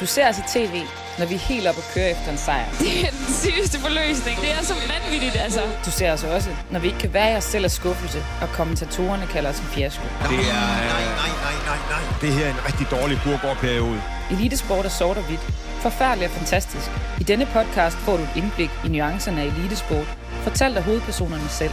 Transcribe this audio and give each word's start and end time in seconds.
Du 0.00 0.06
ser 0.06 0.28
os 0.28 0.38
i 0.38 0.42
tv, 0.54 0.82
når 1.18 1.26
vi 1.26 1.34
er 1.34 1.38
helt 1.38 1.66
oppe 1.68 1.80
og 1.80 1.84
kører 1.94 2.08
efter 2.08 2.30
en 2.32 2.38
sejr. 2.38 2.64
Det 2.78 3.06
er 3.06 3.10
den 3.10 3.34
sygeste 3.42 3.78
forløsning. 3.78 4.40
Det 4.40 4.50
er 4.58 4.62
så 4.62 4.74
vanvittigt, 4.94 5.36
altså. 5.36 5.60
Du 5.86 5.90
ser 5.90 6.12
os 6.12 6.24
også, 6.24 6.50
når 6.70 6.80
vi 6.80 6.86
ikke 6.86 6.98
kan 6.98 7.12
være 7.14 7.32
i 7.32 7.36
os 7.36 7.44
selv 7.44 7.64
af 7.64 7.70
skuffelse, 7.70 8.24
og 8.42 8.48
kommentatorerne 8.48 9.26
kalder 9.26 9.50
os 9.50 9.58
en 9.58 9.66
fiasko. 9.66 10.02
Det 10.02 10.10
er... 10.22 10.28
Nej, 10.28 10.84
nej, 10.94 11.04
nej, 11.22 11.56
nej, 11.66 11.78
nej. 11.90 12.02
Det 12.20 12.32
her 12.32 12.46
er 12.46 12.50
en 12.50 12.64
rigtig 12.66 12.86
dårlig 12.90 13.20
burgårdperiode. 13.24 14.02
Elitesport 14.30 14.84
er 14.84 14.88
sort 14.88 15.16
og 15.16 15.22
hvidt. 15.22 15.40
Forfærdeligt 15.80 16.30
og 16.30 16.36
fantastisk. 16.36 16.90
I 17.20 17.24
denne 17.24 17.46
podcast 17.46 17.96
får 17.96 18.16
du 18.16 18.22
et 18.22 18.28
indblik 18.36 18.70
i 18.84 18.88
nuancerne 18.88 19.40
af 19.42 19.46
elitesport, 19.46 20.06
fortalt 20.42 20.76
af 20.76 20.82
hovedpersonerne 20.82 21.48
selv. 21.48 21.72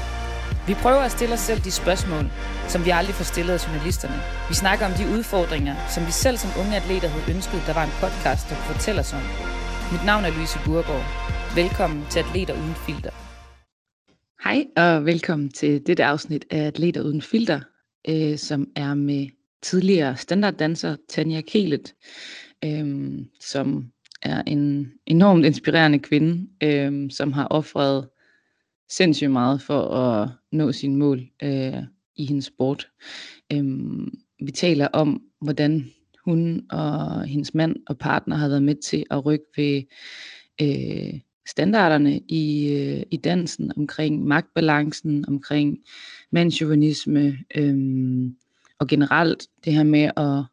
Vi 0.69 0.73
prøver 0.83 1.03
at 1.05 1.11
stille 1.11 1.33
os 1.33 1.39
selv 1.49 1.61
de 1.67 1.71
spørgsmål, 1.71 2.25
som 2.73 2.85
vi 2.85 2.91
aldrig 2.99 3.15
får 3.19 3.27
stillet 3.33 3.53
af 3.57 3.61
journalisterne. 3.65 4.19
Vi 4.49 4.55
snakker 4.63 4.83
om 4.89 4.93
de 4.99 5.05
udfordringer, 5.15 5.75
som 5.93 6.01
vi 6.09 6.13
selv 6.23 6.37
som 6.43 6.51
unge 6.61 6.75
atleter 6.81 7.09
havde 7.13 7.31
ønsket, 7.33 7.59
der 7.67 7.73
var 7.79 7.85
en 7.89 7.95
podcast, 8.03 8.43
der 8.47 8.55
kunne 8.55 8.71
fortælle 8.73 8.99
os 9.03 9.13
om. 9.19 9.23
Mit 9.93 10.03
navn 10.09 10.23
er 10.27 10.31
Louise 10.35 10.59
Burgård. 10.65 11.07
Velkommen 11.61 12.01
til 12.11 12.19
Atleter 12.23 12.53
Uden 12.61 12.77
Filter. 12.85 13.13
Hej 14.45 14.59
og 14.83 15.05
velkommen 15.11 15.49
til 15.59 15.73
dette 15.87 16.03
afsnit 16.13 16.45
af 16.55 16.61
Atleter 16.71 17.01
Uden 17.07 17.23
Filter, 17.31 17.59
øh, 18.09 18.37
som 18.37 18.61
er 18.75 18.93
med 18.93 19.23
tidligere 19.67 20.17
standarddanser 20.17 20.95
Tanja 21.09 21.41
Kelet, 21.41 21.87
øh, 22.65 22.85
som 23.51 23.67
er 24.21 24.43
en 24.53 24.91
enormt 25.05 25.45
inspirerende 25.45 25.99
kvinde, 25.99 26.33
øh, 26.63 27.11
som 27.11 27.33
har 27.33 27.47
offret 27.47 28.07
sindssygt 28.89 29.31
meget 29.31 29.61
for 29.61 29.81
at 29.81 30.29
nå 30.51 30.71
sine 30.71 30.97
mål 30.97 31.21
øh, 31.43 31.83
i 32.15 32.25
hendes 32.25 32.45
sport. 32.45 32.87
Øh, 33.53 33.63
vi 34.39 34.51
taler 34.51 34.87
om, 34.87 35.21
hvordan 35.41 35.91
hun 36.25 36.65
og 36.71 37.23
hendes 37.23 37.53
mand 37.53 37.75
og 37.87 37.97
partner 37.97 38.35
har 38.35 38.47
været 38.47 38.63
med 38.63 38.75
til 38.75 39.03
at 39.11 39.25
rykke 39.25 39.45
ved 39.55 39.83
øh, 40.61 41.19
standarderne 41.47 42.19
i, 42.19 42.73
øh, 42.73 43.03
i 43.11 43.17
dansen, 43.17 43.71
omkring 43.77 44.25
magtbalancen, 44.25 45.25
omkring 45.27 45.77
mandsjuvenisme, 46.31 47.37
øh, 47.55 47.75
og 48.79 48.87
generelt 48.87 49.47
det 49.65 49.73
her 49.73 49.83
med 49.83 50.11
at 50.17 50.43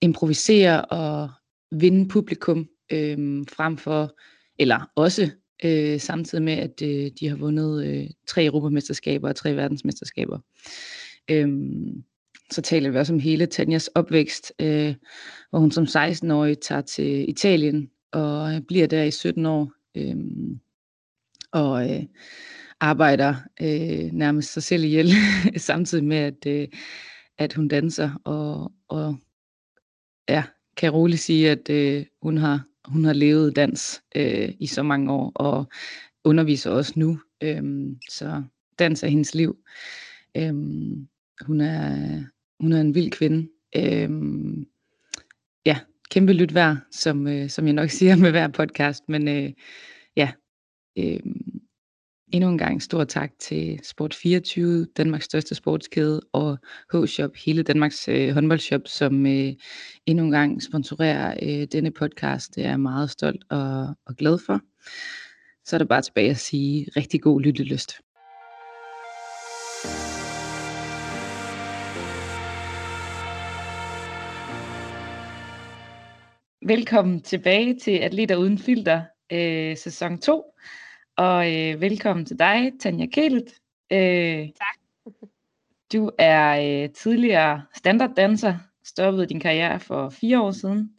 improvisere 0.00 0.84
og 0.84 1.30
vinde 1.70 2.08
publikum 2.08 2.68
øh, 2.92 3.44
frem 3.48 3.76
for, 3.76 4.16
eller 4.58 4.90
også 4.94 5.30
øh, 5.64 6.00
samtidig 6.00 6.44
med, 6.44 6.52
at 6.52 6.82
øh, 6.82 7.10
de 7.20 7.28
har 7.28 7.36
vundet 7.36 7.86
øh, 7.86 8.06
tre 8.26 8.44
europamesterskaber 8.44 9.28
og 9.28 9.36
tre 9.36 9.56
verdensmesterskaber. 9.56 10.38
Øhm, 11.30 12.04
så 12.50 12.62
taler 12.62 12.90
vi 12.90 12.98
også 12.98 13.12
om 13.12 13.20
hele 13.20 13.46
Tanjas 13.46 13.88
opvækst, 13.88 14.52
øh, 14.60 14.94
hvor 15.50 15.58
hun 15.58 15.70
som 15.70 15.84
16-årig 15.84 16.58
tager 16.58 16.80
til 16.80 17.30
Italien 17.30 17.90
og 18.12 18.54
øh, 18.54 18.60
bliver 18.60 18.86
der 18.86 19.02
i 19.02 19.10
17 19.10 19.46
år 19.46 19.72
øh, 19.96 20.16
og 21.52 21.90
øh, 21.90 22.02
arbejder 22.80 23.34
øh, 23.60 24.12
nærmest 24.12 24.52
sig 24.52 24.62
selv 24.62 24.84
ihjel, 24.84 25.10
samtidig 25.56 26.04
med, 26.04 26.16
at, 26.16 26.46
øh, 26.46 26.68
at 27.38 27.52
hun 27.52 27.68
danser 27.68 28.10
og, 28.24 28.72
og 28.88 29.16
ja, 30.28 30.42
kan 30.76 30.90
roligt 30.90 31.20
sige, 31.20 31.50
at 31.50 31.70
øh, 31.70 32.06
hun 32.22 32.36
har 32.36 32.64
hun 32.88 33.04
har 33.04 33.12
levet 33.12 33.56
dans 33.56 34.02
øh, 34.16 34.48
i 34.58 34.66
så 34.66 34.82
mange 34.82 35.12
år, 35.12 35.32
og 35.34 35.68
underviser 36.24 36.70
også 36.70 36.92
nu. 36.96 37.20
Øhm, 37.42 37.96
så 38.08 38.42
dans 38.78 39.02
er 39.02 39.08
hendes 39.08 39.34
liv. 39.34 39.58
Øhm, 40.36 41.08
hun, 41.40 41.60
er, 41.60 42.22
hun 42.60 42.72
er 42.72 42.80
en 42.80 42.94
vild 42.94 43.10
kvinde. 43.10 43.48
Øhm, 43.76 44.66
ja, 45.66 45.78
kæmpe 46.10 46.32
lyt 46.32 46.54
værd, 46.54 46.76
som, 46.90 47.26
øh, 47.26 47.50
som 47.50 47.66
jeg 47.66 47.74
nok 47.74 47.90
siger 47.98 48.16
med 48.16 48.30
hver 48.30 48.48
podcast. 48.48 49.08
Men 49.08 49.28
øh, 49.28 49.52
ja, 50.16 50.32
øh, 50.98 51.20
Endnu 52.32 52.50
en 52.50 52.58
gang 52.58 52.82
stor 52.82 53.04
tak 53.04 53.30
til 53.38 53.80
Sport24, 53.84 54.60
Danmarks 54.96 55.24
største 55.24 55.54
sportskæde, 55.54 56.20
og 56.32 56.58
H-Shop, 56.94 57.30
hele 57.46 57.62
Danmarks 57.62 58.08
øh, 58.08 58.34
håndboldshop, 58.34 58.80
som 58.86 59.26
øh, 59.26 59.52
endnu 60.06 60.24
en 60.24 60.30
gang 60.30 60.62
sponsorerer 60.62 61.34
øh, 61.42 61.66
denne 61.72 61.90
podcast. 61.90 62.54
Det 62.54 62.64
er 62.64 62.68
jeg 62.68 62.80
meget 62.80 63.10
stolt 63.10 63.44
og, 63.50 63.94
og 64.06 64.16
glad 64.16 64.38
for. 64.46 64.60
Så 65.64 65.76
er 65.76 65.78
det 65.78 65.88
bare 65.88 66.02
tilbage 66.02 66.30
at 66.30 66.36
sige 66.36 66.86
rigtig 66.96 67.22
god 67.22 67.40
lyttelyst. 67.40 67.92
Velkommen 76.66 77.22
tilbage 77.22 77.78
til 77.78 77.98
Atleter 77.98 78.36
Uden 78.36 78.58
Filter, 78.58 79.02
øh, 79.32 79.76
sæson 79.76 80.18
2. 80.18 80.44
Og 81.18 81.54
øh, 81.54 81.80
velkommen 81.80 82.26
til 82.26 82.38
dig, 82.38 82.72
Tanja 82.80 83.06
Kælet. 83.06 83.54
Øh, 83.92 84.48
tak. 84.48 84.78
Du 85.92 86.10
er 86.18 86.82
øh, 86.84 86.90
tidligere 86.90 87.62
standarddanser, 87.76 88.54
stoppede 88.84 89.26
din 89.26 89.40
karriere 89.40 89.80
for 89.80 90.08
fire 90.08 90.40
år 90.40 90.50
siden. 90.50 90.92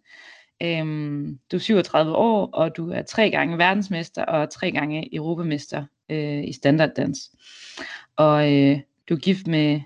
Øhm, 0.63 1.39
du 1.51 1.55
er 1.55 1.59
37 1.59 2.15
år, 2.15 2.49
og 2.53 2.77
du 2.77 2.91
er 2.91 3.01
tre 3.01 3.29
gange 3.29 3.57
verdensmester 3.57 4.25
og 4.25 4.49
tre 4.49 4.71
gange 4.71 5.15
europamester 5.15 5.85
øh, 6.09 6.43
i 6.43 6.53
standarddans. 6.53 7.31
Og 8.15 8.53
øh, 8.53 8.79
du 9.09 9.13
er 9.13 9.19
gift 9.19 9.47
med 9.47 9.81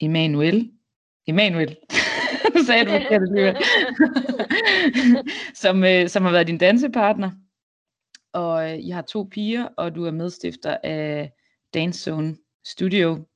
Emanuel. 0.00 0.70
Emanuel. 1.26 1.76
nu 2.54 2.62
sagde 2.66 2.84
du 2.84 2.90
det 2.90 3.56
som, 5.62 5.84
øh, 5.84 6.08
som 6.08 6.24
har 6.24 6.32
været 6.32 6.46
din 6.46 6.58
dansepartner 6.58 7.30
og 8.38 8.70
øh, 8.70 8.78
I 8.78 8.90
har 8.90 9.02
to 9.02 9.28
piger, 9.30 9.68
og 9.76 9.94
du 9.94 10.04
er 10.04 10.10
medstifter 10.10 10.76
af 10.82 11.32
Dance 11.74 12.00
Zone 12.00 12.36
Studio. 12.64 13.26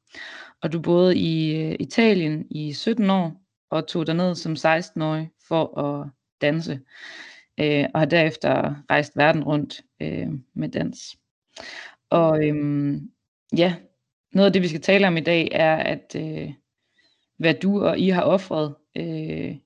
Og 0.63 0.73
du 0.73 0.81
boede 0.81 1.19
i 1.19 1.57
øh, 1.57 1.77
Italien 1.81 2.47
i 2.51 2.73
17 2.73 3.11
år, 3.11 3.43
og 3.71 3.87
tog 3.87 4.07
derned 4.07 4.35
som 4.35 4.53
16-årig 4.53 5.31
for 5.49 5.79
at 5.79 6.09
danse, 6.41 6.81
øh, 7.61 7.85
og 7.95 8.01
har 8.01 8.07
derefter 8.07 8.75
rejst 8.91 9.17
verden 9.17 9.45
rundt 9.45 9.81
øh, 10.01 10.29
med 10.55 10.69
dans. 10.69 11.17
Og 12.11 12.49
øh, 12.49 12.95
ja, 13.57 13.75
noget 14.33 14.47
af 14.47 14.53
det, 14.53 14.63
vi 14.63 14.69
skal 14.69 14.81
tale 14.81 15.07
om 15.07 15.17
i 15.17 15.21
dag, 15.21 15.49
er, 15.53 15.77
at 15.77 16.17
øh, 16.17 16.53
hvad 17.37 17.55
du 17.55 17.85
og 17.85 17.99
I 17.99 18.09
har 18.09 18.23
offret 18.23 18.75
øh, 18.97 19.57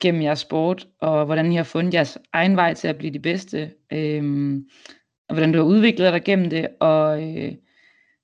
gennem 0.00 0.22
jeres 0.22 0.38
sport, 0.38 0.88
og 1.00 1.24
hvordan 1.24 1.52
I 1.52 1.56
har 1.56 1.64
fundet 1.64 1.94
jeres 1.94 2.18
egen 2.32 2.56
vej 2.56 2.74
til 2.74 2.88
at 2.88 2.98
blive 2.98 3.12
de 3.12 3.18
bedste, 3.18 3.70
øh, 3.92 4.56
og 5.28 5.34
hvordan 5.34 5.52
du 5.52 5.58
har 5.58 5.64
udviklet 5.64 6.12
dig 6.12 6.24
gennem 6.24 6.50
det, 6.50 6.68
og 6.80 7.22
øh, 7.22 7.52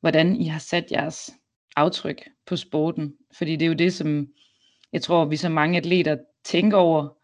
hvordan 0.01 0.37
I 0.37 0.47
har 0.47 0.59
sat 0.59 0.93
jeres 0.93 1.31
aftryk 1.77 2.23
på 2.47 2.57
sporten. 2.57 3.15
Fordi 3.37 3.57
det 3.57 3.63
er 3.63 3.69
jo 3.69 3.75
det, 3.75 3.93
som 3.93 4.29
jeg 4.93 5.03
tror, 5.03 5.25
vi 5.25 5.37
så 5.37 5.49
mange 5.49 5.79
atleter 5.79 6.17
tænker 6.45 6.79
over, 6.79 7.17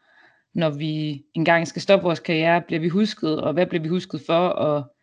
når 0.55 0.71
vi 0.71 1.25
engang 1.34 1.69
skal 1.69 1.83
stoppe 1.83 2.05
vores 2.05 2.21
karriere, 2.21 2.63
bliver 2.63 2.81
vi 2.81 2.89
husket, 2.89 3.41
og 3.41 3.53
hvad 3.53 3.67
bliver 3.67 3.83
vi 3.83 3.89
husket 3.89 4.21
for, 4.27 4.49
og 4.49 4.95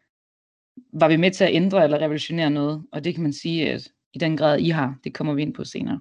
var 0.94 1.08
vi 1.08 1.16
med 1.16 1.32
til 1.32 1.44
at 1.44 1.54
ændre 1.54 1.84
eller 1.84 2.02
revolutionere 2.02 2.50
noget? 2.50 2.84
Og 2.92 3.04
det 3.04 3.14
kan 3.14 3.24
man 3.24 3.34
sige, 3.34 3.72
at 3.72 3.88
i 4.14 4.18
den 4.18 4.38
grad 4.38 4.60
I 4.60 4.70
har, 4.70 4.96
det 5.04 5.14
kommer 5.14 5.34
vi 5.34 5.42
ind 5.42 5.54
på 5.54 5.64
senere. 5.64 6.00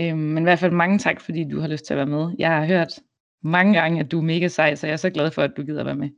Øhm, 0.00 0.18
men 0.18 0.42
i 0.42 0.44
hvert 0.44 0.58
fald 0.58 0.72
mange 0.72 0.98
tak, 0.98 1.20
fordi 1.20 1.44
du 1.44 1.60
har 1.60 1.68
lyst 1.68 1.84
til 1.84 1.94
at 1.94 1.98
være 1.98 2.06
med. 2.06 2.34
Jeg 2.38 2.50
har 2.50 2.66
hørt 2.66 2.98
mange 3.42 3.80
gange, 3.80 4.00
at 4.00 4.10
du 4.10 4.18
er 4.18 4.22
mega 4.22 4.48
sej, 4.48 4.74
så 4.74 4.86
jeg 4.86 4.92
er 4.92 4.96
så 4.96 5.10
glad 5.10 5.30
for, 5.30 5.42
at 5.42 5.56
du 5.56 5.62
gider 5.62 5.84
være 5.84 5.94
med. 5.94 6.10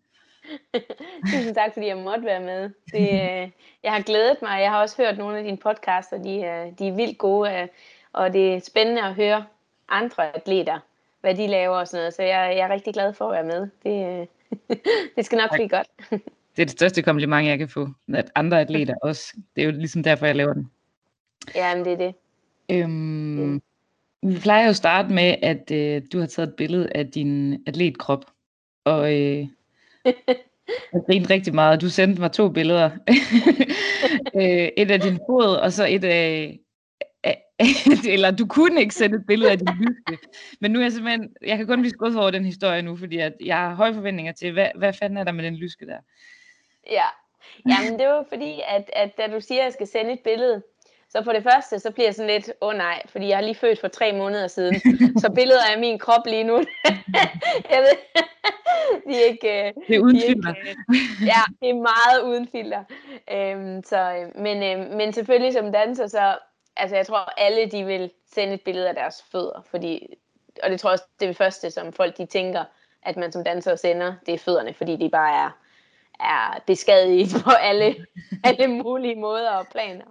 Tusind 1.33 1.55
tak, 1.55 1.73
fordi 1.73 1.87
jeg 1.87 1.97
måtte 1.97 2.25
være 2.25 2.41
med. 2.41 2.71
Det, 2.93 3.09
øh, 3.13 3.51
jeg 3.83 3.93
har 3.93 4.03
glædet 4.03 4.43
mig. 4.43 4.61
Jeg 4.61 4.71
har 4.71 4.81
også 4.81 5.03
hørt 5.03 5.19
nogle 5.19 5.39
af 5.39 5.45
dine 5.45 5.57
podcaster. 5.57 6.23
De, 6.23 6.43
er, 6.43 6.71
de 6.71 6.89
er 6.89 6.93
vildt 6.93 7.19
gode, 7.19 7.51
øh, 7.53 7.69
og 8.13 8.33
det 8.33 8.55
er 8.55 8.61
spændende 8.61 9.03
at 9.03 9.15
høre 9.15 9.45
andre 9.89 10.37
atleter, 10.37 10.79
hvad 11.21 11.35
de 11.35 11.47
laver 11.47 11.77
og 11.77 11.89
sådan 11.89 12.01
noget. 12.01 12.15
Så 12.15 12.23
jeg, 12.23 12.55
jeg 12.57 12.69
er 12.69 12.73
rigtig 12.73 12.95
glad 12.95 13.13
for 13.13 13.31
at 13.31 13.33
være 13.33 13.61
med. 13.61 13.69
Det, 13.85 14.21
øh, 14.21 14.77
det 15.17 15.25
skal 15.25 15.37
nok 15.37 15.51
tak. 15.51 15.59
blive 15.59 15.69
godt. 15.69 15.89
det 16.57 16.63
er 16.63 16.67
det 16.67 16.71
største 16.71 17.03
kompliment, 17.03 17.47
jeg 17.49 17.59
kan 17.59 17.69
få. 17.69 17.89
At 18.15 18.31
andre 18.35 18.61
atleter 18.61 18.95
også. 19.03 19.37
Det 19.57 19.63
er 19.63 19.67
jo 19.67 19.73
ligesom 19.73 20.03
derfor, 20.03 20.27
jeg 20.27 20.37
laver 20.37 20.53
den. 20.53 20.71
Ja, 21.55 21.77
men 21.77 21.85
det 21.85 21.93
er 21.93 21.97
det. 21.97 22.15
Øhm, 22.71 23.63
vi 24.23 24.39
plejer 24.43 24.65
jo 24.65 24.71
at 24.71 24.77
starte 24.77 25.13
med, 25.13 25.37
at 25.43 25.71
øh, 25.71 26.03
du 26.13 26.19
har 26.19 26.27
taget 26.27 26.49
et 26.49 26.55
billede 26.55 26.89
af 26.95 27.07
din 27.11 27.63
atletkrop, 27.67 28.25
og 28.85 29.13
øh, 29.13 29.47
jeg 30.93 31.03
grinede 31.07 31.35
rigtig 31.35 31.55
meget. 31.55 31.81
Du 31.81 31.89
sendte 31.89 32.21
mig 32.21 32.33
to 32.33 32.49
billeder. 32.49 32.91
øh, 34.41 34.69
et 34.77 34.91
af 34.91 35.01
din 35.01 35.19
fod, 35.29 35.57
og 35.57 35.73
så 35.73 35.87
et 35.87 36.05
af, 36.05 36.59
eller 38.15 38.31
du 38.31 38.47
kunne 38.47 38.81
ikke 38.81 38.95
sende 38.95 39.17
et 39.17 39.27
billede 39.27 39.51
af 39.51 39.59
din 39.59 39.69
lyske. 39.81 40.27
Men 40.61 40.71
nu 40.71 40.79
er 40.79 40.83
jeg 40.83 40.93
simpelthen, 40.93 41.35
jeg 41.47 41.57
kan 41.57 41.67
kun 41.67 41.81
blive 41.81 41.91
skuffet 41.91 42.21
over 42.21 42.31
den 42.31 42.45
historie 42.45 42.83
nu, 42.83 42.97
fordi 42.97 43.19
at 43.19 43.33
jeg 43.45 43.57
har 43.57 43.75
høje 43.75 43.95
forventninger 43.95 44.33
til, 44.33 44.53
hvad, 44.53 44.69
hvad 44.75 44.93
fanden 44.93 45.17
er 45.17 45.25
der 45.25 45.33
med 45.33 45.45
den 45.45 45.57
lyske 45.57 45.87
der? 45.87 45.99
Ja, 46.91 47.05
Jamen 47.69 47.99
det 47.99 48.09
var 48.09 48.25
fordi, 48.29 48.61
at, 48.69 48.91
at 48.93 49.17
da 49.19 49.27
du 49.27 49.41
siger, 49.41 49.61
at 49.61 49.65
jeg 49.65 49.73
skal 49.73 49.87
sende 49.87 50.13
et 50.13 50.21
billede, 50.25 50.63
Så 51.17 51.23
for 51.25 51.33
det 51.33 51.43
første, 51.43 51.79
så 51.79 51.91
bliver 51.91 52.07
jeg 52.07 52.15
sådan 52.15 52.31
lidt, 52.31 52.53
åh 52.61 52.69
oh, 52.69 52.75
nej, 52.77 53.03
fordi 53.07 53.29
jeg 53.29 53.37
har 53.37 53.43
lige 53.43 53.55
født 53.55 53.81
for 53.81 53.89
tre 53.89 54.13
måneder 54.13 54.47
siden, 54.47 54.75
så 55.23 55.33
billeder 55.35 55.65
af 55.73 55.81
min 55.81 55.99
krop 55.99 56.27
lige 56.27 56.45
nu, 56.45 56.55
jeg 57.71 57.81
ved, 57.81 57.97
de 59.09 59.23
er 59.23 59.27
ikke... 59.27 59.67
Øh, 59.67 59.73
det 59.89 59.97
er 59.97 60.01
uden 60.01 60.17
de 60.17 60.23
filter. 60.27 60.55
Ikke, 60.55 60.77
ja, 61.25 61.43
det 61.61 61.71
er 61.71 61.75
meget 61.75 62.23
uden 62.25 62.49
filter. 62.49 62.85
Øhm, 63.31 63.83
så, 63.85 63.99
øh, 63.99 64.43
men, 64.43 64.63
øh, 64.63 64.97
men 64.97 65.13
selvfølgelig 65.13 65.53
som 65.53 65.73
danser, 65.73 66.07
så 66.07 66.39
altså 66.77 66.97
jeg 66.97 67.07
tror 67.07 67.41
alle 67.41 67.67
de 67.67 67.85
vil 67.85 68.11
sende 68.35 68.55
et 68.55 68.61
billede 68.61 68.89
af 68.89 68.95
deres 68.95 69.25
fødder, 69.33 69.63
fordi, 69.71 70.07
og 70.63 70.71
det 70.71 70.81
tror 70.81 70.91
jeg 70.91 70.93
også, 70.93 71.05
det 71.21 71.27
er 71.27 71.31
det 71.31 71.37
første, 71.37 71.71
som 71.71 71.93
folk 71.93 72.19
de 72.19 72.27
tænker, 72.27 72.65
at 73.03 73.17
man 73.17 73.33
som 73.33 73.45
danser 73.45 73.77
sender, 73.77 74.15
det 74.27 74.35
er 74.35 74.39
fødderne, 74.39 74.75
fordi 74.75 74.97
de 74.97 75.11
bare 75.11 75.45
er, 75.45 75.51
er 76.21 76.63
beskadiget 76.67 77.29
på 77.45 77.51
alle, 77.51 77.95
alle 78.45 78.69
mulige 78.69 79.15
måder 79.15 79.51
og 79.51 79.67
planer. 79.73 80.05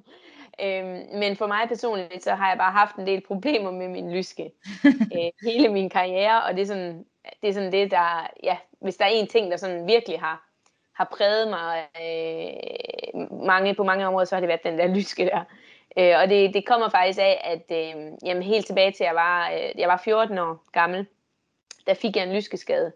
Øhm, 0.62 1.06
men 1.14 1.36
for 1.36 1.48
mig 1.48 1.68
personligt, 1.68 2.24
så 2.24 2.36
har 2.36 2.50
jeg 2.50 2.58
bare 2.58 2.72
haft 2.72 2.96
en 2.96 3.08
del 3.08 3.22
problemer 3.22 3.72
med 3.72 3.88
min 3.88 4.14
lyske 4.14 4.52
øh, 5.16 5.52
hele 5.52 5.70
min 5.70 5.90
karriere, 5.90 6.44
og 6.44 6.54
det 6.54 6.62
er 6.62 6.66
sådan 6.66 7.06
det, 7.42 7.50
er 7.50 7.54
sådan 7.54 7.72
det 7.72 7.92
der, 7.92 8.28
ja, 8.44 8.58
hvis 8.82 8.96
der 8.96 9.06
er 9.06 9.10
en 9.10 9.28
ting, 9.28 9.52
der 9.52 9.58
sådan 9.58 9.88
virkelig 9.88 10.20
har, 10.20 10.50
har 10.94 11.10
præget 11.18 11.48
mig 11.48 11.88
øh, 12.02 13.46
mange, 13.46 13.76
på 13.76 13.84
mange 13.84 14.08
områder, 14.08 14.26
så 14.26 14.36
har 14.36 14.40
det 14.40 14.48
været 14.48 14.64
den 14.64 14.78
der 14.78 14.88
lyske 14.88 15.26
der. 15.26 15.44
Øh, 15.98 16.14
og 16.22 16.30
det, 16.30 16.54
det 16.54 16.66
kommer 16.66 16.90
faktisk 16.90 17.20
af, 17.20 17.42
at 17.44 17.78
øh, 17.78 18.12
jamen, 18.26 18.44
helt 18.44 18.66
tilbage 18.66 18.92
til, 18.92 19.04
at 19.04 19.08
jeg 19.08 19.16
var, 19.16 19.52
øh, 19.52 19.80
jeg 19.80 19.90
var 19.90 20.02
14 20.04 20.38
år 20.38 20.64
gammel, 20.72 21.08
der 21.88 21.94
fik 21.94 22.16
jeg 22.16 22.24
en 22.24 22.36
lyskeskade. 22.36 22.92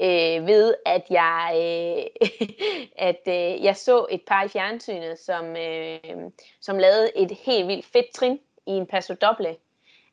Øh, 0.00 0.46
ved 0.46 0.74
at 0.86 1.02
jeg 1.10 1.52
øh, 1.56 2.28
at 3.08 3.20
øh, 3.26 3.64
jeg 3.64 3.76
så 3.76 4.06
et 4.10 4.22
par 4.22 4.44
i 4.44 4.48
fjernsynet, 4.48 5.18
som, 5.18 5.56
øh, 5.56 6.30
som 6.60 6.78
lavede 6.78 7.16
et 7.16 7.30
helt 7.30 7.68
vildt 7.68 7.86
fedt 7.86 8.10
trin 8.14 8.40
i 8.66 8.70
en 8.70 8.86
paso 8.86 9.14
doble, 9.14 9.56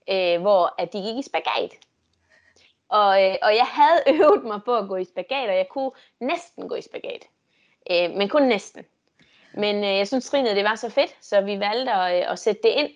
øh, 0.10 0.42
hvor 0.42 0.76
at 0.78 0.94
de 0.94 1.02
gik 1.02 1.18
i 1.18 1.22
spagat. 1.22 1.72
Og, 2.90 3.24
øh, 3.24 3.36
og 3.42 3.56
jeg 3.56 3.66
havde 3.66 4.04
øvet 4.16 4.44
mig 4.44 4.62
på 4.66 4.76
at 4.76 4.88
gå 4.88 4.96
i 4.96 5.06
spagat, 5.06 5.50
og 5.50 5.56
jeg 5.56 5.68
kunne 5.70 5.92
næsten 6.20 6.70
gå 6.70 6.76
i 6.76 6.82
spagat. 6.82 7.28
Øh, 7.92 8.12
men 8.12 8.30
kun 8.30 8.44
næsten. 8.44 8.86
Men 9.54 9.76
øh, 9.76 9.98
jeg 9.98 10.08
synes, 10.08 10.30
trinet 10.30 10.56
det 10.56 10.64
var 10.64 10.76
så 10.76 10.90
fedt, 10.90 11.16
så 11.22 11.42
vi 11.42 11.60
valgte 11.60 11.92
at, 11.92 12.24
øh, 12.24 12.32
at 12.32 12.40
sætte 12.40 12.62
det 12.64 12.70
ind 12.70 12.90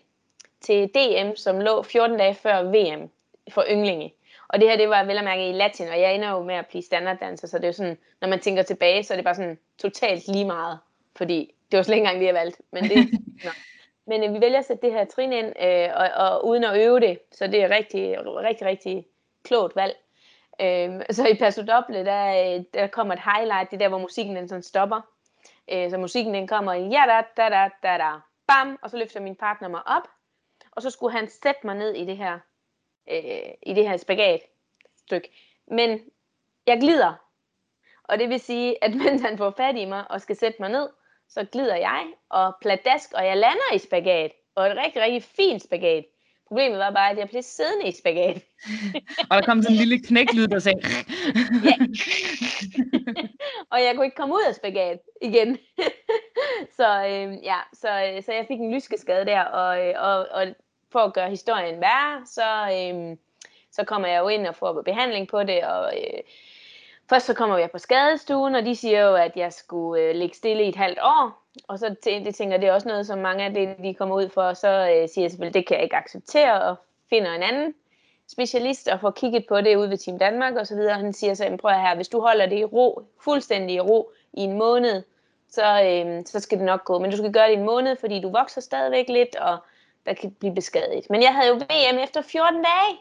til 0.61 0.87
DM, 0.87 1.35
som 1.35 1.59
lå 1.59 1.83
14 1.83 2.17
dage 2.17 2.35
før 2.35 2.63
VM 2.63 3.09
for 3.49 3.65
ynglinge. 3.69 4.13
Og 4.47 4.59
det 4.59 4.69
her, 4.69 4.77
det 4.77 4.89
var 4.89 5.03
vel 5.03 5.17
at 5.17 5.23
mærke 5.23 5.49
i 5.49 5.53
latin, 5.53 5.87
og 5.87 5.99
jeg 5.99 6.15
ender 6.15 6.29
jo 6.29 6.43
med 6.43 6.55
at 6.55 6.67
blive 6.67 6.81
standarddanser, 6.83 7.47
så 7.47 7.57
det 7.57 7.63
er 7.63 7.67
jo 7.67 7.73
sådan, 7.73 7.97
når 8.21 8.27
man 8.27 8.39
tænker 8.39 8.63
tilbage, 8.63 9.03
så 9.03 9.13
er 9.13 9.17
det 9.17 9.25
bare 9.25 9.35
sådan 9.35 9.59
totalt 9.77 10.27
lige 10.27 10.45
meget, 10.45 10.79
fordi 11.15 11.53
det 11.71 11.77
var 11.77 11.83
slet 11.83 11.95
ikke 11.95 12.03
engang 12.03 12.19
det, 12.19 12.25
jeg 12.25 12.33
valgte. 12.33 12.63
Men, 12.71 12.83
det, 12.83 12.95
no. 13.45 13.49
men 14.07 14.23
øh, 14.23 14.33
vi 14.33 14.41
vælger 14.41 14.59
at 14.59 14.65
sætte 14.65 14.87
det 14.87 14.93
her 14.93 15.05
trin 15.05 15.33
ind, 15.33 15.53
øh, 15.61 15.89
og, 15.95 16.09
og 16.27 16.47
uden 16.47 16.63
at 16.63 16.77
øve 16.77 16.99
det, 16.99 17.19
så 17.31 17.47
det 17.47 17.63
er 17.63 17.69
rigtig, 17.69 18.17
rigtig, 18.19 18.67
rigtig 18.67 19.05
klogt 19.43 19.75
valg. 19.75 19.95
Øh, 20.61 21.01
så 21.09 21.27
i 21.27 21.35
Paso 21.35 21.61
Doble, 21.61 22.05
der, 22.05 22.63
der 22.73 22.87
kommer 22.87 23.13
et 23.13 23.21
highlight, 23.35 23.71
det 23.71 23.77
er 23.77 23.79
der, 23.79 23.89
hvor 23.89 23.97
musikken 23.97 24.35
den 24.35 24.47
sådan 24.47 24.63
stopper. 24.63 25.01
Øh, 25.71 25.89
så 25.89 25.97
musikken 25.97 26.33
den 26.33 26.47
kommer 26.47 26.73
ja 26.73 27.03
da 27.07 27.21
da 27.37 27.49
da 27.49 27.69
da 27.83 27.97
da 27.97 28.11
bam, 28.47 28.79
og 28.81 28.89
så 28.89 28.97
løfter 28.97 29.19
min 29.19 29.35
partner 29.35 29.67
mig 29.67 29.87
op, 29.87 30.07
og 30.71 30.81
så 30.81 30.89
skulle 30.89 31.17
han 31.17 31.29
sætte 31.29 31.59
mig 31.63 31.75
ned 31.75 31.93
i 31.93 32.05
det 32.05 32.17
her, 32.17 32.39
øh, 33.11 33.51
i 33.63 33.73
det 33.73 33.89
her 33.89 33.97
spagat 33.97 34.41
stykke. 34.97 35.29
Men 35.71 35.99
jeg 36.67 36.79
glider, 36.79 37.13
og 38.03 38.19
det 38.19 38.29
vil 38.29 38.39
sige, 38.39 38.83
at 38.83 38.95
mens 39.03 39.21
han 39.21 39.37
får 39.37 39.53
fat 39.57 39.77
i 39.77 39.85
mig 39.85 40.11
og 40.11 40.21
skal 40.21 40.35
sætte 40.35 40.57
mig 40.59 40.69
ned, 40.69 40.89
så 41.29 41.45
glider 41.51 41.75
jeg 41.75 42.05
og 42.29 42.53
pladask, 42.61 43.13
og 43.13 43.25
jeg 43.25 43.37
lander 43.37 43.73
i 43.75 43.77
spagat, 43.77 44.31
og 44.55 44.67
et 44.67 44.77
rigtig, 44.77 45.01
rigtig 45.01 45.23
fint 45.23 45.63
spagat. 45.63 46.05
Problemet 46.47 46.79
var 46.79 46.91
bare, 46.91 47.11
at 47.11 47.17
jeg 47.17 47.29
blev 47.29 47.41
siddende 47.41 47.87
i 47.87 47.91
spagat. 47.91 48.43
og 49.29 49.37
der 49.37 49.41
kom 49.45 49.61
sådan 49.61 49.75
en 49.75 49.79
lille 49.79 49.99
knæklyd, 49.99 50.47
der 50.47 50.59
sagde... 50.59 50.79
ja. 51.69 51.75
og 53.71 53.83
jeg 53.83 53.95
kunne 53.95 54.05
ikke 54.05 54.15
komme 54.15 54.35
ud 54.35 54.43
af 54.47 54.55
spagat 54.55 54.99
igen. 55.21 55.57
så, 56.77 57.05
øh, 57.05 57.43
ja, 57.43 57.59
så, 57.73 58.21
så 58.25 58.33
jeg 58.33 58.45
fik 58.47 58.59
en 58.59 58.73
lyskeskade 58.73 59.25
der, 59.25 59.41
og, 59.41 59.77
og, 60.09 60.27
og 60.31 60.47
for 60.95 60.99
at 60.99 61.13
gøre 61.13 61.29
historien 61.29 61.81
værre, 61.81 62.25
så, 62.25 62.49
øh, 62.77 63.17
så 63.71 63.83
kommer 63.83 64.07
jeg 64.07 64.19
jo 64.19 64.27
ind 64.27 64.47
og 64.47 64.55
får 64.55 64.81
behandling 64.81 65.27
på 65.27 65.43
det, 65.43 65.63
og 65.63 65.93
øh, 65.97 66.19
først 67.09 67.25
så 67.25 67.33
kommer 67.33 67.57
jeg 67.57 67.71
på 67.71 67.77
skadestuen, 67.77 68.55
og 68.55 68.65
de 68.65 68.75
siger 68.75 69.01
jo, 69.01 69.15
at 69.15 69.31
jeg 69.35 69.53
skulle 69.53 70.03
øh, 70.03 70.15
ligge 70.15 70.35
stille 70.35 70.63
i 70.63 70.69
et 70.69 70.75
halvt 70.75 70.99
år, 71.01 71.43
og 71.67 71.79
så 71.79 71.95
det 72.03 72.35
tænker 72.35 72.57
det 72.57 72.69
er 72.69 72.73
også 72.73 72.87
noget, 72.87 73.07
som 73.07 73.19
mange 73.19 73.43
af 73.43 73.53
det, 73.53 73.77
de 73.83 73.93
kommer 73.93 74.15
ud 74.15 74.29
for, 74.29 74.41
og 74.41 74.57
så 74.57 74.67
øh, 74.67 75.09
siger 75.09 75.23
jeg 75.23 75.31
selvfølgelig, 75.31 75.53
det 75.53 75.67
kan 75.67 75.75
jeg 75.75 75.83
ikke 75.83 75.95
acceptere, 75.95 76.61
og 76.61 76.75
finder 77.09 77.31
en 77.31 77.43
anden 77.43 77.73
specialist 78.27 78.87
og 78.87 78.99
får 78.99 79.11
kigget 79.11 79.45
på 79.47 79.61
det 79.61 79.75
ude 79.75 79.89
ved 79.89 79.97
Team 79.97 80.19
Danmark 80.19 80.53
og 80.53 80.67
så 80.67 80.75
videre. 80.75 80.95
Han 80.95 81.13
siger 81.13 81.33
så, 81.33 81.57
prøv 81.61 81.71
her, 81.71 81.95
hvis 81.95 82.07
du 82.07 82.21
holder 82.21 82.45
det 82.45 82.59
i 82.59 82.63
ro, 82.63 83.01
fuldstændig 83.23 83.75
i 83.75 83.79
ro 83.79 84.11
i 84.33 84.41
en 84.41 84.57
måned, 84.57 85.03
så, 85.49 85.83
øh, 85.83 86.23
så 86.25 86.39
skal 86.39 86.57
det 86.57 86.65
nok 86.65 86.85
gå. 86.85 86.99
Men 86.99 87.11
du 87.11 87.17
skal 87.17 87.33
gøre 87.33 87.47
det 87.47 87.53
i 87.53 87.57
en 87.57 87.65
måned, 87.65 87.95
fordi 87.95 88.21
du 88.21 88.29
vokser 88.29 88.61
stadigvæk 88.61 89.09
lidt, 89.09 89.35
og 89.35 89.57
der 90.05 90.13
kan 90.13 90.31
blive 90.31 90.55
beskadiget. 90.55 91.09
Men 91.09 91.21
jeg 91.21 91.33
havde 91.33 91.47
jo 91.47 91.55
VM 91.55 91.97
efter 92.03 92.21
14 92.21 92.63
dage. 92.63 92.97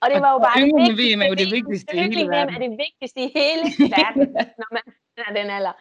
Og 0.00 0.10
det 0.10 0.20
var 0.20 0.32
jo 0.32 0.38
bare 0.38 0.60
det 0.60 0.64
vigtigste. 0.64 1.14
VM 1.14 1.22
er 1.22 1.26
jo 1.26 1.34
det 1.34 1.50
vigtigste 1.52 1.96
i 1.96 1.98
hele 1.98 2.28
verden. 2.28 2.54
er 2.54 2.58
det 2.58 2.70
vigtigste 2.70 3.20
i 3.20 3.30
hele 3.34 3.64
verden, 3.96 4.32
når 4.32 4.72
man 4.72 4.82
er 5.16 5.32
den 5.42 5.50
alder. 5.50 5.72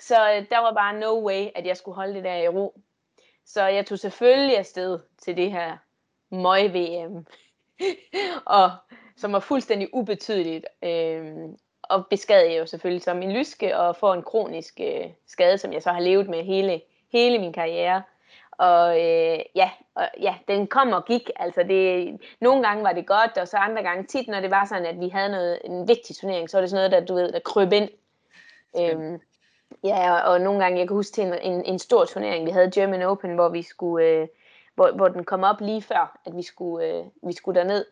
Så 0.00 0.14
øh, 0.14 0.46
der 0.50 0.58
var 0.58 0.72
bare 0.72 0.98
no 0.98 1.26
way, 1.26 1.46
at 1.54 1.66
jeg 1.66 1.76
skulle 1.76 1.94
holde 1.94 2.14
det 2.14 2.24
der 2.24 2.34
i 2.34 2.48
ro. 2.48 2.80
Så 3.46 3.62
jeg 3.66 3.86
tog 3.86 3.98
selvfølgelig 3.98 4.58
afsted 4.58 4.98
til 5.18 5.36
det 5.36 5.52
her 5.52 5.76
møg-VM, 6.30 7.26
og, 8.60 8.70
som 9.16 9.32
var 9.32 9.40
fuldstændig 9.40 9.88
ubetydeligt. 9.92 10.66
Øh, 10.84 11.34
og 11.82 12.06
beskadede 12.06 12.52
jeg 12.52 12.58
jo 12.58 12.66
selvfølgelig 12.66 13.02
som 13.02 13.16
min 13.16 13.32
lyske, 13.32 13.76
og 13.76 13.96
får 13.96 14.14
en 14.14 14.22
kronisk 14.22 14.80
øh, 14.80 15.06
skade, 15.26 15.58
som 15.58 15.72
jeg 15.72 15.82
så 15.82 15.92
har 15.92 16.00
levet 16.00 16.28
med 16.28 16.44
hele, 16.44 16.80
hele 17.12 17.38
min 17.38 17.52
karriere. 17.52 18.02
Og 18.58 19.00
øh, 19.00 19.38
ja, 19.54 19.70
og, 19.94 20.08
ja, 20.20 20.34
den 20.48 20.66
kom 20.66 20.92
og 20.92 21.04
gik. 21.04 21.30
Altså 21.36 21.62
det, 21.62 22.16
nogle 22.40 22.62
gange 22.62 22.84
var 22.84 22.92
det 22.92 23.06
godt, 23.06 23.38
og 23.38 23.48
så 23.48 23.56
andre 23.56 23.82
gange 23.82 24.04
tit, 24.04 24.28
når 24.28 24.40
det 24.40 24.50
var 24.50 24.64
sådan, 24.64 24.86
at 24.86 25.00
vi 25.00 25.08
havde 25.08 25.28
noget, 25.28 25.58
en 25.64 25.88
vigtig 25.88 26.16
turnering, 26.16 26.50
så 26.50 26.56
var 26.56 26.60
det 26.60 26.70
sådan 26.70 26.90
noget, 26.90 26.92
der, 26.92 27.06
du 27.06 27.14
ved, 27.14 27.32
der 27.32 27.38
kryb 27.38 27.72
ind. 27.72 27.88
Øhm, 28.80 29.20
Ja, 29.84 30.12
og, 30.12 30.32
og 30.32 30.40
nogle 30.40 30.62
gange, 30.62 30.78
jeg 30.78 30.88
kan 30.88 30.96
huske 30.96 31.14
til 31.14 31.24
en, 31.24 31.34
en, 31.34 31.64
en 31.64 31.78
stor 31.78 32.04
turnering, 32.04 32.46
vi 32.46 32.50
havde 32.50 32.70
German 32.70 33.02
Open, 33.02 33.34
hvor 33.34 33.48
vi 33.48 33.62
skulle, 33.62 34.06
øh, 34.06 34.28
hvor, 34.74 34.90
hvor 34.90 35.08
den 35.08 35.24
kom 35.24 35.44
op 35.44 35.60
lige 35.60 35.82
før, 35.82 36.20
at 36.26 36.36
vi 36.36 36.42
skulle, 36.42 36.86
øh, 36.86 37.04
vi 37.22 37.32
skulle 37.32 37.60
derned. 37.60 37.84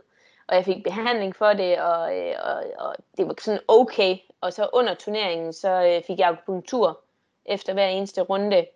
Og 0.47 0.57
jeg 0.57 0.65
fik 0.65 0.85
behandling 0.85 1.37
for 1.37 1.53
det, 1.53 1.81
og, 1.81 2.19
øh, 2.19 2.35
og, 2.45 2.65
og 2.79 2.95
det 3.17 3.27
var 3.27 3.35
sådan 3.41 3.61
okay. 3.69 4.17
Og 4.41 4.53
så 4.53 4.69
under 4.73 4.95
turneringen, 4.95 5.53
så 5.53 5.71
øh, 5.71 6.03
fik 6.07 6.19
jeg 6.19 6.29
akupunktur 6.29 7.01
efter 7.45 7.73
hver 7.73 7.87
eneste 7.87 8.21
runde. 8.21 8.67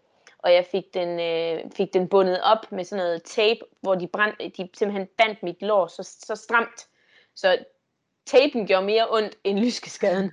Og 0.47 0.53
jeg 0.53 0.65
fik 0.65 0.95
den, 0.95 1.21
øh, 1.21 1.71
fik 1.77 1.95
den 1.95 2.09
bundet 2.09 2.41
op 2.43 2.73
med 2.73 2.85
sådan 2.85 3.05
noget 3.05 3.23
tape, 3.23 3.61
hvor 3.81 3.95
de, 3.95 4.07
brænd, 4.07 4.33
de 4.39 4.69
simpelthen 4.75 5.09
bandt 5.19 5.43
mit 5.43 5.63
lår 5.63 5.87
så, 5.87 6.03
så 6.03 6.37
stramt. 6.37 6.87
Så 7.35 7.59
tapen 8.27 8.67
gjorde 8.67 8.87
mere 8.87 9.07
ondt 9.11 9.37
end 9.45 9.59
lyskeskaden. 9.59 10.25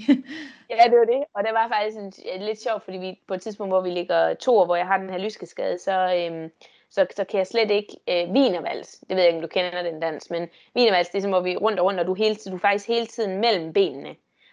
ja, 0.69 0.83
det 0.89 0.97
var 0.99 1.05
det. 1.05 1.23
Og 1.33 1.43
det 1.43 1.53
var 1.53 1.67
faktisk 1.67 1.97
en, 2.25 2.41
lidt 2.41 2.61
sjovt, 2.61 2.83
fordi 2.83 2.97
vi 2.97 3.19
på 3.27 3.33
et 3.33 3.41
tidspunkt, 3.41 3.71
hvor 3.71 3.81
vi 3.81 3.89
ligger 3.89 4.33
to, 4.33 4.65
hvor 4.65 4.75
jeg 4.75 4.87
har 4.87 4.97
den 4.97 5.09
her 5.09 5.17
lyskeskade, 5.17 5.79
så, 5.79 6.15
øhm, 6.15 6.51
så, 6.89 7.05
så 7.15 7.23
kan 7.23 7.37
jeg 7.37 7.47
slet 7.47 7.71
ikke 7.71 7.97
øh, 8.09 8.33
vinervals. 8.33 8.99
Det 9.09 9.09
ved 9.09 9.17
jeg 9.17 9.27
ikke, 9.27 9.37
om 9.37 9.41
du 9.41 9.47
kender 9.47 9.83
den 9.83 9.99
dans, 9.99 10.29
men 10.29 10.49
vinervals, 10.73 11.09
det 11.09 11.17
er 11.17 11.21
som, 11.21 11.31
hvor 11.31 11.41
vi 11.41 11.57
rundt 11.57 11.79
og 11.79 11.85
rundt, 11.85 11.99
og 11.99 12.05
du, 12.05 12.13
hele, 12.13 12.35
du 12.35 12.55
er 12.55 12.59
faktisk 12.59 12.87
hele 12.87 13.05
tiden 13.05 13.41
mellem 13.41 13.73
benene. 13.73 14.09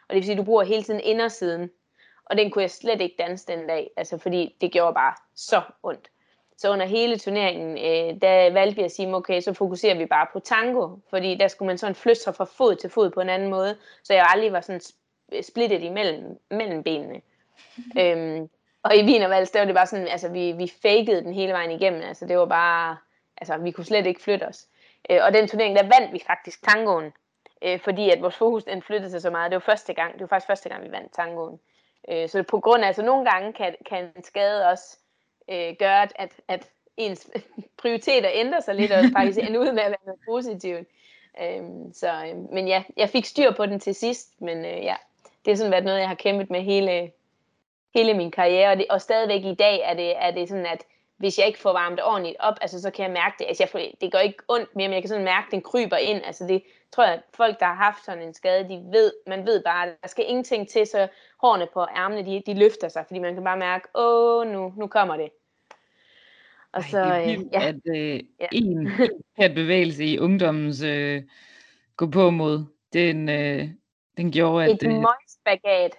Og 0.09 0.15
det 0.15 0.17
vil 0.17 0.25
sige, 0.25 0.33
at 0.33 0.39
du 0.39 0.45
bruger 0.45 0.65
hele 0.65 0.83
tiden 0.83 1.01
indersiden. 1.01 1.71
Og 2.31 2.37
den 2.37 2.51
kunne 2.51 2.63
jeg 2.63 2.71
slet 2.71 3.01
ikke 3.01 3.15
danse 3.19 3.47
den 3.47 3.67
dag, 3.67 3.91
altså 3.97 4.19
fordi 4.19 4.57
det 4.61 4.73
gjorde 4.73 4.95
bare 4.95 5.15
så 5.35 5.63
ondt. 5.83 6.11
Så 6.57 6.71
under 6.73 6.87
hele 6.87 7.19
turneringen, 7.19 7.79
øh, 7.79 8.21
der 8.23 8.53
valgte 8.53 8.77
vi 8.77 8.83
at 8.83 8.93
sige, 8.93 9.15
okay, 9.15 9.41
så 9.41 9.53
fokuserer 9.53 9.95
vi 9.95 10.07
bare 10.07 10.27
på 10.33 10.41
tango, 10.41 10.97
fordi 11.11 11.35
der 11.35 11.49
skulle 11.49 11.67
man 11.67 11.79
sådan 11.79 11.95
flytte 11.95 12.23
sig 12.23 12.35
fra 12.35 12.45
fod 12.45 12.77
til 12.77 12.91
fod 12.91 13.11
på 13.11 13.21
en 13.21 13.29
anden 13.29 13.51
måde, 13.51 13.77
så 14.03 14.15
jeg 14.15 14.27
aldrig 14.35 14.53
var 14.53 14.61
sådan 14.61 14.81
splittet 15.43 15.83
imellem 15.83 16.41
mellem 16.51 16.83
benene. 16.83 17.21
Mm-hmm. 17.77 18.01
Øhm, 18.01 18.51
og 18.83 18.97
i 18.97 19.05
Wienervals, 19.05 19.51
der 19.51 19.61
var 19.61 19.67
det 19.67 19.75
bare 19.75 19.87
sådan, 19.87 20.09
altså 20.09 20.29
vi, 20.29 20.53
vi 20.53 20.73
fakede 20.83 21.23
den 21.23 21.35
hele 21.35 21.53
vejen 21.53 21.71
igennem, 21.71 22.03
altså 22.03 22.27
det 22.27 22.39
var 22.39 22.47
bare, 22.47 22.97
altså 23.37 23.57
vi 23.57 23.71
kunne 23.71 23.85
slet 23.85 24.07
ikke 24.07 24.23
flytte 24.23 24.45
os. 24.45 24.67
Øh, 25.11 25.19
og 25.23 25.35
den 25.35 25.49
turnering, 25.49 25.77
der 25.77 25.83
vandt 25.83 26.13
vi 26.13 26.23
faktisk 26.27 26.63
tangoen, 26.69 27.13
øh, 27.63 27.81
fordi 27.81 28.11
at 28.11 28.23
vores 28.23 28.37
fokus 28.37 28.65
den 28.65 28.83
flyttede 28.83 29.11
sig 29.11 29.23
så 29.23 29.31
meget. 29.31 29.51
Det 29.51 29.55
var 29.55 29.73
første 29.73 29.93
gang, 29.95 30.13
det 30.13 30.21
var 30.21 30.27
faktisk 30.27 30.47
første 30.47 30.69
gang, 30.69 30.85
vi 30.85 30.93
vandt 30.93 31.13
tangoen. 31.13 31.61
Øh, 32.09 32.29
så 32.29 32.43
på 32.43 32.61
grund 32.61 32.83
af, 32.83 32.87
altså 32.87 33.03
nogle 33.03 33.31
gange 33.31 33.53
kan, 33.53 33.75
kan 33.89 34.25
skade 34.25 34.67
også 34.67 34.99
øh, 35.51 35.75
gør, 35.79 35.95
at, 35.95 36.13
at, 36.15 36.33
at 36.49 36.69
ens 36.97 37.31
prioriteter 37.83 38.31
ændrer 38.33 38.61
sig 38.61 38.75
lidt, 38.75 38.93
og 38.93 39.05
faktisk 39.17 39.39
ender 39.39 39.61
ud 39.61 39.73
med 39.73 39.83
at 39.83 39.91
være 39.91 40.07
noget 40.07 40.21
positivt. 40.29 40.89
Øhm, 41.43 41.93
så, 41.93 42.25
øh, 42.25 42.53
men 42.53 42.69
ja, 42.69 42.83
jeg 42.97 43.09
fik 43.09 43.25
styr 43.25 43.51
på 43.53 43.67
den 43.67 43.81
til 43.81 43.95
sidst, 43.95 44.41
men 44.41 44.59
øh, 44.59 44.85
ja, 44.85 44.97
det 45.45 45.51
har 45.51 45.57
sådan 45.57 45.73
været 45.73 45.85
noget, 45.85 46.01
jeg 46.01 46.09
har 46.09 46.15
kæmpet 46.15 46.51
med 46.51 46.61
hele, 46.61 47.13
hele 47.95 48.15
min 48.15 48.31
karriere, 48.31 48.71
og, 48.71 48.77
det, 48.77 48.87
og 48.91 49.01
stadigvæk 49.01 49.45
i 49.45 49.55
dag 49.55 49.81
er 49.81 49.95
det, 49.95 50.17
er 50.17 50.31
det 50.31 50.49
sådan, 50.49 50.67
at 50.67 50.85
hvis 51.21 51.39
jeg 51.39 51.47
ikke 51.47 51.59
får 51.59 51.73
varmet 51.73 52.05
ordentligt 52.05 52.37
op, 52.39 52.55
altså 52.61 52.81
så 52.81 52.91
kan 52.91 53.03
jeg 53.03 53.13
mærke 53.13 53.35
det. 53.39 53.45
Altså 53.49 53.63
jeg 53.63 53.69
får, 53.69 53.81
det 54.01 54.13
gør 54.13 54.19
ikke 54.19 54.43
ondt 54.49 54.77
mere, 54.77 54.89
men 54.89 54.95
jeg 54.95 55.03
kan 55.03 55.09
sådan 55.09 55.25
mærke, 55.25 55.47
at 55.47 55.53
den 55.53 55.63
kryber 55.63 55.97
ind. 55.97 56.23
Altså 56.25 56.47
det 56.47 56.63
tror 56.93 57.05
jeg, 57.05 57.15
at 57.15 57.23
folk, 57.35 57.61
der 57.61 57.67
har 57.67 57.75
haft 57.75 58.05
sådan 58.05 58.23
en 58.23 58.35
skade, 58.35 58.69
de 58.69 58.85
ved, 58.93 59.13
man 59.27 59.47
ved 59.47 59.63
bare, 59.65 59.87
at 59.87 59.97
der 60.03 60.09
skal 60.09 60.25
ingenting 60.29 60.69
til, 60.69 60.87
så 60.87 61.09
hårene 61.41 61.67
på 61.75 61.87
ærmene, 61.97 62.27
de, 62.27 62.43
de 62.47 62.59
løfter 62.59 62.89
sig, 62.89 63.05
fordi 63.07 63.19
man 63.19 63.35
kan 63.35 63.45
bare 63.45 63.57
mærke, 63.57 63.89
åh, 63.95 64.47
nu, 64.47 64.73
nu 64.77 64.87
kommer 64.87 65.17
det. 65.17 65.31
Og 66.73 66.85
så, 66.85 66.99
Ej, 66.99 67.19
det 67.19 67.33
er 67.33 67.37
vildt, 67.37 67.47
øh, 67.47 67.53
ja. 67.53 67.69
at 67.69 67.81
øh, 67.97 68.21
ja. 68.41 68.47
en 68.53 68.89
her 69.37 69.55
bevægelse 69.55 70.05
i 70.05 70.19
ungdommens 70.19 70.83
øh, 70.83 71.23
gå 71.97 72.07
på 72.07 72.31
mod, 72.31 72.65
den, 72.93 73.29
øh, 73.29 73.69
den 74.17 74.33
gjorde, 74.33 74.65
at... 74.65 74.71
Et 74.71 74.83
øh, 74.83 74.93
møgsbagat, 74.93 75.97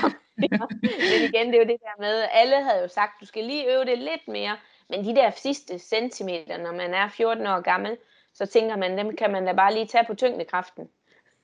som 0.00 0.12
men 0.40 1.22
igen, 1.28 1.46
det 1.46 1.54
er 1.54 1.64
jo 1.64 1.68
det 1.68 1.80
der 1.80 2.00
med, 2.00 2.24
alle 2.32 2.62
havde 2.62 2.82
jo 2.82 2.88
sagt, 2.88 3.20
du 3.20 3.26
skal 3.26 3.44
lige 3.44 3.72
øve 3.74 3.84
det 3.84 3.98
lidt 3.98 4.28
mere, 4.28 4.56
men 4.90 5.04
de 5.04 5.14
der 5.14 5.30
sidste 5.30 5.78
centimeter, 5.78 6.58
når 6.58 6.72
man 6.72 6.94
er 6.94 7.08
14 7.08 7.46
år 7.46 7.60
gammel, 7.60 7.96
så 8.34 8.46
tænker 8.46 8.76
man, 8.76 8.98
dem 8.98 9.16
kan 9.16 9.32
man 9.32 9.46
da 9.46 9.52
bare 9.52 9.74
lige 9.74 9.86
tage 9.86 10.04
på 10.06 10.14
tyngdekraften. 10.14 10.88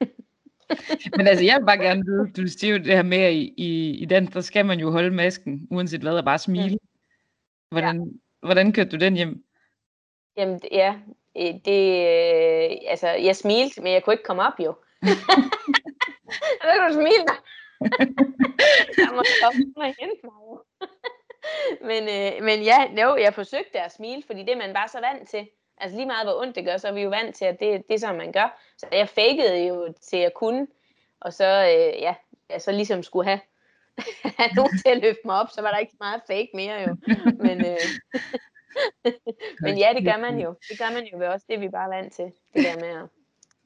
Men 1.17 1.27
altså, 1.27 1.45
jeg 1.45 1.57
vil 1.59 1.67
bare 1.67 1.79
gerne 1.79 2.05
vide, 2.05 2.33
du 2.37 2.49
siger 2.49 2.73
jo 2.73 2.79
det 2.79 2.97
her 2.97 3.03
med, 3.03 3.33
i, 3.33 3.55
i, 3.57 3.91
i 3.91 4.05
den, 4.05 4.27
der 4.27 4.41
skal 4.41 4.67
man 4.67 4.81
jo 4.81 4.91
holde 4.91 5.11
masken, 5.11 5.67
uanset 5.71 6.01
hvad, 6.01 6.19
og 6.19 6.25
bare 6.25 6.39
smile. 6.39 6.79
Hvordan, 7.71 7.97
ja. 7.97 8.47
hvordan 8.47 8.73
kørte 8.73 8.91
du 8.91 8.97
den 8.97 9.15
hjem? 9.15 9.45
Jamen, 10.37 10.61
ja, 10.73 10.95
det, 11.65 12.07
øh, 12.07 12.77
altså, 12.87 13.09
jeg 13.09 13.37
smilte, 13.37 13.83
men 13.83 13.93
jeg 13.93 14.03
kunne 14.03 14.15
ikke 14.15 14.25
komme 14.25 14.43
op 14.43 14.61
jo. 14.65 14.75
Så 16.63 16.69
kan 16.73 16.89
du 16.89 16.95
smile 16.95 17.25
jeg 19.03 19.11
må 19.15 19.23
stoppe 19.39 19.59
mig 19.77 19.95
mig. 20.25 20.59
men, 21.91 22.03
øh, 22.03 22.45
men 22.45 22.63
ja, 22.63 23.03
jo, 23.03 23.17
jeg 23.17 23.35
forsøgte 23.35 23.81
at 23.81 23.93
smile, 23.93 24.23
fordi 24.27 24.41
det 24.41 24.51
er 24.51 24.57
man 24.57 24.75
bare 24.75 24.89
så 24.89 25.01
vant 25.01 25.29
til. 25.29 25.49
Altså 25.79 25.97
lige 25.97 26.07
meget 26.07 26.27
hvor 26.27 26.43
ondt 26.43 26.57
det 26.57 26.65
gør, 26.65 26.77
så 26.77 26.89
er 26.89 26.93
vi 26.93 27.03
jo 27.03 27.09
vant 27.09 27.37
til, 27.37 27.45
at 27.45 27.61
det, 27.61 27.83
det 27.89 27.95
er 27.95 27.99
sådan, 27.99 28.17
man 28.17 28.33
gør. 28.33 28.61
Så 28.79 28.87
jeg 28.93 29.09
fakede 29.09 29.67
jo 29.67 29.95
til 30.03 30.17
at 30.17 30.35
kunne, 30.35 30.67
og 31.21 31.33
så, 31.33 31.45
øh, 31.45 32.03
ja, 32.03 32.15
jeg 32.51 32.63
så 32.63 32.73
ligesom 32.73 33.03
skulle 33.03 33.29
have, 33.29 33.41
have 34.39 34.51
nogen 34.57 34.79
til 34.79 34.89
at 34.89 35.03
løfte 35.03 35.21
mig 35.25 35.41
op, 35.41 35.51
så 35.51 35.63
var 35.63 35.71
der 35.71 35.79
ikke 35.79 35.93
så 35.93 35.97
meget 36.01 36.23
fake 36.27 36.51
mere 36.55 36.81
jo. 36.81 36.97
Men, 37.47 37.67
øh, 37.67 37.87
men 39.61 39.79
ja, 39.79 39.93
det 39.97 40.05
gør 40.05 40.17
man 40.17 40.39
jo. 40.39 40.55
Det 40.71 40.79
gør 40.79 40.91
man 40.93 41.05
jo 41.05 41.19
ved 41.19 41.27
også. 41.27 41.47
Det 41.49 41.55
er 41.55 41.61
vi 41.61 41.69
bare 41.69 41.91
vant 41.91 42.13
til, 42.13 42.25
det 42.25 42.65
der 42.65 42.81
med 42.81 43.03
at 43.03 43.09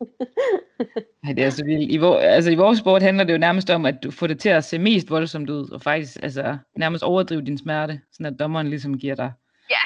Nej, 1.25 1.33
det 1.33 1.45
er 1.45 1.51
så 1.51 1.65
vildt. 1.65 1.93
I, 1.93 1.97
vor, 1.97 2.19
altså, 2.19 2.51
I 2.51 2.55
vores 2.55 2.79
sport 2.79 3.03
handler 3.03 3.25
det 3.25 3.33
jo 3.33 3.39
nærmest 3.39 3.71
om, 3.71 3.87
at 3.87 4.03
du 4.03 4.11
får 4.11 4.27
det 4.27 4.39
til 4.39 4.49
at 4.49 4.65
se 4.65 4.79
mest 4.79 5.11
voldsomt 5.11 5.51
ud, 5.51 5.71
og 5.71 5.83
faktisk 5.83 6.19
altså, 6.23 6.59
nærmest 6.77 7.05
overdrive 7.05 7.43
din 7.43 7.59
smerte, 7.59 8.01
sådan 8.13 8.27
at 8.27 8.41
dommeren 8.41 8.69
ligesom 8.69 8.99
giver 8.99 9.15
dig 9.15 9.33
ja. 9.71 9.77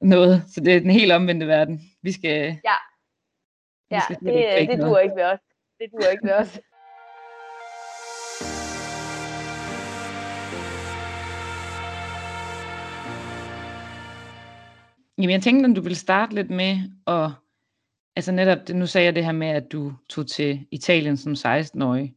noget. 0.00 0.42
Så 0.48 0.60
det 0.60 0.76
er 0.76 0.80
den 0.80 0.90
helt 0.90 1.12
omvendte 1.12 1.46
verden. 1.46 1.80
Vi 2.02 2.12
skal... 2.12 2.58
Ja, 2.64 2.74
ja 3.90 4.00
skal 4.00 4.16
det, 4.20 4.68
det 4.68 4.78
duer 4.78 4.98
ikke 4.98 5.16
ved 5.16 5.24
os. 5.24 5.38
Det 5.78 5.86
duer 5.92 6.10
ikke 6.10 6.26
ved 6.26 6.34
os. 6.34 6.60
Jamen, 15.18 15.30
jeg 15.30 15.42
tænkte, 15.42 15.66
om 15.66 15.74
du 15.74 15.80
vil 15.80 15.96
starte 15.96 16.34
lidt 16.34 16.50
med 16.50 16.78
at 17.06 17.30
Altså 18.16 18.32
netop, 18.32 18.58
nu 18.68 18.86
sagde 18.86 19.04
jeg 19.04 19.14
det 19.14 19.24
her 19.24 19.32
med, 19.32 19.48
at 19.48 19.72
du 19.72 19.92
tog 20.08 20.26
til 20.26 20.66
Italien 20.70 21.16
som 21.16 21.32
16-årig. 21.32 22.14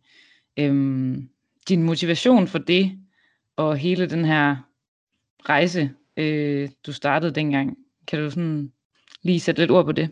Øhm, 0.58 1.30
din 1.70 1.84
motivation 1.84 2.48
for 2.48 2.60
det, 2.60 3.00
og 3.56 3.78
hele 3.78 4.10
den 4.10 4.26
her 4.26 4.56
rejse, 5.50 5.92
øh, 6.18 6.70
du 6.86 6.94
startede 6.94 7.36
dengang, 7.36 7.78
kan 8.08 8.20
du 8.20 8.30
sådan 8.30 8.72
lige 9.22 9.40
sætte 9.40 9.62
lidt 9.62 9.72
ord 9.72 9.86
på 9.86 9.92
det? 9.92 10.10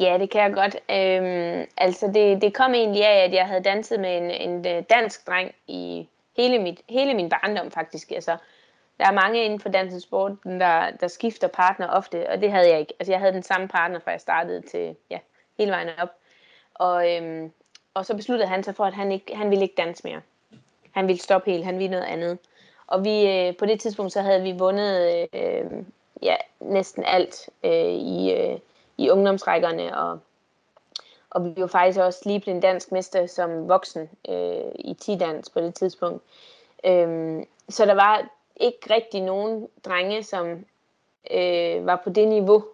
Ja, 0.00 0.18
det 0.18 0.30
kan 0.30 0.40
jeg 0.40 0.52
godt. 0.54 0.76
Øhm, 0.90 1.66
altså 1.76 2.10
det, 2.14 2.42
det 2.42 2.54
kom 2.54 2.74
egentlig 2.74 3.06
af, 3.06 3.24
at 3.24 3.32
jeg 3.32 3.46
havde 3.46 3.62
danset 3.62 4.00
med 4.00 4.16
en, 4.16 4.50
en 4.50 4.66
øh, 4.66 4.82
dansk 4.90 5.26
dreng 5.26 5.54
i 5.68 6.08
hele, 6.36 6.58
mit, 6.58 6.80
hele 6.88 7.14
min 7.14 7.28
barndom 7.28 7.70
faktisk. 7.70 8.10
Altså, 8.10 8.36
der 8.98 9.06
er 9.06 9.12
mange 9.12 9.44
inden 9.44 9.60
for 9.60 9.68
dansesport, 9.68 10.32
der, 10.44 10.90
der 10.90 11.08
skifter 11.08 11.48
partner 11.48 11.88
ofte, 11.88 12.28
og 12.30 12.40
det 12.40 12.52
havde 12.52 12.68
jeg 12.68 12.80
ikke. 12.80 12.94
Altså 13.00 13.12
jeg 13.12 13.20
havde 13.20 13.32
den 13.32 13.42
samme 13.42 13.68
partner, 13.68 13.98
fra 13.98 14.10
jeg 14.10 14.20
startede 14.20 14.60
til, 14.60 14.96
ja, 15.10 15.18
hele 15.58 15.70
vejen 15.70 15.88
op. 15.98 16.08
Og, 16.74 17.14
øhm, 17.14 17.52
og 17.94 18.06
så 18.06 18.16
besluttede 18.16 18.48
han 18.48 18.62
sig 18.62 18.74
for, 18.74 18.84
at 18.84 18.94
han, 18.94 19.12
ikke, 19.12 19.36
han 19.36 19.50
ville 19.50 19.62
ikke 19.62 19.74
danse 19.78 20.02
mere. 20.04 20.20
Han 20.90 21.06
ville 21.08 21.22
stoppe 21.22 21.50
helt, 21.50 21.64
han 21.64 21.78
ville 21.78 21.90
noget 21.90 22.04
andet. 22.04 22.38
Og 22.86 23.04
vi, 23.04 23.26
øh, 23.26 23.56
på 23.56 23.66
det 23.66 23.80
tidspunkt, 23.80 24.12
så 24.12 24.22
havde 24.22 24.42
vi 24.42 24.52
vundet 24.52 25.28
øh, 25.32 25.64
ja, 26.22 26.36
næsten 26.60 27.04
alt 27.04 27.48
øh, 27.64 27.92
i, 27.92 28.32
øh, 28.34 28.58
i 28.96 29.10
ungdomsrækkerne, 29.10 29.98
og, 29.98 30.18
og 31.30 31.44
vi 31.44 31.54
var 31.56 31.66
faktisk 31.66 32.00
også 32.00 32.22
lige 32.26 32.40
blevet 32.40 32.62
dansk 32.62 32.92
mester 32.92 33.26
som 33.26 33.68
voksen 33.68 34.10
øh, 34.28 34.72
i 34.74 34.94
10 34.94 35.16
dans 35.16 35.50
på 35.50 35.60
det 35.60 35.74
tidspunkt. 35.74 36.24
Øhm, 36.84 37.44
så 37.68 37.86
der 37.86 37.94
var 37.94 38.28
ikke 38.56 38.94
rigtig 38.94 39.22
nogen 39.22 39.68
drenge, 39.84 40.22
som 40.22 40.64
øh, 41.30 41.86
var 41.86 42.00
på 42.04 42.10
det 42.10 42.28
niveau 42.28 42.64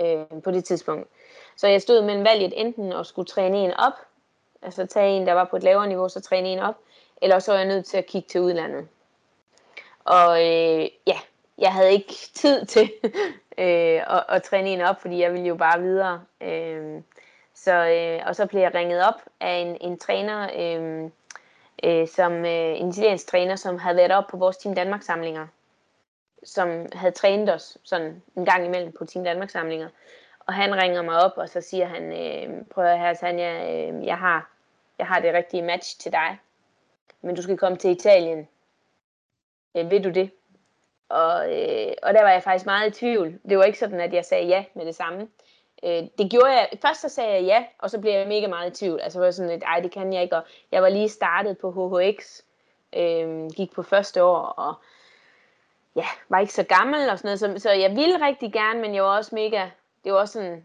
øh, 0.00 0.42
på 0.44 0.50
det 0.50 0.64
tidspunkt. 0.64 1.08
Så 1.56 1.68
jeg 1.68 1.82
stod 1.82 2.02
mellem 2.02 2.24
valget 2.24 2.60
enten 2.60 2.92
at 2.92 3.06
skulle 3.06 3.26
træne 3.26 3.58
en 3.58 3.74
op, 3.74 3.92
altså 4.62 4.86
tage 4.86 5.16
en, 5.16 5.26
der 5.26 5.32
var 5.32 5.44
på 5.44 5.56
et 5.56 5.62
lavere 5.62 5.88
niveau, 5.88 6.08
så 6.08 6.20
træne 6.20 6.48
en 6.48 6.58
op, 6.58 6.74
eller 7.22 7.38
så 7.38 7.52
var 7.52 7.58
jeg 7.58 7.68
nødt 7.68 7.86
til 7.86 7.96
at 7.96 8.06
kigge 8.06 8.28
til 8.28 8.40
udlandet. 8.40 8.88
Og 10.04 10.40
øh, 10.40 10.88
ja, 11.06 11.18
jeg 11.58 11.72
havde 11.72 11.92
ikke 11.92 12.14
tid 12.34 12.66
til 12.66 12.92
øh, 13.58 14.14
at, 14.16 14.24
at 14.28 14.42
træne 14.42 14.70
en 14.70 14.80
op, 14.80 15.00
fordi 15.00 15.18
jeg 15.18 15.32
ville 15.32 15.46
jo 15.46 15.54
bare 15.54 15.80
videre. 15.80 16.22
Øh, 16.40 17.02
så, 17.54 17.72
øh, 17.72 18.28
og 18.28 18.36
så 18.36 18.46
blev 18.46 18.60
jeg 18.60 18.74
ringet 18.74 19.06
op 19.06 19.22
af 19.40 19.54
en, 19.54 19.76
en 19.80 19.98
træner, 19.98 20.42
øh, 20.42 21.10
øh, 21.84 22.08
som 22.08 22.32
øh, 22.32 22.80
en 22.80 22.88
italiensk 22.88 23.26
træner, 23.26 23.56
som 23.56 23.78
havde 23.78 23.96
været 23.96 24.12
op 24.12 24.26
på 24.26 24.36
vores 24.36 24.56
Team 24.56 24.74
Danmark 24.74 25.02
samlinger, 25.02 25.46
som 26.44 26.86
havde 26.92 27.12
trænet 27.12 27.54
os 27.54 27.78
sådan 27.84 28.22
en 28.36 28.44
gang 28.44 28.66
imellem 28.66 28.92
på 28.92 29.04
Team 29.04 29.24
Danmark 29.24 29.50
samlinger. 29.50 29.88
Og 30.46 30.54
han 30.54 30.76
ringer 30.76 31.02
mig 31.02 31.22
op, 31.24 31.32
og 31.36 31.48
så 31.48 31.60
siger 31.60 31.86
han, 31.86 32.02
øh, 32.02 32.64
prøv 32.70 32.84
at 32.84 32.98
høre 32.98 33.14
Sanja, 33.14 33.72
øh, 33.72 34.06
jeg, 34.06 34.18
har, 34.18 34.50
jeg 34.98 35.06
har 35.06 35.20
det 35.20 35.34
rigtige 35.34 35.62
match 35.62 36.00
til 36.00 36.12
dig, 36.12 36.38
men 37.20 37.36
du 37.36 37.42
skal 37.42 37.58
komme 37.58 37.78
til 37.78 37.90
Italien. 37.90 38.48
Øh, 39.76 39.90
ved 39.90 40.02
du 40.02 40.10
det? 40.10 40.30
Og, 41.08 41.54
øh, 41.54 41.92
og 42.02 42.14
der 42.14 42.22
var 42.22 42.30
jeg 42.30 42.42
faktisk 42.42 42.66
meget 42.66 42.88
i 42.88 42.98
tvivl. 42.98 43.38
Det 43.48 43.58
var 43.58 43.64
ikke 43.64 43.78
sådan, 43.78 44.00
at 44.00 44.14
jeg 44.14 44.24
sagde 44.24 44.46
ja 44.46 44.64
med 44.74 44.86
det 44.86 44.94
samme. 44.94 45.28
Øh, 45.84 46.02
det 46.18 46.30
gjorde 46.30 46.52
jeg, 46.52 46.68
først 46.82 47.00
så 47.00 47.08
sagde 47.08 47.32
jeg 47.32 47.42
ja, 47.42 47.64
og 47.78 47.90
så 47.90 48.00
blev 48.00 48.12
jeg 48.12 48.28
mega 48.28 48.46
meget 48.46 48.70
i 48.70 48.84
tvivl. 48.84 49.00
Altså 49.00 49.20
var 49.20 49.30
sådan 49.30 49.50
lidt, 49.50 49.64
ej 49.64 49.80
det 49.80 49.90
kan 49.90 50.12
jeg 50.12 50.22
ikke, 50.22 50.36
og 50.36 50.42
jeg 50.72 50.82
var 50.82 50.88
lige 50.88 51.08
startet 51.08 51.58
på 51.58 51.70
HHX, 51.70 52.42
øh, 52.96 53.50
gik 53.56 53.72
på 53.72 53.82
første 53.82 54.24
år, 54.24 54.38
og 54.38 54.74
ja, 55.96 56.06
var 56.28 56.38
ikke 56.38 56.52
så 56.52 56.62
gammel 56.62 57.10
og 57.10 57.18
sådan 57.18 57.28
noget, 57.28 57.60
så, 57.60 57.68
så 57.68 57.70
jeg 57.70 57.96
ville 57.96 58.26
rigtig 58.26 58.52
gerne, 58.52 58.80
men 58.80 58.94
jeg 58.94 59.02
var 59.02 59.16
også 59.16 59.34
mega, 59.34 59.70
det 60.04 60.12
var 60.12 60.18
også 60.18 60.32
sådan 60.32 60.64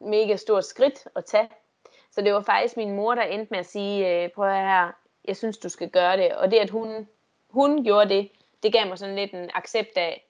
mega 0.00 0.36
stort 0.36 0.64
skridt 0.64 1.08
at 1.16 1.24
tage. 1.24 1.48
Så 2.10 2.20
det 2.20 2.34
var 2.34 2.40
faktisk 2.40 2.76
min 2.76 2.96
mor, 2.96 3.14
der 3.14 3.22
endte 3.22 3.50
med 3.50 3.58
at 3.58 3.66
sige, 3.66 4.24
øh, 4.24 4.30
prøv 4.30 4.50
her, 4.50 4.90
jeg 5.24 5.36
synes 5.36 5.58
du 5.58 5.68
skal 5.68 5.90
gøre 5.90 6.16
det, 6.16 6.34
og 6.36 6.50
det 6.50 6.58
at 6.58 6.70
hun, 6.70 7.08
hun 7.50 7.84
gjorde 7.84 8.08
det, 8.08 8.30
det 8.62 8.72
gav 8.72 8.86
mig 8.86 8.98
sådan 8.98 9.16
lidt 9.16 9.32
en 9.32 9.50
accept 9.54 9.96
af, 9.96 10.26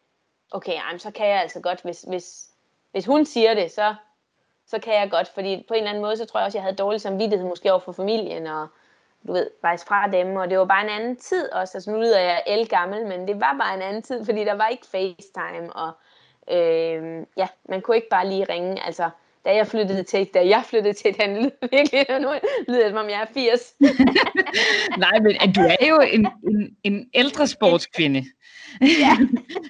okay, 0.50 0.73
jamen, 0.73 0.99
så 0.99 1.11
kan 1.11 1.28
jeg 1.28 1.40
altså 1.40 1.61
godt, 1.61 1.83
hvis, 1.83 2.02
hvis, 2.02 2.50
hvis 2.90 3.06
hun 3.06 3.25
siger 3.25 3.54
det, 3.54 3.71
så, 3.71 3.95
så 4.66 4.78
kan 4.78 4.94
jeg 4.94 5.11
godt, 5.11 5.28
fordi 5.28 5.64
på 5.68 5.75
en 5.75 5.78
eller 5.78 5.90
anden 5.90 6.02
måde, 6.02 6.16
så 6.16 6.25
tror 6.25 6.40
jeg 6.40 6.44
også, 6.44 6.58
jeg 6.58 6.62
havde 6.62 6.76
dårlig 6.76 7.00
samvittighed 7.00 7.49
måske 7.49 7.70
over 7.70 7.80
for 7.80 7.92
familien, 7.92 8.46
og 8.46 8.66
du 9.26 9.32
ved, 9.32 9.50
faktisk 9.61 9.88
fra 9.88 10.11
dem, 10.11 10.37
og 10.37 10.50
det 10.50 10.58
var 10.58 10.64
bare 10.64 10.85
en 10.85 11.00
anden 11.00 11.16
tid 11.16 11.52
også, 11.52 11.78
altså 11.78 11.90
nu 11.90 12.00
lyder 12.00 12.20
jeg 12.20 12.42
el 12.46 12.68
gammel, 12.68 13.06
men 13.06 13.28
det 13.28 13.40
var 13.40 13.56
bare 13.61 13.75
en 13.75 13.82
anden 13.82 14.02
tid, 14.02 14.25
fordi 14.25 14.44
der 14.44 14.54
var 14.54 14.68
ikke 14.68 14.87
FaceTime, 14.87 15.73
og 15.73 15.92
øh, 16.50 17.26
ja, 17.37 17.49
man 17.68 17.80
kunne 17.80 17.96
ikke 17.96 18.08
bare 18.08 18.28
lige 18.28 18.44
ringe, 18.44 18.87
altså 18.87 19.11
da 19.46 19.54
jeg 19.54 19.66
flyttede 19.66 20.02
til, 20.02 20.26
da 20.35 20.49
jeg 20.49 20.62
flyttede 20.66 20.94
til, 20.94 21.16
den 21.20 21.37
lyder 21.37 21.66
virkelig, 21.76 22.06
nu 22.20 22.28
lyder 22.68 22.82
det 22.82 22.90
som 22.90 22.99
om 22.99 23.08
jeg 23.08 23.20
er 23.20 23.32
80. 23.35 23.75
Nej, 25.04 25.18
men 25.20 25.52
du 25.52 25.61
er 25.61 25.87
jo 25.88 26.00
en, 26.00 26.28
en, 26.49 26.76
en 26.85 27.11
ældre 27.14 27.46
sportskvinde. 27.46 28.25
ja. 28.80 29.16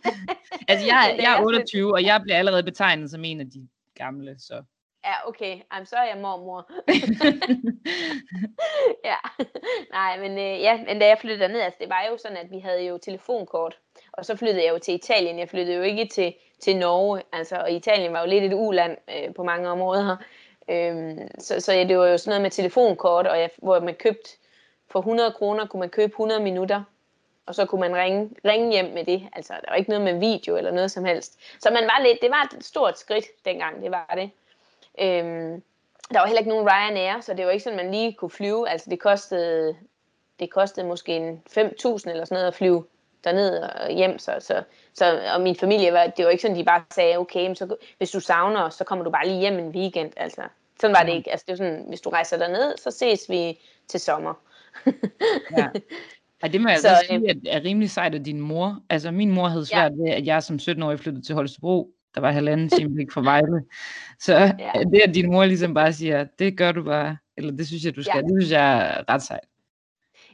altså 0.68 0.86
jeg, 0.86 1.16
jeg 1.18 1.38
er 1.38 1.42
28, 1.42 1.92
og 1.92 2.04
jeg 2.04 2.22
bliver 2.22 2.38
allerede 2.38 2.62
betegnet 2.62 3.10
som 3.10 3.24
en 3.24 3.40
af 3.40 3.46
de 3.50 3.68
gamle, 3.94 4.36
så 4.38 4.62
ja, 5.06 5.28
okay, 5.28 5.60
Jamen, 5.72 5.86
så 5.86 5.96
er 5.96 6.04
jeg 6.04 6.18
mormor. 6.18 6.70
ja, 9.10 9.16
nej, 9.90 10.20
men, 10.20 10.38
øh, 10.38 10.60
ja, 10.60 10.80
men 10.86 10.98
da 10.98 11.06
jeg 11.06 11.18
flyttede 11.18 11.52
ned, 11.52 11.60
altså 11.60 11.78
det 11.80 11.88
var 11.88 12.06
jo 12.10 12.18
sådan, 12.18 12.36
at 12.36 12.50
vi 12.50 12.58
havde 12.58 12.82
jo 12.82 12.98
telefonkort, 12.98 13.78
og 14.12 14.24
så 14.24 14.36
flyttede 14.36 14.64
jeg 14.64 14.72
jo 14.72 14.78
til 14.78 14.94
Italien, 14.94 15.38
jeg 15.38 15.48
flyttede 15.48 15.76
jo 15.76 15.82
ikke 15.82 16.06
til, 16.06 16.34
til 16.60 16.76
Norge, 16.76 17.22
altså, 17.32 17.56
og 17.56 17.70
Italien 17.70 18.12
var 18.12 18.20
jo 18.20 18.26
lidt 18.26 18.44
et 18.44 18.54
uland 18.54 18.96
øh, 19.08 19.34
på 19.34 19.42
mange 19.42 19.68
områder, 19.68 20.16
øhm, 20.70 21.28
så, 21.38 21.60
så 21.60 21.72
ja, 21.72 21.84
det 21.84 21.98
var 21.98 22.06
jo 22.06 22.18
sådan 22.18 22.30
noget 22.30 22.42
med 22.42 22.50
telefonkort, 22.50 23.26
og 23.26 23.40
jeg, 23.40 23.50
hvor 23.56 23.80
man 23.80 23.94
købte 23.94 24.30
for 24.90 24.98
100 24.98 25.32
kroner 25.32 25.66
kunne 25.66 25.80
man 25.80 25.90
købe 25.90 26.10
100 26.10 26.40
minutter, 26.40 26.82
og 27.46 27.54
så 27.54 27.66
kunne 27.66 27.80
man 27.80 27.96
ringe, 27.96 28.30
ringe 28.44 28.72
hjem 28.72 28.94
med 28.94 29.04
det. 29.04 29.28
Altså, 29.32 29.52
der 29.52 29.70
var 29.70 29.76
ikke 29.76 29.90
noget 29.90 30.04
med 30.04 30.18
video 30.18 30.56
eller 30.56 30.70
noget 30.70 30.90
som 30.90 31.04
helst. 31.04 31.40
Så 31.60 31.70
man 31.70 31.82
var 31.82 32.02
lidt, 32.02 32.18
det 32.22 32.30
var 32.30 32.42
et 32.42 32.64
stort 32.64 32.98
skridt 32.98 33.24
dengang, 33.44 33.82
det 33.82 33.90
var 33.90 34.12
det. 34.14 34.30
Øhm, 35.00 35.62
der 36.12 36.18
var 36.18 36.26
heller 36.26 36.40
ikke 36.40 36.50
nogen 36.50 36.68
Ryanair, 36.68 37.20
så 37.20 37.34
det 37.34 37.44
var 37.46 37.50
ikke 37.50 37.64
sådan, 37.64 37.76
man 37.76 37.90
lige 37.90 38.12
kunne 38.12 38.30
flyve. 38.30 38.68
Altså, 38.68 38.90
det 38.90 39.00
kostede, 39.00 39.76
det 40.40 40.50
kostede 40.50 40.86
måske 40.86 41.16
en 41.16 41.42
5.000 41.50 41.60
eller 41.60 42.24
sådan 42.24 42.24
noget 42.30 42.46
at 42.46 42.54
flyve 42.54 42.84
derned 43.24 43.58
og 43.58 43.90
hjem. 43.90 44.18
Så, 44.18 44.36
så, 44.40 44.62
så, 44.94 45.20
og 45.34 45.40
min 45.40 45.56
familie, 45.56 45.92
var, 45.92 46.06
det 46.06 46.24
var 46.24 46.30
ikke 46.30 46.42
sådan, 46.42 46.56
de 46.56 46.64
bare 46.64 46.84
sagde, 46.94 47.18
okay, 47.18 47.54
så, 47.54 47.76
hvis 47.98 48.10
du 48.10 48.20
savner 48.20 48.62
os, 48.62 48.74
så 48.74 48.84
kommer 48.84 49.04
du 49.04 49.10
bare 49.10 49.26
lige 49.26 49.40
hjem 49.40 49.58
en 49.58 49.68
weekend. 49.68 50.12
Altså, 50.16 50.42
sådan 50.80 50.96
var 50.96 51.02
det 51.02 51.12
ikke. 51.12 51.30
Altså, 51.30 51.44
det 51.46 51.52
var 51.52 51.56
sådan, 51.56 51.84
hvis 51.88 52.00
du 52.00 52.10
rejser 52.10 52.38
derned, 52.38 52.76
så 52.76 52.90
ses 52.90 53.30
vi 53.30 53.60
til 53.88 54.00
sommer. 54.00 54.34
ja. 55.58 55.68
Ja, 56.42 56.48
det 56.48 56.60
må 56.60 56.68
jeg 56.68 56.78
så, 56.78 56.88
altså 56.88 57.06
sige, 57.08 57.30
at 57.30 57.36
er 57.46 57.64
rimelig 57.64 57.90
sejt 57.90 58.14
af 58.14 58.24
din 58.24 58.40
mor. 58.40 58.80
Altså, 58.90 59.10
min 59.10 59.30
mor 59.30 59.48
havde 59.48 59.66
svært 59.66 59.92
ja. 59.92 60.02
ved, 60.02 60.10
at 60.10 60.26
jeg 60.26 60.42
som 60.42 60.56
17-årig 60.62 61.00
flyttede 61.00 61.24
til 61.24 61.34
Holstebro. 61.34 61.90
Der 62.16 62.22
var 62.22 62.30
halvanden 62.30 62.68
time 62.68 62.96
væk 62.96 63.10
fra 63.10 63.20
Vejle. 63.20 63.64
Så 64.18 64.34
ja. 64.58 64.72
det, 64.92 65.00
at 65.00 65.14
din 65.14 65.30
mor 65.32 65.44
ligesom 65.44 65.74
bare 65.74 65.92
siger, 65.92 66.26
det 66.38 66.58
gør 66.58 66.72
du 66.72 66.82
bare, 66.82 67.16
eller 67.36 67.52
det 67.52 67.66
synes 67.66 67.84
jeg, 67.84 67.96
du 67.96 68.02
skal, 68.02 68.16
ja. 68.16 68.22
det 68.22 68.30
synes 68.40 68.52
jeg 68.52 68.78
er 68.78 69.08
ret 69.08 69.22
sejt. 69.22 69.44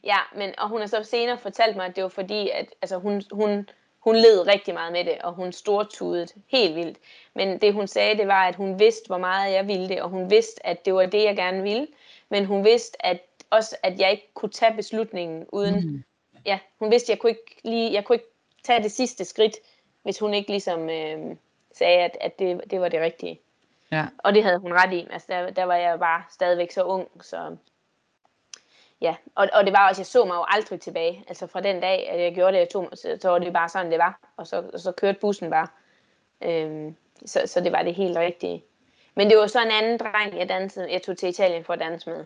Ja, 0.05 0.19
men, 0.37 0.51
og 0.59 0.69
hun 0.69 0.81
har 0.81 0.87
så 0.87 1.03
senere 1.03 1.39
fortalt 1.39 1.77
mig, 1.77 1.87
at 1.87 1.97
det 1.97 2.03
var 2.03 2.09
fordi, 2.09 2.49
at 2.49 2.67
altså, 2.83 2.99
hun, 2.99 3.23
hun, 3.33 3.69
hun 3.99 4.17
led 4.17 4.47
rigtig 4.47 4.75
meget 4.75 4.93
med 4.93 5.05
det, 5.05 5.19
og 5.25 5.33
hun 5.33 5.53
stortudet 5.53 6.35
helt 6.49 6.77
vildt. 6.77 6.99
Men 7.35 7.61
det 7.61 7.75
hun 7.75 7.87
sagde, 7.87 8.19
det 8.19 8.27
var, 8.27 8.49
at 8.49 8.55
hun 8.55 8.79
vidste, 8.79 9.07
hvor 9.07 9.19
meget 9.19 9.55
jeg 9.55 9.67
ville 9.69 9.89
det, 9.89 10.03
og 10.03 10.09
hun 10.09 10.31
vidste, 10.31 10.67
at 10.67 10.85
det 10.85 10.95
var 10.95 11.07
det, 11.07 11.25
jeg 11.25 11.37
gerne 11.37 11.63
ville. 11.63 11.87
Men 12.31 12.45
hun 12.45 12.65
vidste, 12.65 13.07
at 13.07 13.21
også, 13.51 13.77
at 13.83 14.01
jeg 14.01 14.11
ikke 14.11 14.31
kunne 14.35 14.51
tage 14.51 14.77
beslutningen 14.77 15.47
uden... 15.53 15.91
Mm. 15.91 16.03
Ja, 16.47 16.59
hun 16.79 16.91
vidste, 16.91 17.13
at 17.13 17.17
jeg 17.17 17.21
kunne 17.21 17.31
ikke, 17.31 17.61
lige, 17.65 17.93
jeg 17.93 18.05
kunne 18.05 18.17
ikke 18.17 18.31
tage 18.65 18.83
det 18.83 18.93
sidste 18.93 19.25
skridt, 19.25 19.57
hvis 20.03 20.19
hun 20.19 20.35
ikke 20.35 20.51
ligesom 20.51 20.91
øh, 20.91 21.37
sagde, 21.75 21.99
at, 21.99 22.17
at 22.21 22.39
det, 22.39 22.61
det 22.71 22.81
var 22.81 22.89
det 22.89 23.01
rigtige. 23.01 23.41
Ja. 23.93 24.07
Og 24.19 24.35
det 24.35 24.43
havde 24.43 24.59
hun 24.59 24.73
ret 24.73 24.93
i. 24.93 25.07
Altså, 25.11 25.27
der, 25.31 25.51
der 25.51 25.65
var 25.65 25.75
jeg 25.75 25.99
bare 25.99 26.23
stadigvæk 26.31 26.71
så 26.71 26.83
ung, 26.83 27.09
så 27.25 27.57
ja, 29.01 29.15
og, 29.35 29.49
og 29.53 29.65
det 29.65 29.73
var 29.73 29.89
også, 29.89 30.01
jeg 30.01 30.07
så 30.07 30.25
mig 30.25 30.35
jo 30.35 30.45
aldrig 30.49 30.81
tilbage. 30.81 31.25
Altså 31.29 31.47
fra 31.47 31.61
den 31.61 31.81
dag, 31.81 32.11
at 32.11 32.21
jeg 32.21 32.35
gjorde 32.35 32.53
det, 32.53 32.59
jeg 32.59 32.69
tog, 32.69 32.89
så, 32.95 33.19
så 33.21 33.29
var 33.29 33.39
det 33.39 33.53
bare 33.53 33.69
sådan, 33.69 33.91
det 33.91 33.99
var. 33.99 34.21
Og 34.37 34.47
så, 34.47 34.65
og 34.73 34.81
så 34.81 34.93
kørte 34.93 35.19
bussen 35.21 35.51
bare. 35.51 35.69
Øhm, 36.43 36.97
så, 37.27 37.43
så 37.47 37.61
det 37.61 37.73
var 37.73 37.83
det 37.83 37.95
helt 37.95 38.17
rigtige. 38.17 38.65
Men 39.15 39.31
det 39.31 39.39
var 39.39 39.47
så 39.47 39.63
en 39.63 39.71
anden 39.71 39.99
dreng, 39.99 40.39
jeg, 40.39 40.49
dansede, 40.49 40.93
jeg 40.93 41.03
tog 41.03 41.19
til 41.19 41.29
Italien 41.29 41.65
for 41.65 41.73
at 41.73 41.79
danse 41.79 42.11
med. 42.11 42.25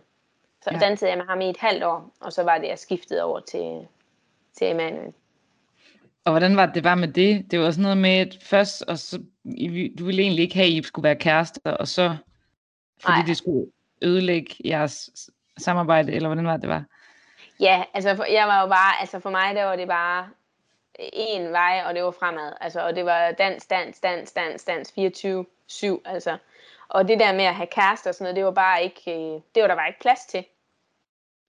Så 0.61 0.69
ja. 0.73 0.79
dansede 0.79 1.09
jeg 1.09 1.17
med 1.17 1.25
ham 1.25 1.41
i 1.41 1.49
et 1.49 1.57
halvt 1.57 1.83
år, 1.83 2.11
og 2.19 2.33
så 2.33 2.43
var 2.43 2.57
det, 2.57 2.67
jeg 2.67 2.79
skiftede 2.79 3.23
over 3.23 3.39
til, 3.39 3.87
til 4.57 4.67
Emanuel. 4.71 5.13
Og 6.27 6.31
hvordan 6.31 6.57
var 6.57 6.65
det, 6.65 6.83
var 6.83 6.95
med 6.95 7.07
det? 7.07 7.51
Det 7.51 7.59
var 7.59 7.71
sådan 7.71 7.81
noget 7.81 7.97
med, 7.97 8.17
at 8.19 8.37
først, 8.41 8.81
og 8.81 8.97
så, 8.97 9.17
du 9.97 10.05
ville 10.05 10.21
egentlig 10.21 10.43
ikke 10.43 10.55
have, 10.55 10.67
at 10.67 10.73
I 10.73 10.83
skulle 10.83 11.03
være 11.03 11.15
kærester, 11.15 11.71
og 11.71 11.87
så, 11.87 12.15
fordi 13.01 13.19
Ej. 13.19 13.25
det 13.27 13.37
skulle 13.37 13.71
ødelægge 14.01 14.55
jeres 14.65 15.09
samarbejde, 15.57 16.11
eller 16.11 16.29
hvordan 16.29 16.45
var 16.45 16.53
det, 16.53 16.61
det 16.61 16.69
var? 16.69 16.83
Ja, 17.59 17.83
altså 17.93 18.15
for, 18.15 18.23
jeg 18.23 18.47
var 18.47 18.61
jo 18.61 18.67
bare, 18.67 18.99
altså 18.99 19.19
for 19.19 19.29
mig, 19.29 19.55
der 19.55 19.63
var 19.63 19.75
det 19.75 19.87
bare 19.87 20.29
en 20.99 21.51
vej, 21.51 21.83
og 21.85 21.95
det 21.95 22.03
var 22.03 22.11
fremad. 22.11 22.53
Altså, 22.61 22.81
og 22.81 22.95
det 22.95 23.05
var 23.05 23.31
dans, 23.31 23.65
dans, 23.65 23.99
dans, 23.99 24.31
dans, 24.31 24.63
dans, 24.63 24.93
24-7, 24.97 26.01
altså. 26.05 26.37
Og 26.89 27.07
det 27.07 27.19
der 27.19 27.33
med 27.33 27.45
at 27.45 27.55
have 27.55 27.67
kærester 27.67 28.09
og 28.09 28.15
sådan 28.15 28.23
noget, 28.23 28.35
det 28.35 28.45
var 28.45 28.51
bare 28.51 28.83
ikke, 28.83 29.11
øh, 29.11 29.41
det 29.55 29.61
var 29.61 29.67
der 29.67 29.75
bare 29.75 29.87
ikke 29.87 30.01
plads 30.01 30.25
til 30.25 30.45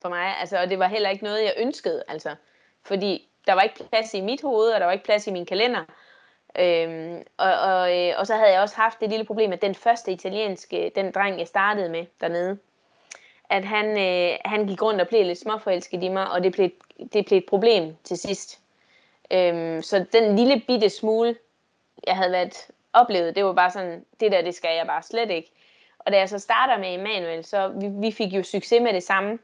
for 0.02 0.08
mig. 0.08 0.38
Altså, 0.40 0.58
og 0.58 0.70
det 0.70 0.78
var 0.78 0.88
heller 0.88 1.10
ikke 1.10 1.24
noget, 1.24 1.42
jeg 1.42 1.54
ønskede, 1.58 2.04
altså. 2.08 2.34
Fordi 2.84 3.27
der 3.48 3.54
var 3.54 3.62
ikke 3.62 3.84
plads 3.90 4.14
i 4.14 4.20
mit 4.20 4.42
hoved, 4.42 4.70
og 4.70 4.80
der 4.80 4.86
var 4.86 4.92
ikke 4.92 5.04
plads 5.04 5.26
i 5.26 5.30
min 5.30 5.46
kalender. 5.46 5.84
Øhm, 6.58 7.22
og, 7.36 7.52
og, 7.52 7.98
øh, 7.98 8.14
og 8.18 8.26
så 8.26 8.34
havde 8.34 8.52
jeg 8.52 8.60
også 8.60 8.76
haft 8.76 9.00
det 9.00 9.10
lille 9.10 9.24
problem, 9.24 9.52
at 9.52 9.62
den 9.62 9.74
første 9.74 10.12
italienske, 10.12 10.92
den 10.94 11.12
dreng, 11.12 11.38
jeg 11.38 11.46
startede 11.46 11.88
med 11.88 12.06
dernede, 12.20 12.58
at 13.50 13.64
han, 13.64 13.86
øh, 13.86 14.38
han 14.44 14.66
gik 14.66 14.82
rundt 14.82 15.00
og 15.00 15.08
blev 15.08 15.24
lidt 15.24 15.38
småforelsket 15.38 16.02
i 16.02 16.08
mig, 16.08 16.30
og 16.30 16.42
det 16.42 16.52
blev, 16.52 16.70
det 17.12 17.26
blev 17.26 17.38
et 17.38 17.46
problem 17.48 17.96
til 18.04 18.16
sidst. 18.16 18.60
Øhm, 19.30 19.82
så 19.82 20.04
den 20.12 20.36
lille 20.36 20.62
bitte 20.66 20.90
smule, 20.90 21.36
jeg 22.06 22.16
havde 22.16 22.32
været 22.32 22.68
oplevet, 22.92 23.36
det 23.36 23.44
var 23.44 23.52
bare 23.52 23.70
sådan, 23.70 24.04
det 24.20 24.32
der, 24.32 24.42
det 24.42 24.54
skal 24.54 24.76
jeg 24.76 24.86
bare 24.86 25.02
slet 25.02 25.30
ikke. 25.30 25.52
Og 25.98 26.12
da 26.12 26.18
jeg 26.18 26.28
så 26.28 26.38
starter 26.38 26.78
med 26.78 26.94
Emanuel, 26.94 27.44
så 27.44 27.68
vi, 27.68 27.88
vi 27.88 28.12
fik 28.12 28.32
jo 28.32 28.42
succes 28.42 28.82
med 28.82 28.92
det 28.92 29.02
samme. 29.02 29.38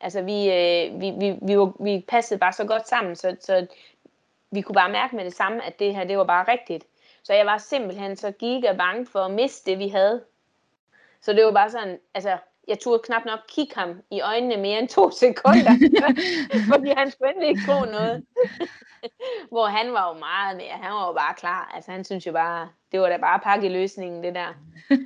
Altså 0.00 0.22
vi, 0.22 0.50
øh, 0.50 1.00
vi, 1.00 1.10
vi, 1.10 1.38
vi, 1.42 1.58
var, 1.58 1.84
vi 1.84 2.04
passede 2.08 2.40
bare 2.40 2.52
så 2.52 2.64
godt 2.64 2.88
sammen, 2.88 3.16
så, 3.16 3.36
så 3.40 3.66
vi 4.50 4.60
kunne 4.60 4.74
bare 4.74 4.92
mærke 4.92 5.16
med 5.16 5.24
det 5.24 5.34
samme, 5.34 5.64
at 5.64 5.78
det 5.78 5.94
her, 5.94 6.04
det 6.04 6.18
var 6.18 6.24
bare 6.24 6.48
rigtigt. 6.48 6.84
Så 7.22 7.34
jeg 7.34 7.46
var 7.46 7.58
simpelthen 7.58 8.16
så 8.16 8.30
giga 8.30 8.72
bange 8.72 9.06
for 9.06 9.20
at 9.20 9.30
miste 9.30 9.70
det, 9.70 9.78
vi 9.78 9.88
havde. 9.88 10.24
Så 11.20 11.32
det 11.32 11.44
var 11.44 11.52
bare 11.52 11.70
sådan, 11.70 11.98
altså, 12.14 12.38
jeg 12.68 12.78
turde 12.78 13.02
knap 13.04 13.24
nok 13.24 13.38
kigge 13.48 13.74
ham 13.74 14.00
i 14.10 14.20
øjnene 14.20 14.56
mere 14.56 14.78
end 14.78 14.88
to 14.88 15.10
sekunder, 15.10 15.72
fordi 16.72 16.88
han 16.96 17.10
skulle 17.10 17.30
endelig 17.30 17.48
ikke 17.48 17.62
tro 17.66 17.84
noget. 17.84 18.24
Hvor 19.52 19.66
han 19.66 19.92
var 19.92 20.08
jo 20.08 20.18
meget 20.18 20.56
mere, 20.56 20.72
han 20.82 20.92
var 20.92 21.06
jo 21.06 21.12
bare 21.12 21.34
klar. 21.34 21.72
Altså 21.74 21.90
han 21.90 22.04
synes 22.04 22.26
jo 22.26 22.32
bare, 22.32 22.68
det 22.92 23.00
var 23.00 23.08
da 23.08 23.16
bare 23.16 23.40
pakke 23.40 23.68
løsningen, 23.68 24.24
det 24.24 24.34
der. 24.34 24.54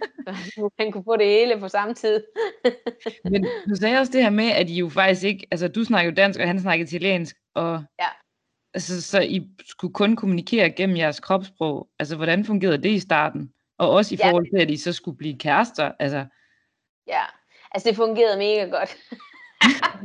han 0.79 0.92
kunne 0.92 1.05
få 1.05 1.16
det 1.16 1.27
hele 1.27 1.61
på 1.61 1.68
samme 1.68 1.94
tid. 1.94 2.25
Men 3.25 3.46
du 3.68 3.75
sagde 3.75 3.98
også 3.98 4.12
det 4.12 4.22
her 4.22 4.31
med, 4.31 4.51
at 4.51 4.70
I 4.70 4.75
jo 4.75 4.88
faktisk 4.88 5.25
ikke, 5.25 5.46
altså 5.51 5.68
du 5.68 5.85
snakker 5.85 6.11
jo 6.11 6.14
dansk, 6.14 6.40
og 6.40 6.46
han 6.46 6.61
snakker 6.61 6.87
italiensk, 6.87 7.37
og 7.55 7.85
ja. 8.01 8.09
altså, 8.75 9.03
så 9.03 9.20
I 9.20 9.48
skulle 9.66 9.94
kun 9.94 10.16
kommunikere 10.16 10.70
gennem 10.70 10.96
jeres 10.96 11.20
kropssprog. 11.20 11.88
Altså 11.98 12.16
hvordan 12.16 12.44
fungerede 12.44 12.83
det 12.83 12.90
i 12.90 13.01
starten? 13.01 13.53
Og 13.79 13.90
også 13.90 14.14
i 14.14 14.18
forhold 14.22 14.46
til, 14.57 14.62
at 14.62 14.70
I 14.70 14.77
så 14.77 14.92
skulle 14.92 15.16
blive 15.18 15.38
kærester, 15.38 15.92
altså 15.98 16.27
Ja, 17.07 17.22
Altså 17.75 17.89
det 17.89 17.97
fungerede 17.97 18.39
mega 18.39 18.65
godt. 18.65 18.97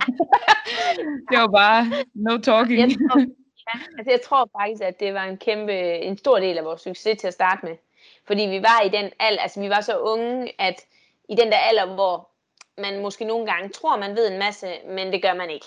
det 1.30 1.40
var 1.40 1.48
bare 1.48 1.86
no 2.14 2.38
talking. 2.38 2.80
Jeg 2.80 2.90
tror, 2.90 3.20
ja, 3.20 3.80
altså 3.98 4.12
jeg 4.12 4.22
tror 4.22 4.50
faktisk, 4.60 4.84
at 4.84 5.00
det 5.00 5.14
var 5.14 5.24
en 5.24 5.38
kæmpe, 5.38 5.74
en 6.00 6.18
stor 6.18 6.40
del 6.40 6.58
af 6.58 6.66
vores 6.66 6.82
succes 6.82 7.18
til 7.20 7.28
at 7.28 7.34
starte 7.34 7.66
med. 7.66 7.76
Fordi 8.28 8.42
vi 8.42 8.62
var 8.62 8.82
i 8.86 8.90
den 8.90 9.12
alder, 9.20 9.42
altså 9.42 9.60
vi 9.60 9.70
var 9.70 9.82
så 9.82 9.98
unge, 9.98 10.62
at 10.62 10.76
i 11.30 11.36
den 11.36 11.52
der 11.52 11.58
alder, 11.58 11.96
hvor 11.96 12.30
man 12.82 13.02
måske 13.02 13.26
nogle 13.26 13.46
gange 13.46 13.70
tror, 13.70 13.98
man 13.98 14.16
ved 14.16 14.32
en 14.32 14.40
masse, 14.40 14.68
men 14.88 15.14
det 15.14 15.22
gør 15.22 15.34
man 15.34 15.50
ikke. 15.50 15.66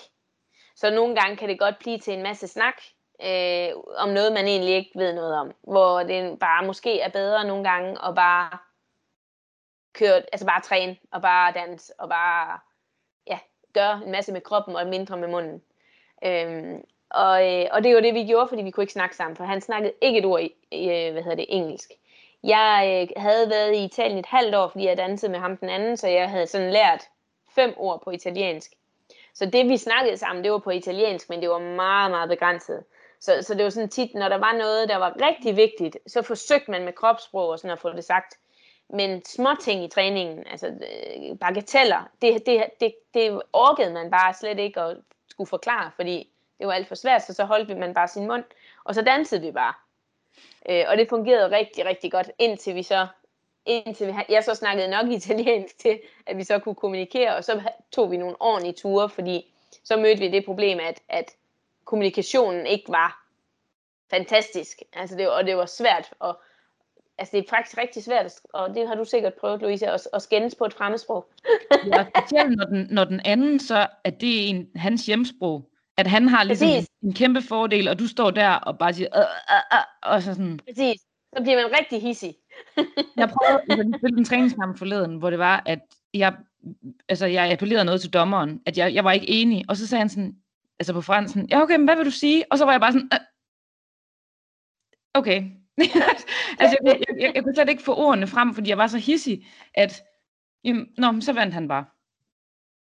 Så 0.75 0.89
nogle 0.89 1.15
gange 1.15 1.37
kan 1.37 1.49
det 1.49 1.59
godt 1.59 1.79
blive 1.79 1.99
til 1.99 2.13
en 2.13 2.23
masse 2.23 2.47
snak, 2.47 2.81
øh, 3.23 3.69
om 3.97 4.09
noget, 4.09 4.33
man 4.33 4.47
egentlig 4.47 4.75
ikke 4.75 4.91
ved 4.95 5.13
noget 5.13 5.35
om. 5.35 5.51
Hvor 5.63 6.03
det 6.03 6.39
bare 6.39 6.65
måske 6.65 6.99
er 6.99 7.09
bedre 7.09 7.45
nogle 7.45 7.69
gange 7.69 7.89
at 8.07 8.15
bare 8.15 8.57
køre, 9.93 10.21
altså 10.31 10.45
bare 10.45 10.61
træne, 10.61 10.97
og 11.11 11.21
bare 11.21 11.51
danse, 11.51 11.93
og 11.99 12.09
bare 12.09 12.59
ja, 13.27 13.39
gøre 13.73 14.01
en 14.05 14.11
masse 14.11 14.31
med 14.31 14.41
kroppen, 14.41 14.75
og 14.75 14.87
mindre 14.87 15.17
med 15.17 15.27
munden. 15.27 15.61
Øhm, 16.25 16.83
og, 17.09 17.49
øh, 17.49 17.67
og 17.71 17.83
det 17.83 17.95
var 17.95 18.01
det, 18.01 18.13
vi 18.13 18.25
gjorde, 18.25 18.47
fordi 18.47 18.61
vi 18.61 18.71
kunne 18.71 18.83
ikke 18.83 18.93
snakke 18.93 19.15
sammen, 19.15 19.35
for 19.35 19.43
han 19.43 19.61
snakkede 19.61 19.93
ikke 20.01 20.19
et 20.19 20.25
ord 20.25 20.41
i, 20.41 20.55
i 20.71 20.89
øh, 20.89 21.11
hvad 21.11 21.23
hedder 21.23 21.35
det, 21.35 21.45
engelsk. 21.49 21.91
Jeg 22.43 23.07
øh, 23.17 23.21
havde 23.21 23.49
været 23.49 23.75
i 23.75 23.83
Italien 23.83 24.17
et 24.17 24.25
halvt 24.25 24.55
år, 24.55 24.67
fordi 24.67 24.85
jeg 24.85 24.97
dansede 24.97 25.31
med 25.31 25.39
ham 25.39 25.57
den 25.57 25.69
anden, 25.69 25.97
så 25.97 26.07
jeg 26.07 26.29
havde 26.29 26.47
sådan 26.47 26.71
lært 26.71 27.07
fem 27.55 27.73
ord 27.77 28.01
på 28.03 28.11
italiensk. 28.11 28.71
Så 29.33 29.45
det, 29.45 29.69
vi 29.69 29.77
snakkede 29.77 30.17
sammen, 30.17 30.43
det 30.43 30.51
var 30.51 30.57
på 30.57 30.69
italiensk, 30.69 31.29
men 31.29 31.41
det 31.41 31.49
var 31.49 31.59
meget, 31.59 32.11
meget 32.11 32.29
begrænset. 32.29 32.83
Så, 33.19 33.37
så 33.41 33.53
det 33.53 33.63
var 33.63 33.69
sådan 33.69 33.89
tit, 33.89 34.13
når 34.13 34.29
der 34.29 34.37
var 34.37 34.53
noget, 34.53 34.89
der 34.89 34.97
var 34.97 35.15
rigtig 35.21 35.55
vigtigt, 35.55 35.97
så 36.07 36.21
forsøgte 36.21 36.71
man 36.71 36.85
med 36.85 36.93
kropssprog 36.93 37.49
og 37.49 37.59
sådan 37.59 37.73
at 37.73 37.79
få 37.79 37.89
det 37.89 38.03
sagt. 38.03 38.37
Men 38.93 39.25
små 39.25 39.49
ting 39.61 39.83
i 39.83 39.87
træningen, 39.87 40.47
altså 40.47 40.67
øh, 40.67 41.37
bagateller, 41.39 42.09
det, 42.21 42.45
det, 42.45 42.63
det, 42.79 42.93
det 43.13 43.41
orkede 43.53 43.93
man 43.93 44.11
bare 44.11 44.33
slet 44.33 44.59
ikke 44.59 44.81
at 44.81 44.97
skulle 45.27 45.47
forklare, 45.47 45.91
fordi 45.95 46.29
det 46.59 46.67
var 46.67 46.73
alt 46.73 46.87
for 46.87 46.95
svært, 46.95 47.23
så 47.23 47.33
så 47.33 47.45
holdt 47.45 47.77
man 47.77 47.93
bare 47.93 48.07
sin 48.07 48.27
mund, 48.27 48.43
og 48.83 48.95
så 48.95 49.01
dansede 49.01 49.41
vi 49.41 49.51
bare. 49.51 49.73
Øh, 50.69 50.85
og 50.87 50.97
det 50.97 51.09
fungerede 51.09 51.57
rigtig, 51.57 51.85
rigtig 51.85 52.11
godt, 52.11 52.31
indtil 52.39 52.75
vi 52.75 52.83
så 52.83 53.07
indtil 53.65 54.07
vi, 54.07 54.13
jeg 54.29 54.43
så 54.43 54.55
snakkede 54.55 54.87
nok 54.87 55.07
italiensk 55.19 55.77
til, 55.77 55.99
at 56.25 56.37
vi 56.37 56.43
så 56.43 56.59
kunne 56.59 56.75
kommunikere, 56.75 57.35
og 57.35 57.43
så 57.43 57.61
tog 57.91 58.11
vi 58.11 58.17
nogle 58.17 58.35
ordentlige 58.39 58.73
ture, 58.73 59.09
fordi 59.09 59.53
så 59.83 59.97
mødte 59.97 60.19
vi 60.19 60.31
det 60.31 60.45
problem, 60.45 60.79
at, 60.79 61.01
at 61.09 61.35
kommunikationen 61.85 62.65
ikke 62.65 62.91
var 62.91 63.25
fantastisk. 64.09 64.81
Altså 64.93 65.15
det, 65.15 65.29
og 65.29 65.45
det 65.45 65.57
var 65.57 65.65
svært 65.65 66.13
at, 66.23 66.35
altså 67.21 67.37
det 67.37 67.45
er 67.45 67.49
faktisk 67.49 67.77
rigtig 67.77 68.03
svært, 68.03 68.39
og 68.53 68.75
det 68.75 68.87
har 68.87 68.95
du 68.95 69.05
sikkert 69.05 69.33
prøvet, 69.33 69.61
Louise, 69.61 69.87
at, 69.87 70.07
at 70.13 70.21
skændes 70.21 70.55
på 70.55 70.65
et 70.65 70.73
fremmedsprog. 70.73 71.25
ja, 71.93 72.05
specielt 72.17 72.57
når 72.57 72.65
den, 72.65 72.87
når 72.91 73.03
den 73.03 73.21
anden 73.25 73.59
så, 73.59 73.87
at 74.03 74.21
det 74.21 74.29
er 74.29 74.49
en, 74.49 74.67
hans 74.75 75.05
hjemsprog, 75.05 75.69
at 75.97 76.07
han 76.07 76.27
har 76.27 76.43
ligesom 76.43 76.67
en, 76.67 76.87
en 77.03 77.13
kæmpe 77.13 77.41
fordel, 77.41 77.87
og 77.87 77.99
du 77.99 78.07
står 78.07 78.31
der 78.31 78.49
og 78.49 78.77
bare 78.77 78.93
siger, 78.93 79.09
øh, 79.15 79.21
øh, 79.21 79.77
øh, 79.77 80.11
og 80.13 80.23
så 80.23 80.33
sådan. 80.33 80.59
Præcis, 80.67 81.01
så 81.37 81.43
bliver 81.43 81.61
man 81.61 81.79
rigtig 81.79 82.01
hissig. 82.01 82.35
jeg 83.17 83.29
prøvede, 83.29 83.63
jeg 83.67 83.99
spille 83.99 84.17
en 84.17 84.25
træningskamp 84.25 84.77
forleden, 84.77 85.15
hvor 85.15 85.29
det 85.29 85.39
var, 85.39 85.63
at 85.65 85.79
jeg 86.13 86.33
altså 87.09 87.25
jeg 87.25 87.51
appellerede 87.51 87.85
noget 87.85 88.01
til 88.01 88.13
dommeren, 88.13 88.61
at 88.65 88.77
jeg, 88.77 88.93
jeg 88.93 89.03
var 89.03 89.11
ikke 89.11 89.29
enig, 89.29 89.65
og 89.69 89.77
så 89.77 89.87
sagde 89.87 89.99
han 89.99 90.09
sådan, 90.09 90.35
altså 90.79 90.93
på 90.93 91.01
fransen, 91.01 91.49
ja 91.49 91.61
okay, 91.61 91.75
men 91.75 91.85
hvad 91.85 91.95
vil 91.95 92.05
du 92.05 92.11
sige? 92.11 92.45
Og 92.51 92.57
så 92.57 92.65
var 92.65 92.71
jeg 92.71 92.81
bare 92.81 92.91
sådan, 92.91 93.09
øh, 93.13 93.19
okay. 95.13 95.60
altså 96.59 96.77
jeg, 96.83 96.99
jeg, 97.07 97.19
jeg, 97.19 97.31
jeg 97.35 97.43
kunne 97.43 97.55
slet 97.55 97.69
ikke 97.69 97.83
få 97.83 97.95
ordene 97.95 98.27
frem, 98.27 98.53
fordi 98.53 98.69
jeg 98.69 98.77
var 98.77 98.87
så 98.87 98.97
hissig, 98.97 99.47
at, 99.73 100.03
jamen, 100.63 100.87
nå, 100.97 101.21
så 101.21 101.33
vandt 101.33 101.53
han 101.53 101.67
bare. 101.67 101.85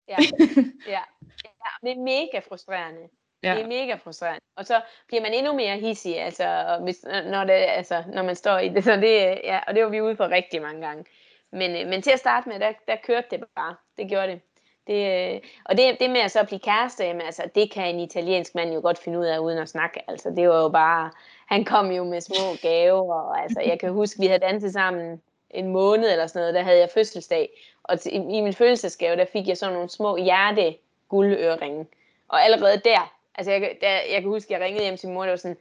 Ja, 0.08 0.16
ja. 0.94 1.02
ja 1.44 1.70
det 1.82 1.90
er 1.90 2.02
mega 2.02 2.38
frustrerende. 2.48 3.08
Ja. 3.42 3.54
Det 3.54 3.62
er 3.62 3.66
mega 3.66 3.94
frustrerende. 3.94 4.40
Og 4.56 4.66
så 4.66 4.80
bliver 5.08 5.22
man 5.22 5.34
endnu 5.34 5.52
mere 5.52 5.78
hissig, 5.78 6.20
altså, 6.20 6.78
hvis, 6.82 7.04
når, 7.04 7.44
det, 7.44 7.52
altså, 7.52 8.04
når 8.14 8.22
man 8.22 8.36
står 8.36 8.58
i 8.58 8.68
det. 8.68 8.84
Så 8.84 8.96
det 8.96 9.40
ja, 9.44 9.60
og 9.66 9.74
det 9.74 9.84
var 9.84 9.90
vi 9.90 10.00
ude 10.00 10.16
for 10.16 10.28
rigtig 10.28 10.62
mange 10.62 10.86
gange. 10.86 11.04
Men, 11.52 11.76
øh, 11.76 11.88
men 11.88 12.02
til 12.02 12.10
at 12.10 12.18
starte 12.18 12.48
med, 12.48 12.60
der, 12.60 12.72
der 12.88 12.96
kørte 12.96 13.26
det 13.30 13.44
bare. 13.56 13.76
Det 13.96 14.08
gjorde 14.08 14.26
det. 14.26 14.40
det 14.86 15.34
øh, 15.34 15.40
og 15.64 15.76
det, 15.76 16.00
det 16.00 16.10
med 16.10 16.20
at 16.20 16.30
så 16.30 16.44
blive 16.44 16.60
kæreste, 16.60 17.04
jamen, 17.04 17.22
altså, 17.22 17.48
det 17.54 17.70
kan 17.72 17.94
en 17.94 18.00
italiensk 18.00 18.54
mand 18.54 18.72
jo 18.72 18.80
godt 18.80 18.98
finde 18.98 19.18
ud 19.18 19.26
af 19.26 19.38
uden 19.38 19.58
at 19.58 19.68
snakke. 19.68 20.10
Altså, 20.10 20.30
det 20.30 20.48
var 20.48 20.62
jo 20.62 20.68
bare, 20.68 21.10
han 21.46 21.64
kom 21.64 21.90
jo 21.90 22.04
med 22.04 22.20
små 22.20 22.56
gaver, 22.62 23.14
og 23.14 23.42
altså, 23.42 23.60
jeg 23.60 23.80
kan 23.80 23.92
huske, 23.92 24.20
vi 24.20 24.26
havde 24.26 24.38
danset 24.38 24.72
sammen 24.72 25.22
en 25.50 25.68
måned 25.68 26.12
eller 26.12 26.26
sådan 26.26 26.40
noget, 26.40 26.54
der 26.54 26.62
havde 26.62 26.78
jeg 26.78 26.90
fødselsdag. 26.94 27.48
Og 27.82 28.00
til, 28.00 28.12
i, 28.12 28.16
i 28.16 28.40
min 28.40 28.52
fødselsdagsgave, 28.52 29.16
der 29.16 29.24
fik 29.32 29.48
jeg 29.48 29.56
sådan 29.56 29.74
nogle 29.74 29.90
små 29.90 30.16
hjerte 30.16 30.76
guldøreringe. 31.08 31.86
Og 32.28 32.44
allerede 32.44 32.80
der, 32.84 33.14
altså 33.34 33.52
jeg, 33.52 33.76
der, 33.80 33.88
jeg 33.88 34.20
kan 34.20 34.30
huske, 34.30 34.52
jeg 34.52 34.60
ringede 34.60 34.84
hjem 34.84 34.96
til 34.96 35.08
min 35.08 35.14
mor, 35.14 35.22
og 35.22 35.30
var 35.30 35.36
sådan, 35.36 35.56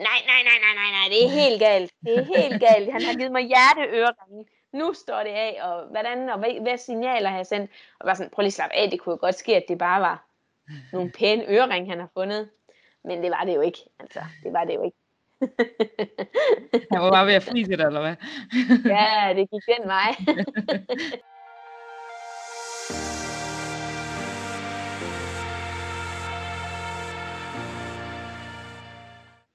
nej, 0.00 0.18
nej, 0.26 0.42
nej, 0.42 0.58
nej, 0.64 0.74
nej, 0.74 0.90
nej, 0.98 1.08
det 1.08 1.24
er 1.24 1.28
helt 1.28 1.60
galt. 1.60 1.92
Det 2.04 2.18
er 2.18 2.40
helt 2.40 2.60
galt. 2.60 2.92
Han 2.92 3.02
har 3.02 3.14
givet 3.14 3.32
mig 3.32 3.42
hjerteøreringe 3.42 4.46
nu 4.76 4.92
står 4.92 5.22
det 5.22 5.30
af, 5.30 5.58
og 5.62 5.86
hvordan, 5.86 6.30
og 6.30 6.38
hvad, 6.38 6.60
hvad 6.60 6.78
signaler 6.78 7.28
har 7.30 7.36
jeg 7.36 7.46
sendt? 7.46 7.70
Og 7.98 8.06
var 8.06 8.14
sådan, 8.14 8.30
prøv 8.30 8.42
lige 8.42 8.48
at 8.48 8.52
slappe 8.52 8.76
af, 8.76 8.90
det 8.90 9.00
kunne 9.00 9.12
jo 9.12 9.18
godt 9.20 9.34
ske, 9.34 9.56
at 9.56 9.64
det 9.68 9.78
bare 9.78 10.00
var 10.00 10.26
nogle 10.92 11.10
pæne 11.10 11.44
øring, 11.48 11.90
han 11.90 12.00
har 12.00 12.08
fundet. 12.14 12.50
Men 13.04 13.22
det 13.22 13.30
var 13.30 13.44
det 13.44 13.54
jo 13.54 13.60
ikke, 13.60 13.78
altså, 14.00 14.20
det 14.42 14.52
var 14.52 14.64
det 14.64 14.74
jo 14.74 14.82
ikke. 14.84 14.96
Han 16.92 17.02
var 17.02 17.10
bare 17.10 17.26
ved 17.26 17.34
at 17.34 17.42
frise 17.42 17.70
det, 17.70 17.86
eller 17.86 18.00
hvad? 18.00 18.16
ja, 18.96 19.34
det 19.36 19.50
gik 19.50 19.62
den 19.78 19.88
vej. 19.88 20.14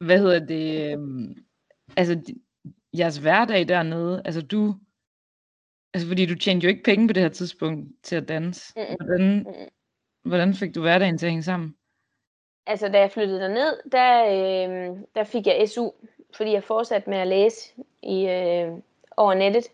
hvad 0.06 0.20
hedder 0.20 0.46
det? 0.46 0.94
Øhm, 0.94 1.36
altså, 1.98 2.34
jeres 2.98 3.18
hverdag 3.18 3.68
dernede, 3.68 4.22
altså 4.26 4.42
du 4.42 4.76
Altså, 5.94 6.08
fordi 6.08 6.26
du 6.26 6.36
tjente 6.36 6.64
jo 6.64 6.70
ikke 6.70 6.84
penge 6.84 7.08
på 7.08 7.14
det 7.14 7.24
her 7.24 7.30
tidspunkt 7.30 7.90
til 8.04 8.16
at 8.16 8.28
danse. 8.28 8.74
Hvordan, 8.74 9.46
hvordan 10.24 10.54
fik 10.54 10.76
du 10.76 10.82
hverdagen 10.82 11.18
til 11.18 11.26
at 11.26 11.32
hænge 11.32 11.44
sammen? 11.44 11.76
Altså, 12.72 12.90
da 12.90 13.00
jeg 13.00 13.12
flyttede 13.12 13.40
derned, 13.40 13.78
der, 13.92 14.26
øh, 14.26 14.98
der 15.16 15.24
fik 15.24 15.48
jeg 15.48 15.70
SU, 15.70 15.90
fordi 16.36 16.52
jeg 16.52 16.64
fortsatte 16.64 17.10
med 17.10 17.18
at 17.18 17.28
læse 17.28 17.72
i, 18.02 18.28
øh, 18.28 18.72
over 19.18 19.34
nettet. 19.34 19.68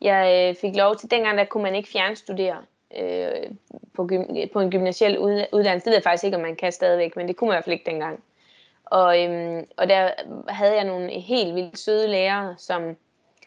Jeg 0.00 0.48
øh, 0.50 0.60
fik 0.60 0.76
lov 0.76 0.96
til, 0.96 1.10
dengang 1.10 1.38
der 1.38 1.44
kunne 1.44 1.62
man 1.62 1.74
ikke 1.74 1.88
fjernstudere 1.88 2.56
øh, 2.98 3.50
på, 3.94 4.06
gym, 4.06 4.22
på 4.52 4.60
en 4.60 4.70
gymnasiel 4.70 5.18
uddannelse. 5.18 5.84
Det 5.84 5.86
ved 5.86 5.92
jeg 5.92 6.02
faktisk 6.02 6.24
ikke, 6.24 6.36
om 6.36 6.42
man 6.42 6.56
kan 6.56 6.72
stadigvæk, 6.72 7.16
men 7.16 7.28
det 7.28 7.36
kunne 7.36 7.48
man 7.48 7.54
i 7.54 7.56
hvert 7.56 7.64
fald 7.64 7.72
ikke 7.72 7.90
dengang. 7.90 8.22
Og, 8.84 9.24
øh, 9.24 9.62
og 9.76 9.88
der 9.88 10.10
havde 10.48 10.74
jeg 10.74 10.84
nogle 10.84 11.10
helt 11.10 11.54
vildt 11.54 11.78
søde 11.78 12.08
lærere, 12.08 12.54
som 12.58 12.96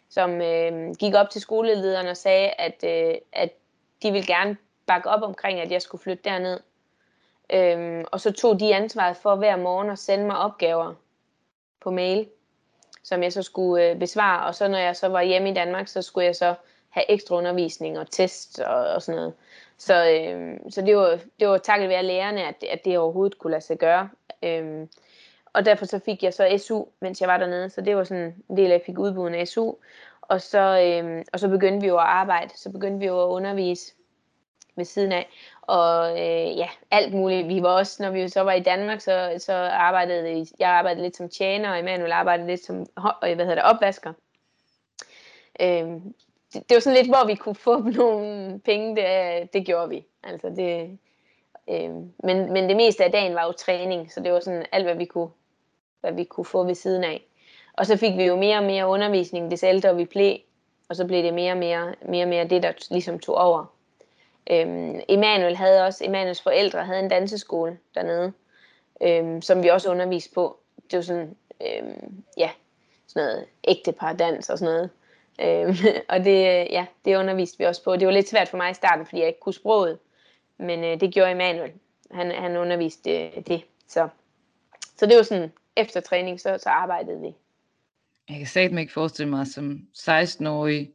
som 0.09 0.41
øh, 0.41 0.95
gik 0.99 1.13
op 1.13 1.29
til 1.29 1.41
skolelederen 1.41 2.07
og 2.07 2.17
sagde, 2.17 2.49
at, 2.49 2.83
øh, 2.83 3.15
at 3.33 3.49
de 4.03 4.11
ville 4.11 4.27
gerne 4.27 4.57
bakke 4.85 5.09
op 5.09 5.21
omkring, 5.21 5.59
at 5.59 5.71
jeg 5.71 5.81
skulle 5.81 6.01
flytte 6.01 6.23
derned. 6.23 6.59
Øhm, 7.53 8.05
og 8.11 8.19
så 8.19 8.31
tog 8.31 8.59
de 8.59 8.75
ansvaret 8.75 9.17
for 9.17 9.35
hver 9.35 9.55
morgen 9.55 9.89
at 9.89 9.99
sende 9.99 10.25
mig 10.25 10.37
opgaver 10.37 10.93
på 11.81 11.91
mail, 11.91 12.27
som 13.03 13.23
jeg 13.23 13.33
så 13.33 13.41
skulle 13.41 13.89
øh, 13.89 13.99
besvare. 13.99 14.45
Og 14.47 14.55
så 14.55 14.67
når 14.67 14.77
jeg 14.77 14.95
så 14.95 15.07
var 15.07 15.21
hjemme 15.21 15.49
i 15.49 15.53
Danmark, 15.53 15.87
så 15.87 16.01
skulle 16.01 16.25
jeg 16.25 16.35
så 16.35 16.55
have 16.89 17.11
ekstra 17.11 17.35
undervisning 17.35 17.99
og 17.99 18.11
test 18.11 18.59
og, 18.59 18.87
og 18.87 19.01
sådan 19.01 19.19
noget. 19.19 19.33
Så, 19.77 20.09
øhm, 20.09 20.71
så 20.71 20.81
det 20.81 20.97
var, 20.97 21.19
det 21.39 21.47
var 21.47 21.57
takket 21.57 21.89
være 21.89 22.03
lærerne, 22.03 22.47
at, 22.47 22.63
at 22.71 22.85
det 22.85 22.97
overhovedet 22.97 23.37
kunne 23.37 23.51
lade 23.51 23.61
sig 23.61 23.77
gøre. 23.77 24.09
Øhm, 24.43 24.89
og 25.53 25.65
derfor 25.65 25.85
så 25.85 25.99
fik 25.99 26.23
jeg 26.23 26.33
så 26.33 26.57
SU, 26.57 26.85
mens 26.99 27.21
jeg 27.21 27.29
var 27.29 27.37
dernede, 27.37 27.69
så 27.69 27.81
det 27.81 27.95
var 27.95 28.03
sådan 28.03 28.43
en 28.49 28.57
del 28.57 28.65
af, 28.65 28.75
at 28.75 28.79
jeg 28.79 28.85
fik 28.85 28.99
udbuden 28.99 29.35
af 29.35 29.47
SU. 29.47 29.73
Og 30.21 30.41
så, 30.41 30.79
øhm, 30.81 31.23
og 31.33 31.39
så 31.39 31.47
begyndte 31.47 31.81
vi 31.81 31.87
jo 31.87 31.97
at 31.97 32.05
arbejde, 32.05 32.57
så 32.57 32.71
begyndte 32.71 32.99
vi 32.99 33.05
jo 33.05 33.23
at 33.23 33.27
undervise 33.27 33.93
ved 34.75 34.85
siden 34.85 35.11
af. 35.11 35.29
Og 35.69 36.11
øh, 36.11 36.57
ja, 36.57 36.69
alt 36.91 37.13
muligt. 37.13 37.47
Vi 37.47 37.61
var 37.61 37.69
også, 37.69 38.03
når 38.03 38.11
vi 38.11 38.29
så 38.29 38.41
var 38.41 38.53
i 38.53 38.59
Danmark, 38.59 39.01
så, 39.01 39.35
så 39.37 39.53
arbejdede 39.53 40.47
jeg 40.59 40.69
arbejdede 40.69 41.03
lidt 41.03 41.15
som 41.15 41.29
tjener, 41.29 41.71
og 41.71 41.79
Emanuel 41.79 42.11
arbejdede 42.11 42.47
lidt 42.47 42.65
som 42.65 42.79
øh, 42.79 43.35
hvad 43.35 43.45
hedder 43.45 43.55
det, 43.55 43.63
opvasker. 43.63 44.13
Øhm, 45.61 46.13
det, 46.53 46.69
det 46.69 46.75
var 46.75 46.79
sådan 46.79 46.97
lidt, 46.97 47.07
hvor 47.07 47.27
vi 47.27 47.35
kunne 47.35 47.55
få 47.55 47.79
nogle 47.99 48.59
penge, 48.65 48.95
det, 48.95 49.53
det 49.53 49.65
gjorde 49.65 49.89
vi. 49.89 50.05
Altså 50.23 50.49
det, 50.49 50.99
øh, 51.69 51.89
men, 52.23 52.53
men 52.53 52.69
det 52.69 52.75
meste 52.75 53.03
af 53.03 53.11
dagen 53.11 53.35
var 53.35 53.45
jo 53.45 53.51
træning, 53.51 54.11
så 54.11 54.19
det 54.19 54.33
var 54.33 54.39
sådan 54.39 54.65
alt, 54.71 54.85
hvad 54.85 54.95
vi 54.95 55.05
kunne 55.05 55.29
hvad 56.01 56.11
vi 56.11 56.23
kunne 56.23 56.45
få 56.45 56.63
ved 56.63 56.75
siden 56.75 57.03
af. 57.03 57.25
Og 57.73 57.85
så 57.85 57.97
fik 57.97 58.17
vi 58.17 58.23
jo 58.23 58.35
mere 58.35 58.57
og 58.57 58.63
mere 58.63 58.87
undervisning, 58.87 59.51
des 59.51 59.63
ældre 59.63 59.95
vi 59.95 60.05
blev, 60.05 60.37
og 60.89 60.95
så 60.95 61.07
blev 61.07 61.23
det 61.23 61.33
mere 61.33 61.51
og 61.51 61.57
mere, 61.57 61.93
mere, 62.01 62.23
og 62.23 62.29
mere 62.29 62.47
det, 62.47 62.63
der 62.63 62.71
ligesom 62.89 63.19
tog 63.19 63.35
over. 63.35 63.78
Øhm, 64.51 64.99
Emanuel 65.09 65.55
havde 65.55 65.85
også, 65.85 66.05
Emanuels 66.05 66.41
forældre 66.41 66.85
havde 66.85 66.99
en 66.99 67.09
danseskole 67.09 67.77
dernede, 67.95 68.33
øhm, 69.01 69.41
som 69.41 69.63
vi 69.63 69.67
også 69.67 69.91
underviste 69.91 70.33
på. 70.33 70.59
Det 70.91 70.97
var 70.97 71.03
sådan, 71.03 71.35
øhm, 71.61 72.23
ja, 72.37 72.49
sådan 73.07 73.27
noget 73.27 73.45
ægtepardans 73.67 74.49
og 74.49 74.57
sådan 74.57 74.73
noget. 74.73 74.89
Øhm, 75.41 75.75
og 76.13 76.19
det, 76.19 76.37
øh, 76.37 76.71
ja, 76.71 76.85
det 77.05 77.15
underviste 77.15 77.57
vi 77.57 77.63
også 77.63 77.83
på. 77.83 77.95
Det 77.95 78.07
var 78.07 78.13
lidt 78.13 78.29
svært 78.29 78.47
for 78.47 78.57
mig 78.57 78.71
i 78.71 78.73
starten, 78.73 79.05
fordi 79.05 79.19
jeg 79.19 79.27
ikke 79.27 79.39
kunne 79.39 79.53
sproget, 79.53 79.99
men 80.57 80.83
øh, 80.83 80.99
det 80.99 81.13
gjorde 81.13 81.31
Emanuel. 81.31 81.71
Han, 82.11 82.31
han 82.31 82.57
underviste 82.57 83.11
øh, 83.11 83.31
det. 83.47 83.63
Så, 83.87 84.09
så 84.97 85.05
det 85.05 85.15
var 85.17 85.23
sådan 85.23 85.51
efter 85.75 85.99
træning, 85.99 86.39
så, 86.39 86.57
så 86.63 86.69
arbejdede 86.69 87.21
vi. 87.21 87.35
Jeg 88.29 88.37
kan 88.37 88.47
satme 88.47 88.81
ikke 88.81 88.93
forestille 88.93 89.29
mig 89.29 89.47
som 89.47 89.81
16-årig 89.97 90.91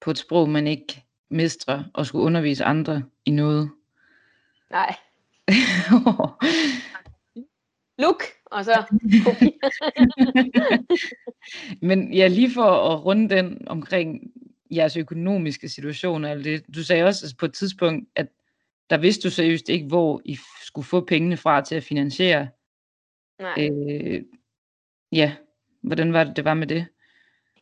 på 0.00 0.10
et 0.10 0.18
sprog, 0.18 0.48
man 0.48 0.66
ikke 0.66 1.02
mestre 1.30 1.86
og 1.94 2.06
skulle 2.06 2.24
undervise 2.24 2.64
andre 2.64 3.02
i 3.24 3.30
noget. 3.30 3.70
Nej. 4.70 4.96
Look, 7.98 8.22
og 8.44 8.64
så 8.64 8.84
Men 11.88 12.14
ja, 12.14 12.26
lige 12.26 12.50
for 12.54 12.92
at 12.92 13.04
runde 13.04 13.36
den 13.36 13.68
omkring 13.68 14.32
jeres 14.70 14.96
økonomiske 14.96 15.68
situation 15.68 16.24
og 16.24 16.30
alt 16.30 16.44
det. 16.44 16.64
Du 16.74 16.84
sagde 16.84 17.04
også 17.04 17.24
altså 17.24 17.36
på 17.36 17.46
et 17.46 17.52
tidspunkt, 17.52 18.08
at 18.14 18.28
der 18.90 18.96
vidste 18.96 19.28
du 19.28 19.34
seriøst 19.34 19.68
ikke, 19.68 19.86
hvor 19.86 20.20
I 20.24 20.38
skulle 20.62 20.86
få 20.86 21.00
pengene 21.00 21.36
fra 21.36 21.60
til 21.60 21.74
at 21.74 21.84
finansiere 21.84 22.48
Nej. 23.38 23.68
Øh, 23.70 24.22
ja, 25.12 25.36
hvordan 25.82 26.12
var 26.12 26.24
det, 26.24 26.36
det 26.36 26.44
var 26.44 26.54
med 26.54 26.66
det? 26.66 26.86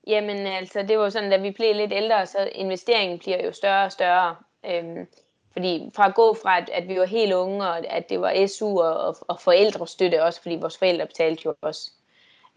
Jamen 0.06 0.46
altså, 0.46 0.82
det 0.82 0.98
var 0.98 1.08
sådan, 1.08 1.30
da 1.30 1.36
vi 1.36 1.50
blev 1.50 1.74
lidt 1.74 1.92
ældre, 1.92 2.26
så 2.26 2.50
investeringen 2.54 3.18
bliver 3.18 3.44
jo 3.44 3.52
større 3.52 3.84
og 3.84 3.92
større. 3.92 4.36
Øhm, 4.66 5.06
fordi 5.52 5.90
fra 5.94 6.06
at 6.08 6.14
gå 6.14 6.34
fra, 6.42 6.58
at, 6.58 6.70
at 6.72 6.88
vi 6.88 6.98
var 6.98 7.04
helt 7.04 7.32
unge, 7.32 7.66
og 7.66 7.86
at 7.86 8.08
det 8.08 8.20
var 8.20 8.46
SU 8.46 8.80
og, 8.80 9.16
og 9.20 9.40
forældrestøtte 9.40 10.22
også, 10.22 10.42
fordi 10.42 10.56
vores 10.56 10.78
forældre 10.78 11.06
betalte 11.06 11.42
jo 11.46 11.54
også. 11.60 11.90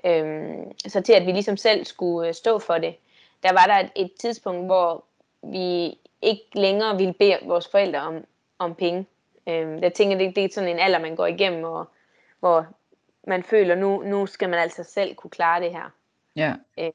Øhm, 0.06 0.72
så 0.88 1.02
til 1.02 1.14
at 1.14 1.26
vi 1.26 1.32
ligesom 1.32 1.58
selv 1.58 1.86
skulle 1.86 2.28
øh, 2.28 2.34
stå 2.34 2.60
for 2.60 2.78
det, 2.78 2.96
der 3.44 3.54
var 3.54 3.66
der 3.66 3.80
et, 3.80 3.92
et 3.96 4.12
tidspunkt, 4.20 4.66
hvor 4.66 5.04
vi 5.44 5.98
ikke 6.22 6.46
længere 6.54 6.98
ville 6.98 7.14
bede 7.14 7.38
vores 7.44 7.68
forældre 7.68 8.00
om, 8.00 8.26
om 8.60 8.76
penge. 8.76 9.06
Øhm, 9.50 9.80
jeg 9.84 9.94
tænker, 9.94 10.18
det, 10.18 10.36
det 10.36 10.46
er 10.46 10.50
sådan 10.54 10.70
en 10.70 10.80
alder, 10.80 11.00
man 11.00 11.16
går 11.16 11.26
igennem, 11.26 11.64
og, 11.64 11.86
hvor 12.40 12.66
man 13.28 13.44
føler, 13.44 13.76
nu, 13.76 14.02
nu 14.02 14.26
skal 14.26 14.50
man 14.50 14.60
altså 14.60 14.84
selv 14.84 15.16
kunne 15.16 15.32
klare 15.32 15.62
det 15.62 15.72
her. 15.72 15.90
Ja. 16.36 16.54
Øh, 16.80 16.92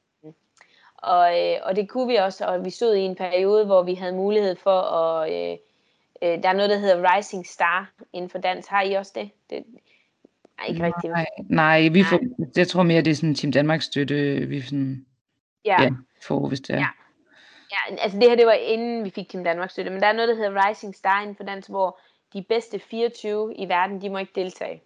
og, 1.05 1.41
øh, 1.41 1.57
og 1.63 1.75
det 1.75 1.89
kunne 1.89 2.07
vi 2.07 2.15
også, 2.15 2.45
og 2.45 2.65
vi 2.65 2.69
stod 2.69 2.95
i 2.95 2.99
en 2.99 3.15
periode, 3.15 3.65
hvor 3.65 3.83
vi 3.83 3.93
havde 3.93 4.13
mulighed 4.13 4.55
for 4.55 4.81
at... 4.81 5.33
Øh, 5.33 5.57
øh, 6.21 6.43
der 6.43 6.49
er 6.49 6.53
noget, 6.53 6.69
der 6.69 6.77
hedder 6.77 7.15
Rising 7.15 7.47
Star 7.47 7.91
inden 8.13 8.29
for 8.29 8.37
dans. 8.37 8.67
Har 8.67 8.81
I 8.81 8.93
også 8.93 9.11
det? 9.15 9.29
det 9.49 9.63
nej, 10.57 10.67
ikke 10.67 10.85
rigtigt. 10.85 11.13
Nej, 11.13 11.25
nej, 11.49 11.87
vi 11.87 12.03
får, 12.03 12.19
nej. 12.37 12.49
jeg 12.55 12.67
tror 12.67 12.83
mere, 12.83 13.01
det 13.01 13.11
er 13.11 13.15
sådan 13.15 13.35
Team 13.35 13.51
Danmark 13.51 13.81
støtte, 13.81 14.15
vi 14.47 14.61
sådan, 14.61 15.05
ja. 15.65 15.83
ja, 15.83 15.89
får, 16.21 16.47
hvis 16.47 16.59
det 16.59 16.69
er. 16.69 16.79
Ja. 16.79 16.87
ja, 17.71 17.95
altså 18.01 18.19
det 18.19 18.29
her, 18.29 18.35
det 18.35 18.45
var 18.45 18.53
inden 18.53 19.03
vi 19.03 19.09
fik 19.09 19.29
Team 19.29 19.43
Danmark 19.43 19.71
støtte, 19.71 19.91
men 19.91 20.01
der 20.01 20.07
er 20.07 20.13
noget, 20.13 20.29
der 20.29 20.35
hedder 20.35 20.67
Rising 20.67 20.95
Star 20.95 21.21
inden 21.21 21.35
for 21.35 21.43
dans, 21.43 21.67
hvor 21.67 21.99
de 22.33 22.41
bedste 22.41 22.79
24 22.79 23.55
i 23.55 23.69
verden, 23.69 24.01
de 24.01 24.09
må 24.09 24.17
ikke 24.17 24.31
deltage. 24.35 24.81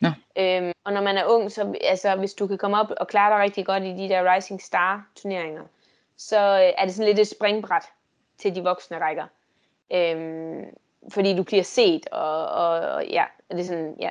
Nå. 0.00 0.08
Øhm, 0.38 0.72
og 0.84 0.92
når 0.92 1.00
man 1.00 1.18
er 1.18 1.24
ung, 1.24 1.52
så 1.52 1.74
altså, 1.80 2.16
hvis 2.16 2.34
du 2.34 2.46
kan 2.46 2.58
komme 2.58 2.80
op 2.80 2.90
og 3.00 3.08
klare 3.08 3.32
dig 3.32 3.42
rigtig 3.42 3.66
godt 3.66 3.82
i 3.82 3.92
de 3.92 4.08
der 4.08 4.34
Rising 4.34 4.62
Star 4.62 5.08
turneringer, 5.16 5.62
så 6.16 6.38
øh, 6.38 6.72
er 6.78 6.84
det 6.84 6.94
sådan 6.94 7.08
lidt 7.08 7.18
et 7.18 7.28
springbræt 7.28 7.84
til 8.38 8.54
de 8.54 8.62
voksne 8.62 8.98
rækker. 8.98 9.26
Øhm, 9.92 10.64
fordi 11.12 11.36
du 11.36 11.42
bliver 11.42 11.62
set, 11.62 12.08
og, 12.12 12.48
og, 12.48 12.80
og 12.80 13.06
ja, 13.06 13.24
det 13.50 13.60
er 13.60 13.64
sådan, 13.64 13.96
ja, 14.00 14.10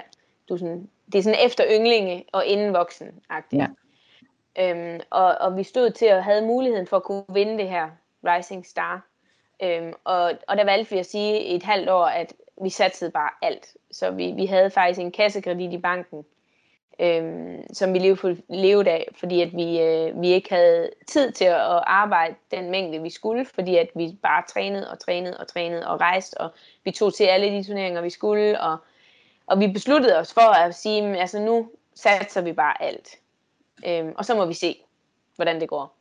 du 0.50 0.54
er 0.54 0.58
sådan, 0.58 0.90
det 1.12 1.20
er 1.20 1.24
sådan 1.24 1.46
efter 1.46 1.64
ynglinge 1.72 2.26
og 2.34 2.46
inden 2.46 2.74
voksen 2.74 3.08
-agtigt. 3.34 3.58
Ja. 3.58 3.68
Øhm, 4.60 5.00
og, 5.10 5.36
og 5.40 5.58
vi 5.58 5.64
stod 5.64 5.90
til 5.90 6.06
at 6.06 6.24
have 6.24 6.46
muligheden 6.46 6.88
for 6.88 6.98
at 6.98 7.04
kunne 7.04 7.24
vinde 7.30 7.58
det 7.58 7.70
her 7.70 7.90
Rising 8.24 8.66
Star. 8.66 9.02
Øhm, 9.64 9.94
og, 10.04 10.32
og 10.48 10.58
der 10.58 10.66
valgte 10.66 10.92
vi 10.92 11.00
at 11.00 11.06
sige 11.06 11.46
et 11.46 11.64
halvt 11.64 11.90
år, 11.90 12.06
at 12.06 12.34
vi 12.64 12.70
satsede 12.70 13.12
bare 13.12 13.30
alt. 13.42 13.68
Så 13.92 14.12
vi, 14.12 14.32
vi 14.32 14.46
havde 14.46 14.70
faktisk 14.70 15.00
en 15.00 15.12
kassekredit 15.12 15.74
i 15.74 15.78
banken, 15.78 16.26
øh, 17.00 17.60
som 17.74 17.94
vi 17.94 18.00
levede, 18.00 18.42
levede 18.50 18.92
af, 18.92 19.08
fordi 19.20 19.42
at 19.42 19.56
vi, 19.56 19.82
øh, 19.82 20.22
vi 20.22 20.28
ikke 20.28 20.50
havde 20.50 20.90
tid 21.08 21.32
til 21.32 21.46
at 21.46 21.84
arbejde 21.88 22.36
den 22.52 22.72
mængde, 22.72 23.02
vi 23.02 23.10
skulle, 23.10 23.46
fordi 23.46 23.78
at 23.78 23.90
vi 23.96 24.18
bare 24.24 24.44
trænede 24.54 24.92
og 24.92 25.00
trænede 25.00 25.38
og 25.38 25.48
trænede 25.48 25.88
og 25.88 26.02
rejste, 26.02 26.38
og 26.38 26.50
vi 26.84 26.92
tog 26.92 27.14
til 27.14 27.24
alle 27.24 27.48
de 27.48 27.64
turneringer, 27.64 28.02
vi 28.02 28.10
skulle, 28.10 28.62
og, 28.62 28.78
og 29.48 29.60
vi 29.60 29.68
besluttede 29.68 30.18
os 30.18 30.34
for 30.34 30.54
at 30.54 30.76
sige, 30.76 31.18
altså 31.18 31.40
nu 31.40 31.70
satser 31.96 32.42
vi 32.42 32.54
bare 32.54 32.84
alt. 32.84 33.10
Øh, 33.88 34.06
og 34.18 34.26
så 34.26 34.36
må 34.36 34.46
vi 34.46 34.54
se, 34.54 34.82
hvordan 35.36 35.62
det 35.62 35.70
går. 35.70 35.96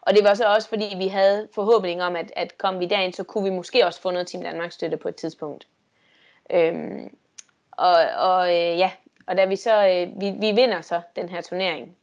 Og 0.00 0.14
det 0.14 0.24
var 0.24 0.34
så 0.34 0.44
også, 0.54 0.68
fordi 0.68 0.94
vi 0.96 1.08
havde 1.08 1.48
forhåbning 1.54 2.02
om, 2.02 2.16
at, 2.16 2.32
at 2.36 2.58
kom 2.58 2.80
vi 2.80 2.86
derind, 2.86 3.12
så 3.12 3.24
kunne 3.24 3.44
vi 3.44 3.50
måske 3.50 3.86
også 3.86 4.00
få 4.00 4.10
noget 4.10 4.26
Team 4.26 4.42
Danmarks 4.42 4.74
støtte 4.74 4.96
på 4.96 5.08
et 5.08 5.16
tidspunkt. 5.16 5.66
Øhm, 6.50 7.16
og 7.72 7.96
og 8.16 8.48
øh, 8.48 8.78
ja, 8.78 8.90
og 9.26 9.36
da 9.36 9.44
vi 9.44 9.56
så, 9.56 9.88
øh, 9.88 10.20
vi, 10.20 10.30
vi 10.30 10.52
vinder 10.52 10.80
så 10.80 11.00
den 11.16 11.28
her 11.28 11.40
turnering, 11.40 11.96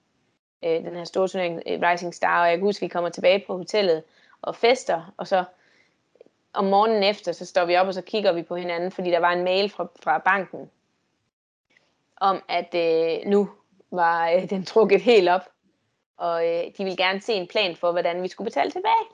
øh, 0.63 0.83
den 0.83 0.95
her 0.95 1.03
store 1.03 1.27
turnering, 1.27 1.61
øh, 1.67 1.79
Rising 1.81 2.13
Star, 2.13 2.41
og 2.41 2.49
jeg 2.49 2.57
kan 2.57 2.65
huske, 2.65 2.81
vi 2.81 2.87
kommer 2.87 3.09
tilbage 3.09 3.43
på 3.47 3.57
hotellet 3.57 4.03
og 4.41 4.55
fester, 4.55 5.13
og 5.17 5.27
så 5.27 5.43
om 6.53 6.65
morgenen 6.65 7.03
efter, 7.03 7.31
så 7.31 7.45
står 7.45 7.65
vi 7.65 7.75
op, 7.75 7.87
og 7.87 7.93
så 7.93 8.01
kigger 8.01 8.31
vi 8.31 8.43
på 8.43 8.55
hinanden, 8.55 8.91
fordi 8.91 9.11
der 9.11 9.19
var 9.19 9.31
en 9.31 9.43
mail 9.43 9.69
fra, 9.69 9.87
fra 10.03 10.17
banken, 10.17 10.71
om 12.17 12.43
at 12.47 12.75
øh, 12.75 13.29
nu 13.29 13.49
var 13.91 14.29
øh, 14.29 14.49
den 14.49 14.65
trukket 14.65 15.01
helt 15.01 15.29
op, 15.29 15.49
og 16.17 16.47
øh, 16.47 16.63
de 16.77 16.83
ville 16.83 16.97
gerne 16.97 17.21
se 17.21 17.33
en 17.33 17.47
plan 17.47 17.75
for, 17.75 17.91
hvordan 17.91 18.23
vi 18.23 18.27
skulle 18.27 18.45
betale 18.45 18.71
tilbage. 18.71 19.05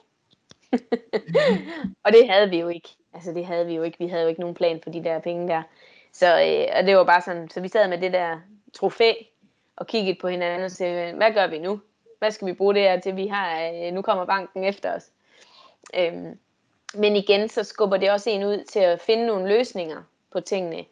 og 2.04 2.12
det 2.12 2.28
havde 2.28 2.50
vi 2.50 2.60
jo 2.60 2.68
ikke. 2.68 2.88
Altså 3.14 3.32
det 3.32 3.46
havde 3.46 3.66
vi 3.66 3.74
jo 3.74 3.82
ikke. 3.82 3.98
Vi 3.98 4.06
havde 4.06 4.22
jo 4.22 4.28
ikke 4.28 4.40
nogen 4.40 4.54
plan 4.54 4.80
for 4.82 4.90
de 4.90 5.04
der 5.04 5.18
penge 5.18 5.48
der. 5.48 5.62
Så 6.12 6.26
øh, 6.26 6.78
og 6.78 6.86
det 6.86 6.96
var 6.96 7.04
bare 7.04 7.22
sådan, 7.22 7.50
så 7.50 7.60
vi 7.60 7.68
sad 7.68 7.88
med 7.88 7.98
det 7.98 8.12
der 8.12 8.40
trofæ 8.74 9.12
og 9.76 9.86
kiggede 9.86 10.18
på 10.20 10.28
hinanden 10.28 10.64
og 10.64 10.70
sagde, 10.70 11.12
hvad 11.14 11.32
gør 11.32 11.46
vi 11.46 11.58
nu? 11.58 11.80
Hvad 12.18 12.30
skal 12.30 12.48
vi 12.48 12.52
bruge 12.52 12.74
det 12.74 12.82
her 12.82 13.00
til? 13.00 13.16
Vi 13.16 13.26
har, 13.26 13.70
øh, 13.74 13.92
nu 13.92 14.02
kommer 14.02 14.24
banken 14.24 14.64
efter 14.64 14.96
os. 14.96 15.10
Øhm, 15.96 16.38
men 16.94 17.16
igen, 17.16 17.48
så 17.48 17.64
skubber 17.64 17.96
det 17.96 18.10
også 18.10 18.30
en 18.30 18.44
ud 18.44 18.64
til 18.64 18.80
at 18.80 19.00
finde 19.00 19.26
nogle 19.26 19.48
løsninger 19.48 20.02
på 20.32 20.40
tingene. 20.40 20.84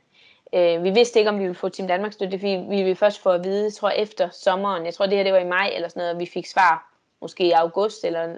Øh, 0.54 0.84
vi 0.84 0.90
vidste 0.90 1.18
ikke, 1.18 1.28
om 1.28 1.38
vi 1.38 1.42
ville 1.42 1.54
få 1.54 1.68
Team 1.68 1.88
Danmark 1.88 2.12
støtte, 2.12 2.38
fordi 2.38 2.52
vi 2.52 2.76
ville 2.76 2.96
først 2.96 3.22
få 3.22 3.30
at 3.30 3.44
vide, 3.44 3.70
tror 3.70 3.90
efter 3.90 4.30
sommeren, 4.30 4.84
jeg 4.84 4.94
tror 4.94 5.06
det 5.06 5.16
her 5.16 5.24
det 5.24 5.32
var 5.32 5.38
i 5.38 5.44
maj 5.44 5.70
eller 5.74 5.88
sådan 5.88 6.00
noget, 6.00 6.14
og 6.14 6.20
vi 6.20 6.26
fik 6.26 6.46
svar 6.46 6.92
måske 7.20 7.44
i 7.44 7.50
august 7.50 8.04
eller, 8.04 8.36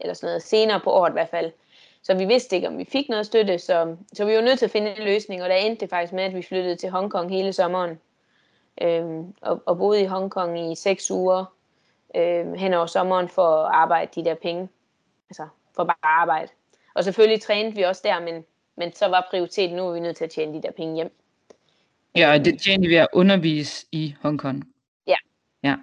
eller 0.00 0.14
sådan 0.14 0.26
noget, 0.26 0.42
senere 0.42 0.80
på 0.80 0.92
året 0.92 1.10
i 1.10 1.12
hvert 1.12 1.28
fald. 1.28 1.52
Så 2.08 2.14
vi 2.14 2.24
vidste 2.24 2.56
ikke, 2.56 2.68
om 2.68 2.78
vi 2.78 2.84
fik 2.84 3.08
noget 3.08 3.26
støtte, 3.26 3.58
så, 3.58 3.96
så 4.12 4.24
vi 4.24 4.34
var 4.34 4.40
nødt 4.40 4.58
til 4.58 4.64
at 4.64 4.70
finde 4.70 4.96
en 4.98 5.04
løsning, 5.04 5.42
og 5.42 5.48
der 5.48 5.54
endte 5.54 5.80
det 5.80 5.90
faktisk 5.90 6.12
med, 6.12 6.24
at 6.24 6.34
vi 6.34 6.42
flyttede 6.42 6.76
til 6.76 6.90
Hongkong 6.90 7.30
hele 7.30 7.52
sommeren, 7.52 7.98
øh, 8.82 9.04
og, 9.40 9.62
og 9.66 9.78
boede 9.78 10.02
i 10.02 10.04
Hongkong 10.04 10.72
i 10.72 10.74
seks 10.74 11.10
uger 11.10 11.54
øh, 12.16 12.52
hen 12.52 12.74
over 12.74 12.86
sommeren 12.86 13.28
for 13.28 13.56
at 13.56 13.74
arbejde 13.74 14.10
de 14.14 14.24
der 14.24 14.34
penge, 14.34 14.68
altså 15.30 15.48
for 15.76 15.84
bare 15.84 15.96
at 16.02 16.20
arbejde. 16.20 16.48
Og 16.94 17.04
selvfølgelig 17.04 17.42
trænede 17.42 17.74
vi 17.74 17.82
også 17.82 18.02
der, 18.04 18.20
men, 18.20 18.44
men 18.76 18.92
så 18.92 19.08
var 19.08 19.26
prioriteten, 19.30 19.76
nu 19.76 19.88
er 19.88 19.92
vi 19.92 20.00
nødt 20.00 20.16
til 20.16 20.24
at 20.24 20.30
tjene 20.30 20.54
de 20.54 20.62
der 20.62 20.70
penge 20.70 20.94
hjem. 20.94 21.12
Ja, 22.16 22.32
og 22.32 22.44
det 22.44 22.60
tjente 22.62 22.88
vi 22.88 22.94
at 22.94 23.08
undervise 23.12 23.86
i 23.92 24.14
Hongkong. 24.22 24.64
Ja. 25.06 25.16
Ja. 25.62 25.76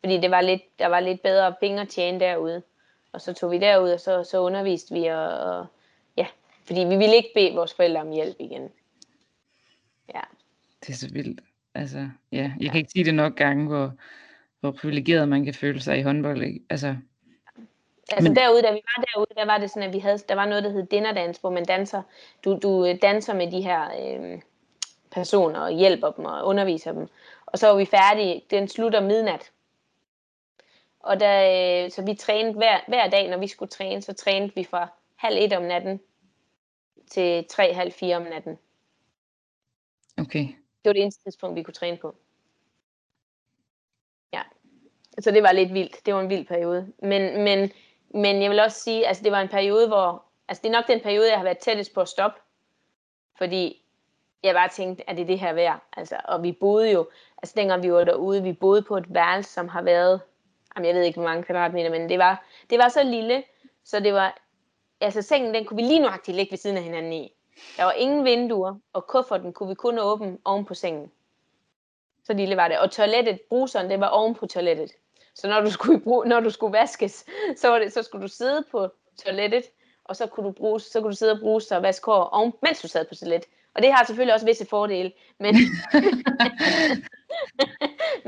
Fordi 0.00 0.20
det 0.20 0.30
var 0.30 0.40
lidt, 0.40 0.62
der 0.78 0.86
var 0.86 1.00
lidt 1.00 1.22
bedre 1.22 1.54
penge 1.60 1.80
at 1.80 1.88
tjene 1.88 2.20
derude. 2.20 2.62
Og 3.16 3.22
så 3.22 3.32
tog 3.32 3.50
vi 3.50 3.58
derud, 3.58 3.90
og 3.90 4.00
så, 4.00 4.24
så 4.24 4.38
underviste 4.38 4.94
vi, 4.94 5.06
og, 5.06 5.28
og 5.28 5.66
ja, 6.16 6.26
fordi 6.66 6.80
vi 6.80 6.96
ville 6.96 7.16
ikke 7.16 7.30
bede 7.34 7.54
vores 7.54 7.74
forældre 7.74 8.00
om 8.00 8.10
hjælp 8.10 8.36
igen. 8.38 8.68
Ja. 10.14 10.20
Det 10.80 10.88
er 10.88 10.96
så 10.96 11.08
vildt. 11.12 11.40
Altså, 11.74 12.08
ja, 12.32 12.36
jeg 12.36 12.54
ja. 12.60 12.70
kan 12.70 12.78
ikke 12.78 12.90
sige 12.90 13.04
det 13.04 13.14
nok 13.14 13.36
gange, 13.36 13.66
hvor, 13.66 13.92
hvor 14.60 14.70
privilegeret 14.70 15.28
man 15.28 15.44
kan 15.44 15.54
føle 15.54 15.80
sig 15.80 15.98
i 15.98 16.02
håndbold. 16.02 16.42
Ikke? 16.42 16.60
Altså, 16.70 16.96
Altså 18.12 18.30
men... 18.30 18.36
derude, 18.36 18.62
da 18.62 18.70
vi 18.70 18.80
var 18.96 19.04
derude, 19.12 19.34
der 19.36 19.46
var 19.46 19.58
det 19.58 19.70
sådan, 19.70 19.88
at 19.88 19.94
vi 19.94 19.98
havde, 19.98 20.18
der 20.28 20.34
var 20.34 20.46
noget, 20.46 20.64
der 20.64 20.70
hed 20.70 20.86
dinnerdans, 20.86 21.38
hvor 21.38 21.50
man 21.50 21.64
danser, 21.64 22.02
du, 22.44 22.58
du 22.62 22.86
øh, 22.86 22.98
danser 23.02 23.34
med 23.34 23.50
de 23.50 23.60
her 23.60 23.82
øh, 24.00 24.40
personer 25.10 25.60
og 25.60 25.70
hjælper 25.70 26.10
dem 26.10 26.24
og 26.24 26.46
underviser 26.46 26.92
dem. 26.92 27.08
Og 27.46 27.58
så 27.58 27.68
var 27.68 27.76
vi 27.76 27.84
færdige, 27.84 28.42
den 28.50 28.68
slutter 28.68 29.00
midnat. 29.00 29.50
Og 31.06 31.20
der, 31.20 31.84
øh, 31.84 31.90
så 31.90 32.04
vi 32.04 32.14
trænede 32.14 32.54
hver, 32.54 32.80
hver 32.88 33.10
dag, 33.10 33.30
når 33.30 33.38
vi 33.38 33.46
skulle 33.46 33.68
træne, 33.68 34.02
så 34.02 34.12
trænede 34.12 34.52
vi 34.54 34.64
fra 34.64 34.88
halv 35.16 35.36
et 35.38 35.52
om 35.52 35.62
natten 35.62 36.00
til 37.10 37.44
tre, 37.48 37.74
halv 37.74 37.92
fire 37.92 38.16
om 38.16 38.22
natten. 38.22 38.58
Okay. 40.18 40.40
Det 40.48 40.84
var 40.84 40.92
det 40.92 41.02
eneste 41.02 41.24
tidspunkt, 41.24 41.56
vi 41.56 41.62
kunne 41.62 41.74
træne 41.74 41.96
på. 41.96 42.16
Ja. 44.32 44.42
Så 45.18 45.30
det 45.30 45.42
var 45.42 45.52
lidt 45.52 45.74
vildt. 45.74 46.06
Det 46.06 46.14
var 46.14 46.20
en 46.20 46.30
vild 46.30 46.46
periode. 46.46 46.92
Men, 46.98 47.44
men, 47.44 47.72
men 48.10 48.42
jeg 48.42 48.50
vil 48.50 48.60
også 48.60 48.80
sige, 48.80 49.06
altså 49.06 49.24
det 49.24 49.32
var 49.32 49.40
en 49.40 49.48
periode, 49.48 49.88
hvor, 49.88 50.24
altså 50.48 50.62
det 50.62 50.68
er 50.68 50.72
nok 50.72 50.88
den 50.88 51.00
periode, 51.00 51.30
jeg 51.30 51.38
har 51.38 51.44
været 51.44 51.58
tættest 51.58 51.94
på 51.94 52.00
at 52.00 52.08
stoppe. 52.08 52.40
Fordi 53.38 53.84
jeg 54.42 54.54
bare 54.54 54.68
tænkte, 54.68 55.10
at 55.10 55.16
det 55.16 55.22
er 55.22 55.26
det 55.26 55.40
her 55.40 55.52
værd. 55.52 55.82
Altså, 55.96 56.20
og 56.24 56.42
vi 56.42 56.52
boede 56.52 56.90
jo, 56.90 57.08
altså 57.38 57.54
dengang 57.56 57.82
vi 57.82 57.92
var 57.92 58.04
derude, 58.04 58.42
vi 58.42 58.52
boede 58.52 58.82
på 58.82 58.96
et 58.96 59.14
værelse, 59.14 59.52
som 59.52 59.68
har 59.68 59.82
været 59.82 60.20
jamen 60.76 60.86
jeg 60.86 60.94
ved 60.94 61.02
ikke 61.02 61.20
hvor 61.20 61.28
mange 61.28 61.42
kvadratmeter, 61.42 61.90
men 61.90 62.08
det 62.08 62.18
var, 62.18 62.44
det 62.70 62.78
var 62.78 62.88
så 62.88 63.02
lille, 63.02 63.42
så 63.84 64.00
det 64.00 64.14
var, 64.14 64.38
altså 65.00 65.22
sengen, 65.22 65.54
den 65.54 65.64
kunne 65.64 65.76
vi 65.76 65.82
lige 65.82 66.00
nuagtigt 66.00 66.36
ligge 66.36 66.50
ved 66.50 66.58
siden 66.58 66.76
af 66.76 66.82
hinanden 66.82 67.12
i. 67.12 67.32
Der 67.76 67.84
var 67.84 67.92
ingen 67.92 68.24
vinduer, 68.24 68.74
og 68.92 69.06
kufferten 69.06 69.52
kunne 69.52 69.68
vi 69.68 69.74
kun 69.74 69.98
åbne 69.98 70.38
oven 70.44 70.64
på 70.64 70.74
sengen. 70.74 71.10
Så 72.24 72.32
lille 72.32 72.56
var 72.56 72.68
det. 72.68 72.78
Og 72.78 72.90
toilettet, 72.90 73.40
bruseren, 73.48 73.90
det 73.90 74.00
var 74.00 74.08
oven 74.08 74.34
på 74.34 74.46
toilettet. 74.46 74.92
Så 75.34 75.48
når 75.48 75.60
du 75.60 75.70
skulle, 75.70 76.00
bruge, 76.00 76.28
når 76.28 76.40
du 76.40 76.50
skulle 76.50 76.72
vaskes, 76.72 77.26
så, 77.56 77.68
var 77.68 77.78
det, 77.78 77.92
så 77.92 78.02
skulle 78.02 78.22
du 78.22 78.28
sidde 78.28 78.64
på 78.70 78.88
toilettet, 79.24 79.64
og 80.04 80.16
så 80.16 80.26
kunne 80.26 80.46
du, 80.46 80.52
bruge, 80.52 80.80
så 80.80 81.00
kunne 81.00 81.10
du 81.10 81.16
sidde 81.16 81.32
og 81.32 81.40
bruge 81.40 81.60
sig 81.60 81.76
og 81.76 81.82
vaske 81.82 82.06
hår, 82.06 82.24
oven, 82.24 82.52
mens 82.62 82.82
du 82.82 82.88
sad 82.88 83.04
på 83.04 83.14
toilet. 83.14 83.44
Og 83.74 83.82
det 83.82 83.92
har 83.92 84.04
selvfølgelig 84.04 84.34
også 84.34 84.46
visse 84.46 84.66
fordele, 84.66 85.12
men, 85.38 85.54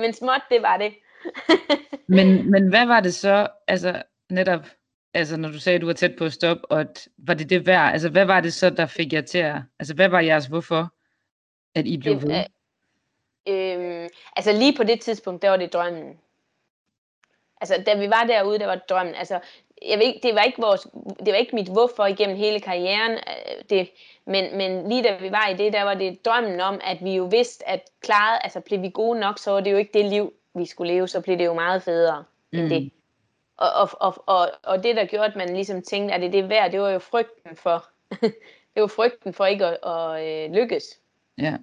men 0.00 0.12
småt 0.12 0.42
det 0.50 0.62
var 0.62 0.76
det. 0.76 0.94
men, 2.16 2.50
men 2.50 2.68
hvad 2.68 2.86
var 2.86 3.00
det 3.00 3.14
så, 3.14 3.48
altså 3.66 4.02
netop, 4.30 4.66
altså 5.14 5.36
når 5.36 5.48
du 5.48 5.60
sagde, 5.60 5.76
at 5.76 5.80
du 5.80 5.86
var 5.86 5.92
tæt 5.92 6.16
på 6.18 6.24
at 6.24 6.32
stoppe, 6.32 6.70
og 6.70 6.80
at, 6.80 7.08
var 7.18 7.34
det 7.34 7.50
det 7.50 7.66
værd? 7.66 7.92
Altså 7.92 8.08
hvad 8.08 8.24
var 8.24 8.40
det 8.40 8.52
så, 8.52 8.70
der 8.70 8.86
fik 8.86 9.12
jer 9.12 9.20
til 9.20 9.38
at, 9.38 9.56
altså 9.78 9.94
hvad 9.94 10.08
var 10.08 10.20
jeres 10.20 10.46
hvorfor, 10.46 10.92
at 11.74 11.86
I 11.86 11.96
blev 11.96 12.22
ved? 12.22 12.44
Øh, 13.46 14.02
øh, 14.02 14.08
altså 14.36 14.52
lige 14.52 14.76
på 14.76 14.84
det 14.84 15.00
tidspunkt, 15.00 15.42
der 15.42 15.50
var 15.50 15.56
det 15.56 15.72
drømmen. 15.72 16.18
Altså 17.60 17.82
da 17.86 17.94
vi 17.94 18.10
var 18.10 18.24
derude, 18.24 18.58
der 18.58 18.66
var 18.66 18.76
drømmen. 18.88 19.14
Altså 19.14 19.40
jeg 19.82 19.98
ved 19.98 20.06
ikke, 20.06 20.20
det 20.22 20.34
var 20.34 20.42
ikke 20.42 20.62
vores, 20.62 20.86
det 21.18 21.32
var 21.32 21.34
ikke 21.34 21.54
mit 21.54 21.72
hvorfor 21.72 22.06
igennem 22.06 22.36
hele 22.36 22.60
karrieren, 22.60 23.12
øh, 23.12 23.64
det, 23.70 23.90
men, 24.24 24.56
men 24.56 24.88
lige 24.88 25.02
da 25.02 25.16
vi 25.20 25.30
var 25.30 25.48
i 25.48 25.56
det, 25.56 25.72
der 25.72 25.82
var 25.82 25.94
det 25.94 26.24
drømmen 26.24 26.60
om, 26.60 26.80
at 26.84 27.04
vi 27.04 27.14
jo 27.14 27.24
vidste, 27.24 27.68
at 27.68 27.82
klaret, 28.00 28.38
altså 28.44 28.60
blev 28.60 28.82
vi 28.82 28.90
gode 28.94 29.20
nok, 29.20 29.38
så 29.38 29.50
var 29.50 29.60
det 29.60 29.72
jo 29.72 29.76
ikke 29.76 29.98
det 29.98 30.04
liv, 30.04 30.32
vi 30.54 30.66
skulle 30.66 30.92
leve, 30.92 31.08
så 31.08 31.20
blev 31.20 31.38
det 31.38 31.44
jo 31.44 31.54
meget 31.54 31.82
federe 31.82 32.24
mm. 32.52 32.58
end 32.58 32.70
det. 32.70 32.92
Og, 33.56 33.72
og, 33.72 33.88
og, 34.00 34.24
og, 34.26 34.50
og 34.62 34.82
det, 34.82 34.96
der 34.96 35.04
gjorde, 35.04 35.26
at 35.26 35.36
man 35.36 35.54
ligesom 35.54 35.82
tænkte, 35.82 36.14
at 36.14 36.20
det 36.20 36.32
det 36.32 36.48
værd, 36.48 36.72
det 36.72 36.80
var 36.80 36.90
jo 36.90 36.98
frygten 36.98 37.56
for, 37.56 37.84
det 38.74 38.80
var 38.80 38.86
frygten 38.86 39.32
for 39.32 39.46
ikke 39.46 39.66
at, 39.66 39.78
at, 39.82 40.16
at 40.16 40.44
øh, 40.48 40.54
lykkes. 40.54 40.84
Ja. 41.38 41.56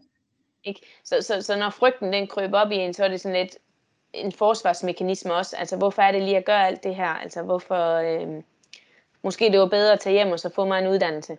Ikke? 0.63 0.81
Så, 1.03 1.21
så, 1.21 1.41
så 1.41 1.57
når 1.57 1.69
frygten 1.69 2.13
den 2.13 2.27
kryb 2.27 2.53
op 2.53 2.71
i 2.71 2.75
en, 2.75 2.93
så 2.93 3.03
er 3.03 3.07
det 3.07 3.21
sådan 3.21 3.37
lidt 3.41 3.57
en 4.13 4.31
forsvarsmekanisme 4.31 5.33
også. 5.33 5.55
Altså, 5.55 5.77
hvorfor 5.77 6.01
er 6.01 6.11
det 6.11 6.21
lige 6.21 6.37
at 6.37 6.45
gøre 6.45 6.67
alt 6.67 6.83
det 6.83 6.95
her? 6.95 7.07
Altså, 7.07 7.43
hvorfor... 7.43 7.95
Øh, 7.95 8.43
måske 9.23 9.51
det 9.51 9.59
var 9.59 9.65
bedre 9.65 9.93
at 9.93 9.99
tage 9.99 10.13
hjem 10.13 10.31
og 10.31 10.39
så 10.39 10.49
få 10.49 10.65
mig 10.65 10.79
en 10.79 10.87
uddannelse. 10.87 11.37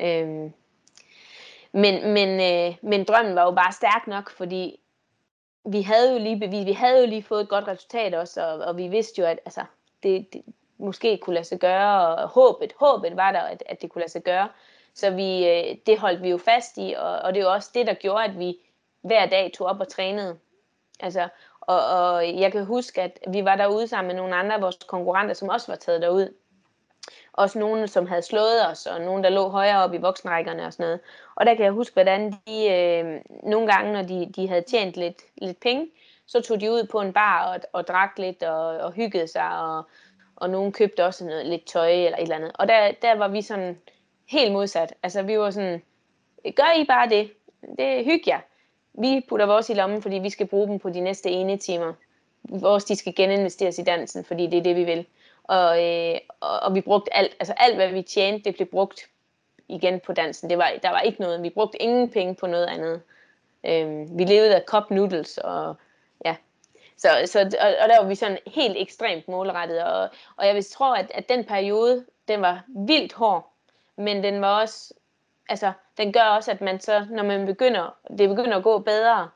Øh, 0.00 0.50
men, 1.72 2.12
men, 2.12 2.40
øh, 2.40 2.76
men 2.82 3.04
drømmen 3.04 3.34
var 3.34 3.44
jo 3.44 3.50
bare 3.50 3.72
stærk 3.72 4.06
nok, 4.06 4.30
fordi 4.30 4.80
vi 5.72 5.82
havde 5.82 6.12
jo 6.12 6.18
lige 6.18 6.50
vi, 6.50 6.64
vi 6.64 6.72
havde 6.72 7.00
jo 7.00 7.06
lige 7.06 7.22
fået 7.22 7.40
et 7.40 7.48
godt 7.48 7.68
resultat 7.68 8.14
også, 8.14 8.46
og, 8.46 8.58
og 8.58 8.76
vi 8.76 8.88
vidste 8.88 9.20
jo, 9.20 9.26
at 9.26 9.38
altså, 9.44 9.64
det, 10.02 10.32
det 10.32 10.42
måske 10.78 11.18
kunne 11.18 11.34
lade 11.34 11.44
sig 11.44 11.58
gøre, 11.58 12.16
og 12.16 12.28
håbet, 12.28 12.72
håbet 12.80 13.16
var 13.16 13.32
der, 13.32 13.40
at, 13.40 13.62
at 13.66 13.82
det 13.82 13.90
kunne 13.90 14.00
lade 14.00 14.12
sig 14.12 14.22
gøre. 14.22 14.48
Så 14.94 15.10
vi, 15.10 15.48
øh, 15.48 15.76
det 15.86 15.98
holdt 15.98 16.22
vi 16.22 16.30
jo 16.30 16.38
fast 16.38 16.78
i, 16.78 16.94
og, 16.98 17.18
og 17.18 17.34
det 17.34 17.40
er 17.40 17.44
jo 17.44 17.52
også 17.52 17.70
det, 17.74 17.86
der 17.86 17.94
gjorde, 17.94 18.24
at 18.24 18.38
vi 18.38 18.58
hver 19.00 19.26
dag 19.26 19.52
tog 19.54 19.66
op 19.66 19.80
og 19.80 19.88
trænede. 19.88 20.38
Altså, 21.00 21.28
og, 21.60 21.86
og 21.86 22.38
jeg 22.40 22.52
kan 22.52 22.64
huske, 22.64 23.02
at 23.02 23.18
vi 23.28 23.44
var 23.44 23.56
derude 23.56 23.88
sammen 23.88 24.08
med 24.08 24.16
nogle 24.16 24.36
andre 24.36 24.54
af 24.54 24.62
vores 24.62 24.78
konkurrenter, 24.86 25.34
som 25.34 25.48
også 25.48 25.72
var 25.72 25.76
taget 25.76 26.02
derud 26.02 26.34
også 27.32 27.58
nogen, 27.58 27.88
som 27.88 28.06
havde 28.06 28.22
slået 28.22 28.66
os, 28.70 28.86
og 28.86 29.00
nogen, 29.00 29.24
der 29.24 29.30
lå 29.30 29.48
højere 29.48 29.84
op 29.84 29.94
i 29.94 29.98
voksenrækkerne 29.98 30.66
og 30.66 30.72
sådan 30.72 30.84
noget. 30.84 31.00
Og 31.34 31.46
der 31.46 31.54
kan 31.54 31.64
jeg 31.64 31.72
huske, 31.72 31.92
hvordan 31.92 32.32
de 32.46 32.68
øh, 32.70 33.20
nogle 33.42 33.72
gange, 33.72 33.92
når 33.92 34.02
de, 34.02 34.32
de 34.36 34.48
havde 34.48 34.62
tjent 34.62 34.96
lidt, 34.96 35.22
lidt 35.36 35.60
penge, 35.60 35.86
så 36.26 36.40
tog 36.40 36.60
de 36.60 36.70
ud 36.70 36.86
på 36.86 37.00
en 37.00 37.12
bar 37.12 37.44
og, 37.44 37.60
og 37.72 37.86
drak 37.86 38.18
lidt 38.18 38.42
og, 38.42 38.66
og 38.66 38.92
hyggede 38.92 39.28
sig, 39.28 39.60
og, 39.60 39.82
og 40.36 40.50
nogen 40.50 40.72
købte 40.72 41.04
også 41.04 41.24
noget, 41.24 41.46
lidt 41.46 41.64
tøj 41.64 41.90
eller 41.90 42.18
et 42.18 42.22
eller 42.22 42.36
andet. 42.36 42.52
Og 42.54 42.68
der, 42.68 42.92
der 43.02 43.14
var 43.14 43.28
vi 43.28 43.42
sådan 43.42 43.78
helt 44.26 44.52
modsat. 44.52 44.94
Altså 45.02 45.22
vi 45.22 45.38
var 45.38 45.50
sådan, 45.50 45.82
gør 46.56 46.80
I 46.80 46.84
bare 46.84 47.08
det. 47.08 47.30
Det 47.78 48.04
hygge 48.04 48.24
jer. 48.26 48.40
Vi 48.94 49.26
putter 49.28 49.46
vores 49.46 49.70
i 49.70 49.74
lommen, 49.74 50.02
fordi 50.02 50.16
vi 50.16 50.30
skal 50.30 50.46
bruge 50.46 50.68
dem 50.68 50.78
på 50.78 50.90
de 50.90 51.00
næste 51.00 51.30
ene 51.30 51.56
timer. 51.56 51.92
Vores, 52.42 52.84
de 52.84 52.96
skal 52.96 53.14
geninvesteres 53.14 53.78
i 53.78 53.82
dansen, 53.82 54.24
fordi 54.24 54.46
det 54.46 54.58
er 54.58 54.62
det, 54.62 54.76
vi 54.76 54.84
vil. 54.84 55.06
Og, 55.48 55.84
øh, 55.84 56.18
og, 56.40 56.60
og 56.60 56.74
vi 56.74 56.80
brugte 56.80 57.16
alt, 57.16 57.36
altså 57.40 57.54
alt, 57.56 57.76
hvad 57.76 57.88
vi 57.88 58.02
tjente, 58.02 58.44
det 58.44 58.54
blev 58.54 58.66
brugt 58.66 59.08
igen 59.68 60.00
på 60.00 60.12
dansen. 60.12 60.50
Det 60.50 60.58
var, 60.58 60.72
der 60.82 60.90
var 60.90 61.00
ikke 61.00 61.20
noget, 61.20 61.42
vi 61.42 61.50
brugte 61.50 61.82
ingen 61.82 62.10
penge 62.10 62.34
på 62.34 62.46
noget 62.46 62.66
andet. 62.66 63.02
Øh, 63.66 64.18
vi 64.18 64.24
levede 64.24 64.56
af 64.56 64.62
cup 64.66 64.90
noodles, 64.90 65.38
og 65.38 65.76
ja. 66.24 66.36
Så, 66.96 67.08
så, 67.26 67.40
og, 67.60 67.68
og 67.82 67.88
der 67.88 68.00
var 68.00 68.08
vi 68.08 68.14
sådan 68.14 68.38
helt 68.46 68.76
ekstremt 68.76 69.28
målrettet, 69.28 69.84
og, 69.84 70.08
og 70.36 70.46
jeg 70.46 70.54
vil 70.54 70.64
tro, 70.64 70.92
at, 70.92 71.10
at 71.14 71.28
den 71.28 71.44
periode, 71.44 72.04
den 72.28 72.42
var 72.42 72.64
vildt 72.68 73.12
hård, 73.12 73.52
men 73.96 74.22
den 74.22 74.40
var 74.40 74.60
også, 74.60 74.94
altså, 75.48 75.72
den 75.98 76.12
gør 76.12 76.22
også, 76.22 76.50
at 76.50 76.60
man 76.60 76.80
så, 76.80 77.06
når 77.10 77.22
man 77.22 77.46
begynder, 77.46 77.96
det 78.18 78.28
begynder 78.28 78.56
at 78.56 78.62
gå 78.62 78.78
bedre, 78.78 79.28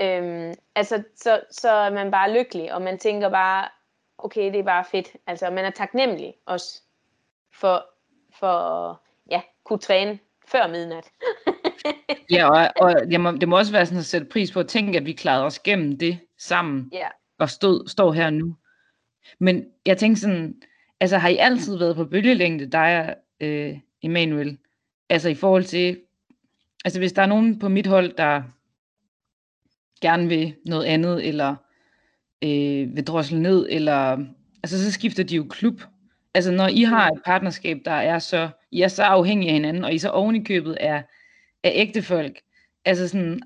øhm, 0.00 0.54
altså, 0.74 1.02
så, 1.16 1.40
så 1.50 1.70
er 1.70 1.90
man 1.90 2.10
bare 2.10 2.32
lykkelig, 2.32 2.74
og 2.74 2.82
man 2.82 2.98
tænker 2.98 3.28
bare, 3.28 3.68
okay, 4.18 4.52
det 4.52 4.58
er 4.58 4.64
bare 4.64 4.84
fedt. 4.90 5.16
Altså, 5.26 5.50
man 5.50 5.64
er 5.64 5.70
taknemmelig 5.70 6.34
også 6.46 6.82
for, 7.52 7.86
for 8.40 9.00
ja, 9.30 9.42
kunne 9.64 9.78
træne 9.78 10.18
før 10.46 10.66
midnat. 10.66 11.10
ja, 12.30 12.48
og, 12.48 12.70
og 12.76 12.94
det, 13.10 13.20
må, 13.20 13.30
det 13.32 13.48
må 13.48 13.58
også 13.58 13.72
være 13.72 13.86
sådan 13.86 13.98
at 13.98 14.04
sætte 14.04 14.26
pris 14.26 14.52
på 14.52 14.60
at 14.60 14.68
tænke, 14.68 14.98
at 14.98 15.06
vi 15.06 15.12
klarede 15.12 15.44
os 15.44 15.58
gennem 15.58 15.98
det 15.98 16.18
sammen, 16.38 16.90
ja. 16.92 17.08
og 17.38 17.50
stod, 17.50 17.88
står 17.88 18.12
her 18.12 18.30
nu. 18.30 18.56
Men 19.38 19.66
jeg 19.86 19.98
tænker 19.98 20.16
sådan, 20.20 20.62
altså 21.00 21.18
har 21.18 21.28
I 21.28 21.36
altid 21.36 21.78
været 21.78 21.96
på 21.96 22.04
bølgelængde, 22.04 22.66
dig 22.66 23.06
og 23.08 23.14
øh, 23.46 23.78
Emanuel? 24.02 24.58
Altså 25.08 25.28
i 25.28 25.34
forhold 25.34 25.64
til, 25.64 26.00
altså 26.84 27.00
hvis 27.00 27.12
der 27.12 27.22
er 27.22 27.26
nogen 27.26 27.58
på 27.58 27.68
mit 27.68 27.86
hold, 27.86 28.12
der 28.12 28.42
gerne 30.00 30.28
vil 30.28 30.56
noget 30.66 30.84
andet, 30.84 31.28
eller 31.28 31.56
øh, 32.44 32.96
vil 32.96 33.06
drosle 33.06 33.42
ned, 33.42 33.66
eller 33.70 34.26
altså 34.62 34.84
så 34.84 34.92
skifter 34.92 35.24
de 35.24 35.36
jo 35.36 35.46
klub. 35.50 35.80
Altså 36.34 36.50
når 36.50 36.68
I 36.68 36.82
har 36.82 37.10
et 37.10 37.22
partnerskab, 37.24 37.78
der 37.84 37.90
er 37.90 38.18
så, 38.18 38.48
I 38.70 38.80
er 38.80 38.88
så 38.88 39.02
afhængige 39.02 39.48
af 39.48 39.54
hinanden, 39.54 39.84
og 39.84 39.94
I 39.94 39.98
så 39.98 40.10
oven 40.10 40.36
i 40.36 40.44
købet 40.44 40.76
er, 40.80 41.02
er 41.62 41.70
ægte 41.74 42.02
folk, 42.02 42.40
altså 42.84 43.08
sådan, 43.08 43.40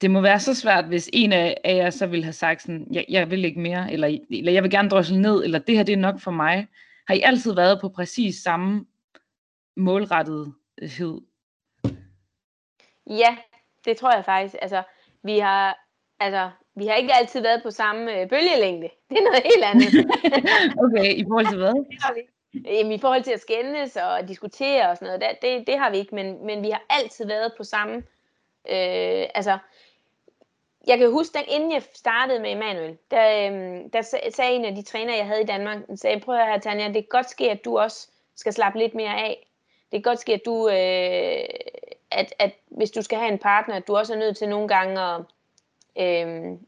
det 0.00 0.10
må 0.10 0.20
være 0.20 0.40
så 0.40 0.54
svært, 0.54 0.84
hvis 0.84 1.10
en 1.12 1.32
af, 1.32 1.56
af 1.64 1.76
jer 1.76 1.90
så 1.90 2.06
vil 2.06 2.24
have 2.24 2.32
sagt 2.32 2.62
sådan, 2.62 2.86
jeg, 2.90 3.04
jeg 3.08 3.30
vil 3.30 3.44
ikke 3.44 3.60
mere, 3.60 3.92
eller, 3.92 4.18
eller 4.30 4.52
jeg 4.52 4.62
vil 4.62 4.70
gerne 4.70 4.88
drosle 4.88 5.22
ned, 5.22 5.44
eller 5.44 5.58
det 5.58 5.76
her 5.76 5.82
det 5.82 5.92
er 5.92 5.96
nok 5.96 6.20
for 6.20 6.30
mig. 6.30 6.68
Har 7.06 7.14
I 7.14 7.20
altid 7.20 7.54
været 7.54 7.80
på 7.80 7.88
præcis 7.88 8.42
samme 8.42 8.86
målrettethed? 9.76 11.20
Ja, 13.06 13.36
det 13.84 13.96
tror 13.96 14.14
jeg 14.14 14.24
faktisk. 14.24 14.56
Altså, 14.62 14.82
vi 15.24 15.38
har, 15.38 15.78
altså, 16.20 16.50
vi 16.80 16.86
har 16.86 16.94
ikke 16.94 17.14
altid 17.14 17.40
været 17.40 17.62
på 17.62 17.70
samme 17.70 18.20
øh, 18.20 18.28
bølgelængde. 18.28 18.88
Det 19.10 19.18
er 19.18 19.22
noget 19.22 19.42
helt 19.42 19.64
andet. 19.64 19.90
okay, 20.84 21.14
i 21.14 21.24
forhold 21.28 21.46
til 21.46 21.58
hvad? 21.58 21.74
Jamen, 22.64 22.92
i 22.92 22.98
forhold 22.98 23.22
til 23.22 23.32
at 23.32 23.40
skændes 23.40 23.96
og 23.96 24.28
diskutere 24.28 24.90
og 24.90 24.96
sådan 24.96 25.06
noget, 25.06 25.20
det, 25.20 25.42
det, 25.42 25.66
det 25.66 25.78
har 25.78 25.90
vi 25.90 25.96
ikke, 25.96 26.14
men, 26.14 26.46
men 26.46 26.62
vi 26.62 26.70
har 26.70 26.82
altid 26.90 27.26
været 27.26 27.52
på 27.56 27.64
samme, 27.64 27.96
øh, 28.68 29.24
altså, 29.34 29.58
jeg 30.86 30.98
kan 30.98 31.10
huske, 31.10 31.38
at 31.38 31.44
inden 31.48 31.72
jeg 31.72 31.82
startede 31.94 32.40
med 32.40 32.52
Emanuel, 32.52 32.98
der, 33.10 33.50
øh, 33.50 33.80
der 33.92 34.02
sagde 34.30 34.54
en 34.54 34.64
af 34.64 34.74
de 34.74 34.82
træner, 34.82 35.16
jeg 35.16 35.26
havde 35.26 35.42
i 35.42 35.46
Danmark, 35.46 35.78
sagde, 35.94 36.20
prøv 36.20 36.34
at 36.34 36.46
høre, 36.46 36.60
Tanja, 36.60 36.86
det 36.86 36.94
kan 36.94 37.06
godt 37.10 37.30
ske, 37.30 37.50
at 37.50 37.64
du 37.64 37.78
også 37.78 38.08
skal 38.36 38.52
slappe 38.52 38.78
lidt 38.78 38.94
mere 38.94 39.20
af. 39.20 39.46
Det 39.92 40.04
kan 40.04 40.10
godt 40.10 40.20
ske, 40.20 40.32
at 40.32 40.44
du, 40.44 40.68
øh, 40.68 41.44
at, 42.10 42.34
at 42.38 42.52
hvis 42.66 42.90
du 42.90 43.02
skal 43.02 43.18
have 43.18 43.32
en 43.32 43.38
partner, 43.38 43.74
at 43.74 43.86
du 43.86 43.96
også 43.96 44.14
er 44.14 44.18
nødt 44.18 44.36
til 44.36 44.48
nogle 44.48 44.68
gange 44.68 45.00
at, 45.00 45.20
øh, 45.96 46.58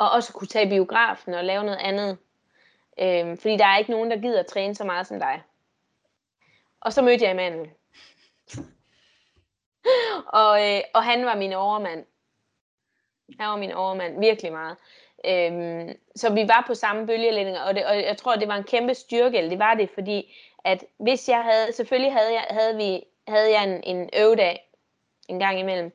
og 0.00 0.10
også 0.10 0.32
kunne 0.32 0.48
tage 0.48 0.68
biografen 0.68 1.34
og 1.34 1.44
lave 1.44 1.64
noget 1.64 1.78
andet. 1.78 2.18
Øhm, 3.00 3.36
fordi 3.38 3.56
der 3.56 3.66
er 3.66 3.78
ikke 3.78 3.90
nogen, 3.90 4.10
der 4.10 4.20
gider 4.20 4.40
at 4.40 4.46
træne 4.46 4.74
så 4.74 4.84
meget 4.84 5.06
som 5.06 5.18
dig. 5.18 5.42
Og 6.80 6.92
så 6.92 7.02
mødte 7.02 7.24
jeg 7.24 7.30
Emanuel. 7.30 7.70
og, 10.42 10.68
øh, 10.68 10.80
og 10.94 11.04
han 11.04 11.26
var 11.26 11.36
min 11.36 11.52
overmand. 11.52 12.04
Han 13.40 13.48
var 13.48 13.56
min 13.56 13.72
overmand, 13.72 14.20
virkelig 14.20 14.52
meget. 14.52 14.76
Øhm, 15.24 15.98
så 16.16 16.32
vi 16.32 16.48
var 16.48 16.64
på 16.66 16.74
samme 16.74 17.06
bølgelænding, 17.06 17.58
og, 17.58 17.74
det, 17.74 17.86
og 17.86 18.02
jeg 18.02 18.16
tror, 18.16 18.36
det 18.36 18.48
var 18.48 18.56
en 18.56 18.64
kæmpe 18.64 18.94
styrke, 18.94 19.38
eller 19.38 19.50
det 19.50 19.58
var 19.58 19.74
det, 19.74 19.90
fordi 19.90 20.36
at 20.64 20.84
hvis 20.96 21.28
jeg 21.28 21.44
havde, 21.44 21.72
selvfølgelig 21.72 22.12
havde 22.12 22.32
jeg, 22.32 22.46
havde 22.50 22.76
vi, 22.76 23.04
havde 23.28 23.50
jeg 23.50 23.64
en, 23.64 23.82
en 23.96 24.10
øvedag 24.16 24.68
en 25.28 25.38
gang 25.38 25.60
imellem, 25.60 25.92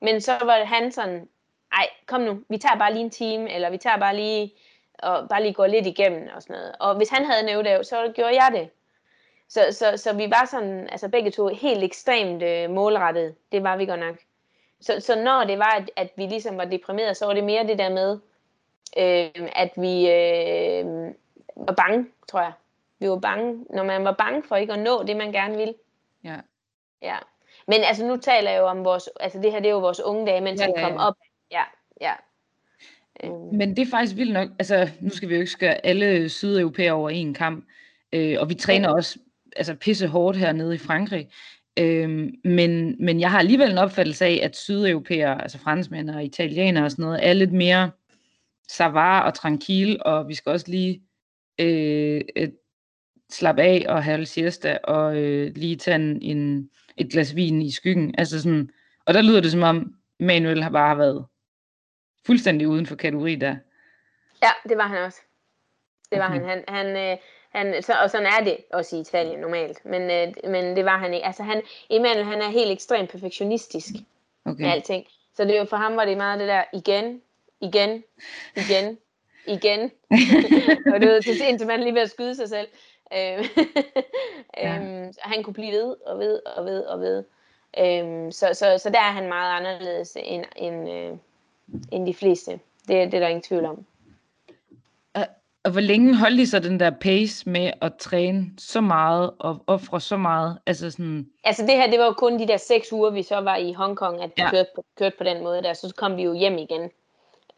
men 0.00 0.20
så 0.20 0.32
var 0.44 0.64
han 0.64 0.92
sådan, 0.92 1.28
ej, 1.72 1.88
kom 2.06 2.20
nu, 2.20 2.42
vi 2.48 2.58
tager 2.58 2.78
bare 2.78 2.92
lige 2.92 3.04
en 3.04 3.10
time, 3.10 3.52
eller 3.52 3.70
vi 3.70 3.76
tager 3.76 3.98
bare 3.98 4.16
lige, 4.16 4.54
og 4.98 5.28
bare 5.28 5.42
lige 5.42 5.54
går 5.54 5.66
lidt 5.66 5.86
igennem 5.86 6.28
og 6.36 6.42
sådan 6.42 6.56
noget. 6.56 6.72
Og 6.80 6.96
hvis 6.96 7.08
han 7.08 7.24
havde 7.24 7.42
en 7.42 7.54
øvedag, 7.54 7.86
så 7.86 8.12
gjorde 8.14 8.34
jeg 8.42 8.50
det. 8.52 8.70
Så, 9.48 9.60
så, 9.70 9.96
så 9.96 10.12
vi 10.12 10.30
var 10.30 10.48
sådan, 10.50 10.88
altså 10.90 11.08
begge 11.08 11.30
to 11.30 11.48
helt 11.48 11.84
ekstremt 11.84 12.42
øh, 12.42 12.70
målrettet. 12.70 13.34
Det 13.52 13.62
var 13.62 13.76
vi 13.76 13.86
godt 13.86 14.00
nok. 14.00 14.16
Så, 14.80 15.00
så 15.00 15.22
når 15.22 15.44
det 15.44 15.58
var, 15.58 15.74
at, 15.80 15.90
at 15.96 16.10
vi 16.16 16.26
ligesom 16.26 16.56
var 16.56 16.64
deprimerede, 16.64 17.14
så 17.14 17.26
var 17.26 17.34
det 17.34 17.44
mere 17.44 17.66
det 17.66 17.78
der 17.78 17.88
med, 17.88 18.18
øh, 18.96 19.48
at 19.52 19.70
vi 19.76 20.10
øh, 20.10 21.14
var 21.56 21.74
bange, 21.74 22.06
tror 22.28 22.40
jeg. 22.40 22.52
Vi 22.98 23.10
var 23.10 23.18
bange, 23.18 23.66
når 23.70 23.82
man 23.82 24.04
var 24.04 24.12
bange 24.12 24.42
for 24.42 24.56
ikke 24.56 24.72
at 24.72 24.78
nå 24.78 25.02
det, 25.02 25.16
man 25.16 25.32
gerne 25.32 25.56
ville. 25.56 25.74
Ja. 26.24 26.36
Ja. 27.02 27.16
Men 27.66 27.82
altså 27.82 28.06
nu 28.06 28.16
taler 28.16 28.50
jeg 28.50 28.60
jo 28.60 28.66
om 28.66 28.84
vores, 28.84 29.10
altså 29.20 29.38
det 29.38 29.52
her 29.52 29.58
det 29.58 29.68
er 29.68 29.72
jo 29.72 29.78
vores 29.78 30.00
unge 30.00 30.26
dage, 30.26 30.40
mens 30.40 30.60
ja, 30.60 30.66
vi 30.66 30.72
kom 30.76 30.92
ja. 30.92 31.06
op. 31.06 31.14
Ja. 32.02 32.12
Øh. 33.24 33.54
Men 33.54 33.76
det 33.76 33.78
er 33.78 33.90
faktisk 33.90 34.16
vildt 34.16 34.32
nok, 34.32 34.48
altså 34.58 34.88
nu 35.00 35.10
skal 35.10 35.28
vi 35.28 35.34
jo 35.34 35.40
ikke 35.40 35.52
skøre 35.52 35.86
alle 35.86 36.28
sydeuropæere 36.28 36.92
over 36.92 37.10
en 37.10 37.34
kamp, 37.34 37.64
øh, 38.12 38.36
og 38.40 38.48
vi 38.48 38.54
træner 38.54 38.88
ja. 38.88 38.94
også 38.94 39.18
altså 39.56 39.74
pisse 39.74 40.06
hårdt 40.08 40.38
hernede 40.38 40.74
i 40.74 40.78
Frankrig. 40.78 41.28
Øhm, 41.78 42.34
men, 42.44 42.96
men 43.04 43.20
jeg 43.20 43.30
har 43.30 43.38
alligevel 43.38 43.70
en 43.70 43.78
opfattelse 43.78 44.24
af, 44.24 44.40
at 44.42 44.56
sydeuropæere, 44.56 45.42
altså 45.42 45.58
franskmænd 45.58 46.10
og 46.10 46.24
italienere 46.24 46.84
og 46.84 46.90
sådan 46.90 47.02
noget, 47.02 47.28
er 47.28 47.32
lidt 47.32 47.52
mere 47.52 47.90
savar 48.68 49.20
og 49.20 49.34
tranquil, 49.34 50.02
og 50.04 50.28
vi 50.28 50.34
skal 50.34 50.52
også 50.52 50.70
lige 50.70 51.02
øh, 51.58 52.20
slappe 53.30 53.62
af 53.62 53.86
og 53.88 54.04
have 54.04 54.26
siesta, 54.26 54.78
og 54.84 55.16
øh, 55.16 55.52
lige 55.56 55.76
tage 55.76 55.94
en, 55.94 56.22
en, 56.22 56.70
et 56.96 57.10
glas 57.12 57.36
vin 57.36 57.62
i 57.62 57.70
skyggen. 57.70 58.14
Altså 58.18 58.42
sådan, 58.42 58.70
og 59.06 59.14
der 59.14 59.22
lyder 59.22 59.40
det 59.40 59.50
som 59.50 59.62
om, 59.62 59.94
Manuel 60.20 60.62
har 60.62 60.70
bare 60.70 60.88
har 60.88 60.94
været 60.94 61.24
fuldstændig 62.26 62.68
uden 62.68 62.86
for 62.86 62.96
kategori 62.96 63.34
der. 63.34 63.56
Ja, 64.42 64.50
det 64.68 64.76
var 64.76 64.86
han 64.86 64.98
også. 64.98 65.20
Det 66.10 66.18
var 66.18 66.28
okay. 66.28 66.40
han. 66.40 66.48
Han, 66.48 66.64
han, 66.68 66.96
øh, 66.96 67.16
han, 67.50 67.82
så, 67.82 67.92
og 68.02 68.10
sådan 68.10 68.26
er 68.26 68.44
det 68.44 68.56
også 68.72 68.96
i 68.96 69.00
Italien 69.00 69.40
normalt. 69.40 69.84
Men, 69.84 70.02
øh, 70.02 70.50
men 70.50 70.76
det 70.76 70.84
var 70.84 70.98
han 70.98 71.14
ikke. 71.14 71.26
Altså 71.26 71.42
han, 71.42 71.62
Emanuel, 71.90 72.24
han 72.24 72.42
er 72.42 72.48
helt 72.48 72.70
ekstremt 72.70 73.10
perfektionistisk 73.10 73.88
okay. 74.44 74.62
med 74.62 74.70
alting. 74.70 75.06
Så 75.34 75.44
det, 75.44 75.68
for 75.68 75.76
ham 75.76 75.96
var 75.96 76.04
det 76.04 76.16
meget 76.16 76.40
det 76.40 76.48
der 76.48 76.64
igen, 76.72 77.22
igen, 77.60 78.04
igen, 78.56 78.98
igen. 79.46 79.90
og 80.94 81.00
det 81.00 81.12
var 81.12 81.20
til 81.20 81.48
indtil 81.48 81.66
man 81.66 81.80
lige 81.80 81.94
ved 81.94 82.02
at 82.02 82.10
skyde 82.10 82.34
sig 82.34 82.48
selv. 82.48 82.68
Øhm, 83.12 83.44
ja. 84.56 84.76
øhm, 84.76 85.12
han 85.18 85.42
kunne 85.42 85.54
blive 85.54 85.72
ved 85.72 85.96
og 86.06 86.18
ved 86.18 86.40
og 86.56 86.64
ved 86.64 86.80
og 86.84 87.00
ved. 87.00 87.24
Øhm, 87.78 88.32
så, 88.32 88.48
så, 88.52 88.78
så 88.78 88.90
der 88.90 88.98
er 88.98 89.12
han 89.12 89.28
meget 89.28 89.56
anderledes 89.56 90.16
end, 90.20 90.44
end, 90.56 90.90
øh, 90.90 91.18
end 91.92 92.06
de 92.06 92.14
fleste. 92.14 92.50
Det, 92.88 92.88
det 92.88 93.14
er 93.14 93.20
der 93.20 93.28
ingen 93.28 93.42
tvivl 93.42 93.64
om. 93.64 93.86
Og 95.64 95.70
hvor 95.70 95.80
længe 95.80 96.16
holdt 96.16 96.40
I 96.40 96.46
så 96.46 96.58
den 96.58 96.80
der 96.80 96.90
pace 96.90 97.48
med 97.48 97.70
at 97.80 97.94
træne 97.94 98.46
så 98.58 98.80
meget 98.80 99.30
og 99.38 99.64
ofre 99.66 100.00
så 100.00 100.16
meget? 100.16 100.58
Altså, 100.66 100.90
sådan... 100.90 101.26
altså 101.44 101.62
det 101.62 101.76
her, 101.76 101.90
det 101.90 101.98
var 101.98 102.04
jo 102.04 102.12
kun 102.12 102.38
de 102.38 102.48
der 102.48 102.56
seks 102.56 102.92
uger, 102.92 103.10
vi 103.10 103.22
så 103.22 103.36
var 103.36 103.56
i 103.56 103.72
Hongkong, 103.72 104.22
at 104.22 104.30
vi 104.36 104.42
ja. 104.42 104.50
kørte, 104.50 104.68
på, 104.74 104.84
kørte 104.98 105.16
på 105.18 105.24
den 105.24 105.42
måde 105.42 105.62
der. 105.62 105.74
Så 105.74 105.94
kom 105.96 106.16
vi 106.16 106.22
jo 106.22 106.32
hjem 106.32 106.58
igen. 106.58 106.90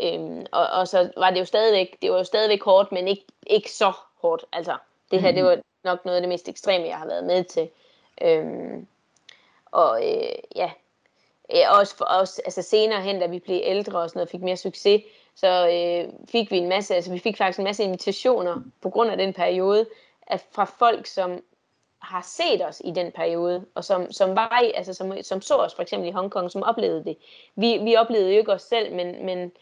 Øhm, 0.02 0.46
og, 0.52 0.66
og 0.66 0.88
så 0.88 1.10
var 1.16 1.30
det 1.30 1.40
jo 1.40 1.44
stadigvæk, 1.44 1.96
det 2.02 2.10
var 2.10 2.16
jo 2.16 2.24
stadigvæk 2.24 2.62
hårdt, 2.62 2.92
men 2.92 3.08
ikke, 3.08 3.24
ikke 3.46 3.72
så 3.72 3.92
hårdt. 4.20 4.44
Altså, 4.52 4.76
det 5.10 5.20
her, 5.20 5.30
mm. 5.30 5.34
det 5.34 5.44
var 5.44 5.58
nok 5.84 6.04
noget 6.04 6.16
af 6.16 6.22
det 6.22 6.28
mest 6.28 6.48
ekstreme, 6.48 6.86
jeg 6.86 6.98
har 6.98 7.06
været 7.06 7.24
med 7.24 7.44
til. 7.44 7.68
Øhm, 8.22 8.86
og 9.66 10.06
øh, 10.06 10.34
ja, 10.56 10.70
Øh, 11.52 11.78
også, 11.78 11.96
for, 11.96 12.04
også 12.04 12.42
altså 12.44 12.62
senere 12.62 13.02
hen, 13.02 13.20
da 13.20 13.26
vi 13.26 13.38
blev 13.38 13.60
ældre 13.64 13.98
og 13.98 14.10
sådan 14.10 14.18
noget, 14.18 14.30
fik 14.30 14.42
mere 14.42 14.56
succes, 14.56 15.02
så 15.34 15.68
øh, 15.68 16.12
fik 16.28 16.50
vi 16.50 16.58
en 16.58 16.68
masse, 16.68 16.94
altså 16.94 17.12
vi 17.12 17.18
fik 17.18 17.36
faktisk 17.36 17.58
en 17.58 17.64
masse 17.64 17.84
invitationer 17.84 18.62
på 18.82 18.90
grund 18.90 19.10
af 19.10 19.16
den 19.16 19.32
periode, 19.32 19.86
at 20.26 20.44
fra 20.52 20.64
folk, 20.64 21.06
som 21.06 21.42
har 21.98 22.22
set 22.22 22.66
os 22.66 22.82
i 22.84 22.90
den 22.90 23.12
periode, 23.12 23.64
og 23.74 23.84
som, 23.84 24.12
som 24.12 24.36
var 24.36 24.60
i, 24.64 24.72
altså 24.74 24.94
som, 24.94 25.22
som 25.22 25.40
så 25.40 25.54
os 25.54 25.74
for 25.74 25.82
eksempel 25.82 26.08
i 26.08 26.12
Hongkong, 26.12 26.50
som 26.50 26.62
oplevede 26.62 27.04
det. 27.04 27.16
Vi, 27.56 27.78
vi 27.78 27.96
oplevede 27.96 28.32
jo 28.32 28.38
ikke 28.38 28.52
os 28.52 28.62
selv, 28.62 28.94
men, 28.94 29.26
men 29.26 29.52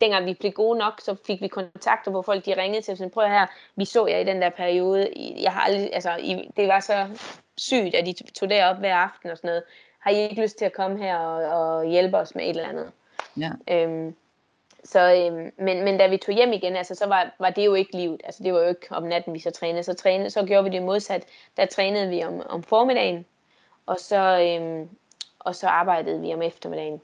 dengang 0.00 0.26
vi 0.26 0.34
blev 0.34 0.52
gode 0.52 0.78
nok, 0.78 1.00
så 1.00 1.16
fik 1.26 1.40
vi 1.40 1.48
kontakter, 1.48 2.10
hvor 2.10 2.22
folk 2.22 2.46
de 2.46 2.62
ringede 2.62 2.82
til 2.82 2.92
os, 2.92 3.12
prøv 3.12 3.28
her, 3.28 3.46
vi 3.76 3.84
så 3.84 4.06
jer 4.06 4.18
i 4.18 4.24
den 4.24 4.42
der 4.42 4.50
periode, 4.50 5.12
jeg 5.40 5.52
har 5.52 5.60
aldrig, 5.60 5.90
altså, 5.92 6.16
I, 6.16 6.50
det 6.56 6.68
var 6.68 6.80
så 6.80 7.06
sygt, 7.56 7.94
at 7.94 8.06
de 8.06 8.12
tog 8.12 8.50
derop 8.50 8.76
hver 8.76 8.96
aften 8.96 9.30
og 9.30 9.36
sådan 9.36 9.48
noget. 9.48 9.62
Har 10.06 10.12
I 10.12 10.22
ikke 10.22 10.42
lyst 10.42 10.58
til 10.58 10.64
at 10.64 10.72
komme 10.72 10.98
her 10.98 11.18
og, 11.18 11.44
og 11.44 11.86
hjælpe 11.86 12.16
os 12.16 12.34
med 12.34 12.44
et 12.44 12.50
eller 12.50 12.68
andet? 12.68 12.92
Ja. 13.36 13.50
Øhm, 13.70 14.16
så, 14.84 15.00
øhm, 15.00 15.52
men, 15.56 15.84
men 15.84 15.98
da 15.98 16.06
vi 16.06 16.16
tog 16.16 16.34
hjem 16.34 16.52
igen, 16.52 16.76
altså, 16.76 16.94
så 16.94 17.06
var, 17.06 17.34
var 17.38 17.50
det 17.50 17.66
jo 17.66 17.74
ikke 17.74 17.96
livet. 17.96 18.20
Altså, 18.24 18.42
det 18.42 18.54
var 18.54 18.60
jo 18.60 18.68
ikke 18.68 18.86
om 18.90 19.02
natten, 19.02 19.34
vi 19.34 19.38
så 19.38 19.50
trænede. 19.50 19.82
Så, 19.82 19.94
trænede, 19.94 20.30
så 20.30 20.44
gjorde 20.46 20.64
vi 20.64 20.70
det 20.70 20.82
modsat. 20.82 21.24
Der 21.56 21.66
trænede 21.66 22.08
vi 22.08 22.24
om, 22.24 22.42
om 22.48 22.62
formiddagen, 22.62 23.26
og 23.86 23.96
så, 23.98 24.40
øhm, 24.40 24.88
og 25.38 25.54
så 25.54 25.66
arbejdede 25.66 26.20
vi 26.20 26.34
om 26.34 26.42
eftermiddagen. 26.42 27.00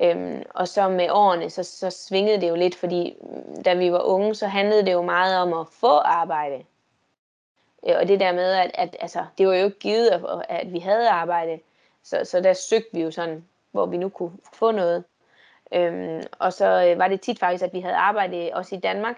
Øhm, 0.00 0.42
og 0.54 0.68
så 0.68 0.88
med 0.88 1.10
årene, 1.10 1.50
så, 1.50 1.62
så 1.62 1.90
svingede 1.90 2.40
det 2.40 2.48
jo 2.48 2.54
lidt, 2.54 2.74
fordi 2.74 3.14
mm, 3.20 3.62
da 3.62 3.74
vi 3.74 3.92
var 3.92 4.02
unge, 4.02 4.34
så 4.34 4.46
handlede 4.46 4.86
det 4.86 4.92
jo 4.92 5.02
meget 5.02 5.38
om 5.38 5.52
at 5.52 5.66
få 5.72 5.98
arbejde. 5.98 6.64
Øh, 7.88 7.96
og 8.00 8.08
det 8.08 8.20
der 8.20 8.32
med, 8.32 8.52
at, 8.52 8.70
at 8.74 8.96
altså, 9.00 9.24
det 9.38 9.48
var 9.48 9.54
jo 9.54 9.64
ikke 9.64 9.78
givet, 9.78 10.08
at, 10.08 10.20
at 10.48 10.72
vi 10.72 10.78
havde 10.78 11.08
arbejde. 11.08 11.60
Så, 12.04 12.20
så 12.24 12.40
der 12.40 12.52
søgte 12.52 12.88
vi 12.92 13.02
jo 13.02 13.10
sådan, 13.10 13.44
hvor 13.70 13.86
vi 13.86 13.96
nu 13.96 14.08
kunne 14.08 14.32
få 14.52 14.70
noget. 14.70 15.04
Øhm, 15.74 16.22
og 16.38 16.52
så 16.52 16.86
øh, 16.86 16.98
var 16.98 17.08
det 17.08 17.20
tit 17.20 17.38
faktisk, 17.38 17.64
at 17.64 17.72
vi 17.72 17.80
havde 17.80 17.94
arbejdet 17.94 18.52
også 18.52 18.74
i 18.74 18.78
Danmark, 18.78 19.16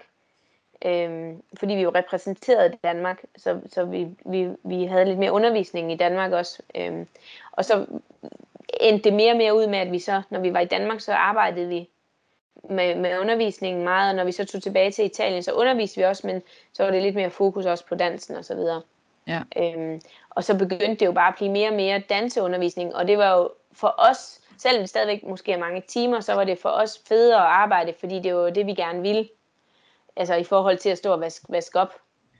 øhm, 0.85 1.41
fordi 1.59 1.73
vi 1.73 1.81
jo 1.81 1.91
repræsenterede 1.95 2.77
Danmark, 2.83 3.21
så, 3.37 3.61
så 3.69 3.85
vi, 3.85 4.07
vi, 4.25 4.49
vi 4.63 4.85
havde 4.85 5.05
lidt 5.05 5.19
mere 5.19 5.31
undervisning 5.31 5.91
i 5.91 5.95
Danmark 5.95 6.31
også. 6.31 6.61
Øhm, 6.75 7.07
og 7.51 7.65
så 7.65 7.85
endte 8.81 9.09
det 9.09 9.13
mere 9.13 9.31
og 9.31 9.37
mere 9.37 9.55
ud 9.55 9.67
med, 9.67 9.79
at 9.79 9.91
vi 9.91 9.99
så, 9.99 10.21
når 10.29 10.39
vi 10.39 10.53
var 10.53 10.59
i 10.59 10.65
Danmark, 10.65 11.01
så 11.01 11.13
arbejdede 11.13 11.67
vi 11.67 11.89
med, 12.69 12.95
med 12.95 13.19
undervisningen 13.19 13.83
meget, 13.83 14.09
og 14.09 14.15
når 14.15 14.23
vi 14.23 14.31
så 14.31 14.45
tog 14.45 14.63
tilbage 14.63 14.91
til 14.91 15.05
Italien, 15.05 15.43
så 15.43 15.51
underviste 15.51 15.97
vi 15.97 16.03
også, 16.03 16.27
men 16.27 16.41
så 16.73 16.83
var 16.83 16.91
det 16.91 17.01
lidt 17.01 17.15
mere 17.15 17.29
fokus 17.29 17.65
også 17.65 17.85
på 17.85 17.95
dansen 17.95 18.35
og 18.35 18.45
så 18.45 18.55
videre. 18.55 18.81
Ja. 19.27 19.41
Øhm, 19.57 20.01
og 20.35 20.43
så 20.43 20.57
begyndte 20.57 20.95
det 20.95 21.05
jo 21.05 21.11
bare 21.11 21.27
at 21.27 21.35
blive 21.35 21.51
mere 21.51 21.69
og 21.69 21.75
mere 21.75 21.99
danseundervisning, 21.99 22.95
og 22.95 23.07
det 23.07 23.17
var 23.17 23.37
jo 23.37 23.51
for 23.71 23.95
os, 23.97 24.41
selvom 24.57 24.81
det 24.81 24.89
stadigvæk 24.89 25.23
måske 25.23 25.51
er 25.51 25.57
mange 25.57 25.81
timer, 25.87 26.19
så 26.19 26.33
var 26.33 26.43
det 26.43 26.57
for 26.57 26.69
os 26.69 27.01
federe 27.07 27.39
at 27.39 27.47
arbejde, 27.47 27.93
fordi 27.99 28.19
det 28.19 28.35
var 28.35 28.49
det, 28.49 28.65
vi 28.65 28.73
gerne 28.73 29.01
ville. 29.01 29.29
Altså 30.15 30.35
i 30.35 30.43
forhold 30.43 30.77
til 30.77 30.89
at 30.89 30.97
stå 30.97 31.11
og 31.11 31.19
vaske, 31.19 31.45
vaske 31.49 31.79
op. 31.79 31.93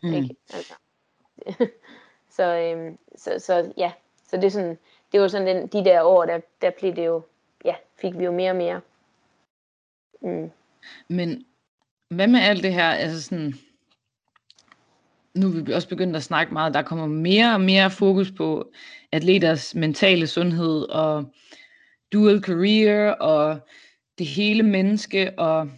Mm. 0.04 0.14
Ikke? 0.14 0.36
Altså. 0.54 0.74
så, 2.36 2.44
øhm, 2.44 2.98
så, 3.16 3.40
så 3.40 3.74
ja, 3.78 3.92
så 4.30 4.38
det 4.38 4.44
er 4.44 4.50
sådan, 4.50 4.78
det 5.12 5.22
var 5.22 5.28
sådan 5.28 5.48
den, 5.48 5.68
de 5.68 5.86
der 5.86 6.04
år, 6.04 6.26
der, 6.26 6.40
der 6.62 6.70
blev 6.70 6.96
det 6.96 7.06
jo, 7.06 7.22
ja, 7.66 7.76
fik 7.96 8.18
vi 8.18 8.24
jo 8.24 8.32
mere 8.32 8.52
og 8.52 8.56
mere. 8.56 8.82
Mm. 10.22 10.52
Men 11.08 11.46
hvad 12.10 12.28
med 12.28 12.40
alt 12.40 12.64
det 12.64 12.74
her, 12.74 12.90
altså 12.90 13.24
sådan, 13.24 13.54
nu 15.36 15.48
er 15.48 15.64
vi 15.64 15.74
også 15.74 15.90
begyndt 15.90 16.16
at 16.16 16.24
snakke 16.24 16.54
meget, 16.54 16.74
der 16.74 16.82
kommer 16.82 17.08
mere 17.08 17.54
og 17.54 17.62
mere 17.62 17.92
fokus 17.92 18.32
på 18.32 18.72
atleters 19.12 19.76
mentale 19.76 20.28
sundhed 20.28 20.82
og 20.82 21.34
dual 22.14 22.42
career 22.42 23.12
og 23.12 23.60
det 24.18 24.28
hele 24.28 24.64
menneske 24.64 25.40
og 25.40 25.70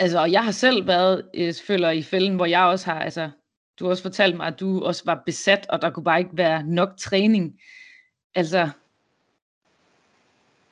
altså 0.00 0.20
og 0.20 0.32
jeg 0.32 0.44
har 0.44 0.50
selv 0.50 0.86
været 0.86 1.22
øh, 1.34 1.54
føler 1.66 1.90
i 1.90 2.02
fælden, 2.02 2.36
hvor 2.36 2.46
jeg 2.46 2.62
også 2.62 2.90
har 2.90 3.00
altså 3.00 3.30
du 3.78 3.84
har 3.84 3.90
også 3.90 4.02
fortalt 4.02 4.36
mig 4.36 4.46
at 4.46 4.60
du 4.60 4.84
også 4.84 5.02
var 5.06 5.22
besat 5.26 5.66
og 5.68 5.82
der 5.82 5.90
kunne 5.90 6.04
bare 6.04 6.18
ikke 6.18 6.36
være 6.36 6.62
nok 6.62 6.88
træning. 6.98 7.60
Altså 8.34 8.68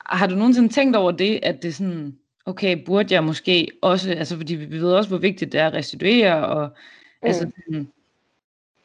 har 0.05 0.27
du 0.27 0.35
nogensinde 0.35 0.69
tænkt 0.69 0.95
over 0.95 1.11
det 1.11 1.39
at 1.43 1.63
det 1.63 1.75
sådan 1.75 2.17
okay, 2.45 2.83
burde 2.85 3.13
jeg 3.13 3.23
måske 3.23 3.67
også 3.81 4.11
altså 4.11 4.37
fordi 4.37 4.55
vi 4.55 4.79
ved 4.79 4.93
også 4.93 5.09
hvor 5.09 5.17
vigtigt 5.17 5.51
det 5.51 5.59
er 5.59 5.67
at 5.67 5.73
restituere 5.73 6.45
og 6.47 6.75
mm. 7.21 7.27
altså 7.27 7.51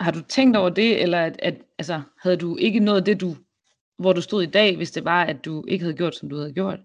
har 0.00 0.10
du 0.10 0.22
tænkt 0.22 0.56
over 0.56 0.68
det 0.68 1.02
eller 1.02 1.20
at, 1.20 1.36
at 1.42 1.54
altså 1.78 2.02
havde 2.22 2.36
du 2.36 2.56
ikke 2.56 2.90
af 2.90 3.04
det 3.04 3.20
du 3.20 3.36
hvor 4.00 4.12
du 4.12 4.20
stod 4.20 4.42
i 4.42 4.46
dag, 4.46 4.76
hvis 4.76 4.90
det 4.90 5.04
var, 5.04 5.24
at 5.24 5.44
du 5.44 5.64
ikke 5.68 5.84
havde 5.84 5.96
gjort, 5.96 6.16
som 6.16 6.28
du 6.28 6.36
havde 6.36 6.52
gjort? 6.52 6.78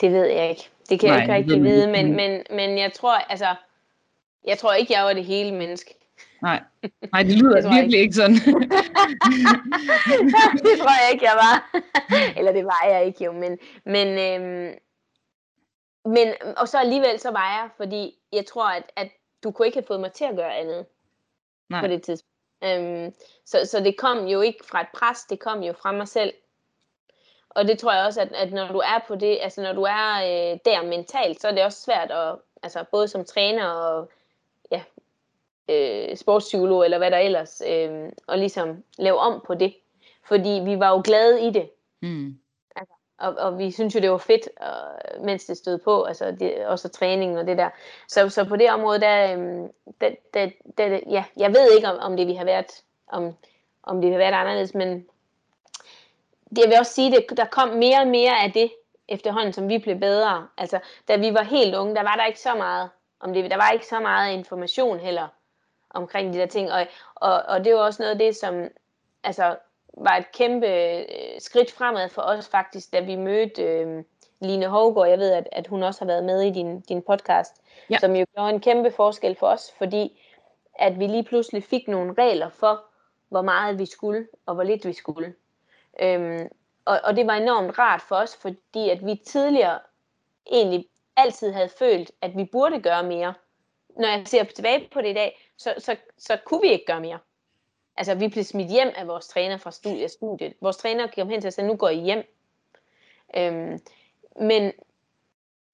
Det 0.00 0.12
ved 0.12 0.24
jeg 0.24 0.50
ikke. 0.50 0.68
Det 0.90 1.00
kan 1.00 1.08
Nej, 1.08 1.16
jeg 1.16 1.22
ikke 1.22 1.34
rigtig 1.34 1.62
vide, 1.62 1.86
men, 1.86 2.16
men, 2.16 2.42
men 2.50 2.78
jeg 2.78 2.92
tror, 2.92 3.14
altså, 3.14 3.54
jeg 4.44 4.58
tror 4.58 4.72
ikke, 4.72 4.92
jeg 4.92 5.04
var 5.04 5.12
det 5.12 5.24
hele 5.24 5.52
menneske. 5.52 5.94
Nej, 6.42 6.62
Nej 7.12 7.22
det 7.22 7.38
lyder 7.38 7.56
det 7.60 7.70
virkelig 7.70 8.00
ikke, 8.00 8.02
ikke 8.02 8.14
sådan. 8.14 8.34
det 10.66 10.78
tror 10.78 11.02
jeg 11.02 11.10
ikke, 11.12 11.24
jeg 11.24 11.36
var. 11.36 11.80
Eller 12.38 12.52
det 12.52 12.64
var 12.64 12.86
jeg 12.90 13.06
ikke 13.06 13.24
jo, 13.24 13.32
men, 13.32 13.58
men, 13.84 14.18
øhm, 14.18 14.74
men 16.04 16.28
og 16.56 16.68
så 16.68 16.78
alligevel 16.78 17.18
så 17.18 17.30
var 17.30 17.60
jeg, 17.60 17.68
fordi 17.76 18.14
jeg 18.32 18.46
tror, 18.46 18.68
at, 18.68 18.82
at 18.96 19.08
du 19.46 19.50
kunne 19.50 19.66
ikke 19.66 19.78
have 19.78 19.86
fået 19.86 20.00
mig 20.00 20.12
til 20.12 20.24
at 20.24 20.36
gøre 20.36 20.56
andet 20.56 20.86
Nej. 21.68 21.80
på 21.80 21.86
det 21.86 22.02
tidspunkt. 22.02 22.32
Øhm, 22.64 23.14
så, 23.44 23.64
så 23.64 23.80
det 23.80 23.96
kom 23.96 24.26
jo 24.26 24.40
ikke 24.40 24.64
fra 24.64 24.80
et 24.80 24.88
pres, 24.94 25.24
det 25.30 25.40
kom 25.40 25.62
jo 25.62 25.72
fra 25.72 25.92
mig 25.92 26.08
selv. 26.08 26.32
Og 27.48 27.68
det 27.68 27.78
tror 27.78 27.92
jeg 27.92 28.06
også, 28.06 28.20
at, 28.20 28.32
at 28.32 28.52
når 28.52 28.72
du 28.72 28.78
er 28.78 29.04
på 29.08 29.14
det, 29.14 29.38
altså 29.42 29.62
når 29.62 29.72
du 29.72 29.82
er 29.82 30.16
øh, 30.16 30.58
der 30.64 30.82
mentalt, 30.82 31.40
så 31.40 31.48
er 31.48 31.52
det 31.52 31.64
også 31.64 31.82
svært 31.82 32.10
at, 32.10 32.36
altså 32.62 32.84
både 32.92 33.08
som 33.08 33.24
træner 33.24 33.66
og 33.66 34.10
ja, 34.70 34.82
øh, 35.68 36.16
sportspsykolog 36.16 36.84
eller 36.84 36.98
hvad 36.98 37.10
der 37.10 37.18
ellers, 37.18 37.62
øh, 37.66 38.12
og 38.26 38.38
ligesom 38.38 38.84
lave 38.98 39.18
om 39.18 39.42
på 39.46 39.54
det. 39.54 39.74
Fordi 40.24 40.60
vi 40.64 40.78
var 40.78 40.90
jo 40.90 41.02
glade 41.04 41.46
i 41.46 41.50
det. 41.50 41.70
Mm. 42.02 42.38
Og, 43.18 43.34
og 43.38 43.58
vi 43.58 43.70
synes 43.70 43.94
jo, 43.94 44.00
det 44.00 44.10
var 44.10 44.18
fedt, 44.18 44.48
og, 44.56 45.24
mens 45.24 45.44
det 45.44 45.56
stod 45.56 45.78
på, 45.78 46.02
altså 46.02 46.30
det, 46.40 46.66
også 46.66 46.88
træningen 46.88 47.38
og 47.38 47.46
det 47.46 47.58
der. 47.58 47.70
Så, 48.08 48.28
så 48.28 48.44
på 48.44 48.56
det 48.56 48.70
område, 48.70 49.00
der, 49.00 49.32
øhm, 49.32 49.72
der, 50.00 50.10
der, 50.34 50.50
der, 50.78 51.00
ja, 51.10 51.24
jeg 51.36 51.54
ved 51.54 51.72
ikke, 51.72 51.88
om, 51.88 51.98
om 51.98 52.16
det 52.16 52.26
vi 52.26 52.34
har 52.34 52.44
været, 52.44 52.82
om, 53.08 53.34
om 53.82 54.00
det 54.00 54.10
har 54.10 54.18
været 54.18 54.32
anderledes, 54.32 54.74
men 54.74 55.06
det, 56.50 56.58
jeg 56.58 56.68
vil 56.68 56.78
også 56.78 56.92
sige, 56.92 57.10
det, 57.10 57.36
der 57.36 57.44
kom 57.44 57.68
mere 57.68 58.00
og 58.00 58.06
mere 58.06 58.42
af 58.42 58.52
det 58.52 58.72
efterhånden, 59.08 59.52
som 59.52 59.68
vi 59.68 59.78
blev 59.78 60.00
bedre. 60.00 60.48
Altså, 60.58 60.80
da 61.08 61.16
vi 61.16 61.34
var 61.34 61.42
helt 61.42 61.74
unge, 61.74 61.94
der 61.94 62.02
var 62.02 62.16
der 62.16 62.26
ikke 62.26 62.40
så 62.40 62.54
meget 62.54 62.90
om 63.20 63.32
det. 63.32 63.50
Der 63.50 63.56
var 63.56 63.70
ikke 63.70 63.86
så 63.86 64.00
meget 64.00 64.32
information 64.32 64.98
heller 64.98 65.28
omkring 65.90 66.34
de 66.34 66.38
der 66.38 66.46
ting. 66.46 66.72
Og, 66.72 66.86
og, 67.14 67.42
og 67.42 67.64
det 67.64 67.74
var 67.74 67.80
også 67.80 68.02
noget 68.02 68.12
af 68.12 68.18
det, 68.18 68.36
som, 68.36 68.68
altså, 69.24 69.56
var 69.96 70.16
et 70.16 70.32
kæmpe 70.32 70.66
øh, 70.66 71.04
skridt 71.38 71.72
fremad 71.72 72.08
for 72.08 72.22
os 72.22 72.48
faktisk, 72.48 72.92
da 72.92 73.00
vi 73.00 73.16
mødte 73.16 73.62
øh, 73.62 74.04
Line 74.40 74.66
Hovgaard. 74.66 75.08
Jeg 75.08 75.18
ved, 75.18 75.32
at, 75.32 75.48
at 75.52 75.66
hun 75.66 75.82
også 75.82 76.00
har 76.00 76.06
været 76.06 76.24
med 76.24 76.42
i 76.42 76.50
din, 76.50 76.80
din 76.80 77.02
podcast, 77.02 77.62
ja. 77.90 77.98
som 77.98 78.16
jo 78.16 78.26
gjorde 78.34 78.50
en 78.50 78.60
kæmpe 78.60 78.90
forskel 78.90 79.36
for 79.36 79.46
os, 79.46 79.72
fordi 79.78 80.22
at 80.74 80.98
vi 80.98 81.06
lige 81.06 81.24
pludselig 81.24 81.64
fik 81.64 81.88
nogle 81.88 82.14
regler 82.18 82.48
for, 82.48 82.84
hvor 83.28 83.42
meget 83.42 83.78
vi 83.78 83.86
skulle, 83.86 84.26
og 84.46 84.54
hvor 84.54 84.64
lidt 84.64 84.86
vi 84.86 84.92
skulle. 84.92 85.34
Øhm, 86.00 86.48
og, 86.84 87.00
og 87.04 87.16
det 87.16 87.26
var 87.26 87.34
enormt 87.34 87.78
rart 87.78 88.02
for 88.02 88.16
os, 88.16 88.36
fordi 88.36 88.90
at 88.90 89.06
vi 89.06 89.22
tidligere 89.26 89.78
egentlig 90.52 90.86
altid 91.16 91.52
havde 91.52 91.68
følt, 91.78 92.10
at 92.20 92.36
vi 92.36 92.44
burde 92.44 92.80
gøre 92.80 93.02
mere. 93.02 93.34
Når 93.96 94.08
jeg 94.08 94.22
ser 94.26 94.44
tilbage 94.44 94.88
på 94.92 95.00
det 95.00 95.08
i 95.08 95.14
dag, 95.14 95.50
så, 95.56 95.74
så, 95.78 95.96
så 96.18 96.38
kunne 96.44 96.60
vi 96.60 96.68
ikke 96.68 96.86
gøre 96.86 97.00
mere 97.00 97.18
altså 97.96 98.14
vi 98.14 98.28
blev 98.28 98.44
smidt 98.44 98.70
hjem 98.70 98.92
af 98.96 99.08
vores 99.08 99.28
træner 99.28 99.56
fra 99.56 99.70
studiet. 99.70 100.10
studiet. 100.10 100.54
Vores 100.60 100.76
træner 100.76 101.06
kom 101.06 101.28
hen 101.28 101.40
til 101.40 101.48
os 101.48 101.52
og 101.52 101.56
sagde, 101.56 101.68
nu 101.68 101.76
går 101.76 101.88
I 101.88 101.98
hjem. 101.98 102.22
Øhm, 103.36 103.80
men, 104.40 104.72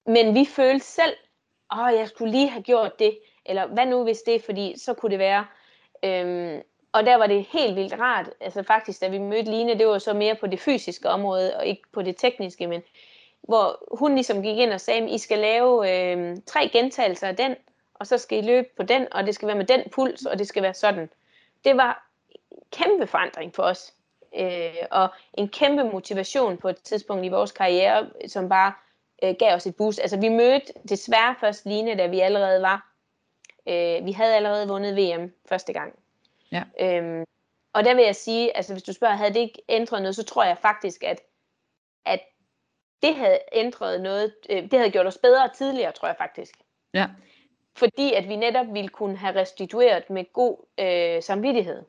men 0.05 0.35
vi 0.35 0.45
følte 0.45 0.85
selv, 0.85 1.13
åh, 1.73 1.93
jeg 1.93 2.07
skulle 2.07 2.31
lige 2.31 2.49
have 2.49 2.63
gjort 2.63 2.99
det, 2.99 3.19
eller 3.45 3.67
hvad 3.67 3.85
nu 3.85 4.03
hvis 4.03 4.21
det, 4.21 4.43
fordi 4.43 4.79
så 4.79 4.93
kunne 4.93 5.11
det 5.11 5.19
være. 5.19 5.45
Øhm, 6.03 6.61
og 6.91 7.05
der 7.05 7.15
var 7.15 7.27
det 7.27 7.43
helt 7.43 7.75
vildt 7.75 7.99
rart, 7.99 8.29
altså 8.39 8.63
faktisk, 8.63 9.01
da 9.01 9.07
vi 9.07 9.17
mødte 9.17 9.51
Line, 9.51 9.79
det 9.79 9.87
var 9.87 9.97
så 9.97 10.13
mere 10.13 10.35
på 10.35 10.47
det 10.47 10.59
fysiske 10.59 11.09
område, 11.09 11.57
og 11.57 11.65
ikke 11.65 11.81
på 11.91 12.01
det 12.01 12.17
tekniske, 12.17 12.67
men 12.67 12.83
hvor 13.41 13.97
hun 13.97 14.13
ligesom 14.13 14.43
gik 14.43 14.57
ind 14.57 14.73
og 14.73 14.81
sagde, 14.81 15.09
I 15.09 15.17
skal 15.17 15.39
lave 15.39 15.91
øh, 15.91 16.37
tre 16.45 16.69
gentagelser 16.69 17.27
af 17.27 17.35
den, 17.35 17.55
og 17.93 18.07
så 18.07 18.17
skal 18.17 18.37
I 18.37 18.41
løbe 18.41 18.67
på 18.77 18.83
den, 18.83 19.07
og 19.11 19.25
det 19.25 19.35
skal 19.35 19.47
være 19.47 19.57
med 19.57 19.65
den 19.65 19.83
puls, 19.91 20.25
og 20.25 20.39
det 20.39 20.47
skal 20.47 20.63
være 20.63 20.73
sådan. 20.73 21.09
Det 21.65 21.77
var 21.77 22.07
kæmpe 22.73 23.07
forandring 23.07 23.55
for 23.55 23.63
os. 23.63 23.93
Øh, 24.37 24.85
og 24.91 25.09
en 25.33 25.49
kæmpe 25.49 25.83
motivation 25.83 26.57
på 26.57 26.69
et 26.69 26.77
tidspunkt 26.77 27.25
i 27.25 27.29
vores 27.29 27.51
karriere, 27.51 28.09
som 28.27 28.49
bare 28.49 28.73
øh, 29.23 29.35
gav 29.39 29.55
os 29.55 29.67
et 29.67 29.75
boost. 29.75 29.99
Altså 29.99 30.19
vi 30.19 30.29
mødte 30.29 30.73
desværre 30.89 31.35
først 31.39 31.65
Line, 31.65 31.95
da 31.95 32.07
vi 32.07 32.19
allerede 32.19 32.61
var. 32.61 32.93
Øh, 33.67 34.05
vi 34.05 34.11
havde 34.11 34.35
allerede 34.35 34.67
vundet 34.67 34.95
VM 34.95 35.33
første 35.49 35.73
gang. 35.73 35.99
Ja. 36.51 36.63
Øhm, 36.79 37.23
og 37.73 37.83
der 37.83 37.93
vil 37.95 38.03
jeg 38.03 38.15
sige, 38.15 38.57
altså 38.57 38.73
hvis 38.73 38.83
du 38.83 38.93
spørger, 38.93 39.15
havde 39.15 39.33
det 39.33 39.39
ikke 39.39 39.61
ændret 39.69 40.01
noget, 40.01 40.15
så 40.15 40.23
tror 40.23 40.43
jeg 40.43 40.57
faktisk, 40.57 41.03
at, 41.03 41.21
at 42.05 42.19
det 43.03 43.15
havde 43.15 43.39
ændret 43.51 44.01
noget, 44.01 44.33
øh, 44.49 44.63
det 44.63 44.73
havde 44.73 44.91
gjort 44.91 45.07
os 45.07 45.17
bedre 45.17 45.49
tidligere, 45.55 45.91
tror 45.91 46.07
jeg 46.07 46.17
faktisk. 46.17 46.55
Ja. 46.93 47.07
fordi 47.75 48.13
at 48.13 48.29
vi 48.29 48.35
netop 48.35 48.65
ville 48.73 48.89
kunne 48.89 49.17
have 49.17 49.35
restitueret 49.35 50.09
med 50.09 50.33
god 50.33 50.57
øh, 50.79 51.23
samvittighed. 51.23 51.83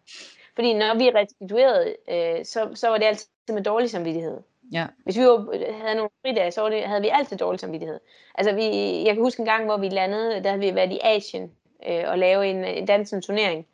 Fordi 0.55 0.73
når 0.75 0.95
vi 0.99 1.11
restituerede, 1.11 1.97
øh, 2.09 2.45
så, 2.45 2.71
så 2.75 2.89
var 2.89 2.99
det 2.99 3.05
altid 3.05 3.29
med 3.49 3.63
dårlig 3.63 3.91
samvittighed. 3.91 4.41
Ja. 4.73 4.87
Hvis 5.05 5.19
vi 5.19 5.23
var, 5.23 5.73
havde 5.83 5.95
nogle 5.95 6.11
fridage, 6.23 6.51
så 6.51 6.69
det, 6.69 6.83
havde 6.83 7.03
vi 7.03 7.09
altid 7.13 7.37
dårlig 7.37 7.61
samvittighed. 7.61 8.01
Altså 8.35 8.55
vi, 8.55 8.65
jeg 9.05 9.15
kan 9.15 9.23
huske 9.23 9.41
en 9.41 9.47
gang, 9.47 9.65
hvor 9.65 9.77
vi 9.77 9.89
landede, 9.89 10.43
der 10.43 10.51
havde 10.51 10.61
vi 10.61 10.75
været 10.75 10.93
i 10.93 11.01
Asien 11.03 11.53
øh, 11.89 12.05
og 12.07 12.19
lave 12.19 12.47
en, 12.47 12.65
en 12.65 12.87
dansende 12.87 13.27
turnering, 13.27 13.67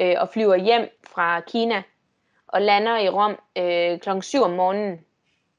øh, 0.00 0.14
og 0.18 0.28
flyver 0.28 0.56
hjem 0.56 0.88
fra 1.06 1.40
Kina, 1.40 1.82
og 2.46 2.62
lander 2.62 2.98
i 2.98 3.08
Rom 3.08 3.38
øh, 3.56 3.98
klokken 3.98 4.22
7 4.22 4.42
om 4.42 4.50
morgenen, 4.50 5.00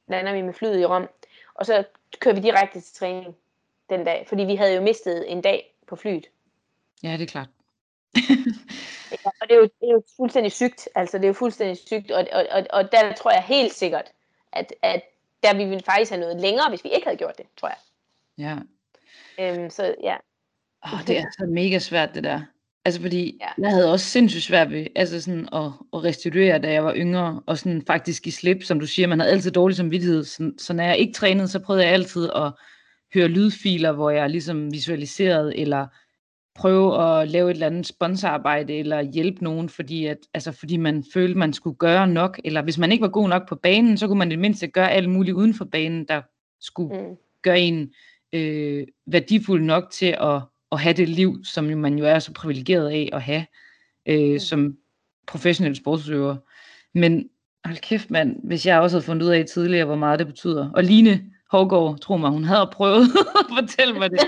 lander 0.08 0.34
vi 0.34 0.42
med 0.42 0.54
flyet 0.54 0.80
i 0.80 0.86
Rom, 0.86 1.10
og 1.54 1.66
så 1.66 1.84
kører 2.20 2.36
vi 2.36 2.42
direkte 2.42 2.82
til 2.82 2.94
træning 2.94 3.36
den 3.90 4.04
dag, 4.04 4.26
fordi 4.28 4.44
vi 4.44 4.56
havde 4.56 4.76
jo 4.76 4.82
mistet 4.82 5.32
en 5.32 5.42
dag 5.42 5.76
på 5.88 5.96
flyet. 5.96 6.26
Ja, 7.04 7.12
det 7.12 7.22
er 7.22 7.28
klart. 7.28 7.48
Ja, 9.12 9.30
og 9.42 9.50
det 9.50 9.52
er, 9.52 9.56
jo, 9.56 9.64
det 9.64 9.88
er 9.90 9.94
jo 9.94 10.04
fuldstændig 10.18 10.52
sygt, 10.52 10.90
altså 10.96 11.18
det 11.18 11.24
er 11.24 11.28
jo 11.28 11.34
fuldstændig 11.34 11.78
sygt, 11.78 12.12
og, 12.12 12.28
og, 12.32 12.46
og, 12.52 12.66
og 12.70 12.92
der 12.92 13.14
tror 13.14 13.32
jeg 13.32 13.44
helt 13.44 13.74
sikkert, 13.74 14.12
at, 14.52 14.74
at 14.82 15.02
der 15.44 15.54
vi 15.54 15.66
ville 15.66 15.84
faktisk 15.84 16.12
have 16.12 16.22
noget 16.22 16.42
længere, 16.42 16.70
hvis 16.70 16.84
vi 16.84 16.90
ikke 16.90 17.06
havde 17.06 17.18
gjort 17.18 17.38
det, 17.38 17.46
tror 17.58 17.68
jeg. 17.68 17.78
Ja. 18.38 18.58
Øhm, 19.40 19.70
så 19.70 19.96
ja. 20.04 20.16
Oh, 20.84 21.08
det 21.08 21.18
er 21.18 21.26
så 21.40 21.46
mega 21.46 21.80
svært 21.80 22.16
det 22.16 22.24
der. 22.24 22.42
Altså 22.86 23.02
fordi, 23.02 23.38
ja. 23.42 23.64
jeg 23.64 23.72
havde 23.72 23.92
også 23.92 24.06
sindssygt 24.06 24.44
svært 24.44 24.72
ved 24.72 24.88
altså 24.96 25.22
sådan 25.22 25.50
at, 25.54 25.72
at 25.94 26.04
restituere, 26.04 26.60
da 26.60 26.72
jeg 26.72 26.86
var 26.86 26.96
yngre, 26.96 27.42
og 27.46 27.58
sådan 27.58 27.84
faktisk 27.88 28.28
i 28.28 28.32
slip, 28.32 28.64
som 28.64 28.80
du 28.80 28.88
siger, 28.88 29.08
man 29.08 29.20
havde 29.20 29.32
altid 29.32 29.52
dårlig 29.52 29.78
samvittighed. 29.78 30.24
Så, 30.24 30.52
så 30.58 30.74
når 30.74 30.84
jeg 30.84 30.98
ikke 30.98 31.14
trænede, 31.14 31.48
så 31.48 31.60
prøvede 31.60 31.86
jeg 31.86 31.94
altid 31.94 32.30
at 32.36 32.52
høre 33.14 33.28
lydfiler, 33.28 33.92
hvor 33.92 34.10
jeg 34.10 34.30
ligesom 34.30 34.72
visualiserede, 34.72 35.58
eller 35.58 35.88
prøve 36.56 37.04
at 37.04 37.28
lave 37.30 37.50
et 37.50 37.54
eller 37.54 37.68
andet 37.68 37.88
sponsorarbejde, 37.88 38.74
eller 38.74 39.02
hjælpe 39.02 39.44
nogen, 39.44 39.70
fordi, 39.70 40.06
at, 40.06 40.18
altså 40.34 40.52
fordi 40.52 40.78
man 40.78 41.04
følte, 41.14 41.38
man 41.38 41.54
skulle 41.54 41.76
gøre 41.76 42.08
nok, 42.08 42.40
eller 42.44 42.62
hvis 42.62 42.78
man 42.78 42.92
ikke 42.92 43.02
var 43.02 43.08
god 43.08 43.30
nok 43.30 43.50
på 43.50 43.56
banen, 43.56 43.98
så 43.98 44.08
kunne 44.08 44.20
man 44.20 44.28
i 44.28 44.32
det 44.32 44.40
mindste 44.40 44.68
gøre 44.68 44.92
alt 44.92 45.10
muligt 45.10 45.36
uden 45.36 45.54
for 45.54 45.66
banen, 45.66 46.06
der 46.08 46.22
skulle 46.60 47.00
Mm. 47.02 47.16
gøre 47.42 47.60
en 47.60 47.92
øh, 48.34 48.88
værdifuld 49.08 49.64
nok 49.64 49.92
til 49.92 50.16
at, 50.22 50.42
at 50.72 50.80
have 50.80 50.94
det 50.94 51.10
liv, 51.10 51.44
som 51.44 51.64
man 51.66 51.98
jo 51.98 52.06
er 52.06 52.20
så 52.20 52.34
privilegeret 52.34 52.90
af 52.90 53.10
at 53.14 53.22
have 53.22 53.46
øh, 54.06 54.40
som 54.40 54.78
professionel 55.28 55.76
sportsudøver. 55.76 56.36
Men 56.94 57.30
hold 57.66 57.78
kæft 57.78 58.12
mand, 58.12 58.36
hvis 58.44 58.66
jeg 58.66 58.80
også 58.80 58.96
havde 58.98 59.06
fundet 59.06 59.26
ud 59.26 59.32
af 59.32 59.46
tidligere, 59.46 59.86
hvor 59.86 59.96
meget 59.96 60.20
det 60.20 60.28
betyder. 60.28 60.70
Og 60.72 60.84
Line 60.84 61.26
Hårgaard, 61.54 62.00
tro 62.00 62.18
mig, 62.18 62.30
hun 62.30 62.44
havde 62.44 62.70
prøvet 62.74 63.04
at 63.40 63.46
fortælle 63.60 63.94
mig 64.00 64.12
det. 64.12 64.20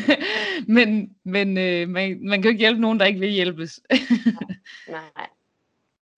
men 0.76 1.10
men 1.24 1.58
øh, 1.58 1.88
man, 1.88 2.18
man 2.20 2.42
kan 2.42 2.44
jo 2.44 2.48
ikke 2.48 2.60
hjælpe 2.60 2.80
nogen, 2.80 3.00
der 3.00 3.06
ikke 3.06 3.20
vil 3.20 3.28
hjælpes. 3.28 3.80
Nej. 4.88 5.26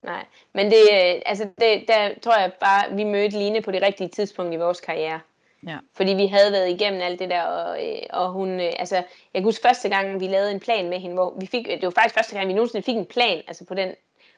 Nej. 0.03 0.25
Men 0.55 0.67
det, 0.67 0.83
øh, 0.93 1.23
altså 1.27 1.49
det, 1.59 1.85
der 1.89 2.11
tror 2.23 2.39
jeg 2.39 2.53
bare, 2.61 2.97
vi 2.97 3.05
mødte 3.05 3.39
Line 3.39 3.63
på 3.63 3.71
det 3.71 3.83
rigtige 3.83 4.09
tidspunkt 4.09 4.55
i 4.55 4.57
vores 4.57 4.81
karriere. 4.81 5.21
Ja. 5.67 5.79
Fordi 5.97 6.13
vi 6.13 6.27
havde 6.27 6.53
været 6.53 6.71
igennem 6.71 7.01
alt 7.01 7.21
det 7.21 7.31
der, 7.31 7.43
og, 7.43 7.87
øh, 7.87 8.03
og 8.11 8.33
hun, 8.33 8.61
øh, 8.61 8.73
altså, 8.79 8.97
jeg 8.97 9.05
kan 9.35 9.45
huske 9.45 9.63
første 9.63 9.89
gang, 9.89 10.21
vi 10.21 10.27
lavede 10.27 10.53
en 10.53 10.61
plan 10.61 10.89
med 10.89 10.99
hende, 10.99 11.15
hvor 11.15 11.37
vi 11.41 11.47
fik, 11.47 11.67
det 11.67 11.83
var 11.83 11.91
faktisk 11.91 12.15
første 12.15 12.37
gang, 12.37 12.49
vi 12.49 12.53
nogensinde 12.53 12.85
fik 12.85 12.97
en 12.97 13.07
plan, 13.07 13.43
altså 13.49 13.65
på 13.65 13.75
den, 13.75 13.95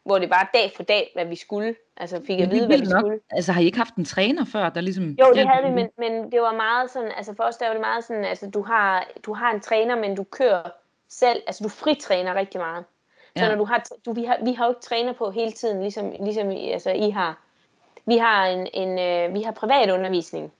hvor 0.08 0.18
det 0.18 0.30
var 0.30 0.50
dag 0.54 0.72
for 0.76 0.82
dag, 0.82 1.10
hvad 1.14 1.24
vi 1.26 1.36
skulle, 1.36 1.74
altså 1.96 2.20
fik 2.26 2.40
at 2.40 2.50
vide, 2.50 2.66
hvad 2.66 2.78
vi 2.78 2.84
nok. 2.84 3.00
skulle. 3.00 3.20
Altså 3.30 3.52
har 3.52 3.60
I 3.60 3.64
ikke 3.64 3.78
haft 3.78 3.94
en 3.94 4.04
træner 4.04 4.44
før, 4.44 4.68
der 4.68 4.80
ligesom... 4.80 5.04
Jo, 5.20 5.32
det 5.34 5.48
havde 5.48 5.64
vi, 5.68 5.70
men, 5.74 5.88
men 5.98 6.32
det 6.32 6.40
var 6.40 6.52
meget 6.52 6.90
sådan, 6.90 7.12
altså 7.16 7.34
for 7.36 7.44
os 7.44 7.56
der 7.56 7.66
var 7.66 7.72
det 7.72 7.80
meget 7.80 8.04
sådan, 8.04 8.24
altså 8.24 8.50
du 8.50 8.62
har, 8.62 9.06
du 9.26 9.32
har 9.34 9.50
en 9.54 9.60
træner, 9.60 9.96
men 9.96 10.14
du 10.16 10.24
kører 10.24 10.62
selv, 11.08 11.42
altså 11.46 11.64
du 11.64 11.68
fritræner 11.68 12.34
rigtig 12.34 12.60
meget. 12.60 12.84
Så 13.36 13.44
Ja. 13.44 13.48
når 13.48 13.56
du 13.56 13.64
har, 13.64 13.84
du, 14.06 14.12
vi, 14.12 14.24
har, 14.24 14.38
vi 14.44 14.52
har 14.52 14.64
jo 14.64 14.70
ikke 14.70 14.80
træner 14.80 15.12
på 15.12 15.30
hele 15.30 15.52
tiden, 15.52 15.80
ligesom, 15.80 16.12
ligesom 16.20 16.50
I- 16.50 16.70
altså, 16.70 16.90
I 16.90 17.10
har. 17.10 17.38
Vi 18.06 18.16
har 18.16 18.46
en, 18.46 18.66
en 18.74 18.98
øh, 18.98 19.34
vi 19.34 19.42
har 19.42 19.52
privat 19.52 19.90
undervisning, 19.90 20.52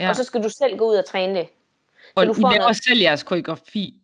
Ja. 0.00 0.08
og 0.08 0.16
så 0.16 0.24
skal 0.24 0.42
du 0.42 0.48
selv 0.48 0.78
gå 0.78 0.84
ud 0.90 0.94
og 0.96 1.04
træne 1.04 1.34
det. 1.38 1.48
Og 2.14 2.26
du 2.26 2.32
I 2.32 2.34
får 2.34 2.50
laver 2.50 2.60
noget- 2.62 2.84
selv 2.84 2.98
jeres 3.00 3.22
koreografi. 3.22 3.94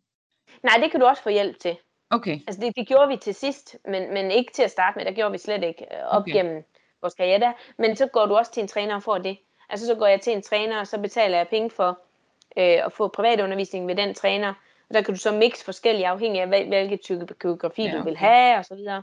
Nej, 0.62 0.76
det 0.82 0.90
kan 0.90 1.00
du 1.00 1.06
også 1.06 1.22
få 1.22 1.28
hjælp 1.28 1.58
til. 1.58 1.76
Okay. 2.10 2.38
Altså 2.46 2.60
det, 2.60 2.76
det 2.76 2.86
gjorde 2.88 3.08
vi 3.08 3.16
til 3.16 3.34
sidst, 3.34 3.76
men, 3.84 4.14
men 4.14 4.30
ikke 4.30 4.52
til 4.52 4.62
at 4.62 4.70
starte 4.70 4.98
med, 4.98 5.04
der 5.04 5.12
gjorde 5.12 5.32
vi 5.32 5.38
slet 5.38 5.64
ikke 5.64 5.86
øh, 5.92 5.98
op 6.08 6.20
Okay. 6.22 6.30
okay. 6.32 6.32
gennem 6.32 6.64
vores 7.02 7.14
karriere 7.14 7.40
der. 7.40 7.52
Men 7.76 7.96
så 7.96 8.06
går 8.06 8.26
du 8.26 8.36
også 8.36 8.52
til 8.52 8.60
en 8.60 8.68
træner 8.68 8.94
og 8.94 9.02
får 9.02 9.18
det. 9.18 9.38
Altså 9.68 9.86
så 9.86 9.94
går 9.94 10.06
jeg 10.06 10.20
til 10.20 10.32
en 10.32 10.42
træner, 10.42 10.80
og 10.80 10.86
så 10.86 10.98
betaler 11.00 11.36
jeg 11.36 11.48
penge 11.48 11.70
for 11.70 11.98
øh, 12.56 12.86
at 12.86 12.92
få 12.92 13.08
privatundervisning 13.08 13.88
ved 13.88 13.94
den 13.94 14.14
træner. 14.14 14.48
Og 14.88 14.94
der 14.94 15.02
kan 15.02 15.14
du 15.14 15.20
så 15.20 15.32
mixe 15.32 15.64
forskellige 15.64 16.06
afhængig 16.08 16.40
af, 16.42 16.46
hvil- 16.48 16.68
hvilke 16.68 16.96
type 16.96 17.34
koreografi 17.34 17.82
Ja, 17.82 17.90
du 17.98 18.02
vil 18.02 18.12
okay. 18.12 18.26
have 18.26 18.58
og 18.58 18.64
så 18.64 18.74
videre. 18.74 19.02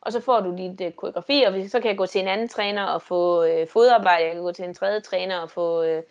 Og 0.00 0.12
så 0.12 0.20
får 0.20 0.40
du 0.40 0.56
dit 0.56 0.80
øh, 0.80 0.92
koreografi, 0.92 1.42
og 1.42 1.54
så 1.68 1.80
kan 1.80 1.88
jeg 1.88 1.98
gå 1.98 2.06
til 2.06 2.20
en 2.20 2.28
anden 2.28 2.48
træner 2.48 2.84
og 2.84 3.02
få 3.02 3.44
øh, 3.44 3.68
fodarbejde. 3.68 4.24
Jeg 4.24 4.32
kan 4.32 4.42
gå 4.42 4.52
til 4.52 4.64
en 4.64 4.74
tredje 4.74 5.00
træner 5.00 5.38
og 5.38 5.50
få 5.50 5.82
øh, 5.82 6.02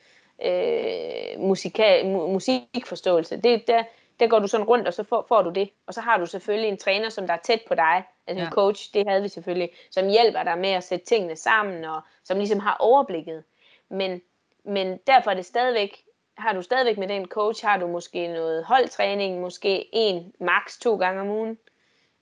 øh, 0.45 1.39
musika, 1.39 2.03
mu, 2.03 2.27
musikforståelse. 2.27 3.37
Det, 3.41 3.67
der, 3.67 3.83
der 4.19 4.27
går 4.27 4.39
du 4.39 4.47
sådan 4.47 4.65
rundt, 4.67 4.87
og 4.87 4.93
så 4.93 5.03
får, 5.03 5.25
får 5.27 5.41
du 5.41 5.49
det. 5.49 5.69
Og 5.87 5.93
så 5.93 6.01
har 6.01 6.17
du 6.17 6.25
selvfølgelig 6.25 6.69
en 6.69 6.77
træner, 6.77 7.09
som 7.09 7.27
der 7.27 7.33
er 7.33 7.37
tæt 7.43 7.61
på 7.67 7.75
dig. 7.75 8.03
Altså 8.27 8.41
Ja. 8.41 8.47
en 8.47 8.53
coach, 8.53 8.93
det 8.93 9.07
havde 9.07 9.21
vi 9.21 9.27
selvfølgelig, 9.27 9.69
som 9.91 10.07
hjælper 10.07 10.43
dig 10.43 10.57
med 10.57 10.69
at 10.69 10.83
sætte 10.83 11.05
tingene 11.05 11.35
sammen, 11.35 11.85
og 11.85 12.01
som 12.23 12.37
ligesom 12.37 12.59
har 12.59 12.77
overblikket. 12.79 13.43
Men, 13.89 14.21
men 14.63 14.99
derfor 15.07 15.31
er 15.31 15.35
det 15.35 15.45
stadigvæk, 15.45 16.03
har 16.37 16.53
du 16.53 16.61
stadigvæk 16.61 16.97
med 16.97 17.07
den 17.07 17.25
coach, 17.25 17.65
har 17.65 17.77
du 17.77 17.87
måske 17.87 18.27
noget 18.27 18.63
holdtræning, 18.65 19.41
måske 19.41 19.89
en, 19.91 20.33
maks 20.39 20.77
to 20.79 20.95
gange 20.97 21.21
om 21.21 21.29
ugen. 21.29 21.57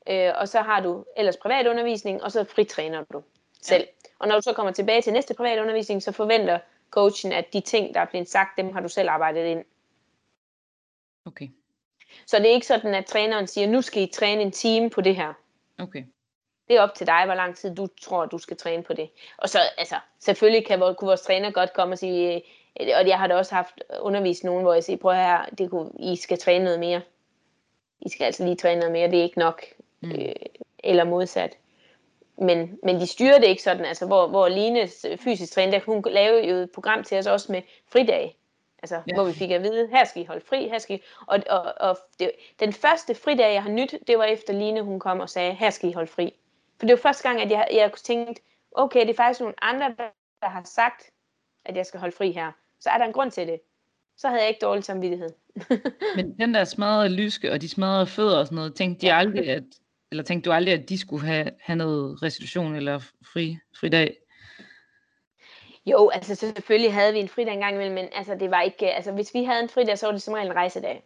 Øh, 0.10 0.32
og 0.36 0.48
så 0.48 0.62
har 0.62 0.80
du 0.80 1.06
ellers 1.18 1.38
privatundervisning, 1.38 2.24
og 2.24 2.32
så 2.32 2.44
fritræner 2.44 3.04
du 3.14 3.24
selv. 3.62 3.88
Og 4.20 4.28
når 4.28 4.36
du 4.36 4.42
så 4.42 4.54
kommer 4.54 4.72
tilbage 4.72 5.02
til 5.02 5.14
næste 5.14 5.34
privatundervisning, 5.34 6.04
så 6.04 6.12
forventer 6.12 6.60
coachen, 6.92 7.32
at 7.32 7.54
de 7.54 7.60
ting, 7.62 7.94
der 7.94 8.00
er 8.00 8.06
blevet 8.06 8.30
sagt, 8.30 8.58
dem 8.58 8.74
har 8.74 8.82
du 8.82 8.90
selv 8.90 9.10
arbejdet 9.10 9.46
ind. 9.46 9.66
Okay. 11.26 11.48
Så 12.26 12.38
det 12.38 12.46
er 12.46 12.54
ikke 12.54 12.68
sådan, 12.68 12.96
at 12.96 13.06
træneren 13.06 13.48
siger, 13.48 13.68
nu 13.68 13.82
skal 13.82 14.04
I 14.04 14.08
træne 14.14 14.42
en 14.42 14.52
time 14.52 14.90
på 14.90 15.02
det 15.02 15.16
her. 15.16 15.34
Okay. 15.80 16.04
Det 16.68 16.78
er 16.78 16.82
op 16.82 16.96
til 16.96 17.08
dig, 17.08 17.22
hvor 17.26 17.36
lang 17.36 17.56
tid 17.56 17.76
du 17.76 17.88
tror, 18.02 18.26
du 18.26 18.38
skal 18.38 18.58
træne 18.58 18.84
på 18.84 18.94
det. 18.94 19.10
Og 19.38 19.50
så, 19.50 19.60
altså, 19.78 19.96
selvfølgelig 20.20 20.68
kan 20.68 20.80
vores, 20.80 20.98
kunne 20.98 21.08
vores 21.08 21.22
træner 21.22 21.52
godt 21.52 21.74
komme 21.74 21.94
og 21.94 21.98
sige, 21.98 22.36
øh, 22.82 22.88
og 23.00 23.08
jeg 23.08 23.20
har 23.20 23.28
da 23.28 23.36
også 23.36 23.56
haft 23.56 23.84
undervist 24.00 24.44
nogen, 24.44 24.64
hvor 24.64 24.74
jeg 24.74 24.84
siger, 24.84 24.98
prøv 24.98 25.14
her, 25.14 25.46
det 25.58 25.70
kunne, 25.70 25.92
I 26.00 26.16
skal 26.16 26.38
træne 26.38 26.64
noget 26.64 26.80
mere. 26.80 27.02
I 28.02 28.10
skal 28.10 28.26
altså 28.26 28.44
lige 28.44 28.56
træne 28.56 28.80
noget 28.80 28.92
mere, 28.92 29.12
det 29.12 29.20
er 29.20 29.24
ikke 29.24 29.40
nok. 29.40 29.64
Mm. 30.02 30.12
Øh, 30.12 30.36
eller 30.84 31.04
modsat. 31.04 31.58
Men, 32.38 32.80
men 32.84 33.00
de 33.00 33.08
styrer 33.08 33.40
det 33.40 33.48
ikke 33.48 33.64
sådan, 33.64 33.86
altså 33.86 34.06
hvor, 34.06 34.28
hvor 34.28 34.48
Lines 34.48 35.06
øh, 35.10 35.18
fysisk 35.18 35.54
træner, 35.54 35.80
hun 35.86 36.04
lavede 36.06 36.48
jo 36.48 36.56
et 36.56 36.72
program 36.72 37.04
til 37.04 37.18
os 37.18 37.28
også 37.28 37.52
med 37.52 37.62
fridage. 37.92 38.36
Altså, 38.82 38.96
Ja. 38.96 39.02
ja. 39.08 39.14
hvor 39.14 39.24
vi 39.24 39.34
fik 39.34 39.52
at 39.52 39.64
vide, 39.64 39.88
her 39.88 40.04
skal 40.06 40.22
I 40.22 40.26
holde 40.26 40.46
fri, 40.46 40.68
her 40.68 40.80
skal 40.80 40.96
I... 40.96 41.02
Og, 41.28 41.40
og, 41.50 41.74
og 41.80 41.98
det, 42.20 42.32
den 42.60 42.74
første 42.74 43.16
fridag, 43.16 43.54
jeg 43.54 43.64
har 43.64 43.70
nyt, 43.70 43.96
det 44.08 44.18
var 44.18 44.24
efter 44.24 44.54
Line, 44.54 44.82
hun 44.82 45.00
kom 45.00 45.20
og 45.20 45.30
sagde, 45.30 45.54
her 45.54 45.70
skal 45.70 45.90
I 45.90 45.94
holde 45.94 46.12
fri. 46.12 46.34
For 46.80 46.86
det 46.86 46.94
var 46.94 46.98
første 47.02 47.30
gang, 47.30 47.42
at 47.42 47.52
jeg, 47.52 47.68
jeg 47.74 47.92
tænkte, 48.04 48.42
okay, 48.72 49.02
det 49.02 49.10
er 49.10 49.16
faktisk 49.16 49.40
nogle 49.40 49.64
andre, 49.64 49.96
der, 49.98 50.48
har 50.48 50.62
sagt, 50.66 51.10
at 51.66 51.78
jeg 51.78 51.86
skal 51.86 52.00
holde 52.00 52.16
fri 52.16 52.32
her. 52.32 52.52
Så 52.80 52.90
er 52.90 52.98
der 52.98 53.06
en 53.06 53.14
grund 53.14 53.32
til 53.32 53.48
det. 53.48 53.60
Så 54.18 54.28
havde 54.28 54.42
jeg 54.42 54.50
ikke 54.50 54.60
dårlig 54.62 54.84
samvittighed. 54.84 55.30
Men 56.16 56.38
den 56.40 56.54
der 56.54 56.64
smadrede 56.64 57.10
lyske 57.10 57.52
og 57.52 57.62
de 57.62 57.70
smadrede 57.70 58.08
fødder 58.08 58.40
og 58.40 58.46
sådan 58.46 58.56
noget, 58.56 58.76
tænkte 58.76 59.08
de 59.08 59.14
aldrig, 59.14 59.50
at, 59.50 59.64
eller 60.12 60.24
tænkte 60.24 60.50
du 60.50 60.54
aldrig, 60.54 60.74
at 60.74 60.90
de 60.90 60.98
skulle 60.98 61.26
have, 61.26 61.52
have 61.62 61.76
noget 61.78 62.24
restitution 62.24 62.76
eller 62.76 63.00
fri, 63.34 63.58
fridag? 63.80 64.18
Jo, 65.86 66.10
altså 66.10 66.36
selvfølgelig 66.36 66.94
havde 66.94 67.14
vi 67.14 67.20
en 67.20 67.28
fridag 67.30 67.54
engang 67.54 67.74
imellem, 67.76 67.96
men 67.96 68.08
altså 68.16 68.36
det 68.36 68.52
var 68.52 68.62
ikke, 68.62 68.94
altså 68.94 69.12
hvis 69.12 69.34
vi 69.34 69.44
havde 69.44 69.60
en 69.64 69.70
fridag, 69.70 69.98
så 69.98 70.06
var 70.06 70.12
det 70.14 70.22
som 70.22 70.34
regel 70.34 70.48
en 70.48 70.56
rejsedag. 70.56 71.04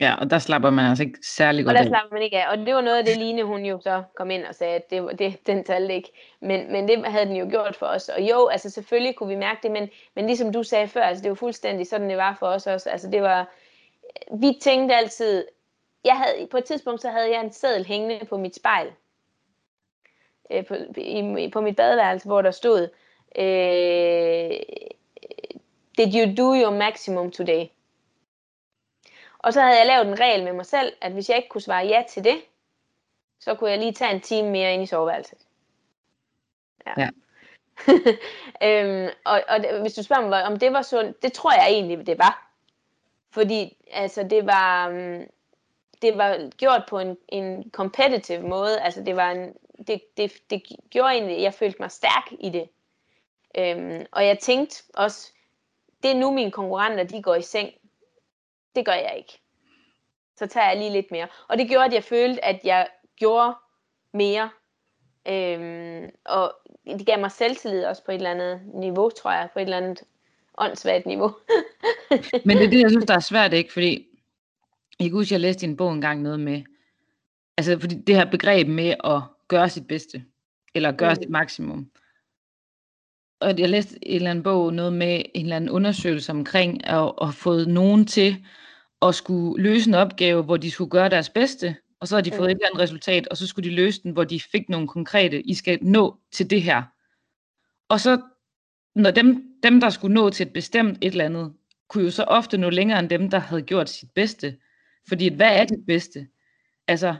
Ja, 0.00 0.14
og 0.20 0.30
der 0.30 0.38
slapper 0.38 0.70
man 0.70 0.86
altså 0.86 1.04
ikke 1.04 1.18
særlig 1.22 1.60
Og 1.60 1.64
godt 1.64 1.74
der 1.74 1.80
af. 1.80 1.86
slapper 1.86 2.12
man 2.14 2.22
ikke 2.22 2.44
af. 2.44 2.50
Og 2.50 2.58
det 2.66 2.74
var 2.74 2.80
noget 2.80 2.98
af 2.98 3.04
det, 3.04 3.16
Line 3.16 3.42
hun 3.42 3.64
jo 3.64 3.80
så 3.80 4.02
kom 4.14 4.30
ind 4.30 4.44
og 4.44 4.54
sagde, 4.54 4.74
at 4.74 4.90
det, 4.90 5.02
var- 5.04 5.12
det, 5.12 5.46
den 5.46 5.64
talte 5.64 5.94
ikke. 5.94 6.12
Men, 6.40 6.72
men 6.72 6.88
det 6.88 7.06
havde 7.06 7.26
den 7.26 7.36
jo 7.36 7.46
gjort 7.50 7.76
for 7.76 7.86
os. 7.86 8.08
Og 8.08 8.22
jo, 8.22 8.46
altså 8.46 8.70
selvfølgelig 8.70 9.16
kunne 9.16 9.28
vi 9.28 9.34
mærke 9.36 9.60
det, 9.62 9.70
men, 9.70 9.90
men 10.14 10.26
ligesom 10.26 10.52
du 10.52 10.62
sagde 10.62 10.88
før, 10.88 11.02
altså 11.02 11.22
det 11.22 11.28
var 11.28 11.34
fuldstændig 11.34 11.86
sådan, 11.86 12.08
det 12.10 12.16
var 12.16 12.36
for 12.38 12.46
os 12.46 12.66
også. 12.66 12.90
Altså 12.90 13.10
det 13.10 13.22
var, 13.22 13.48
vi 14.36 14.58
tænkte 14.62 14.94
altid, 14.94 15.46
jeg 16.04 16.16
havde, 16.16 16.46
på 16.46 16.56
et 16.56 16.64
tidspunkt 16.64 17.00
så 17.00 17.10
havde 17.10 17.30
jeg 17.30 17.40
en 17.44 17.52
seddel 17.52 17.86
hængende 17.86 18.26
på 18.26 18.36
mit 18.36 18.56
spejl. 18.56 18.92
Øh, 20.50 20.66
på, 20.66 20.74
i, 20.96 21.50
på 21.52 21.60
mit 21.60 21.76
badeværelse, 21.76 22.26
hvor 22.26 22.42
der 22.42 22.50
stod, 22.50 22.82
øh, 22.82 22.88
Did 25.98 26.14
you 26.14 26.36
do 26.36 26.54
your 26.54 26.70
maximum 26.70 27.30
today? 27.30 27.66
Og 29.38 29.52
så 29.52 29.60
havde 29.60 29.78
jeg 29.78 29.86
lavet 29.86 30.08
en 30.08 30.20
regel 30.20 30.44
med 30.44 30.52
mig 30.52 30.66
selv, 30.66 30.92
at 31.00 31.12
hvis 31.12 31.28
jeg 31.28 31.36
ikke 31.36 31.48
kunne 31.48 31.60
svare 31.60 31.86
ja 31.86 32.04
til 32.08 32.24
det, 32.24 32.36
så 33.38 33.54
kunne 33.54 33.70
jeg 33.70 33.78
lige 33.78 33.92
tage 33.92 34.14
en 34.14 34.20
time 34.20 34.50
mere 34.50 34.74
ind 34.74 34.82
i 34.82 34.86
soveværelset. 34.86 35.38
Ja. 36.86 37.08
øhm, 38.66 39.08
og, 39.24 39.42
og 39.48 39.80
hvis 39.80 39.94
du 39.94 40.02
spørger 40.02 40.28
mig, 40.28 40.44
om 40.44 40.58
det 40.58 40.72
var 40.72 40.82
sundt, 40.82 41.22
det 41.22 41.32
tror 41.32 41.52
jeg 41.52 41.66
egentlig, 41.70 42.06
det 42.06 42.18
var. 42.18 42.50
Fordi 43.30 43.76
altså, 43.92 44.22
det 44.22 44.46
var, 44.46 44.88
um, 44.88 45.26
det 46.02 46.18
var 46.18 46.50
gjort 46.56 46.84
på 46.88 46.98
en, 46.98 47.16
en 47.28 47.70
competitive 47.70 48.42
måde. 48.42 48.80
Altså, 48.80 49.02
det, 49.02 49.16
var 49.16 49.30
en, 49.30 49.54
det, 49.86 50.02
det, 50.16 50.32
det 50.50 50.62
gjorde 50.90 51.12
egentlig, 51.12 51.42
jeg 51.42 51.54
følte 51.54 51.76
mig 51.80 51.90
stærk 51.90 52.32
i 52.40 52.50
det. 52.50 52.68
Øhm, 53.58 54.06
og 54.12 54.26
jeg 54.26 54.38
tænkte 54.38 54.82
også, 54.94 55.32
det 56.02 56.10
er 56.10 56.14
nu 56.14 56.30
mine 56.30 56.50
konkurrenter, 56.50 57.04
de 57.04 57.22
går 57.22 57.34
i 57.34 57.42
seng. 57.42 57.70
Det 58.76 58.84
gør 58.86 58.92
jeg 58.92 59.14
ikke. 59.16 59.40
Så 60.36 60.46
tager 60.46 60.68
jeg 60.68 60.78
lige 60.78 60.92
lidt 60.92 61.10
mere. 61.10 61.28
Og 61.48 61.58
det 61.58 61.68
gjorde, 61.68 61.84
at 61.84 61.92
jeg 61.92 62.04
følte, 62.04 62.44
at 62.44 62.60
jeg 62.64 62.88
gjorde 63.16 63.54
mere. 64.12 64.50
Øhm, 65.28 66.10
og 66.24 66.54
det 66.86 67.06
gav 67.06 67.20
mig 67.20 67.30
selvtillid 67.30 67.84
også 67.84 68.04
på 68.04 68.12
et 68.12 68.16
eller 68.16 68.30
andet 68.30 68.60
niveau, 68.74 69.10
tror 69.10 69.32
jeg. 69.32 69.48
På 69.52 69.58
et 69.58 69.62
eller 69.62 69.76
andet 69.76 70.02
åndssvagt 70.58 71.06
niveau. 71.06 71.34
Men 72.46 72.56
det 72.56 72.64
er 72.66 72.70
det, 72.70 72.80
jeg 72.80 72.90
synes, 72.90 73.06
der 73.06 73.14
er 73.14 73.20
svært, 73.20 73.52
ikke? 73.52 73.72
Fordi 73.72 74.06
jeg 75.00 75.08
kan 75.08 75.12
huske, 75.12 75.34
jeg 75.34 75.40
læste 75.40 75.66
i 75.66 75.68
en 75.68 75.76
bog 75.76 75.92
engang 75.92 76.22
noget 76.22 76.40
med, 76.40 76.62
altså 77.56 77.78
fordi 77.80 77.94
det 77.94 78.16
her 78.16 78.30
begreb 78.30 78.68
med 78.68 78.94
at 79.04 79.22
gøre 79.48 79.68
sit 79.68 79.86
bedste, 79.86 80.24
eller 80.74 80.92
gøre 80.92 81.14
mm. 81.14 81.22
sit 81.22 81.30
maksimum. 81.30 81.90
Og 83.40 83.58
jeg 83.58 83.68
læste 83.68 84.08
en 84.08 84.16
eller 84.16 84.30
anden 84.30 84.42
bog, 84.42 84.74
noget 84.74 84.92
med 84.92 85.22
en 85.34 85.44
eller 85.44 85.56
anden 85.56 85.70
undersøgelse 85.70 86.32
omkring 86.32 86.86
at, 86.86 87.12
at 87.22 87.34
få 87.34 87.64
nogen 87.64 88.06
til 88.06 88.36
at 89.02 89.14
skulle 89.14 89.62
løse 89.62 89.88
en 89.88 89.94
opgave, 89.94 90.42
hvor 90.42 90.56
de 90.56 90.70
skulle 90.70 90.90
gøre 90.90 91.08
deres 91.08 91.28
bedste, 91.28 91.76
og 92.00 92.08
så 92.08 92.16
har 92.16 92.22
de 92.22 92.30
fået 92.30 92.40
mm. 92.40 92.44
et 92.46 92.50
eller 92.50 92.66
andet 92.66 92.80
resultat, 92.80 93.28
og 93.28 93.36
så 93.36 93.46
skulle 93.46 93.70
de 93.70 93.74
løse 93.74 94.02
den, 94.02 94.12
hvor 94.12 94.24
de 94.24 94.40
fik 94.40 94.68
nogle 94.68 94.88
konkrete, 94.88 95.42
I 95.42 95.54
skal 95.54 95.78
nå 95.82 96.16
til 96.32 96.50
det 96.50 96.62
her. 96.62 96.82
Og 97.88 98.00
så, 98.00 98.20
når 98.94 99.10
dem, 99.10 99.44
dem 99.62 99.80
der 99.80 99.90
skulle 99.90 100.14
nå 100.14 100.30
til 100.30 100.46
et 100.46 100.52
bestemt 100.52 100.98
et 101.00 101.10
eller 101.10 101.24
andet, 101.24 101.52
kunne 101.88 102.04
jo 102.04 102.10
så 102.10 102.22
ofte 102.22 102.58
nå 102.58 102.70
længere 102.70 102.98
end 102.98 103.08
dem, 103.08 103.30
der 103.30 103.38
havde 103.38 103.62
gjort 103.62 103.90
sit 103.90 104.10
bedste. 104.14 104.56
Fordi 105.08 105.34
hvad 105.34 105.60
er 105.60 105.64
dit 105.64 105.86
bedste? 105.86 106.26
Altså, 106.88 107.14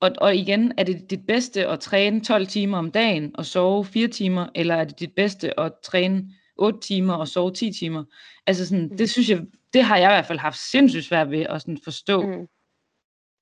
og, 0.00 0.10
og 0.18 0.36
igen, 0.36 0.72
er 0.78 0.84
det 0.84 1.10
dit 1.10 1.26
bedste 1.26 1.66
at 1.66 1.80
træne 1.80 2.24
12 2.24 2.46
timer 2.46 2.78
om 2.78 2.90
dagen 2.90 3.30
og 3.34 3.46
sove 3.46 3.84
4 3.84 4.08
timer, 4.08 4.46
eller 4.54 4.74
er 4.74 4.84
det 4.84 5.00
dit 5.00 5.14
bedste 5.14 5.60
at 5.60 5.72
træne 5.82 6.24
8 6.56 6.80
timer 6.80 7.14
og 7.14 7.28
sove 7.28 7.52
10 7.52 7.72
timer? 7.72 8.04
Altså 8.46 8.66
sådan, 8.66 8.88
mm. 8.90 8.96
det 8.96 9.10
synes 9.10 9.30
jeg, 9.30 9.40
det 9.72 9.82
har 9.82 9.96
jeg 9.96 10.10
i 10.10 10.14
hvert 10.14 10.26
fald 10.26 10.38
haft 10.38 10.58
sindssygt 10.58 11.04
svært 11.04 11.30
ved 11.30 11.40
at 11.40 11.62
sådan 11.62 11.78
forstå 11.84 12.22
mm. 12.22 12.48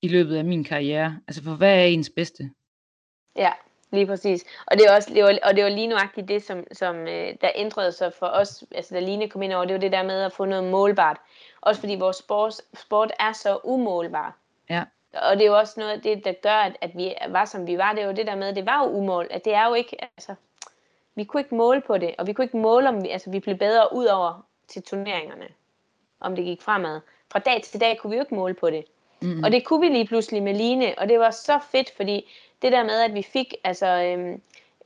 i 0.01 0.07
løbet 0.07 0.35
af 0.35 0.45
min 0.45 0.63
karriere. 0.63 1.19
Altså 1.27 1.43
for 1.43 1.55
hvad 1.55 1.75
er 1.75 1.85
ens 1.85 2.09
bedste? 2.15 2.49
Ja, 3.35 3.51
lige 3.91 4.05
præcis. 4.05 4.43
Og 4.67 4.77
det 4.77 4.85
er 4.85 4.95
også, 4.95 5.13
det 5.13 5.23
var, 5.23 5.37
og 5.43 5.55
det 5.55 5.63
var 5.63 5.69
lige 5.69 5.87
nuagtigt 5.87 6.27
det, 6.27 6.43
som, 6.43 6.63
som 6.71 6.95
øh, 6.95 7.33
der 7.41 7.51
ændrede 7.55 7.91
sig 7.91 8.13
for 8.19 8.25
os, 8.25 8.63
altså 8.71 8.95
da 8.95 8.99
Line 8.99 9.29
kom 9.29 9.41
ind 9.41 9.53
over, 9.53 9.65
det 9.65 9.73
var 9.73 9.79
det 9.79 9.91
der 9.91 10.03
med 10.03 10.21
at 10.21 10.33
få 10.33 10.45
noget 10.45 10.63
målbart. 10.63 11.17
Også 11.61 11.81
fordi 11.81 11.95
vores 11.95 12.17
sport, 12.17 12.53
sport 12.73 13.11
er 13.19 13.33
så 13.33 13.59
umålbar. 13.63 14.39
Ja. 14.69 14.83
Og 15.21 15.35
det 15.35 15.41
er 15.41 15.47
jo 15.47 15.57
også 15.57 15.79
noget 15.79 15.91
af 15.91 16.01
det, 16.01 16.25
der 16.25 16.33
gør, 16.33 16.55
at, 16.55 16.77
at 16.81 16.91
vi 16.97 17.13
var 17.29 17.45
som 17.45 17.67
vi 17.67 17.77
var. 17.77 17.93
Det 17.93 18.01
er 18.01 18.07
jo 18.07 18.13
det 18.13 18.27
der 18.27 18.35
med, 18.35 18.55
det 18.55 18.65
var 18.65 18.83
jo 18.83 18.89
umål. 18.89 19.27
At 19.31 19.45
det 19.45 19.53
er 19.53 19.67
jo 19.67 19.73
ikke, 19.73 19.97
altså, 20.01 20.35
vi 21.15 21.23
kunne 21.23 21.41
ikke 21.41 21.55
måle 21.55 21.81
på 21.81 21.97
det. 21.97 22.15
Og 22.17 22.27
vi 22.27 22.33
kunne 22.33 22.45
ikke 22.45 22.57
måle, 22.57 22.89
om 22.89 23.03
vi, 23.03 23.09
altså, 23.09 23.29
vi 23.29 23.39
blev 23.39 23.57
bedre 23.57 23.93
ud 23.93 24.05
over 24.05 24.45
til 24.67 24.83
turneringerne. 24.83 25.47
Om 26.19 26.35
det 26.35 26.45
gik 26.45 26.61
fremad. 26.61 27.01
Fra 27.31 27.39
dag 27.39 27.61
til 27.63 27.81
dag 27.81 27.97
kunne 27.97 28.11
vi 28.11 28.15
jo 28.15 28.23
ikke 28.23 28.35
måle 28.35 28.53
på 28.53 28.69
det. 28.69 28.85
Mm. 29.21 29.43
Og 29.43 29.51
det 29.51 29.65
kunne 29.65 29.81
vi 29.81 29.93
lige 29.93 30.07
pludselig 30.07 30.43
med 30.43 30.53
Line. 30.53 30.93
Og 30.97 31.09
det 31.09 31.19
var 31.19 31.31
så 31.31 31.59
fedt, 31.71 31.91
fordi 31.95 32.31
det 32.61 32.71
der 32.71 32.83
med, 32.83 33.01
at 33.01 33.13
vi 33.13 33.21
fik, 33.21 33.53
altså, 33.63 33.87
øhm, 33.87 34.41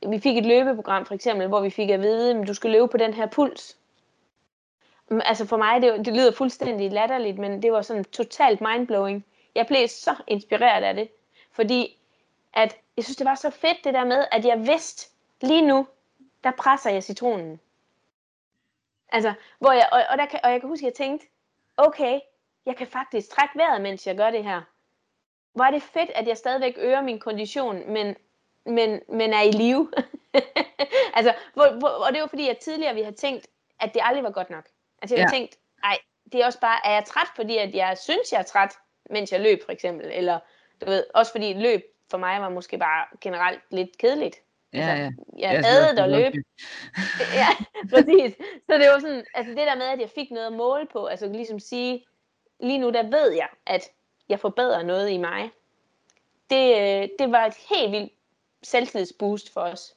vi 0.08 0.20
fik 0.20 0.36
et 0.36 0.46
løbeprogram 0.46 1.06
for 1.06 1.14
eksempel, 1.14 1.48
hvor 1.48 1.60
vi 1.60 1.70
fik 1.70 1.90
at 1.90 2.00
vide, 2.00 2.40
at 2.40 2.48
du 2.48 2.54
skal 2.54 2.70
løbe 2.70 2.88
på 2.88 2.96
den 2.96 3.14
her 3.14 3.26
puls. 3.26 3.76
Altså 5.10 5.46
for 5.46 5.56
mig, 5.56 5.82
det, 5.82 6.06
det 6.06 6.14
lyder 6.14 6.32
fuldstændig 6.32 6.92
latterligt, 6.92 7.38
men 7.38 7.62
det 7.62 7.72
var 7.72 7.82
sådan 7.82 8.04
totalt 8.04 8.60
mindblowing. 8.60 9.24
Jeg 9.54 9.66
blev 9.66 9.88
så 9.88 10.14
inspireret 10.26 10.82
af 10.82 10.94
det, 10.94 11.08
fordi 11.52 11.96
at 12.52 12.76
jeg 12.96 13.04
synes, 13.04 13.16
det 13.16 13.26
var 13.26 13.34
så 13.34 13.50
fedt 13.50 13.84
det 13.84 13.94
der 13.94 14.04
med, 14.04 14.26
at 14.32 14.44
jeg 14.44 14.66
vidste, 14.66 15.10
lige 15.40 15.66
nu, 15.66 15.86
der 16.44 16.50
presser 16.50 16.90
jeg 16.90 17.02
citronen. 17.02 17.60
Altså, 19.08 19.34
hvor 19.58 19.72
jeg, 19.72 19.88
og, 19.92 20.02
og, 20.10 20.18
der 20.18 20.26
kan, 20.26 20.40
og 20.44 20.50
jeg 20.50 20.60
kan 20.60 20.68
huske, 20.68 20.86
at 20.86 20.90
jeg 20.90 20.94
tænkte, 20.94 21.26
okay, 21.76 22.20
jeg 22.66 22.76
kan 22.76 22.86
faktisk 22.86 23.30
trække 23.30 23.58
vejret, 23.58 23.80
mens 23.80 24.06
jeg 24.06 24.16
gør 24.16 24.30
det 24.30 24.44
her. 24.44 24.62
Hvor 25.52 25.64
er 25.64 25.70
det 25.70 25.82
fedt, 25.82 26.10
at 26.10 26.26
jeg 26.26 26.36
stadigvæk 26.36 26.74
øger 26.78 27.02
min 27.02 27.18
kondition, 27.18 27.92
men, 27.92 28.16
men, 28.64 29.00
men 29.08 29.32
er 29.32 29.42
i 29.42 29.50
live. 29.50 29.92
altså, 31.16 31.34
hvor, 31.54 31.78
hvor, 31.78 31.88
og 31.88 32.12
det 32.12 32.20
var 32.20 32.26
fordi, 32.26 32.48
at 32.48 32.58
tidligere 32.58 32.94
vi 32.94 33.02
har 33.02 33.10
tænkt, 33.10 33.46
at 33.80 33.94
det 33.94 34.02
aldrig 34.04 34.24
var 34.24 34.30
godt 34.30 34.50
nok. 34.50 34.64
Altså 35.02 35.14
jeg 35.14 35.20
ja. 35.20 35.26
har 35.26 35.30
tænkt, 35.30 35.58
nej, 35.82 35.98
det 36.32 36.40
er 36.40 36.46
også 36.46 36.60
bare, 36.60 36.80
er 36.84 36.92
jeg 36.92 37.04
træt, 37.04 37.28
fordi 37.36 37.56
at 37.56 37.74
jeg 37.74 37.98
synes, 37.98 38.32
jeg 38.32 38.38
er 38.38 38.42
træt, 38.42 38.78
mens 39.10 39.32
jeg 39.32 39.40
løb 39.40 39.64
for 39.64 39.72
eksempel, 39.72 40.10
eller 40.12 40.38
du 40.80 40.86
ved, 40.86 41.04
også 41.14 41.32
fordi 41.32 41.52
løb 41.52 41.82
for 42.10 42.18
mig 42.18 42.40
var 42.40 42.48
måske 42.48 42.78
bare 42.78 43.06
generelt 43.20 43.60
lidt 43.70 43.98
kedeligt. 43.98 44.36
Ja, 44.72 44.78
altså, 44.78 44.94
ja. 44.94 45.10
Jeg, 45.38 45.54
jeg 45.54 45.64
havde 45.64 46.02
at 46.02 46.10
løbe. 46.10 46.36
ja, 47.40 47.48
præcis. 47.90 48.34
Så 48.66 48.78
det 48.78 48.88
var 48.88 48.98
sådan, 49.00 49.24
altså 49.34 49.50
det 49.50 49.66
der 49.66 49.74
med, 49.74 49.86
at 49.86 50.00
jeg 50.00 50.10
fik 50.10 50.30
noget 50.30 50.46
at 50.46 50.52
måle 50.52 50.86
på, 50.92 51.06
altså 51.06 51.26
ligesom 51.26 51.58
sige, 51.58 52.06
lige 52.60 52.78
nu 52.78 52.90
der 52.90 53.02
ved 53.02 53.32
jeg, 53.32 53.48
at 53.66 53.82
jeg 54.28 54.40
forbedrer 54.40 54.82
noget 54.82 55.10
i 55.10 55.18
mig. 55.18 55.50
Det, 56.50 56.76
øh, 56.76 57.08
det 57.18 57.32
var 57.32 57.46
et 57.46 57.54
helt 57.70 57.92
vildt 57.92 58.12
selvtidsboost 58.62 59.52
for 59.52 59.60
os. 59.60 59.94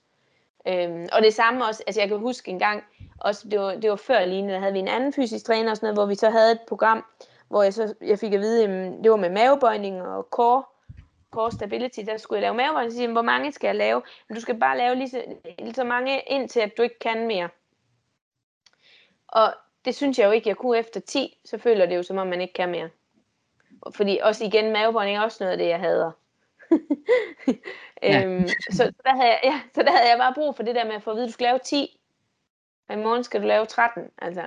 Øhm, 0.67 1.07
og 1.11 1.21
det 1.21 1.33
samme 1.33 1.65
også, 1.65 1.83
altså 1.87 2.01
jeg 2.01 2.09
kan 2.09 2.17
huske 2.17 2.51
en 2.51 2.59
gang, 2.59 2.83
også 3.19 3.49
det 3.49 3.59
var, 3.59 3.75
det 3.75 3.89
var 3.89 3.95
før 3.95 4.25
Line, 4.25 4.53
der 4.53 4.59
havde 4.59 4.73
vi 4.73 4.79
en 4.79 4.87
anden 4.87 5.13
fysisk 5.13 5.45
træner 5.45 5.71
og 5.71 5.77
sådan 5.77 5.87
noget, 5.87 5.97
hvor 5.97 6.05
vi 6.05 6.15
så 6.15 6.29
havde 6.29 6.51
et 6.51 6.61
program, 6.67 7.05
hvor 7.47 7.63
jeg 7.63 7.73
så 7.73 7.93
jeg 8.01 8.19
fik 8.19 8.33
at 8.33 8.39
vide, 8.39 8.63
at 8.63 9.03
det 9.03 9.11
var 9.11 9.17
med 9.17 9.29
mavebøjning 9.29 10.01
og 10.01 10.27
core, 10.31 10.63
core 11.31 11.51
stability, 11.51 11.99
der 12.05 12.17
skulle 12.17 12.37
jeg 12.37 12.41
lave 12.41 12.55
mavebøjning, 12.55 12.91
så 12.91 12.97
siger, 12.97 13.11
hvor 13.11 13.21
mange 13.21 13.51
skal 13.51 13.67
jeg 13.67 13.75
lave? 13.75 14.01
Men 14.27 14.35
du 14.35 14.41
skal 14.41 14.59
bare 14.59 14.77
lave 14.77 14.95
lige 14.95 15.09
så, 15.09 15.23
lige 15.59 15.73
så 15.73 15.83
mange, 15.83 16.21
indtil 16.27 16.59
at 16.59 16.77
du 16.77 16.81
ikke 16.81 16.99
kan 16.99 17.27
mere. 17.27 17.49
Og 19.27 19.53
det 19.85 19.95
synes 19.95 20.19
jeg 20.19 20.25
jo 20.25 20.31
ikke, 20.31 20.49
jeg 20.49 20.57
kunne 20.57 20.77
efter 20.77 20.99
10, 20.99 21.39
så 21.45 21.57
føler 21.57 21.85
det 21.85 21.95
jo 21.95 22.03
som 22.03 22.17
om, 22.17 22.27
man 22.27 22.41
ikke 22.41 22.53
kan 22.53 22.69
mere. 22.69 22.89
Fordi 23.95 24.19
også 24.23 24.45
igen, 24.45 24.73
mavebånding 24.73 25.17
er 25.17 25.21
også 25.21 25.43
noget 25.43 25.51
af 25.51 25.57
det, 25.57 25.67
jeg 25.67 25.79
hader. 25.79 26.11
øhm, 28.03 28.47
så, 28.47 28.77
så, 28.77 28.91
der 29.03 29.15
havde 29.15 29.29
jeg, 29.29 29.39
ja, 29.43 29.61
så 29.75 29.83
der 29.83 29.91
havde 29.91 30.09
jeg 30.09 30.17
bare 30.17 30.33
brug 30.33 30.55
for 30.55 30.63
det 30.63 30.75
der 30.75 30.85
med 30.85 30.93
at 30.93 31.03
få 31.03 31.09
at 31.09 31.15
vide, 31.15 31.23
at 31.23 31.27
du 31.27 31.33
skal 31.33 31.45
lave 31.45 31.59
10, 31.59 31.99
og 32.87 32.95
i 32.95 32.97
morgen 32.97 33.23
skal 33.23 33.41
du 33.41 33.47
lave 33.47 33.65
13, 33.65 34.11
altså, 34.17 34.43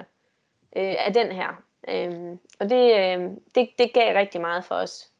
øh, 0.76 0.94
af 1.06 1.12
den 1.14 1.32
her. 1.32 1.62
Øhm, 1.88 2.38
og 2.60 2.70
det, 2.70 2.94
øh, 2.96 3.30
det, 3.54 3.70
det 3.78 3.92
gav 3.94 4.14
rigtig 4.16 4.40
meget 4.40 4.64
for 4.64 4.74
os. 4.74 5.10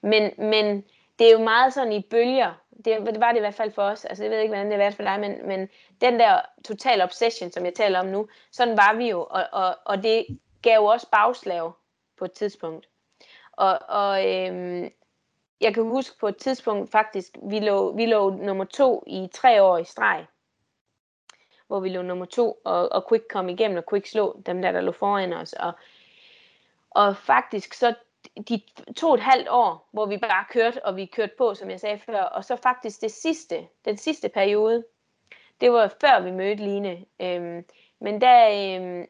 Men, 0.00 0.32
men 0.38 0.84
det 1.18 1.28
er 1.28 1.32
jo 1.32 1.38
meget 1.38 1.74
sådan 1.74 1.92
i 1.92 2.06
bølger. 2.10 2.54
Det, 2.84 3.06
det 3.06 3.20
var 3.20 3.32
det 3.32 3.36
i 3.36 3.40
hvert 3.40 3.54
fald 3.54 3.72
for 3.72 3.82
os. 3.82 4.04
Altså, 4.04 4.24
jeg 4.24 4.30
ved 4.30 4.38
ikke, 4.38 4.54
hvordan 4.54 4.66
det 4.66 4.74
har 4.74 4.84
været 4.84 4.94
for 4.94 5.02
dig, 5.02 5.20
men, 5.20 5.48
men 5.48 5.68
den 6.00 6.20
der 6.20 6.40
total 6.64 7.02
obsession, 7.02 7.50
som 7.50 7.64
jeg 7.64 7.74
taler 7.74 8.00
om 8.00 8.06
nu, 8.06 8.28
sådan 8.50 8.76
var 8.76 8.94
vi 8.94 9.10
jo. 9.10 9.26
Og, 9.30 9.44
og, 9.52 9.76
og 9.84 10.02
det 10.02 10.26
gav 10.62 10.74
jo 10.74 10.84
også 10.84 11.10
bagslag 11.10 11.72
på 12.18 12.24
et 12.24 12.32
tidspunkt. 12.32 12.88
Og, 13.52 13.78
og 13.88 14.28
øhm, 14.28 14.90
jeg 15.60 15.74
kan 15.74 15.82
huske 15.82 16.18
på 16.18 16.28
et 16.28 16.36
tidspunkt 16.36 16.90
faktisk, 16.90 17.36
vi 17.42 17.60
lå, 17.60 17.92
vi 17.96 18.06
lå 18.06 18.30
nummer 18.30 18.64
to 18.64 19.04
i 19.06 19.28
tre 19.32 19.62
år 19.62 19.78
i 19.78 19.84
streg. 19.84 20.26
Hvor 21.68 21.80
vi 21.80 21.88
lå 21.88 22.02
nummer 22.02 22.24
to, 22.24 22.60
og, 22.64 22.92
og 22.92 23.08
Quick 23.08 23.24
kom 23.30 23.48
igennem, 23.48 23.78
og 23.78 23.84
Quick 23.90 24.06
slå 24.06 24.42
dem 24.46 24.62
der, 24.62 24.72
der 24.72 24.80
lå 24.80 24.92
foran 24.92 25.32
os. 25.32 25.52
Og, 25.52 25.72
og 26.90 27.16
faktisk 27.16 27.74
så 27.74 27.94
de 28.48 28.60
to 28.96 29.08
og 29.08 29.14
et 29.14 29.20
halvt 29.20 29.48
år, 29.48 29.88
hvor 29.90 30.06
vi 30.06 30.18
bare 30.18 30.44
kørte, 30.50 30.84
og 30.84 30.96
vi 30.96 31.06
kørte 31.06 31.32
på, 31.38 31.54
som 31.54 31.70
jeg 31.70 31.80
sagde 31.80 31.98
før. 31.98 32.22
Og 32.22 32.44
så 32.44 32.56
faktisk 32.56 33.00
det 33.00 33.12
sidste, 33.12 33.68
den 33.84 33.96
sidste 33.96 34.28
periode, 34.28 34.84
det 35.60 35.72
var 35.72 35.94
før 36.00 36.20
vi 36.20 36.30
mødte 36.30 36.64
Line. 36.64 37.04
Øhm, 37.20 37.64
men 38.00 38.20
der 38.20 38.48
øhm, 38.48 39.06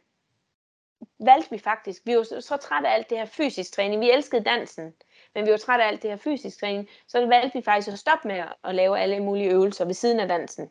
valgte 1.19 1.51
vi 1.51 1.59
faktisk, 1.59 2.03
vi 2.05 2.17
var 2.17 2.23
så, 2.23 2.41
så 2.41 2.57
trætte 2.57 2.89
af 2.89 2.95
alt 2.95 3.11
det 3.11 3.19
her 3.19 3.25
fysisk 3.25 3.73
træning. 3.73 4.01
Vi 4.01 4.11
elskede 4.11 4.45
dansen, 4.45 4.95
men 5.35 5.47
vi 5.47 5.51
var 5.51 5.57
trætte 5.57 5.85
af 5.85 5.89
alt 5.89 6.03
det 6.03 6.11
her 6.11 6.17
fysisk 6.17 6.61
træning. 6.61 6.89
Så 7.07 7.27
valgte 7.27 7.59
vi 7.59 7.65
faktisk 7.65 7.93
at 7.93 7.99
stoppe 7.99 8.29
med 8.29 8.37
at, 8.37 8.55
at 8.65 8.75
lave 8.75 8.99
alle 8.99 9.21
mulige 9.21 9.51
øvelser 9.51 9.85
ved 9.85 9.95
siden 9.95 10.21
af 10.21 10.29
dansen. 10.29 10.71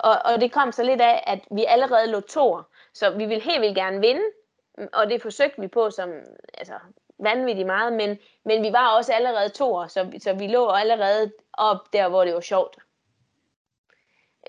Og, 0.00 0.18
og 0.24 0.40
det 0.40 0.52
kom 0.52 0.72
så 0.72 0.82
lidt 0.82 1.00
af, 1.00 1.24
at 1.26 1.38
vi 1.50 1.64
allerede 1.64 2.06
lå 2.06 2.20
toer, 2.20 2.62
så 2.94 3.10
vi 3.10 3.26
ville 3.26 3.42
helt 3.42 3.60
vildt 3.60 3.74
gerne 3.74 4.00
vinde, 4.00 4.22
og 4.92 5.10
det 5.10 5.22
forsøgte 5.22 5.60
vi 5.60 5.68
på 5.68 5.90
som 5.90 6.10
altså, 6.54 6.74
vanvittigt 7.18 7.66
meget, 7.66 7.92
men, 7.92 8.18
men 8.44 8.62
vi 8.62 8.72
var 8.72 8.96
også 8.96 9.12
allerede 9.12 9.48
toer, 9.48 9.86
så, 9.86 10.12
så 10.18 10.32
vi 10.32 10.46
lå 10.46 10.68
allerede 10.68 11.32
op 11.52 11.92
der, 11.92 12.08
hvor 12.08 12.24
det 12.24 12.34
var 12.34 12.40
sjovt. 12.40 12.76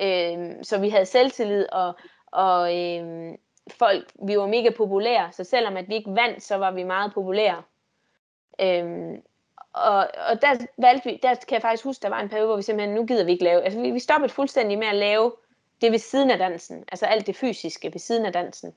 Øh, 0.01 0.55
så 0.63 0.79
vi 0.79 0.89
havde 0.89 1.05
selvtillid, 1.05 1.67
og, 1.71 1.93
og 2.31 2.77
øh, 2.77 3.33
folk, 3.71 4.11
vi 4.27 4.37
var 4.37 4.47
mega 4.47 4.69
populære, 4.69 5.31
så 5.31 5.43
selvom 5.43 5.77
at 5.77 5.89
vi 5.89 5.95
ikke 5.95 6.15
vandt, 6.15 6.43
så 6.43 6.55
var 6.55 6.71
vi 6.71 6.83
meget 6.83 7.13
populære. 7.13 7.63
Øh, 8.61 9.17
og, 9.74 9.97
og 9.97 10.41
der 10.41 10.65
valgte 10.78 11.09
vi, 11.09 11.19
der 11.24 11.36
kan 11.47 11.53
jeg 11.53 11.61
faktisk 11.61 11.84
huske, 11.84 12.01
der 12.01 12.09
var 12.09 12.22
en 12.22 12.30
periode, 12.30 12.47
hvor 12.47 12.55
vi 12.55 12.61
simpelthen, 12.61 12.95
nu 12.95 13.05
gider 13.05 13.26
vi 13.26 13.32
ikke 13.32 13.43
lave, 13.43 13.61
altså 13.61 13.82
vi, 13.82 13.91
vi 13.91 13.99
stoppede 13.99 14.34
fuldstændig 14.34 14.78
med 14.78 14.88
at 14.88 14.95
lave 14.95 15.32
det 15.82 15.91
ved 15.91 15.99
siden 15.99 16.32
af 16.32 16.38
dansen, 16.38 16.84
altså 16.88 17.05
alt 17.05 17.28
det 17.28 17.36
fysiske 17.36 17.93
ved 17.93 17.99
siden 17.99 18.26
af 18.26 18.34
dansen. 18.34 18.74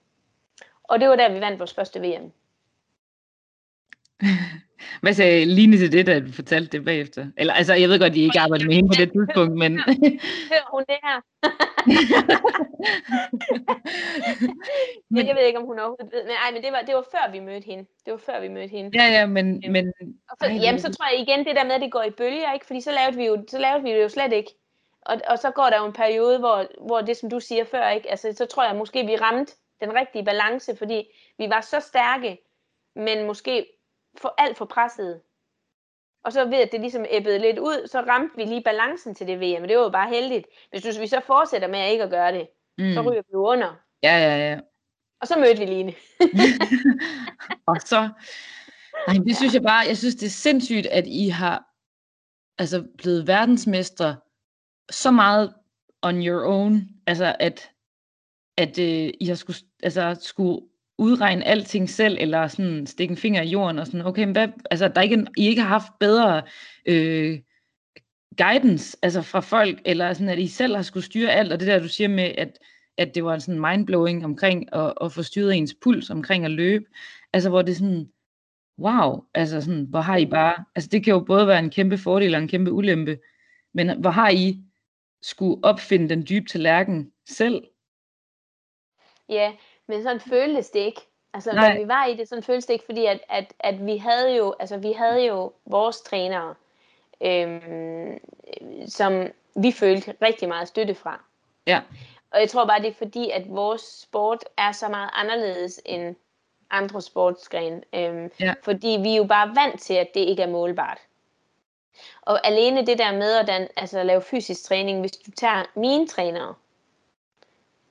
Og 0.84 1.00
det 1.00 1.08
var 1.08 1.16
der, 1.16 1.32
vi 1.32 1.40
vandt 1.40 1.58
vores 1.58 1.74
første 1.74 2.00
VM. 2.00 2.32
Hvad 5.02 5.14
sagde 5.14 5.44
Line 5.44 5.78
til 5.78 5.92
det, 5.92 6.06
da 6.06 6.20
du 6.20 6.32
fortalte 6.32 6.78
det 6.78 6.84
bagefter? 6.84 7.26
Eller, 7.36 7.52
altså, 7.52 7.74
jeg 7.74 7.88
ved 7.88 7.98
godt, 7.98 8.10
at 8.10 8.16
I 8.16 8.22
ikke 8.22 8.40
arbejdede 8.40 8.66
med 8.66 8.74
hende 8.74 8.88
på 8.88 8.94
det 8.98 9.12
tidspunkt, 9.12 9.58
men... 9.58 9.78
Hører 10.52 10.70
hun 10.70 10.84
det 10.88 10.98
her? 11.02 11.20
men, 15.10 15.26
jeg 15.26 15.36
ved 15.36 15.46
ikke, 15.46 15.58
om 15.58 15.64
hun 15.64 15.78
overhovedet 15.78 16.12
ved. 16.12 16.24
Men, 16.24 16.32
ej, 16.32 16.50
men 16.52 16.62
det 16.62 16.72
var, 16.72 16.80
det 16.80 16.94
var 16.94 17.04
før, 17.10 17.30
vi 17.32 17.40
mødte 17.40 17.66
hende. 17.66 17.86
Det 18.04 18.12
var 18.12 18.18
før, 18.18 18.40
vi 18.40 18.48
mødte 18.48 18.68
hende. 18.68 18.90
Ja, 18.94 19.04
ja, 19.04 19.26
men... 19.26 19.64
men 19.70 19.92
og 20.30 20.36
så, 20.40 20.46
ej, 20.46 20.58
jamen, 20.62 20.80
så 20.80 20.92
tror 20.92 21.06
jeg 21.10 21.20
igen 21.20 21.44
det 21.44 21.56
der 21.56 21.64
med, 21.64 21.72
at 21.72 21.80
det 21.80 21.92
går 21.92 22.02
i 22.02 22.10
bølger, 22.10 22.52
ikke? 22.52 22.66
Fordi 22.66 22.80
så 22.80 22.92
lavede 22.92 23.16
vi 23.16 23.24
jo, 23.24 23.44
så 23.48 23.58
lavede 23.58 23.82
vi 23.82 23.90
det 23.90 24.02
jo 24.02 24.08
slet 24.08 24.32
ikke. 24.32 24.50
Og, 25.00 25.20
og 25.28 25.38
så 25.38 25.50
går 25.50 25.70
der 25.70 25.78
jo 25.78 25.86
en 25.86 25.92
periode, 25.92 26.38
hvor, 26.38 26.66
hvor 26.86 27.00
det, 27.00 27.16
som 27.16 27.30
du 27.30 27.40
siger 27.40 27.64
før, 27.64 27.88
ikke? 27.88 28.10
Altså, 28.10 28.32
så 28.36 28.46
tror 28.46 28.64
jeg 28.64 28.76
måske, 28.76 29.06
vi 29.06 29.16
ramte 29.16 29.52
den 29.80 29.94
rigtige 29.94 30.24
balance, 30.24 30.76
fordi 30.76 31.08
vi 31.38 31.50
var 31.50 31.60
så 31.60 31.80
stærke, 31.80 32.38
men 32.94 33.26
måske 33.26 33.66
for 34.18 34.34
alt 34.38 34.56
for 34.56 34.64
presset. 34.64 35.20
Og 36.24 36.32
så 36.32 36.44
ved 36.44 36.58
at 36.58 36.72
det 36.72 36.80
ligesom 36.80 37.04
æbbede 37.10 37.38
lidt 37.38 37.58
ud, 37.58 37.88
så 37.88 38.00
ramte 38.00 38.36
vi 38.36 38.44
lige 38.44 38.62
balancen 38.62 39.14
til 39.14 39.26
det 39.26 39.40
VM, 39.40 39.60
men 39.60 39.68
det 39.68 39.76
var 39.76 39.82
jo 39.82 39.88
bare 39.88 40.08
heldigt. 40.08 40.46
Hvis 40.70 40.82
du, 40.82 41.00
vi 41.00 41.06
så 41.06 41.20
fortsætter 41.26 41.68
med 41.68 41.78
at 41.78 41.92
ikke 41.92 42.04
at 42.04 42.10
gøre 42.10 42.32
det, 42.32 42.48
mm. 42.78 42.94
så 42.94 43.00
ryger 43.00 43.22
vi 43.28 43.34
under. 43.34 43.74
Ja, 44.02 44.16
ja, 44.18 44.50
ja. 44.50 44.60
Og 45.20 45.28
så 45.28 45.38
mødte 45.38 45.58
vi 45.58 45.64
Line. 45.64 45.94
og 47.70 47.76
så, 47.80 48.08
nej, 49.06 49.16
det 49.26 49.36
synes 49.36 49.54
jeg 49.54 49.62
bare, 49.62 49.86
jeg 49.88 49.96
synes 49.96 50.14
det 50.14 50.26
er 50.26 50.30
sindssygt, 50.30 50.86
at 50.86 51.06
I 51.06 51.28
har 51.28 51.64
altså 52.58 52.86
blevet 52.98 53.26
verdensmester 53.26 54.14
så 54.90 55.10
meget 55.10 55.54
on 56.02 56.26
your 56.26 56.44
own, 56.46 56.88
altså 57.06 57.36
at, 57.40 57.70
at 58.58 58.78
øh, 58.78 59.10
I 59.20 59.26
har 59.26 59.34
skulle, 59.34 59.58
altså, 59.82 60.16
skulle 60.20 60.60
udregne 60.98 61.44
alting 61.44 61.90
selv, 61.90 62.16
eller 62.20 62.48
sådan 62.48 62.86
stikke 62.86 63.12
en 63.12 63.18
finger 63.18 63.42
i 63.42 63.48
jorden, 63.48 63.78
og 63.78 63.86
sådan, 63.86 64.06
okay, 64.06 64.24
men 64.24 64.32
hvad, 64.32 64.48
altså, 64.70 64.88
der 64.88 64.94
er 64.98 65.02
ikke 65.02 65.14
en, 65.14 65.28
I 65.36 65.46
ikke 65.46 65.62
har 65.62 65.68
haft 65.68 65.92
bedre 66.00 66.42
øh, 66.86 67.40
guidance 68.38 68.96
altså 69.02 69.22
fra 69.22 69.40
folk, 69.40 69.80
eller 69.84 70.12
sådan, 70.12 70.28
at 70.28 70.38
I 70.38 70.46
selv 70.46 70.74
har 70.76 70.82
skulle 70.82 71.04
styre 71.04 71.32
alt, 71.32 71.52
og 71.52 71.60
det 71.60 71.68
der, 71.68 71.78
du 71.78 71.88
siger 71.88 72.08
med, 72.08 72.34
at, 72.38 72.58
at 72.98 73.14
det 73.14 73.24
var 73.24 73.38
sådan 73.38 73.60
mindblowing 73.60 74.24
omkring 74.24 74.74
at, 74.74 74.92
at 75.00 75.12
få 75.12 75.22
styret 75.22 75.54
ens 75.54 75.74
puls 75.82 76.10
omkring 76.10 76.44
at 76.44 76.50
løbe, 76.50 76.84
altså 77.32 77.48
hvor 77.48 77.62
det 77.62 77.72
er 77.72 77.76
sådan, 77.76 78.10
wow, 78.78 79.24
altså 79.34 79.60
sådan, 79.60 79.84
hvor 79.84 80.00
har 80.00 80.16
I 80.16 80.26
bare, 80.26 80.64
altså 80.74 80.90
det 80.92 81.04
kan 81.04 81.12
jo 81.12 81.20
både 81.20 81.46
være 81.46 81.58
en 81.58 81.70
kæmpe 81.70 81.98
fordel 81.98 82.34
og 82.34 82.42
en 82.42 82.48
kæmpe 82.48 82.72
ulempe, 82.72 83.18
men 83.74 84.00
hvor 84.00 84.10
har 84.10 84.30
I 84.30 84.60
skulle 85.22 85.64
opfinde 85.64 86.08
den 86.08 86.26
dybe 86.28 86.46
tallerken 86.46 87.12
selv? 87.28 87.64
Ja, 89.28 89.52
men 89.86 90.02
sådan 90.02 90.20
føltes 90.20 90.70
det 90.70 90.80
ikke. 90.80 91.00
Altså, 91.34 91.52
Nej. 91.52 91.68
da 91.68 91.78
vi 91.82 91.88
var 91.88 92.06
i 92.06 92.14
det, 92.16 92.28
sådan 92.28 92.42
føltes 92.42 92.66
det 92.66 92.72
ikke, 92.72 92.84
fordi 92.84 93.06
at, 93.06 93.20
at, 93.28 93.52
at 93.60 93.86
vi 93.86 93.96
havde 93.96 94.36
jo, 94.36 94.54
altså 94.58 94.76
vi 94.76 94.92
havde 94.92 95.26
jo 95.26 95.52
vores 95.66 96.00
trænere, 96.00 96.54
øhm, 97.20 98.20
som 98.86 99.26
vi 99.54 99.72
følte 99.72 100.14
rigtig 100.22 100.48
meget 100.48 100.68
støtte 100.68 100.94
fra. 100.94 101.20
Ja. 101.66 101.80
Og 102.30 102.40
jeg 102.40 102.50
tror 102.50 102.64
bare, 102.64 102.82
det 102.82 102.88
er 102.88 102.94
fordi, 102.94 103.30
at 103.30 103.42
vores 103.48 103.80
sport 103.80 104.44
er 104.56 104.72
så 104.72 104.88
meget 104.88 105.10
anderledes 105.12 105.80
end 105.84 106.16
andre 106.70 107.02
sportsgrene. 107.02 107.82
Øhm, 107.94 108.30
ja. 108.40 108.54
Fordi 108.62 108.98
vi 109.02 109.12
er 109.12 109.16
jo 109.16 109.24
bare 109.24 109.56
vant 109.56 109.80
til, 109.80 109.94
at 109.94 110.14
det 110.14 110.20
ikke 110.20 110.42
er 110.42 110.48
målbart. 110.50 110.98
Og 112.22 112.46
alene 112.46 112.86
det 112.86 112.98
der 112.98 113.12
med 113.12 113.32
at 113.32 113.46
dan, 113.46 113.68
altså, 113.76 114.02
lave 114.02 114.22
fysisk 114.22 114.64
træning, 114.64 115.00
hvis 115.00 115.12
du 115.12 115.30
tager 115.30 115.64
mine 115.74 116.08
trænere, 116.08 116.54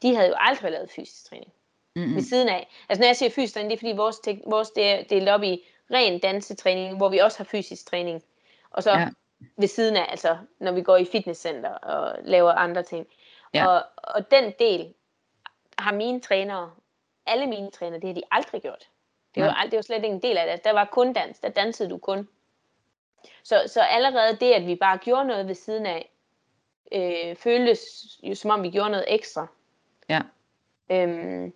de 0.02 0.16
havde 0.16 0.28
jo 0.28 0.36
aldrig 0.38 0.72
lavet 0.72 0.90
fysisk 0.90 1.30
træning 1.30 1.52
mm-hmm. 1.96 2.16
ved 2.16 2.22
siden 2.22 2.50
af. 2.50 2.68
Altså 2.90 3.02
når 3.02 3.08
jeg 3.08 3.16
siger 3.16 3.30
fysisk 3.30 3.54
træning, 3.54 3.70
det 3.70 3.78
er 3.78 3.80
fordi 3.80 3.98
vores, 3.98 4.20
te- 4.20 4.42
vores 4.48 4.70
det 4.70 4.86
er 4.86 5.04
delt 5.04 5.30
op 5.30 5.44
i 5.44 5.66
ren 5.92 6.20
dansetræning, 6.20 6.98
hvor 6.98 7.10
vi 7.10 7.18
også 7.18 7.38
har 7.38 7.46
fysisk 7.46 7.88
træning. 7.88 8.24
Og 8.70 8.84
så 8.84 8.92
ja. 8.92 9.10
ved 9.58 9.68
siden 9.68 9.98
af, 9.98 10.06
altså 10.10 10.38
når 10.60 10.72
vi 10.72 10.82
går 10.82 10.98
i 10.98 11.06
fitnesscenter 11.06 11.70
og 11.70 12.16
laver 12.24 12.52
andre 12.52 12.84
ting. 12.84 13.08
Ja. 13.54 13.68
Og, 13.68 13.84
og 13.98 14.32
den 14.32 14.54
del 14.60 14.94
har 15.78 15.94
mine 15.94 16.22
trænere, 16.22 16.72
alle 17.26 17.48
mine 17.48 17.72
trænere, 17.72 18.00
det 18.00 18.08
har 18.08 18.14
de 18.14 18.24
aldrig 18.32 18.62
gjort. 18.62 18.90
Det 19.36 19.44
var, 19.44 19.62
ja. 19.64 19.70
det 19.70 19.76
var 19.76 19.82
slet 19.82 19.96
ikke 19.96 20.08
en 20.08 20.22
del 20.22 20.38
af 20.38 20.58
det. 20.58 20.64
Der 20.64 20.72
var 20.72 20.86
kun 20.86 21.14
dans, 21.14 21.40
der 21.40 21.50
dansede 21.50 21.90
du 21.90 21.98
kun. 21.98 22.28
Så, 23.44 23.64
så 23.68 23.82
allerede 23.82 24.36
det, 24.36 24.54
at 24.54 24.68
vi 24.68 24.76
bare 24.76 24.98
gjorde 24.98 25.26
noget 25.26 25.48
ved 25.48 25.56
siden 25.56 25.86
af, 25.86 26.10
øh, 26.92 27.36
føltes 27.36 28.08
jo 28.24 28.36
som 28.36 28.52
om 28.52 28.64
vi 28.64 28.70
gjorde 28.70 28.90
noget 28.90 29.06
ekstra. 29.08 29.48
Ja. 30.10 30.22
Øhm, 30.90 31.54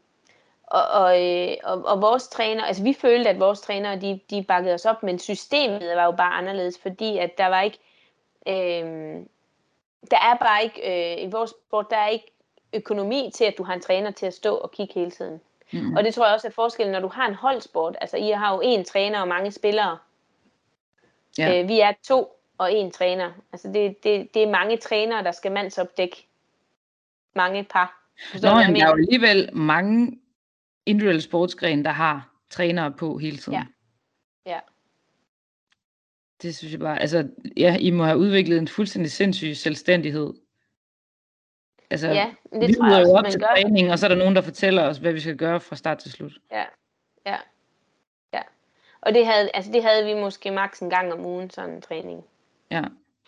og, 0.68 0.88
og, 0.88 1.26
øh, 1.26 1.55
og, 1.63 1.86
og 1.86 2.01
vores 2.01 2.28
træner, 2.28 2.63
altså 2.63 2.84
vi 2.84 2.93
følte, 2.93 3.30
at 3.30 3.39
vores 3.39 3.61
trænere, 3.61 3.99
de, 3.99 4.20
de 4.30 4.43
bakkede 4.43 4.74
os 4.74 4.86
op, 4.86 5.03
men 5.03 5.20
systemet 5.20 5.95
var 5.95 6.05
jo 6.05 6.11
bare 6.11 6.34
anderledes, 6.34 6.80
fordi 6.82 7.18
at 7.18 7.38
der 7.38 7.47
var 7.47 7.61
ikke, 7.61 7.78
øh, 8.47 8.86
der 10.11 10.18
er 10.18 10.36
bare 10.39 10.63
ikke, 10.63 11.15
øh, 11.15 11.28
i 11.28 11.32
vores 11.32 11.49
sport, 11.49 11.89
der 11.89 11.97
er 11.97 12.07
ikke 12.07 12.32
økonomi 12.74 13.32
til, 13.36 13.45
at 13.45 13.57
du 13.57 13.63
har 13.63 13.74
en 13.74 13.82
træner 13.82 14.11
til 14.11 14.26
at 14.26 14.34
stå 14.34 14.55
og 14.55 14.72
kigge 14.72 14.93
hele 14.93 15.11
tiden. 15.11 15.41
Mm. 15.72 15.95
Og 15.95 16.03
det 16.03 16.13
tror 16.13 16.26
jeg 16.26 16.34
også 16.34 16.47
er 16.47 16.51
forskellen, 16.51 16.91
når 16.91 16.99
du 16.99 17.07
har 17.07 17.28
en 17.28 17.34
holdsport. 17.34 17.97
Altså, 18.01 18.18
I 18.18 18.30
har 18.30 18.53
jo 18.53 18.61
en 18.63 18.86
træner 18.86 19.22
og 19.22 19.28
mange 19.28 19.51
spillere. 19.51 19.97
Ja. 21.38 21.61
Øh, 21.61 21.68
vi 21.68 21.80
er 21.80 21.91
to 22.03 22.39
og 22.57 22.74
en 22.74 22.91
træner. 22.91 23.32
Altså, 23.53 23.68
det, 23.68 24.03
det, 24.03 24.34
det 24.34 24.43
er 24.43 24.49
mange 24.49 24.78
trænere, 24.78 25.24
der 25.24 25.32
skal 25.32 25.51
mandsopdække 25.51 26.28
mange 27.36 27.63
par. 27.63 28.03
Forstår 28.32 28.49
Nå, 28.49 28.55
men 28.55 28.76
der 28.76 28.84
er 28.84 28.88
jo 28.88 28.95
alligevel 28.95 29.49
mange 29.53 30.20
individuelle 30.88 31.22
sportsgren, 31.22 31.86
der 31.86 31.92
har 31.92 32.30
trænere 32.50 32.92
på 32.92 33.18
hele 33.18 33.38
tiden. 33.38 33.54
Ja. 33.54 33.66
ja. 34.52 34.60
Det 36.42 36.56
synes 36.56 36.72
jeg 36.72 36.80
bare, 36.80 37.02
altså, 37.02 37.30
ja, 37.58 37.78
I 37.80 37.92
må 37.92 38.04
have 38.04 38.18
udviklet 38.18 38.58
en 38.58 38.68
fuldstændig 38.68 39.12
sindssyg 39.12 39.56
selvstændighed. 39.56 40.34
Altså, 41.90 42.08
ja, 42.08 42.34
det 42.54 42.68
vi 42.68 42.74
tror 42.74 42.90
jeg 42.90 43.00
også, 43.00 43.14
op 43.18 43.26
til 43.32 43.40
gør. 43.40 43.48
træning, 43.48 43.92
og 43.92 44.00
så 44.00 44.06
er 44.06 44.08
der 44.08 44.16
nogen, 44.16 44.36
der 44.36 44.42
fortæller 44.42 44.84
os, 44.84 44.98
hvad 44.98 45.14
vi 45.14 45.20
skal 45.20 45.38
gøre 45.38 45.60
fra 45.60 45.76
start 45.76 45.98
til 45.98 46.12
slut. 46.12 46.32
Ja, 46.52 46.64
ja, 47.26 47.38
ja. 48.34 48.42
Og 49.02 49.14
det 49.14 49.26
havde, 49.26 49.50
altså, 49.54 49.72
det 49.72 49.84
havde 49.84 50.06
vi 50.06 50.14
måske 50.14 50.52
maks 50.52 50.80
en 50.80 50.90
gang 50.90 51.14
om 51.14 51.26
ugen, 51.26 51.50
sådan 51.50 51.70
en 51.70 51.82
træning. 51.82 52.24
Ja. 52.72 52.84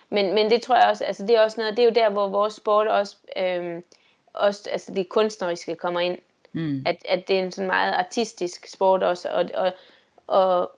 Men, 0.09 0.33
men 0.33 0.51
det 0.51 0.61
tror 0.61 0.75
jeg 0.75 0.89
også, 0.89 1.05
altså 1.05 1.25
det 1.25 1.35
er 1.35 1.41
også 1.41 1.61
noget, 1.61 1.77
det 1.77 1.83
er 1.83 1.87
jo 1.87 1.93
der, 1.95 2.09
hvor 2.09 2.27
vores 2.27 2.53
sport 2.53 2.87
også, 2.87 3.17
øhm, 3.37 3.83
også 4.33 4.69
altså 4.71 4.93
det 4.93 5.09
kunstneriske 5.09 5.75
kommer 5.75 5.99
ind. 5.99 6.17
Mm. 6.53 6.83
At, 6.85 6.97
at 7.09 7.27
det 7.27 7.39
er 7.39 7.43
en 7.43 7.51
sådan 7.51 7.67
meget 7.67 7.93
artistisk 7.93 8.67
sport 8.67 9.03
også, 9.03 9.29
og, 9.29 9.49
og, 9.53 9.73
og, 10.27 10.71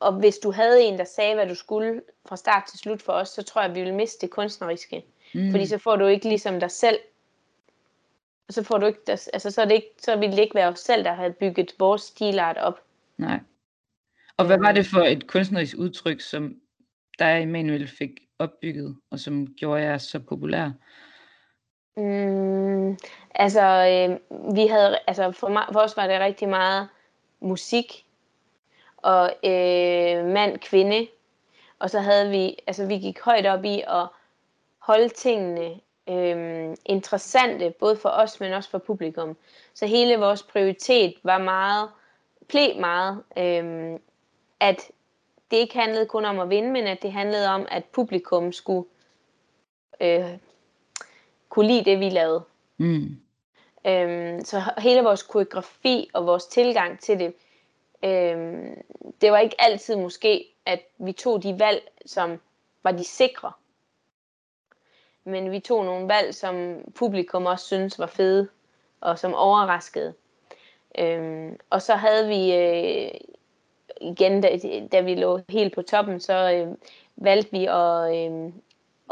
og 0.00 0.12
hvis 0.12 0.38
du 0.38 0.50
havde 0.50 0.82
en, 0.82 0.98
der 0.98 1.04
sagde, 1.04 1.34
hvad 1.34 1.46
du 1.46 1.54
skulle 1.54 2.02
fra 2.28 2.36
start 2.36 2.62
til 2.70 2.78
slut 2.78 3.02
for 3.02 3.12
os, 3.12 3.28
så 3.28 3.42
tror 3.42 3.62
jeg, 3.62 3.74
vi 3.74 3.80
ville 3.80 3.94
miste 3.94 4.26
det 4.26 4.30
kunstneriske. 4.30 5.04
Mm. 5.34 5.50
Fordi 5.50 5.66
så 5.66 5.78
får 5.78 5.96
du 5.96 6.06
ikke 6.06 6.28
ligesom 6.28 6.60
dig 6.60 6.70
selv, 6.70 6.98
så 8.50 8.62
får 8.62 8.78
du 8.78 8.86
ikke, 8.86 9.00
altså 9.08 9.50
så, 9.50 9.60
er 9.62 9.64
det 9.64 9.74
ikke, 9.74 9.90
så 9.98 10.16
ville 10.16 10.36
det 10.36 10.42
ikke 10.42 10.54
være 10.54 10.68
os 10.68 10.80
selv, 10.80 11.04
der 11.04 11.12
havde 11.12 11.32
bygget 11.32 11.74
vores 11.78 12.02
stilart 12.02 12.56
op. 12.56 12.80
Nej. 13.18 13.40
Og 14.36 14.46
hvad 14.46 14.58
var 14.58 14.72
det 14.72 14.86
for 14.86 15.00
et 15.00 15.26
kunstnerisk 15.26 15.76
udtryk, 15.78 16.20
som 16.20 16.56
dig, 17.18 17.42
Emanuel, 17.42 17.88
fik 17.88 18.10
opbygget, 18.38 18.96
og 19.10 19.20
som 19.20 19.54
gjorde 19.54 19.82
jer 19.82 19.98
så 19.98 20.18
populær? 20.18 20.70
Mm, 21.96 22.98
altså, 23.34 23.62
øh, 23.62 24.18
vi 24.54 24.66
havde, 24.66 24.98
altså 25.06 25.30
for, 25.30 25.48
mig, 25.48 25.64
for 25.72 25.80
os 25.80 25.96
var 25.96 26.06
det 26.06 26.20
rigtig 26.20 26.48
meget 26.48 26.88
musik 27.40 28.06
og 28.96 29.32
øh, 29.44 30.24
mand, 30.24 30.58
kvinde. 30.58 31.08
Og 31.78 31.90
så 31.90 32.00
havde 32.00 32.30
vi, 32.30 32.56
altså 32.66 32.86
vi 32.86 32.98
gik 32.98 33.20
højt 33.20 33.46
op 33.46 33.64
i 33.64 33.82
at 33.86 34.06
holde 34.78 35.08
tingene 35.08 35.80
øh, 36.08 36.76
interessante, 36.86 37.70
både 37.70 37.96
for 37.96 38.08
os, 38.08 38.40
men 38.40 38.52
også 38.52 38.70
for 38.70 38.78
publikum. 38.78 39.36
Så 39.74 39.86
hele 39.86 40.16
vores 40.16 40.42
prioritet 40.42 41.14
var 41.22 41.38
meget, 41.38 41.90
blev 42.48 42.80
meget, 42.80 43.22
øh, 43.38 43.98
at 44.60 44.90
det 45.50 45.56
ikke 45.56 45.78
handlede 45.78 46.06
kun 46.06 46.24
om 46.24 46.38
at 46.38 46.50
vinde, 46.50 46.70
men 46.70 46.86
at 46.86 47.02
det 47.02 47.12
handlede 47.12 47.48
om, 47.48 47.66
at 47.70 47.84
publikum 47.84 48.52
skulle 48.52 48.88
øh, 50.00 50.38
kunne 51.54 51.66
lide 51.66 51.84
det, 51.84 52.00
vi 52.00 52.08
lavede. 52.08 52.44
Mm. 52.76 53.16
Øhm, 53.86 54.44
så 54.44 54.62
hele 54.78 55.02
vores 55.02 55.22
koreografi 55.22 56.10
og 56.12 56.26
vores 56.26 56.46
tilgang 56.46 57.00
til 57.00 57.18
det, 57.18 57.34
øhm, 58.04 58.82
det 59.20 59.32
var 59.32 59.38
ikke 59.38 59.56
altid 59.58 59.96
måske, 59.96 60.44
at 60.66 60.80
vi 60.98 61.12
tog 61.12 61.42
de 61.42 61.58
valg, 61.58 61.90
som 62.06 62.40
var 62.82 62.92
de 62.92 63.04
sikre. 63.04 63.52
Men 65.24 65.50
vi 65.50 65.60
tog 65.60 65.84
nogle 65.84 66.08
valg, 66.08 66.34
som 66.34 66.78
publikum 66.94 67.46
også 67.46 67.66
synes 67.66 67.98
var 67.98 68.06
fede, 68.06 68.48
og 69.00 69.18
som 69.18 69.34
overraskede. 69.34 70.14
Øhm, 70.98 71.58
og 71.70 71.82
så 71.82 71.94
havde 71.94 72.28
vi, 72.28 72.54
øh, 72.54 73.10
igen, 74.00 74.40
da, 74.40 74.58
da 74.92 75.00
vi 75.00 75.14
lå 75.14 75.40
helt 75.48 75.74
på 75.74 75.82
toppen, 75.82 76.20
så 76.20 76.52
øh, 76.52 76.76
valgte 77.16 77.50
vi 77.50 77.66
at, 77.66 78.16
øh, 78.16 78.52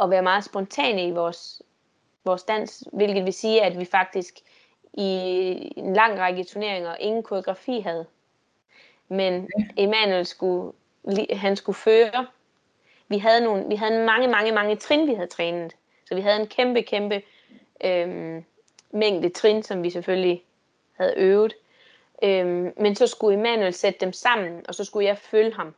at 0.02 0.10
være 0.10 0.22
meget 0.22 0.44
spontane 0.44 1.06
i 1.06 1.10
vores 1.10 1.62
vores 2.24 2.42
dans, 2.42 2.84
hvilket 2.92 3.24
vil 3.24 3.32
sige, 3.32 3.62
at 3.62 3.78
vi 3.78 3.84
faktisk 3.84 4.38
i 4.92 5.08
en 5.76 5.92
lang 5.92 6.18
række 6.18 6.44
turneringer 6.44 6.94
ingen 6.94 7.22
koreografi 7.22 7.80
havde. 7.80 8.06
Men 9.08 9.50
Emanuel 9.76 10.26
skulle, 10.26 10.72
han 11.30 11.56
skulle 11.56 11.76
føre. 11.76 12.26
Vi 13.08 13.18
havde, 13.18 13.44
nogle, 13.44 13.68
vi 13.68 13.74
havde 13.74 14.04
mange, 14.04 14.28
mange, 14.28 14.52
mange 14.52 14.76
trin, 14.76 15.08
vi 15.08 15.14
havde 15.14 15.28
trænet. 15.28 15.76
Så 16.04 16.14
vi 16.14 16.20
havde 16.20 16.40
en 16.40 16.46
kæmpe, 16.46 16.82
kæmpe 16.82 17.22
øhm, 17.84 18.44
mængde 18.90 19.28
trin, 19.28 19.62
som 19.62 19.82
vi 19.82 19.90
selvfølgelig 19.90 20.44
havde 20.92 21.14
øvet. 21.16 21.54
Øhm, 22.22 22.72
men 22.76 22.96
så 22.96 23.06
skulle 23.06 23.38
Emanuel 23.38 23.74
sætte 23.74 24.00
dem 24.00 24.12
sammen, 24.12 24.64
og 24.68 24.74
så 24.74 24.84
skulle 24.84 25.06
jeg 25.06 25.18
følge 25.18 25.54
ham. 25.54 25.74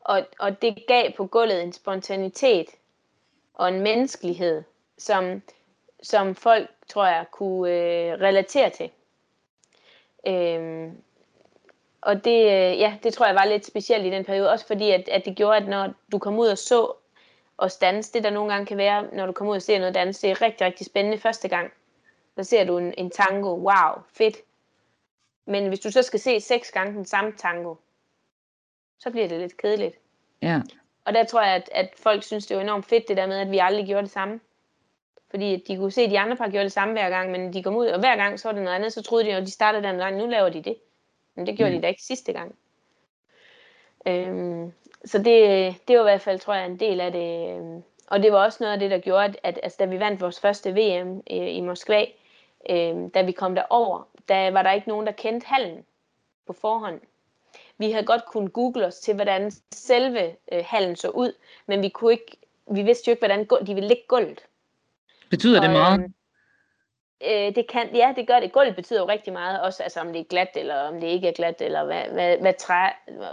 Og, 0.00 0.26
og 0.38 0.62
det 0.62 0.84
gav 0.88 1.12
på 1.16 1.26
gulvet 1.26 1.62
en 1.62 1.72
spontanitet 1.72 2.66
og 3.54 3.68
en 3.68 3.80
menneskelighed, 3.80 4.62
som, 5.00 5.42
som 6.02 6.34
folk, 6.34 6.70
tror 6.88 7.06
jeg, 7.06 7.24
kunne 7.32 7.70
øh, 7.70 8.12
relatere 8.12 8.70
til. 8.70 8.90
Øhm, 10.26 11.02
og 12.00 12.24
det, 12.24 12.44
øh, 12.44 12.78
ja, 12.78 12.98
det 13.02 13.14
tror 13.14 13.26
jeg 13.26 13.34
var 13.34 13.44
lidt 13.44 13.66
specielt 13.66 14.06
i 14.06 14.10
den 14.10 14.24
periode, 14.24 14.50
også 14.50 14.66
fordi 14.66 14.90
at, 14.90 15.08
at 15.08 15.24
det 15.24 15.36
gjorde, 15.36 15.56
at 15.56 15.68
når 15.68 15.94
du 16.12 16.18
kom 16.18 16.38
ud 16.38 16.48
og 16.48 16.58
så 16.58 16.92
os 17.58 17.76
danse, 17.76 18.12
det 18.12 18.24
der 18.24 18.30
nogle 18.30 18.52
gange 18.52 18.66
kan 18.66 18.76
være, 18.76 19.08
når 19.12 19.26
du 19.26 19.32
kommer 19.32 19.50
ud 19.50 19.56
og 19.56 19.62
ser 19.62 19.78
noget 19.78 19.94
dans, 19.94 20.18
det 20.18 20.30
er 20.30 20.42
rigtig, 20.42 20.66
rigtig 20.66 20.86
spændende 20.86 21.18
første 21.18 21.48
gang. 21.48 21.72
Så 22.38 22.44
ser 22.44 22.64
du 22.64 22.78
en, 22.78 22.94
en 22.98 23.10
tango, 23.10 23.48
wow, 23.48 24.02
fedt. 24.12 24.36
Men 25.46 25.68
hvis 25.68 25.80
du 25.80 25.90
så 25.90 26.02
skal 26.02 26.20
se 26.20 26.40
seks 26.40 26.70
gange 26.70 26.92
den 26.92 27.04
samme 27.04 27.32
tango, 27.36 27.74
så 28.98 29.10
bliver 29.10 29.28
det 29.28 29.40
lidt 29.40 29.56
kedeligt. 29.56 29.96
Ja. 30.42 30.60
Og 31.04 31.14
der 31.14 31.24
tror 31.24 31.42
jeg, 31.42 31.54
at, 31.54 31.68
at 31.72 31.94
folk 31.96 32.22
synes, 32.22 32.46
det 32.46 32.56
var 32.56 32.62
enormt 32.62 32.86
fedt, 32.86 33.08
det 33.08 33.16
der 33.16 33.26
med, 33.26 33.38
at 33.38 33.50
vi 33.50 33.58
aldrig 33.58 33.86
gjorde 33.86 34.02
det 34.02 34.10
samme. 34.10 34.40
Fordi 35.30 35.56
de 35.56 35.76
kunne 35.76 35.90
se, 35.90 36.02
at 36.02 36.10
de 36.10 36.18
andre 36.18 36.36
par 36.36 36.48
gjorde 36.48 36.64
det 36.64 36.72
samme 36.72 36.94
hver 36.94 37.10
gang, 37.10 37.30
men 37.30 37.52
de 37.52 37.62
kom 37.62 37.76
ud, 37.76 37.86
og 37.86 37.98
hver 37.98 38.16
gang 38.16 38.40
så 38.40 38.48
var 38.48 38.52
det 38.52 38.62
noget 38.62 38.76
andet, 38.76 38.92
så 38.92 39.02
troede 39.02 39.24
de, 39.24 39.34
at 39.34 39.42
de 39.42 39.50
startede 39.50 39.82
den 39.82 39.98
gang, 39.98 40.16
nu 40.16 40.26
laver 40.26 40.48
de 40.48 40.62
det. 40.62 40.76
Men 41.34 41.46
det 41.46 41.56
gjorde 41.56 41.70
mm. 41.70 41.76
de 41.76 41.82
da 41.82 41.88
ikke 41.88 42.02
sidste 42.02 42.32
gang. 42.32 42.54
Øhm, 44.06 44.72
så 45.04 45.18
det, 45.18 45.74
det 45.88 45.96
var 45.96 46.02
i 46.02 46.10
hvert 46.10 46.20
fald, 46.20 46.38
tror 46.38 46.54
jeg, 46.54 46.66
en 46.66 46.80
del 46.80 47.00
af 47.00 47.12
det. 47.12 47.56
Øhm, 47.56 47.82
og 48.06 48.22
det 48.22 48.32
var 48.32 48.44
også 48.44 48.58
noget 48.60 48.72
af 48.72 48.78
det, 48.78 48.90
der 48.90 48.98
gjorde, 48.98 49.24
at, 49.24 49.38
at 49.42 49.60
altså, 49.62 49.76
da 49.80 49.84
vi 49.84 50.00
vandt 50.00 50.20
vores 50.20 50.40
første 50.40 50.72
VM 50.72 51.22
øh, 51.30 51.56
i 51.56 51.60
Moskva, 51.60 52.06
øh, 52.70 52.96
da 53.14 53.22
vi 53.22 53.32
kom 53.32 53.54
derover, 53.54 54.08
der 54.28 54.50
var 54.50 54.62
der 54.62 54.72
ikke 54.72 54.88
nogen, 54.88 55.06
der 55.06 55.12
kendte 55.12 55.46
hallen 55.46 55.84
på 56.46 56.52
forhånd. 56.52 57.00
Vi 57.78 57.90
havde 57.90 58.06
godt 58.06 58.24
kunnet 58.26 58.52
google 58.52 58.86
os 58.86 59.00
til, 59.00 59.14
hvordan 59.14 59.52
selve 59.72 60.36
øh, 60.52 60.64
hallen 60.66 60.96
så 60.96 61.08
ud, 61.08 61.32
men 61.66 61.82
vi 61.82 61.88
kunne 61.88 62.12
ikke, 62.12 62.36
vi 62.70 62.82
vidste 62.82 63.08
jo 63.08 63.12
ikke, 63.12 63.20
hvordan 63.20 63.48
de 63.66 63.74
ville 63.74 63.88
lægge 63.88 64.04
gulvet. 64.08 64.46
Betyder 65.30 65.60
det 65.60 65.70
meget? 65.70 66.00
Øhm, 66.00 66.12
øh, 67.24 67.54
det 67.54 67.66
kan, 67.68 67.94
ja, 67.94 68.12
det 68.16 68.26
gør 68.26 68.40
det. 68.40 68.52
Gulvet 68.52 68.76
betyder 68.76 69.00
jo 69.00 69.08
rigtig 69.08 69.32
meget, 69.32 69.60
også 69.60 69.82
altså, 69.82 70.00
om 70.00 70.12
det 70.12 70.20
er 70.20 70.24
glat, 70.24 70.50
eller 70.54 70.74
om 70.74 71.00
det 71.00 71.06
ikke 71.06 71.28
er 71.28 71.32
glat, 71.32 71.60
eller 71.60 71.84
hvad, 71.84 72.04
hvad, 72.04 72.38
hvad 72.38 72.54
træ, 72.58 72.88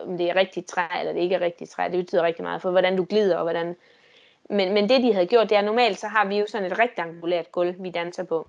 om 0.05 0.17
det 0.17 0.29
er 0.29 0.35
rigtigt 0.35 0.67
træ, 0.67 0.99
eller 0.99 1.13
det 1.13 1.21
ikke 1.21 1.35
er 1.35 1.39
rigtigt 1.39 1.69
træ. 1.69 1.83
Det 1.83 2.05
betyder 2.05 2.23
rigtig 2.23 2.43
meget 2.43 2.61
for, 2.61 2.71
hvordan 2.71 2.97
du 2.97 3.05
glider, 3.09 3.37
og 3.37 3.43
hvordan... 3.43 3.75
Men, 4.49 4.73
men 4.73 4.89
det, 4.89 5.03
de 5.03 5.13
havde 5.13 5.27
gjort, 5.27 5.49
det 5.49 5.57
er 5.57 5.61
normalt, 5.61 5.99
så 5.99 6.07
har 6.07 6.25
vi 6.25 6.37
jo 6.37 6.45
sådan 6.47 6.71
et 6.71 6.79
rektangulært 6.79 7.51
gulv, 7.51 7.75
vi 7.79 7.89
danser 7.89 8.23
på. 8.23 8.47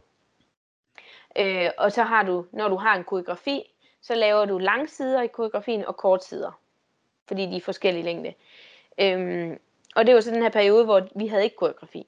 Øh, 1.38 1.70
og 1.78 1.92
så 1.92 2.02
har 2.02 2.22
du, 2.22 2.44
når 2.52 2.68
du 2.68 2.76
har 2.76 2.96
en 2.96 3.04
koreografi, 3.04 3.62
så 4.02 4.14
laver 4.14 4.44
du 4.44 4.58
langsider 4.58 5.22
i 5.22 5.26
koreografien 5.26 5.86
og 5.86 5.96
kortsider, 5.96 6.60
fordi 7.28 7.46
de 7.46 7.56
er 7.56 7.60
forskellige 7.60 8.04
længde. 8.04 8.34
Øhm, 9.00 9.58
og 9.96 10.06
det 10.06 10.14
var 10.14 10.20
så 10.20 10.30
den 10.30 10.42
her 10.42 10.50
periode, 10.50 10.84
hvor 10.84 11.08
vi 11.14 11.26
havde 11.26 11.44
ikke 11.44 11.56
koreografi. 11.56 12.06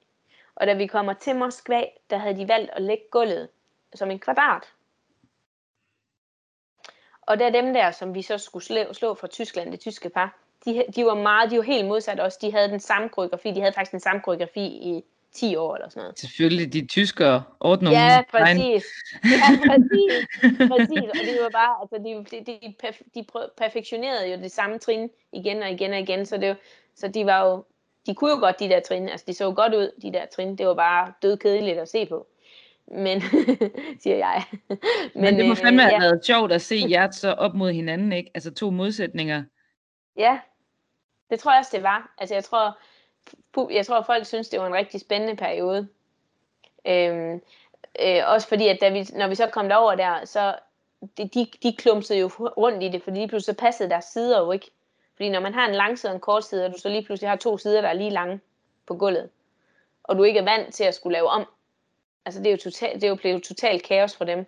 Og 0.61 0.67
da 0.67 0.73
vi 0.73 0.87
kommer 0.87 1.13
til 1.13 1.35
Moskva, 1.35 1.83
der 2.09 2.17
havde 2.17 2.37
de 2.37 2.47
valgt 2.47 2.71
at 2.73 2.81
lægge 2.81 3.03
gulvet 3.11 3.49
som 3.95 4.11
en 4.11 4.19
kvadrat. 4.19 4.63
Og 7.21 7.39
der 7.39 7.49
dem 7.49 7.73
der, 7.73 7.91
som 7.91 8.15
vi 8.15 8.21
så 8.21 8.37
skulle 8.37 8.65
slå, 8.65 8.93
slå 8.93 9.13
fra 9.13 9.27
Tyskland, 9.27 9.71
det 9.71 9.79
tyske 9.79 10.09
par, 10.09 10.37
de, 10.65 10.83
de 10.95 11.05
var 11.05 11.13
meget, 11.13 11.51
de 11.51 11.57
var 11.57 11.63
helt 11.63 11.87
modsat 11.87 12.19
os. 12.19 12.37
De 12.37 12.51
havde 12.51 12.69
den 12.69 12.79
samme 12.79 13.09
koreografi, 13.09 13.51
de 13.51 13.59
havde 13.59 13.73
faktisk 13.73 13.91
den 13.91 13.99
samme 13.99 14.21
koreografi 14.21 14.65
i 14.65 15.03
10 15.31 15.55
år 15.55 15.75
eller 15.75 15.89
sådan 15.89 16.01
noget. 16.01 16.19
Selvfølgelig, 16.19 16.73
de 16.73 16.87
tyskere 16.87 17.43
ordner 17.59 17.91
Ja, 17.91 18.23
præcis. 18.31 18.85
Ja, 19.23 19.49
præcis. 19.67 20.27
præcis. 20.71 21.09
Og 21.09 21.25
det 21.25 21.37
var 21.41 21.49
bare, 21.49 21.75
altså, 21.81 21.97
de, 21.97 22.37
de, 22.37 22.45
de, 22.51 22.93
de 23.15 23.25
perfektionerede 23.57 24.31
jo 24.31 24.37
det 24.37 24.51
samme 24.51 24.79
trin 24.79 25.09
igen 25.31 25.63
og 25.63 25.71
igen 25.71 25.93
og 25.93 25.99
igen, 25.99 26.25
så, 26.25 26.37
det, 26.37 26.57
så 26.95 27.07
de 27.07 27.25
var 27.25 27.49
jo, 27.49 27.63
de 28.05 28.15
kunne 28.15 28.31
jo 28.31 28.37
godt 28.39 28.59
de 28.59 28.69
der 28.69 28.79
trin, 28.79 29.09
altså 29.09 29.25
de 29.27 29.33
så 29.33 29.51
godt 29.51 29.73
ud, 29.73 29.91
de 30.01 30.13
der 30.13 30.25
trin, 30.25 30.55
det 30.55 30.67
var 30.67 30.73
bare 30.73 31.13
død 31.21 31.37
kedeligt 31.37 31.79
at 31.79 31.89
se 31.89 32.05
på. 32.05 32.27
Men, 32.87 33.21
siger 34.03 34.15
jeg. 34.17 34.43
Men, 34.67 34.79
Men 35.13 35.37
det 35.37 35.45
må 35.47 35.55
fandme 35.55 35.83
øh, 35.83 35.89
have 35.89 36.03
ja. 36.03 36.09
været 36.09 36.25
sjovt 36.25 36.51
at 36.51 36.61
se 36.61 36.85
jer 36.89 37.11
så 37.11 37.31
op 37.31 37.53
mod 37.53 37.71
hinanden, 37.71 38.11
ikke? 38.13 38.31
Altså 38.33 38.53
to 38.53 38.69
modsætninger. 38.69 39.43
Ja, 40.17 40.39
det 41.29 41.39
tror 41.39 41.51
jeg 41.51 41.59
også, 41.59 41.71
det 41.77 41.83
var. 41.83 42.13
Altså 42.17 42.35
jeg 42.35 42.43
tror, 42.43 42.77
jeg 43.71 43.85
tror, 43.85 44.01
folk 44.01 44.25
synes, 44.25 44.49
det 44.49 44.59
var 44.59 44.67
en 44.67 44.73
rigtig 44.73 44.99
spændende 44.99 45.35
periode. 45.35 45.87
Øhm, 46.87 47.41
øh, 48.01 48.21
også 48.27 48.47
fordi, 48.47 48.67
at 48.67 48.77
da 48.81 48.89
vi, 48.89 49.07
når 49.13 49.27
vi 49.27 49.35
så 49.35 49.47
kom 49.47 49.69
derover 49.69 49.95
der, 49.95 50.25
så 50.25 50.55
de, 51.17 51.27
de, 51.27 51.47
de 51.63 51.75
klumsede 51.75 52.19
jo 52.19 52.27
rundt 52.37 52.83
i 52.83 52.89
det, 52.89 53.03
fordi 53.03 53.17
lige 53.17 53.27
pludselig 53.27 53.55
så 53.55 53.59
passede 53.59 53.89
deres 53.89 54.05
sider 54.05 54.39
jo 54.39 54.51
ikke. 54.51 54.71
Fordi 55.15 55.29
når 55.29 55.39
man 55.39 55.53
har 55.53 55.67
en 55.67 55.75
lang 55.75 55.99
side 55.99 56.11
og 56.11 56.15
en 56.15 56.21
kort 56.21 56.43
side, 56.43 56.65
og 56.65 56.73
du 56.73 56.77
så 56.77 56.89
lige 56.89 57.05
pludselig 57.05 57.29
har 57.29 57.35
to 57.35 57.57
sider, 57.57 57.81
der 57.81 57.89
er 57.89 57.93
lige 57.93 58.09
lange 58.09 58.39
på 58.87 58.95
gulvet, 58.95 59.29
og 60.03 60.17
du 60.17 60.23
ikke 60.23 60.39
er 60.39 60.43
vant 60.43 60.73
til 60.73 60.83
at 60.83 60.95
skulle 60.95 61.13
lave 61.13 61.27
om, 61.27 61.45
altså 62.25 62.39
det 62.39 62.47
er 62.47 62.51
jo, 62.51 62.57
total, 62.57 62.95
det 62.95 63.03
er 63.03 63.09
jo 63.09 63.15
blevet 63.15 63.43
totalt 63.43 63.83
kaos 63.83 64.15
for 64.15 64.25
dem. 64.25 64.45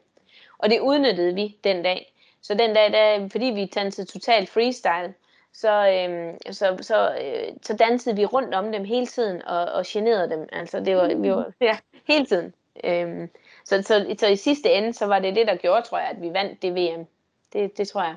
Og 0.57 0.69
det 0.69 0.79
udnyttede 0.79 1.35
vi 1.35 1.57
den 1.63 1.83
dag. 1.83 2.13
Så 2.41 2.53
den 2.53 2.73
dag, 2.73 2.91
der, 2.91 3.29
fordi 3.29 3.45
vi 3.45 3.65
dansede 3.65 4.07
totalt 4.07 4.49
freestyle, 4.49 5.13
så, 5.53 5.87
øhm, 5.89 6.53
så, 6.53 6.77
så, 6.81 7.15
øh, 7.23 7.53
så 7.61 7.75
dansede 7.75 8.15
vi 8.15 8.25
rundt 8.25 8.53
om 8.53 8.71
dem 8.71 8.85
hele 8.85 9.07
tiden 9.07 9.41
og, 9.45 9.65
og 9.65 9.83
generede 9.87 10.29
dem. 10.29 10.49
Altså 10.51 10.79
det 10.79 10.95
var, 10.95 11.07
vi 11.15 11.31
var 11.31 11.51
ja, 11.61 11.77
hele 12.07 12.25
tiden. 12.25 12.53
Øhm, 12.83 13.29
så, 13.65 13.81
så, 13.81 14.15
så 14.19 14.27
i 14.27 14.35
sidste 14.35 14.71
ende, 14.71 14.93
så 14.93 15.05
var 15.05 15.19
det 15.19 15.35
det, 15.35 15.47
der 15.47 15.55
gjorde, 15.55 15.81
tror 15.81 15.97
jeg, 15.97 16.07
at 16.07 16.21
vi 16.21 16.33
vandt 16.33 16.61
det 16.61 16.75
VM. 16.75 17.07
Det, 17.53 17.77
det 17.77 17.87
tror 17.87 18.03
jeg. 18.03 18.15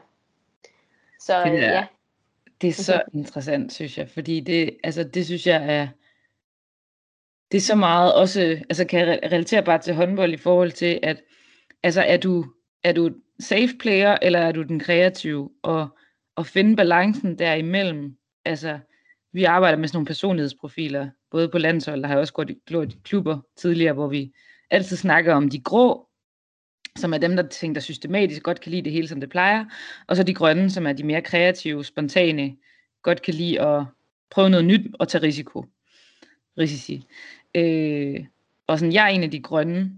Så 1.21 1.45
det 1.45 1.65
er, 1.65 1.73
ja. 1.73 1.87
Det 2.61 2.69
er 2.69 2.73
så 2.73 3.03
interessant, 3.15 3.73
synes 3.73 3.99
jeg, 3.99 4.09
fordi 4.11 4.41
det, 4.41 4.77
altså, 4.85 5.05
det 5.05 5.27
synes 5.27 5.47
jeg 5.47 5.77
er, 5.77 5.89
det 7.53 7.57
er 7.57 7.63
så 7.63 7.75
meget 7.75 8.15
også, 8.15 8.41
altså 8.41 8.85
kan 8.85 9.01
jeg 9.01 9.21
relatere 9.33 9.65
bare 9.65 9.79
til 9.79 9.95
håndbold 9.95 10.33
i 10.33 10.37
forhold 10.37 10.73
til, 10.73 11.01
at 11.03 11.23
altså 11.83 12.03
er 12.03 12.17
du, 12.17 12.45
er 12.83 12.93
du 12.93 13.11
safe 13.41 13.79
player, 13.81 14.17
eller 14.23 14.39
er 14.39 14.53
du 14.53 14.63
den 14.63 14.81
kreative, 14.81 15.51
og 15.63 15.99
at 16.37 16.47
finde 16.47 16.77
balancen 16.77 17.39
derimellem. 17.39 18.17
Altså, 18.45 18.79
vi 19.33 19.45
arbejder 19.45 19.79
med 19.79 19.89
sådan 19.89 19.97
nogle 19.97 20.07
personlighedsprofiler, 20.07 21.11
både 21.31 21.49
på 21.49 21.59
landshold, 21.59 22.01
der 22.01 22.07
har 22.07 22.15
jeg 22.15 22.21
også 22.21 22.33
gået 22.33 22.51
i 22.51 22.59
klubber 23.05 23.41
tidligere, 23.57 23.93
hvor 23.93 24.09
vi 24.09 24.33
altid 24.71 24.97
snakker 24.97 25.35
om 25.35 25.51
de 25.51 25.61
grå, 25.61 26.06
som 26.97 27.13
er 27.13 27.19
dem, 27.19 27.37
der 27.37 27.49
tænker 27.49 27.81
systematisk, 27.81 28.43
godt 28.43 28.61
kan 28.61 28.71
lide 28.71 28.83
det 28.83 28.93
hele, 28.93 29.09
som 29.09 29.21
det 29.21 29.31
plejer, 29.31 29.65
og 30.07 30.17
så 30.17 30.23
de 30.23 30.35
grønne, 30.35 30.71
som 30.71 30.87
er 30.87 30.93
de 30.93 31.05
mere 31.05 31.23
kreative, 31.23 31.85
spontane, 31.85 32.57
godt 33.03 33.23
kan 33.23 33.35
lide 33.35 33.61
at 33.61 33.85
prøve 34.31 34.51
noget 34.51 34.65
nyt 34.65 34.87
og 34.99 35.09
tage 35.09 35.23
risiko. 35.23 35.65
Risici. 36.59 37.05
Øh, 37.55 38.25
og 38.67 38.79
sådan, 38.79 38.93
jeg 38.93 39.05
er 39.05 39.09
en 39.09 39.23
af 39.23 39.31
de 39.31 39.43
grønne, 39.43 39.91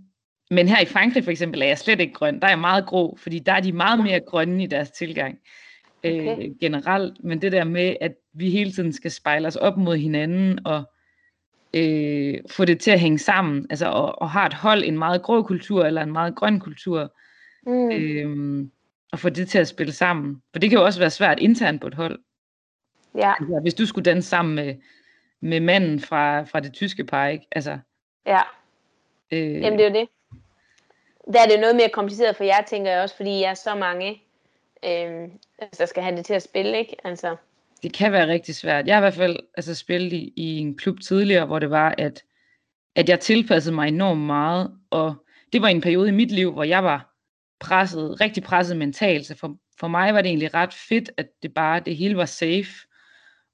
men 0.50 0.68
her 0.68 0.80
i 0.80 0.86
Frankrig 0.86 1.24
for 1.24 1.30
eksempel 1.30 1.62
er 1.62 1.66
jeg 1.66 1.78
slet 1.78 2.00
ikke 2.00 2.12
grøn. 2.12 2.40
Der 2.40 2.46
er 2.46 2.50
jeg 2.50 2.58
meget 2.58 2.86
grå, 2.86 3.16
fordi 3.16 3.38
der 3.38 3.52
er 3.52 3.60
de 3.60 3.72
meget 3.72 4.04
mere 4.04 4.20
grønne 4.20 4.62
i 4.62 4.66
deres 4.66 4.90
tilgang 4.90 5.38
okay. 6.04 6.38
øh, 6.38 6.50
generelt, 6.60 7.24
men 7.24 7.42
det 7.42 7.52
der 7.52 7.64
med, 7.64 7.96
at 8.00 8.14
vi 8.32 8.50
hele 8.50 8.72
tiden 8.72 8.92
skal 8.92 9.10
spejle 9.10 9.46
os 9.46 9.56
op 9.56 9.76
mod 9.76 9.96
hinanden, 9.96 10.66
og 10.66 10.84
øh, 11.74 12.38
få 12.50 12.64
det 12.64 12.80
til 12.80 12.90
at 12.90 13.00
hænge 13.00 13.18
sammen, 13.18 13.66
altså 13.70 13.86
og, 13.86 14.22
og 14.22 14.30
har 14.30 14.46
et 14.46 14.54
hold, 14.54 14.84
en 14.84 14.98
meget 14.98 15.22
grå 15.22 15.42
kultur, 15.42 15.84
eller 15.84 16.02
en 16.02 16.12
meget 16.12 16.34
grøn 16.34 16.60
kultur, 16.60 17.14
mm. 17.66 17.90
øh, 17.90 18.66
og 19.12 19.18
få 19.18 19.28
det 19.28 19.48
til 19.48 19.58
at 19.58 19.68
spille 19.68 19.92
sammen. 19.92 20.42
For 20.52 20.58
det 20.58 20.70
kan 20.70 20.78
jo 20.78 20.84
også 20.84 20.98
være 20.98 21.10
svært 21.10 21.38
internt 21.38 21.80
på 21.80 21.86
et 21.86 21.94
hold. 21.94 22.18
Ja. 23.14 23.32
Altså, 23.40 23.58
hvis 23.62 23.74
du 23.74 23.86
skulle 23.86 24.04
danse 24.04 24.28
sammen 24.28 24.54
med, 24.54 24.74
med 25.40 25.60
manden 25.60 26.00
fra, 26.00 26.42
fra 26.42 26.60
det 26.60 26.72
tyske 26.72 27.04
par, 27.04 27.26
ikke? 27.26 27.46
Altså, 27.52 27.78
ja. 28.26 28.40
Øh, 29.30 29.62
Jamen 29.62 29.78
det 29.78 29.86
er 29.86 29.88
jo 29.88 29.94
det. 29.94 30.08
Der 31.32 31.40
er 31.40 31.46
det 31.46 31.60
noget 31.60 31.76
mere 31.76 31.88
kompliceret 31.88 32.36
for 32.36 32.44
jer, 32.44 32.62
tænker 32.62 32.90
jeg 32.90 33.02
også, 33.02 33.16
fordi 33.16 33.30
jeg 33.30 33.50
er 33.50 33.54
så 33.54 33.74
mange 33.74 34.22
øh, 34.84 35.28
altså, 35.58 35.78
der 35.78 35.86
skal 35.86 36.02
have 36.02 36.16
det 36.16 36.26
til 36.26 36.34
at 36.34 36.42
spille, 36.42 36.78
ikke? 36.78 36.96
Altså. 37.04 37.36
Det 37.82 37.92
kan 37.92 38.12
være 38.12 38.28
rigtig 38.28 38.54
svært. 38.54 38.86
Jeg 38.86 38.94
har 38.94 39.00
i 39.00 39.04
hvert 39.04 39.14
fald 39.14 39.36
altså, 39.56 39.74
spillet 39.74 40.12
i, 40.12 40.32
i 40.36 40.58
en 40.58 40.76
klub 40.76 41.00
tidligere, 41.00 41.46
hvor 41.46 41.58
det 41.58 41.70
var, 41.70 41.94
at, 41.98 42.22
at 42.96 43.08
jeg 43.08 43.20
tilpassede 43.20 43.74
mig 43.74 43.88
enormt 43.88 44.20
meget, 44.20 44.70
og 44.90 45.26
det 45.52 45.62
var 45.62 45.68
en 45.68 45.80
periode 45.80 46.08
i 46.08 46.12
mit 46.12 46.30
liv, 46.30 46.52
hvor 46.52 46.64
jeg 46.64 46.84
var 46.84 47.14
presset, 47.60 48.20
rigtig 48.20 48.42
presset 48.42 48.76
mentalt, 48.76 49.26
så 49.26 49.34
for, 49.34 49.58
for 49.80 49.88
mig 49.88 50.14
var 50.14 50.22
det 50.22 50.28
egentlig 50.28 50.54
ret 50.54 50.74
fedt, 50.74 51.10
at 51.16 51.28
det 51.42 51.54
bare, 51.54 51.80
det 51.80 51.96
hele 51.96 52.16
var 52.16 52.24
safe, 52.24 52.72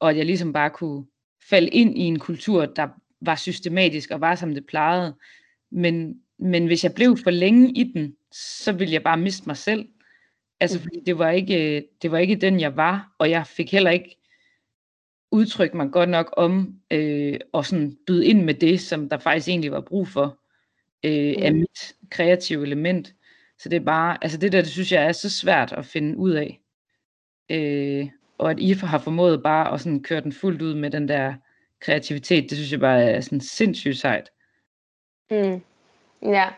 og 0.00 0.10
at 0.10 0.16
jeg 0.16 0.26
ligesom 0.26 0.52
bare 0.52 0.70
kunne 0.70 1.06
falde 1.50 1.68
ind 1.68 1.98
i 1.98 2.02
en 2.02 2.18
kultur, 2.18 2.66
der 2.66 2.88
var 3.20 3.34
systematisk 3.34 4.10
og 4.10 4.20
var 4.20 4.34
som 4.34 4.54
det 4.54 4.66
plejede. 4.66 5.16
Men, 5.72 6.14
men 6.38 6.66
hvis 6.66 6.84
jeg 6.84 6.94
blev 6.94 7.16
for 7.24 7.30
længe 7.30 7.72
i 7.72 7.92
den, 7.92 8.16
så 8.32 8.72
ville 8.72 8.94
jeg 8.94 9.02
bare 9.02 9.16
miste 9.16 9.46
mig 9.46 9.56
selv 9.56 9.88
Altså, 10.64 10.80
fordi 10.80 11.00
det 11.06 11.18
var, 11.18 11.30
ikke, 11.30 11.88
det 12.02 12.10
var 12.10 12.18
ikke 12.18 12.36
den, 12.36 12.60
jeg 12.60 12.76
var, 12.76 13.14
og 13.18 13.30
jeg 13.30 13.46
fik 13.46 13.72
heller 13.72 13.90
ikke 13.90 14.16
udtrykt 15.30 15.74
mig 15.74 15.90
godt 15.92 16.08
nok 16.08 16.34
om 16.36 16.80
øh, 16.90 17.40
og 17.52 17.66
sådan 17.66 17.98
byde 18.06 18.26
ind 18.26 18.44
med 18.44 18.54
det, 18.54 18.80
som 18.80 19.08
der 19.08 19.18
faktisk 19.18 19.48
egentlig 19.48 19.72
var 19.72 19.80
brug 19.80 20.08
for 20.08 20.38
øh, 21.04 21.34
af 21.38 21.54
mit 21.54 21.94
kreative 22.10 22.62
element. 22.66 23.14
Så 23.58 23.68
det 23.68 23.76
er 23.76 23.84
bare, 23.84 24.18
altså 24.22 24.38
det 24.38 24.52
der, 24.52 24.60
det 24.60 24.70
synes 24.70 24.92
jeg 24.92 25.04
er 25.04 25.12
så 25.12 25.30
svært 25.30 25.72
at 25.72 25.86
finde 25.86 26.16
ud 26.16 26.30
af. 26.30 26.60
Øh, 27.50 28.08
og 28.38 28.50
at 28.50 28.58
I 28.58 28.72
har 28.72 28.98
formået 28.98 29.42
bare 29.42 29.74
at 29.74 29.80
sådan 29.80 30.02
køre 30.02 30.20
den 30.20 30.32
fuldt 30.32 30.62
ud 30.62 30.74
med 30.74 30.90
den 30.90 31.08
der 31.08 31.34
kreativitet, 31.80 32.50
det 32.50 32.58
synes 32.58 32.72
jeg 32.72 32.80
bare 32.80 33.02
er 33.02 33.20
sådan 33.20 33.40
sindssygt 33.40 33.98
sejt. 33.98 34.30
Mm. 35.30 35.62
Ja, 36.22 36.48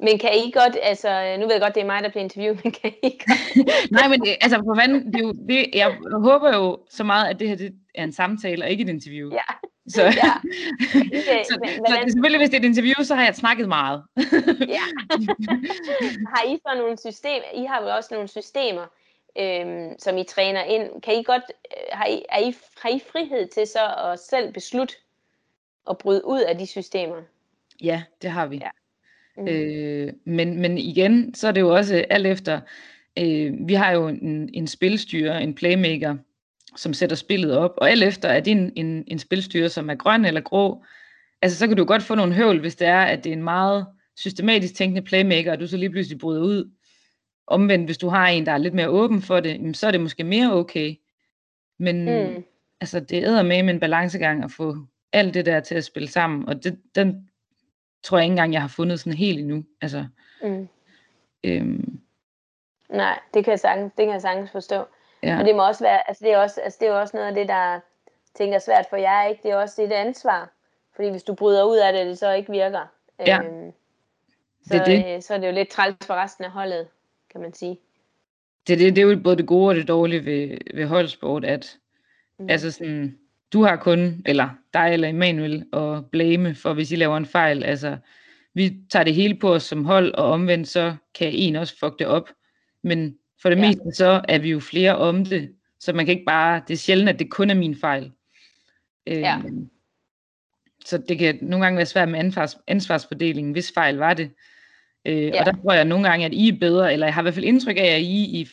men 0.00 0.18
kan 0.18 0.30
I 0.34 0.50
godt, 0.50 0.76
altså 0.82 1.36
nu 1.38 1.46
ved 1.46 1.52
jeg 1.52 1.60
godt, 1.60 1.74
det 1.74 1.80
er 1.80 1.86
mig, 1.86 2.02
der 2.02 2.08
bliver 2.08 2.24
interviewet, 2.24 2.60
men 2.64 2.72
kan 2.72 2.92
I 3.02 3.18
godt? 3.26 3.70
Nej, 3.96 4.08
men 4.08 4.20
det, 4.20 4.36
altså 4.40 4.56
for 4.56 4.74
fanden, 4.80 5.12
det 5.12 5.20
er 5.20 5.24
jo, 5.26 5.32
det, 5.48 5.70
jeg 5.74 5.96
håber 6.12 6.54
jo 6.56 6.78
så 6.90 7.04
meget, 7.04 7.30
at 7.30 7.40
det 7.40 7.48
her 7.48 7.56
det 7.56 7.74
er 7.94 8.04
en 8.04 8.12
samtale 8.12 8.64
og 8.64 8.70
ikke 8.70 8.82
et 8.82 8.88
interview. 8.88 9.32
Ja. 9.32 9.54
Så, 9.88 10.02
Ja. 10.24 10.32
så, 10.80 10.98
så, 11.48 11.58
så 11.86 11.98
det, 12.04 12.12
selvfølgelig, 12.12 12.38
hvis 12.38 12.50
det 12.50 12.56
er 12.56 12.60
et 12.60 12.64
interview, 12.64 13.02
så 13.02 13.14
har 13.14 13.24
jeg 13.24 13.34
snakket 13.34 13.68
meget. 13.68 14.02
Ja. 14.68 14.84
har 16.34 16.44
I 16.46 16.56
så 16.56 16.74
nogle 16.76 16.98
systemer, 16.98 17.44
I 17.54 17.64
har 17.64 17.82
jo 17.82 17.88
også 17.88 18.14
nogle 18.14 18.28
systemer, 18.28 18.86
øhm, 19.38 19.98
som 19.98 20.18
I 20.18 20.24
træner 20.24 20.62
ind. 20.62 21.02
Kan 21.02 21.14
I 21.14 21.22
godt, 21.22 21.42
øh, 21.48 21.82
har 21.92 22.06
I, 22.06 22.22
er 22.28 22.38
I, 22.38 22.54
har 22.82 22.88
I 22.88 23.00
frihed 23.12 23.48
til 23.48 23.66
så 23.66 23.94
at 24.04 24.18
selv 24.18 24.52
beslutte 24.52 24.94
at 25.90 25.98
bryde 25.98 26.26
ud 26.26 26.40
af 26.40 26.58
de 26.58 26.66
systemer? 26.66 27.22
ja, 27.82 28.02
det 28.22 28.30
har 28.30 28.46
vi. 28.46 28.56
Ja. 28.56 28.68
Mm. 29.36 29.48
Øh, 29.48 30.12
men, 30.24 30.60
men 30.60 30.78
igen, 30.78 31.34
så 31.34 31.48
er 31.48 31.52
det 31.52 31.60
jo 31.60 31.74
også 31.74 32.04
alt 32.10 32.26
efter, 32.26 32.60
øh, 33.18 33.52
vi 33.68 33.74
har 33.74 33.92
jo 33.92 34.08
en, 34.08 34.50
en 34.52 34.66
spilstyrer, 34.66 35.38
en 35.38 35.54
playmaker, 35.54 36.16
som 36.76 36.94
sætter 36.94 37.16
spillet 37.16 37.56
op, 37.56 37.74
og 37.76 37.90
alt 37.90 38.02
efter, 38.02 38.28
er 38.28 38.40
det 38.40 38.50
en, 38.50 38.72
en, 38.76 39.04
en 39.06 39.18
spilstyrer, 39.18 39.68
som 39.68 39.90
er 39.90 39.94
grøn 39.94 40.24
eller 40.24 40.40
grå, 40.40 40.84
altså 41.42 41.58
så 41.58 41.66
kan 41.66 41.76
du 41.76 41.84
godt 41.84 42.02
få 42.02 42.14
nogle 42.14 42.34
høvl, 42.34 42.60
hvis 42.60 42.76
det 42.76 42.88
er, 42.88 43.00
at 43.00 43.24
det 43.24 43.30
er 43.30 43.36
en 43.36 43.42
meget 43.42 43.86
systematisk 44.16 44.74
tænkende 44.74 45.02
playmaker, 45.02 45.52
og 45.52 45.60
du 45.60 45.66
så 45.66 45.76
lige 45.76 45.90
pludselig 45.90 46.18
bryder 46.18 46.42
ud. 46.42 46.70
Omvendt, 47.46 47.84
hvis 47.84 47.98
du 47.98 48.08
har 48.08 48.26
en, 48.28 48.46
der 48.46 48.52
er 48.52 48.58
lidt 48.58 48.74
mere 48.74 48.88
åben 48.88 49.22
for 49.22 49.40
det, 49.40 49.76
så 49.76 49.86
er 49.86 49.90
det 49.90 50.00
måske 50.00 50.24
mere 50.24 50.52
okay. 50.52 50.94
Men 51.78 52.04
Mm. 52.04 52.44
altså, 52.80 53.00
det 53.00 53.24
æder 53.24 53.42
med 53.42 53.58
en 53.58 53.80
balancegang 53.80 54.44
at 54.44 54.50
få 54.50 54.76
alt 55.12 55.34
det 55.34 55.46
der 55.46 55.60
til 55.60 55.74
at 55.74 55.84
spille 55.84 56.08
sammen, 56.08 56.48
og 56.48 56.64
det, 56.64 56.78
den 56.94 57.28
tror 58.04 58.18
jeg 58.18 58.24
ikke 58.24 58.32
engang, 58.32 58.52
jeg 58.52 58.60
har 58.60 58.68
fundet 58.68 59.00
sådan 59.00 59.18
helt 59.18 59.38
endnu. 59.40 59.64
Altså, 59.80 60.06
Mm. 60.42 60.68
øhm, 61.44 62.00
Nej, 62.88 63.18
det 63.34 63.44
kan 63.44 63.50
jeg 63.50 63.60
sagtens, 63.60 63.92
det 63.98 64.04
kan 64.06 64.12
jeg 64.12 64.22
sagtens 64.22 64.50
forstå. 64.50 64.84
ja. 65.22 65.38
Og 65.38 65.44
det 65.44 65.54
må 65.56 65.66
også 65.66 65.84
være, 65.84 66.08
altså 66.08 66.24
det 66.24 66.32
er 66.32 66.38
også, 66.38 66.60
altså 66.60 66.78
det 66.80 66.88
er 66.88 66.92
også 66.92 67.16
noget 67.16 67.28
af 67.28 67.34
det, 67.34 67.48
der 67.48 67.80
tænker 68.34 68.58
svært 68.58 68.86
for 68.90 68.96
jer, 68.96 69.22
ikke? 69.28 69.42
Det 69.42 69.50
er 69.50 69.56
også 69.56 69.82
dit 69.82 69.92
ansvar. 69.92 70.50
Fordi 70.96 71.10
hvis 71.10 71.22
du 71.22 71.34
bryder 71.34 71.64
ud 71.64 71.76
af 71.76 71.92
det, 71.92 72.06
det 72.06 72.18
så 72.18 72.32
ikke 72.32 72.52
virker. 72.52 72.86
Ja. 73.26 73.42
Øhm, 73.42 73.72
så, 74.62 74.74
Det 74.74 74.80
er 74.80 74.84
det. 74.84 75.16
Øh, 75.16 75.22
så 75.22 75.34
er 75.34 75.38
det 75.38 75.46
jo 75.46 75.52
lidt 75.52 75.68
træls 75.68 75.96
for 76.06 76.14
resten 76.14 76.44
af 76.44 76.50
holdet, 76.50 76.88
kan 77.32 77.40
man 77.40 77.54
sige. 77.54 77.78
det, 78.66 78.78
det, 78.78 78.96
det 78.96 79.02
er 79.02 79.06
jo 79.06 79.20
både 79.24 79.36
det 79.36 79.46
gode 79.46 79.68
og 79.68 79.74
det 79.74 79.88
dårlige 79.88 80.24
ved, 80.24 80.58
ved 80.74 80.86
holdsport, 80.86 81.44
at 81.44 81.78
Mm. 82.38 82.48
altså 82.50 82.70
sådan, 82.70 83.18
du 83.52 83.62
har 83.62 83.76
kun, 83.76 84.22
eller 84.26 84.48
dig 84.74 84.90
eller 84.92 85.08
Emanuel, 85.08 85.64
at 85.72 86.10
blame 86.10 86.54
for, 86.54 86.72
hvis 86.72 86.92
I 86.92 86.96
laver 86.96 87.16
en 87.16 87.26
fejl. 87.26 87.62
Altså, 87.64 87.96
vi 88.54 88.76
tager 88.90 89.04
det 89.04 89.14
hele 89.14 89.34
på 89.34 89.54
os 89.54 89.62
som 89.62 89.84
hold, 89.84 90.14
og 90.14 90.24
omvendt 90.24 90.68
så 90.68 90.94
kan 91.14 91.32
en 91.32 91.56
også 91.56 91.78
fuck 91.78 91.98
det 91.98 92.06
op. 92.06 92.28
Men 92.82 93.18
for 93.42 93.48
det 93.48 93.56
Ja. 93.56 93.66
meste 93.66 93.92
så 93.94 94.20
er 94.28 94.38
vi 94.38 94.50
jo 94.50 94.60
flere 94.60 94.96
om 94.96 95.24
det, 95.24 95.52
så 95.80 95.92
man 95.92 96.06
kan 96.06 96.12
ikke 96.12 96.24
bare, 96.26 96.62
det 96.68 96.74
er 96.74 96.78
sjældent, 96.78 97.08
at 97.08 97.18
det 97.18 97.30
kun 97.30 97.50
er 97.50 97.54
min 97.54 97.76
fejl. 97.76 98.12
Øh, 99.06 99.18
Ja. 99.18 99.40
Så 100.84 100.98
det 100.98 101.18
kan 101.18 101.38
nogle 101.42 101.64
gange 101.64 101.76
være 101.76 101.86
svært 101.86 102.08
med 102.08 102.18
ansvars, 102.18 102.56
ansvarsfordelingen, 102.66 103.52
hvis 103.52 103.72
fejl 103.72 103.96
var 103.96 104.14
det. 104.14 104.30
Øh, 105.04 105.16
Ja. 105.22 105.40
Og 105.40 105.46
der 105.46 105.52
tror 105.62 105.72
jeg 105.72 105.84
nogle 105.84 106.08
gange, 106.08 106.26
at 106.26 106.32
I 106.32 106.48
er 106.48 106.58
bedre, 106.60 106.92
eller 106.92 107.06
jeg 107.06 107.14
har 107.14 107.22
i 107.22 107.24
hvert 107.24 107.34
fald 107.34 107.44
indtryk 107.44 107.76
af, 107.76 107.94
at 107.96 108.00
I 108.00 108.40
i 108.40 108.48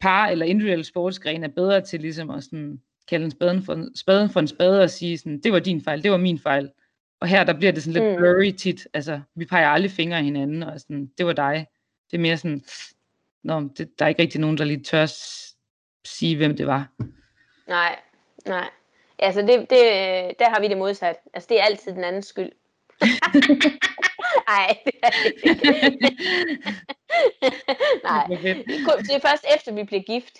par- 0.00 0.28
eller 0.28 0.46
individuelle 0.46 0.84
sportsgrene 0.84 1.44
er 1.46 1.50
bedre 1.50 1.80
til 1.80 2.00
ligesom 2.00 2.30
at 2.30 2.44
sådan, 2.44 2.80
kalde 3.08 3.24
en 3.24 3.30
spaden 3.30 3.62
for, 3.64 3.72
en- 3.72 3.96
spaden 3.96 4.30
for 4.30 4.40
en 4.40 4.48
spade 4.48 4.82
og 4.82 4.90
sige 4.90 5.18
sådan, 5.18 5.40
det 5.40 5.52
var 5.52 5.58
din 5.58 5.84
fejl, 5.84 6.02
det 6.02 6.10
var 6.10 6.16
min 6.16 6.38
fejl. 6.38 6.70
Og 7.20 7.28
her 7.28 7.44
der 7.44 7.52
bliver 7.52 7.72
det 7.72 7.82
sådan 7.82 8.02
lidt 8.02 8.12
Mm. 8.12 8.16
blurry 8.16 8.50
tit, 8.52 8.88
altså 8.94 9.20
vi 9.34 9.44
peger 9.44 9.68
aldrig 9.68 9.90
fingre 9.90 10.18
af 10.18 10.24
hinanden, 10.24 10.62
og 10.62 10.80
sådan, 10.80 11.10
det 11.18 11.26
var 11.26 11.32
dig. 11.32 11.66
Det 12.10 12.16
er 12.16 12.20
mere 12.20 12.36
sådan, 12.36 12.64
Nå, 13.44 13.60
det, 13.78 13.98
der 13.98 14.04
er 14.04 14.08
ikke 14.08 14.22
rigtig 14.22 14.40
nogen, 14.40 14.58
der 14.58 14.64
lige 14.64 14.82
tør 14.82 15.06
sige, 16.06 16.36
hvem 16.36 16.56
det 16.56 16.66
var. 16.66 16.88
Nej, 17.68 17.98
nej. 18.46 18.68
Altså 19.18 19.40
det, 19.42 19.48
det, 19.60 19.78
der 20.38 20.50
har 20.50 20.60
vi 20.60 20.68
det 20.68 20.76
modsat. 20.78 21.16
Altså 21.34 21.46
det 21.48 21.60
er 21.60 21.64
altid 21.64 21.92
den 21.92 22.04
andens 22.04 22.26
skyld. 22.26 22.50
Nej, 24.48 24.78
det 24.86 24.92
er 25.02 25.10
det 25.10 25.92
ikke. 25.92 26.14
Nej, 28.04 28.26
det 28.98 29.14
er 29.14 29.20
først 29.28 29.44
efter 29.56 29.72
vi 29.74 29.84
bliver 29.84 30.02
gift. 30.02 30.38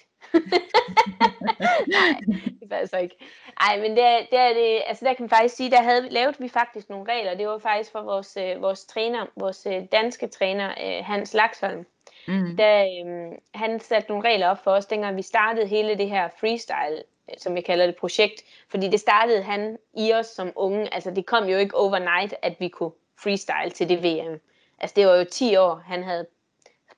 Nej, 1.87 2.21
det 2.61 2.63
er 2.63 2.69
faktisk 2.69 2.95
ikke. 3.03 3.17
Ej, 3.61 3.81
men 3.81 3.91
det 3.91 4.05
er, 4.05 4.19
det 4.31 4.39
er 4.39 4.53
det, 4.55 4.83
altså 4.87 5.05
der 5.05 5.15
kan 5.15 5.23
man 5.23 5.31
faktisk 5.31 5.57
sige, 5.57 5.71
der 5.71 5.83
havde, 5.83 6.09
lavede 6.09 6.37
vi 6.39 6.49
faktisk 6.49 6.91
nogle 6.91 7.13
regler. 7.13 7.35
Det 7.35 7.49
var 7.49 7.59
faktisk 7.59 7.93
for 7.93 8.03
vores, 8.03 8.37
øh, 8.37 8.63
vores 8.63 8.85
træner, 8.85 9.27
vores 9.37 9.67
øh, 9.67 9.83
danske 9.93 10.27
træner, 10.27 10.69
øh, 10.69 11.05
Hans 11.05 11.35
Laksholm. 11.35 11.87
Mm. 12.29 12.57
Da, 12.57 12.87
øhm, 13.01 13.33
han 13.55 13.81
satte 13.81 14.11
nogle 14.11 14.29
regler 14.29 14.49
op 14.49 14.65
for 14.65 14.71
os, 14.71 14.87
dengang 14.87 15.17
vi 15.17 15.23
startede 15.23 15.67
hele 15.67 15.99
det 15.99 16.09
her 16.09 16.29
freestyle, 16.41 17.03
øh, 17.31 17.35
som 17.39 17.57
jeg 17.57 17.65
kalder 17.65 17.87
det, 17.87 17.97
projekt. 17.97 18.43
Fordi 18.69 18.89
det 18.89 19.01
startede 19.01 19.43
han 19.43 19.79
i 19.97 20.13
os 20.13 20.27
som 20.27 20.53
unge. 20.57 20.95
Altså 20.95 21.11
det 21.11 21.27
kom 21.27 21.45
jo 21.45 21.59
ikke 21.59 21.77
overnight, 21.77 22.35
at 22.43 22.57
vi 22.59 22.69
kunne 22.69 22.93
freestyle 23.19 23.71
til 23.71 23.89
det 23.89 24.03
VM. 24.03 24.41
Altså 24.79 24.95
det 24.97 25.07
var 25.07 25.15
jo 25.15 25.25
10 25.25 25.57
år, 25.57 25.83
han 25.87 26.05
havde 26.05 26.27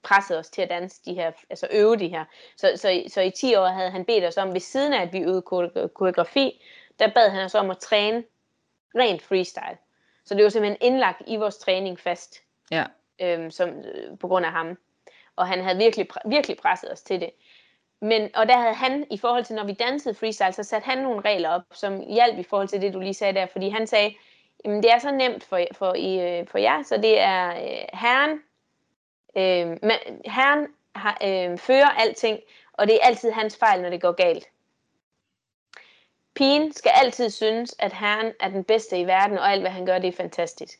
presset 0.02 0.38
os 0.38 0.48
til 0.50 0.62
at 0.62 0.70
danse 0.70 1.00
de 1.04 1.14
her, 1.14 1.32
altså 1.50 1.68
øve 1.70 1.96
de 1.96 2.08
her. 2.08 2.24
Så, 2.56 2.72
så, 2.76 2.88
i- 2.88 3.08
så 3.08 3.20
i 3.20 3.30
10 3.30 3.54
år 3.54 3.66
havde 3.66 3.90
han 3.90 4.04
bedt 4.04 4.24
os 4.24 4.36
om, 4.36 4.52
ved 4.52 4.60
siden 4.60 4.92
af 4.92 5.02
at 5.02 5.12
vi 5.12 5.18
øvede 5.18 5.42
kore- 5.42 5.88
koreografi, 5.94 6.62
der 6.98 7.10
bad 7.14 7.30
han 7.30 7.44
os 7.44 7.54
om 7.54 7.70
at 7.70 7.78
træne 7.78 8.24
rent 8.94 9.22
freestyle. 9.22 9.76
Så 10.24 10.34
det 10.34 10.44
var 10.44 10.50
simpelthen 10.50 10.78
indlagt 10.92 11.22
i 11.26 11.36
vores 11.36 11.56
træning 11.58 12.00
fast 12.00 12.42
Ja. 12.70 12.84
øhm, 13.20 13.50
som, 13.50 13.68
øh, 13.68 14.18
på 14.18 14.28
grund 14.28 14.46
af 14.46 14.52
ham. 14.52 14.78
Og 15.36 15.46
han 15.48 15.60
havde 15.64 15.78
virkelig, 15.78 16.08
virkelig 16.26 16.56
presset 16.56 16.92
os 16.92 17.02
til 17.02 17.20
det. 17.20 17.30
Men, 18.00 18.30
og 18.36 18.48
der 18.48 18.56
havde 18.58 18.74
han, 18.74 19.06
i 19.10 19.18
forhold 19.18 19.44
til 19.44 19.56
når 19.56 19.64
vi 19.64 19.72
dansede 19.72 20.14
freestyle, 20.14 20.52
så 20.52 20.62
satte 20.62 20.84
han 20.86 20.98
nogle 20.98 21.20
regler 21.20 21.50
op, 21.50 21.62
som 21.72 22.00
hjalp 22.00 22.38
i 22.38 22.42
forhold 22.42 22.68
til 22.68 22.80
det, 22.82 22.94
du 22.94 23.00
lige 23.00 23.14
sagde 23.14 23.34
der. 23.34 23.46
Fordi 23.46 23.68
han 23.68 23.86
sagde, 23.86 24.14
jamen 24.64 24.82
det 24.82 24.90
er 24.92 24.98
så 24.98 25.10
nemt 25.10 25.44
for, 25.44 25.60
for, 25.72 25.94
I, 25.94 26.38
øh, 26.40 26.46
for 26.48 26.58
jer, 26.58 26.82
så 26.82 26.96
det 26.96 27.20
er 27.20 27.48
øh, 27.48 27.84
herren, 27.92 28.40
øh, 29.36 29.78
man, 29.82 29.98
herren 30.24 30.66
har, 30.94 31.18
øh, 31.24 31.58
fører 31.58 31.88
alting, 31.88 32.40
og 32.72 32.86
det 32.86 32.94
er 32.94 33.06
altid 33.06 33.30
hans 33.30 33.56
fejl, 33.56 33.82
når 33.82 33.90
det 33.90 34.00
går 34.00 34.12
galt. 34.12 34.48
Pigen 36.34 36.72
skal 36.72 36.92
altid 36.94 37.30
synes, 37.30 37.74
at 37.78 37.92
herren 37.92 38.32
er 38.40 38.48
den 38.48 38.64
bedste 38.64 39.00
i 39.00 39.06
verden, 39.06 39.38
og 39.38 39.52
alt 39.52 39.62
hvad 39.62 39.70
han 39.70 39.86
gør, 39.86 39.98
det 39.98 40.08
er 40.08 40.12
fantastisk. 40.12 40.78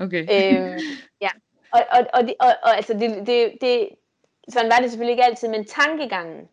Okay. 0.00 0.22
øhm, 0.22 0.78
ja. 1.20 1.28
Og, 1.72 1.80
og, 1.90 2.06
og, 2.12 2.22
og, 2.40 2.52
og 2.62 2.76
altså, 2.76 2.94
det, 2.94 3.26
det, 3.26 3.52
det, 3.60 3.88
sådan 4.48 4.70
var 4.70 4.78
det 4.80 4.90
selvfølgelig 4.90 5.12
ikke 5.12 5.24
altid, 5.24 5.48
men 5.48 5.64
tankegangen, 5.64 6.48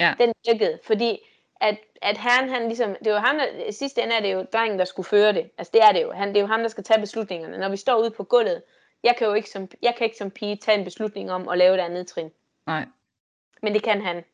Ja. 0.00 0.14
den 0.18 0.32
virkede, 0.46 0.78
fordi 0.84 1.18
at, 1.60 1.78
at 2.02 2.18
herren, 2.18 2.48
han 2.48 2.66
ligesom, 2.66 2.96
det 3.04 3.12
var 3.12 3.20
ham, 3.20 3.38
der, 3.38 3.72
sidste 3.72 4.02
ende 4.02 4.14
er 4.14 4.20
det 4.20 4.32
jo 4.32 4.46
drengen, 4.52 4.78
der 4.78 4.84
skulle 4.84 5.06
føre 5.06 5.32
det. 5.32 5.50
Altså 5.58 5.70
det 5.74 5.82
er 5.82 5.92
det 5.92 6.02
jo. 6.02 6.12
Han, 6.12 6.28
det 6.28 6.36
er 6.36 6.40
jo 6.40 6.46
ham, 6.46 6.60
der 6.60 6.68
skal 6.68 6.84
tage 6.84 7.00
beslutningerne. 7.00 7.58
Når 7.58 7.68
vi 7.68 7.76
står 7.76 8.00
ude 8.00 8.10
på 8.10 8.24
gulvet, 8.24 8.62
jeg 9.04 9.16
kan 9.16 9.26
jo 9.26 9.34
ikke 9.34 9.50
som, 9.50 9.68
jeg 9.82 9.94
kan 9.98 10.04
ikke 10.04 10.16
som 10.16 10.30
pige 10.30 10.56
tage 10.56 10.78
en 10.78 10.84
beslutning 10.84 11.32
om 11.32 11.48
at 11.48 11.58
lave 11.58 11.74
et 11.74 11.80
andet 11.80 12.06
trin. 12.06 12.30
Nej. 12.66 12.86
Men 13.62 13.74
det 13.74 13.82
kan 13.82 14.02
han. 14.02 14.24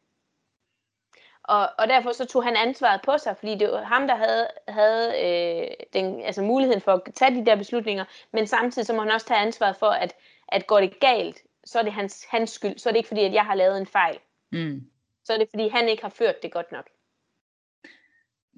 Og, 1.43 1.69
og 1.79 1.89
derfor 1.89 2.13
så 2.13 2.27
tog 2.27 2.45
han 2.45 2.57
ansvaret 2.57 3.01
på 3.05 3.19
sig, 3.19 3.37
fordi 3.37 3.55
det 3.55 3.69
var 3.69 3.83
ham, 3.83 4.07
der 4.07 4.17
havde, 4.17 4.49
havde 4.69 5.09
øh, 5.25 5.69
den, 5.93 6.23
altså 6.23 6.43
muligheden 6.43 6.81
for 6.81 6.93
at 6.93 7.15
tage 7.15 7.35
de 7.35 7.47
der 7.47 7.57
beslutninger, 7.57 8.05
men 8.33 8.47
samtidig 8.47 8.87
så 8.87 8.93
må 8.93 9.01
han 9.01 9.11
også 9.11 9.27
tage 9.27 9.41
ansvaret 9.41 9.77
for, 9.77 9.87
at, 9.87 10.15
at 10.49 10.67
går 10.67 10.81
det 10.81 11.01
galt, 11.01 11.39
så 11.65 11.79
er 11.79 11.83
det 11.83 11.93
hans, 11.93 12.27
hans 12.31 12.51
skyld. 12.51 12.79
Så 12.79 12.89
er 12.89 12.93
det 12.93 12.99
ikke 12.99 13.09
fordi, 13.09 13.25
at 13.25 13.33
jeg 13.33 13.45
har 13.45 13.55
lavet 13.55 13.79
en 13.79 13.87
fejl. 13.87 14.19
Mm. 14.53 14.91
Så 15.25 15.33
er 15.33 15.39
det 15.39 15.49
fordi, 15.51 15.69
han 15.69 15.89
ikke 15.89 16.03
har 16.03 16.11
ført 16.11 16.43
det 16.43 16.53
godt 16.53 16.73
nok. 16.73 16.91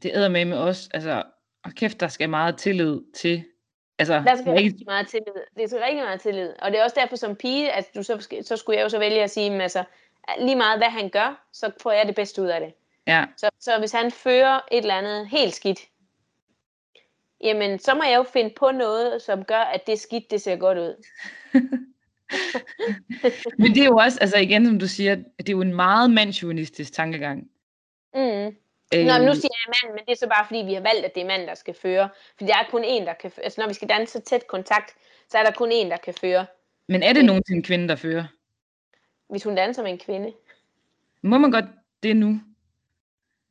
Det 0.03 0.11
æder 0.15 0.29
med 0.29 0.45
med 0.45 0.59
os, 0.59 0.89
altså, 0.95 1.23
og 1.65 1.73
kæft, 1.73 2.01
der 2.01 2.09
skal 2.09 2.31
meget 2.31 2.59
tillid 2.59 3.01
til. 3.15 3.45
Altså, 4.11 4.31
Der 4.31 4.37
skal 4.37 4.53
er 4.53 4.57
rigtig 4.57 4.87
meget 4.87 5.09
tillid. 5.09 5.33
Det 5.57 5.71
skal 5.71 5.83
rigtig 5.83 6.05
meget 6.05 6.21
tillid. 6.21 6.53
Og 6.59 6.71
det 6.71 6.81
er 6.81 6.85
også 6.85 6.97
derfor 7.01 7.17
som 7.17 7.37
pige, 7.37 7.73
at 7.73 7.87
du 7.95 8.03
så, 8.03 8.27
så 8.43 8.57
skulle 8.57 8.79
jeg 8.79 8.85
jo 8.85 8.89
så 8.89 8.99
vælge 8.99 9.23
at 9.23 9.31
sige, 9.31 9.63
altså, 9.63 9.85
lige 10.39 10.57
meget 10.57 10.79
hvad 10.79 10.89
han 10.89 11.11
gør, 11.11 11.47
så 11.53 11.71
får 11.83 11.93
jeg 11.93 12.07
det 12.07 12.15
bedste 12.15 12.43
ud 12.43 12.47
af 12.47 12.61
det. 12.61 12.73
ja, 13.07 13.25
Så, 13.37 13.51
så 13.61 13.79
hvis 13.79 13.93
han 13.93 14.11
fører 14.11 14.61
et 14.73 14.79
eller 14.79 14.95
andet 14.95 15.29
helt 15.29 15.55
skidt, 15.55 15.81
jamen 17.41 17.79
så 17.79 17.95
må 17.95 18.03
jeg 18.03 18.17
jo 18.17 18.23
finde 18.23 18.51
på 18.57 18.71
noget, 18.71 19.23
som 19.23 19.45
gør, 19.45 19.61
at 19.61 19.87
det 19.87 20.01
skidt, 20.01 20.31
det 20.31 20.43
ser 20.43 20.57
godt 20.57 20.79
ud. 20.79 21.05
Men 23.59 23.75
det 23.75 23.83
er 23.83 23.87
jo 23.87 23.97
også, 23.97 24.19
altså 24.21 24.39
igen 24.39 24.67
som 24.67 24.79
du 24.79 24.89
siger, 24.89 25.15
det 25.15 25.49
er 25.49 25.53
jo 25.53 25.61
en 25.61 25.75
meget 25.75 26.11
mandsjuvenistisk 26.11 26.93
tankegang. 26.93 27.51
Mm. 28.15 28.57
Øh, 28.95 29.07
Nå, 29.07 29.13
nu 29.27 29.35
siger 29.35 29.57
jeg 29.67 29.75
mand, 29.83 29.95
men 29.95 30.05
det 30.07 30.13
er 30.13 30.17
så 30.17 30.29
bare 30.29 30.47
fordi, 30.47 30.59
vi 30.59 30.75
har 30.75 30.81
valgt, 30.81 31.05
at 31.05 31.15
det 31.15 31.21
er 31.21 31.27
mand, 31.27 31.47
der 31.47 31.55
skal 31.55 31.75
føre. 31.75 32.09
For 32.39 32.47
der 32.47 32.55
er 32.55 32.71
kun 32.71 32.85
en, 32.85 33.07
der 33.07 33.15
kan 33.15 33.31
føre. 33.31 33.45
Altså 33.45 33.61
når 33.61 33.69
vi 33.69 33.75
skal 33.75 33.89
danse 33.89 34.13
så 34.13 34.21
tæt 34.21 34.47
kontakt, 34.47 34.95
så 35.29 35.39
er 35.39 35.43
der 35.43 35.53
kun 35.53 35.73
en, 35.73 35.91
der 35.91 35.97
kan 35.97 36.15
føre. 36.15 36.47
Men 36.89 37.03
er 37.03 37.13
det 37.13 37.25
nogensinde 37.25 37.57
en 37.57 37.63
kvinde, 37.63 37.89
der 37.89 37.97
fører? 37.97 38.25
Hvis 39.29 39.45
hun 39.45 39.55
danser 39.55 39.83
med 39.83 39.91
en 39.91 39.99
kvinde. 39.99 40.33
Må 41.23 41.39
man 41.39 41.51
godt 41.51 41.65
det 42.03 42.17
nu? 42.17 42.41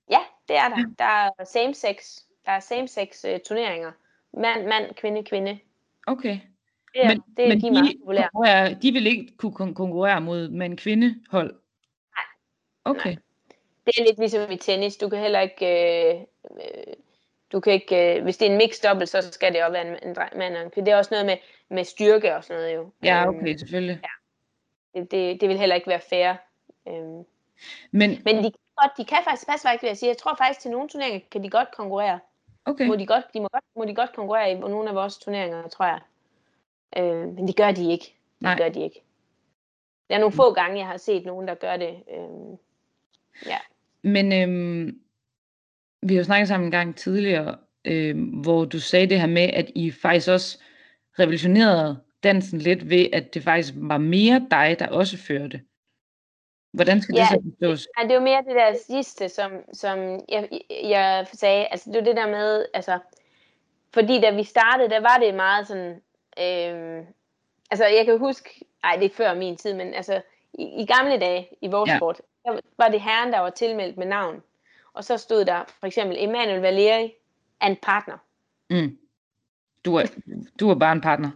Ja, 0.10 0.20
det 0.48 0.56
er 0.56 0.70
der. 0.70 0.94
Der 1.00 1.06
er 1.06 1.46
same 1.46 1.74
sex. 1.74 2.20
Der 2.46 2.52
er 2.52 2.60
same 2.60 2.88
sex 2.88 3.26
uh, 3.26 3.39
turneringer. 3.48 3.92
Mand, 4.34 4.68
mand, 4.68 4.96
kvinde, 4.96 5.24
kvinde. 5.24 5.60
Okay. 6.08 6.39
Det 6.94 7.04
er, 7.06 7.08
men, 7.08 7.24
det 7.38 7.44
er 7.46 7.50
men 7.50 7.62
de, 7.62 7.66
de, 7.66 7.72
meget 7.72 7.96
populære. 8.00 8.74
de 8.82 8.92
vil 8.92 9.08
ikke 9.08 9.38
kunne 9.38 9.52
kon- 9.52 9.74
konkurrere 9.74 10.22
mod 10.22 10.50
med 10.50 10.66
en 10.66 10.78
kvindehold? 10.78 11.54
Nej. 12.16 12.24
Okay. 12.86 13.10
Nej. 13.10 13.18
Det 13.86 13.99
er 13.99 14.03
lidt 14.03 14.19
ligesom 14.19 14.51
i 14.51 14.57
tennis. 14.57 14.97
Du 14.97 15.09
kan 15.09 15.19
heller 15.19 15.39
ikke... 15.39 15.65
Øh, 16.15 16.21
øh, 16.51 16.93
du 17.51 17.59
kan 17.59 17.73
ikke, 17.73 18.15
øh, 18.17 18.23
hvis 18.23 18.38
det 18.38 18.47
er 18.47 18.51
en 18.51 18.57
mixed 18.57 18.89
double, 18.89 19.05
så 19.05 19.21
skal 19.32 19.53
det 19.53 19.63
også 19.63 19.71
være 19.71 19.88
en, 19.88 20.09
en 20.09 20.15
mand 20.36 20.55
og 20.57 20.63
en 20.63 20.71
kvinde. 20.71 20.86
Det 20.86 20.93
er 20.93 20.97
også 20.97 21.13
noget 21.13 21.25
med, 21.25 21.38
med 21.69 21.84
styrke 21.84 22.36
og 22.36 22.43
sådan 22.43 22.61
noget 22.61 22.75
jo. 22.75 22.91
Ja, 23.03 23.25
Øhm, 23.27 23.36
okay, 23.38 23.55
selvfølgelig. 23.57 24.01
det, 24.95 25.11
det, 25.11 25.41
det 25.41 25.49
vil 25.49 25.57
heller 25.59 25.75
ikke 25.75 25.88
være 25.88 25.99
fair. 25.99 26.34
Øhm, 26.88 27.25
Men, 27.91 28.21
men 28.25 28.36
de, 28.38 28.41
kan 28.51 28.59
godt, 28.75 28.91
de 28.97 29.05
kan 29.05 29.17
faktisk 29.23 29.47
passe 29.49 29.63
faktisk, 29.67 29.84
vil 29.84 29.88
jeg 29.88 29.97
sige. 29.97 30.09
Jeg 30.09 30.17
tror 30.17 30.36
faktisk, 30.36 30.59
til 30.59 30.71
nogle 30.71 30.89
turneringer 30.89 31.19
kan 31.32 31.43
de 31.43 31.49
godt 31.49 31.71
konkurrere. 31.71 32.19
okay. 32.65 32.88
Må 32.88 32.95
de, 32.95 33.05
godt, 33.05 33.25
de 33.34 33.39
må, 33.41 33.47
godt, 33.53 33.63
må 33.75 33.86
de 33.86 33.95
godt 33.95 34.15
konkurrere 34.15 34.51
i 34.51 34.55
nogle 34.55 34.89
af 34.89 34.95
vores 34.95 35.17
turneringer, 35.17 35.67
tror 35.67 35.86
jeg. 35.86 35.99
Øh, 36.97 37.27
men 37.27 37.47
det 37.47 37.55
gør 37.55 37.71
de 37.71 37.91
ikke. 37.91 38.05
Det 38.05 38.41
Nej. 38.41 38.57
gør 38.57 38.69
de 38.69 38.84
ikke. 38.84 39.03
Der 40.09 40.15
er 40.15 40.19
nogle 40.19 40.36
få 40.36 40.53
gange, 40.53 40.77
jeg 40.77 40.88
har 40.88 40.97
set 40.97 41.25
nogen, 41.25 41.47
der 41.47 41.55
gør 41.55 41.77
det. 41.77 42.03
Øh, 42.11 42.57
ja. 43.45 43.57
Men 44.04 44.34
øhm, 44.34 44.99
vi 46.04 46.14
har 46.14 46.20
jo 46.20 46.24
snakket 46.24 46.47
sammen 46.47 46.68
en 46.68 46.72
gang 46.72 46.95
tidligere, 46.95 47.58
øhm, 47.86 48.24
hvor 48.24 48.66
du 48.66 48.80
sagde 48.80 49.08
det 49.08 49.20
her 49.20 49.28
med, 49.28 49.49
at 49.54 49.72
I 49.76 49.91
faktisk 49.91 50.30
også 50.30 50.60
revolutionerede 51.20 52.02
dansen 52.24 52.60
lidt 52.60 52.89
ved, 52.89 53.08
at 53.14 53.34
det 53.34 53.43
faktisk 53.43 53.74
var 53.78 53.97
mere 53.97 54.47
dig, 54.52 54.76
der 54.80 54.88
også 54.88 55.18
førte. 55.18 55.62
Hvordan 56.74 57.02
skal 57.02 57.16
Ja, 57.16 57.22
det 57.22 57.30
så 57.30 57.41
forstås? 57.60 57.88
Ja, 57.99 58.08
det 58.08 58.16
var 58.16 58.22
mere 58.22 58.43
det 58.47 58.56
der 58.56 58.76
sidste, 58.88 59.30
som, 59.30 59.52
som 59.74 59.99
jeg, 60.30 60.49
jeg 60.84 61.28
sagde. 61.34 61.66
Altså, 61.68 61.89
det 61.89 61.97
var 61.99 62.06
det 62.06 62.16
der 62.16 62.28
med, 62.28 62.66
altså, 62.74 62.99
fordi 63.93 64.22
da 64.22 64.32
vi 64.36 64.43
startede, 64.43 64.89
der 64.89 64.99
var 64.99 65.18
det 65.18 65.36
meget 65.36 65.68
sådan, 65.68 65.91
øh, 66.39 67.06
altså 67.72 67.86
jeg 67.86 68.06
kan 68.06 68.20
huske, 68.20 68.66
nej 68.84 68.95
det 68.95 69.06
er 69.06 69.16
før 69.16 69.34
min 69.34 69.58
tid, 69.58 69.74
men 69.74 69.93
altså 69.93 70.22
i, 70.54 70.64
i 70.64 70.86
gamle 70.86 71.20
dage 71.20 71.49
i 71.62 71.68
vores 71.68 71.88
Ja. 71.88 71.93
ja. 71.93 71.99
sport, 71.99 72.22
der 72.46 72.60
var 72.78 72.89
det 72.89 73.02
herren, 73.02 73.34
der 73.34 73.39
var 73.39 73.50
tilmeldt 73.50 73.98
med 73.98 74.08
navn. 74.08 74.44
Og 74.94 75.04
så 75.04 75.18
stod 75.18 75.46
der 75.46 75.64
for 75.80 75.88
eksempel 75.88 76.18
Emanuel 76.20 76.62
Valeri 76.62 77.14
and 77.60 77.78
partner. 77.82 78.18
Mm. 78.70 78.98
Du, 79.86 79.96
er, 79.96 80.06
du 80.60 80.70
er 80.70 80.76
bare 80.76 80.92
en 80.92 81.02
partner. 81.02 81.32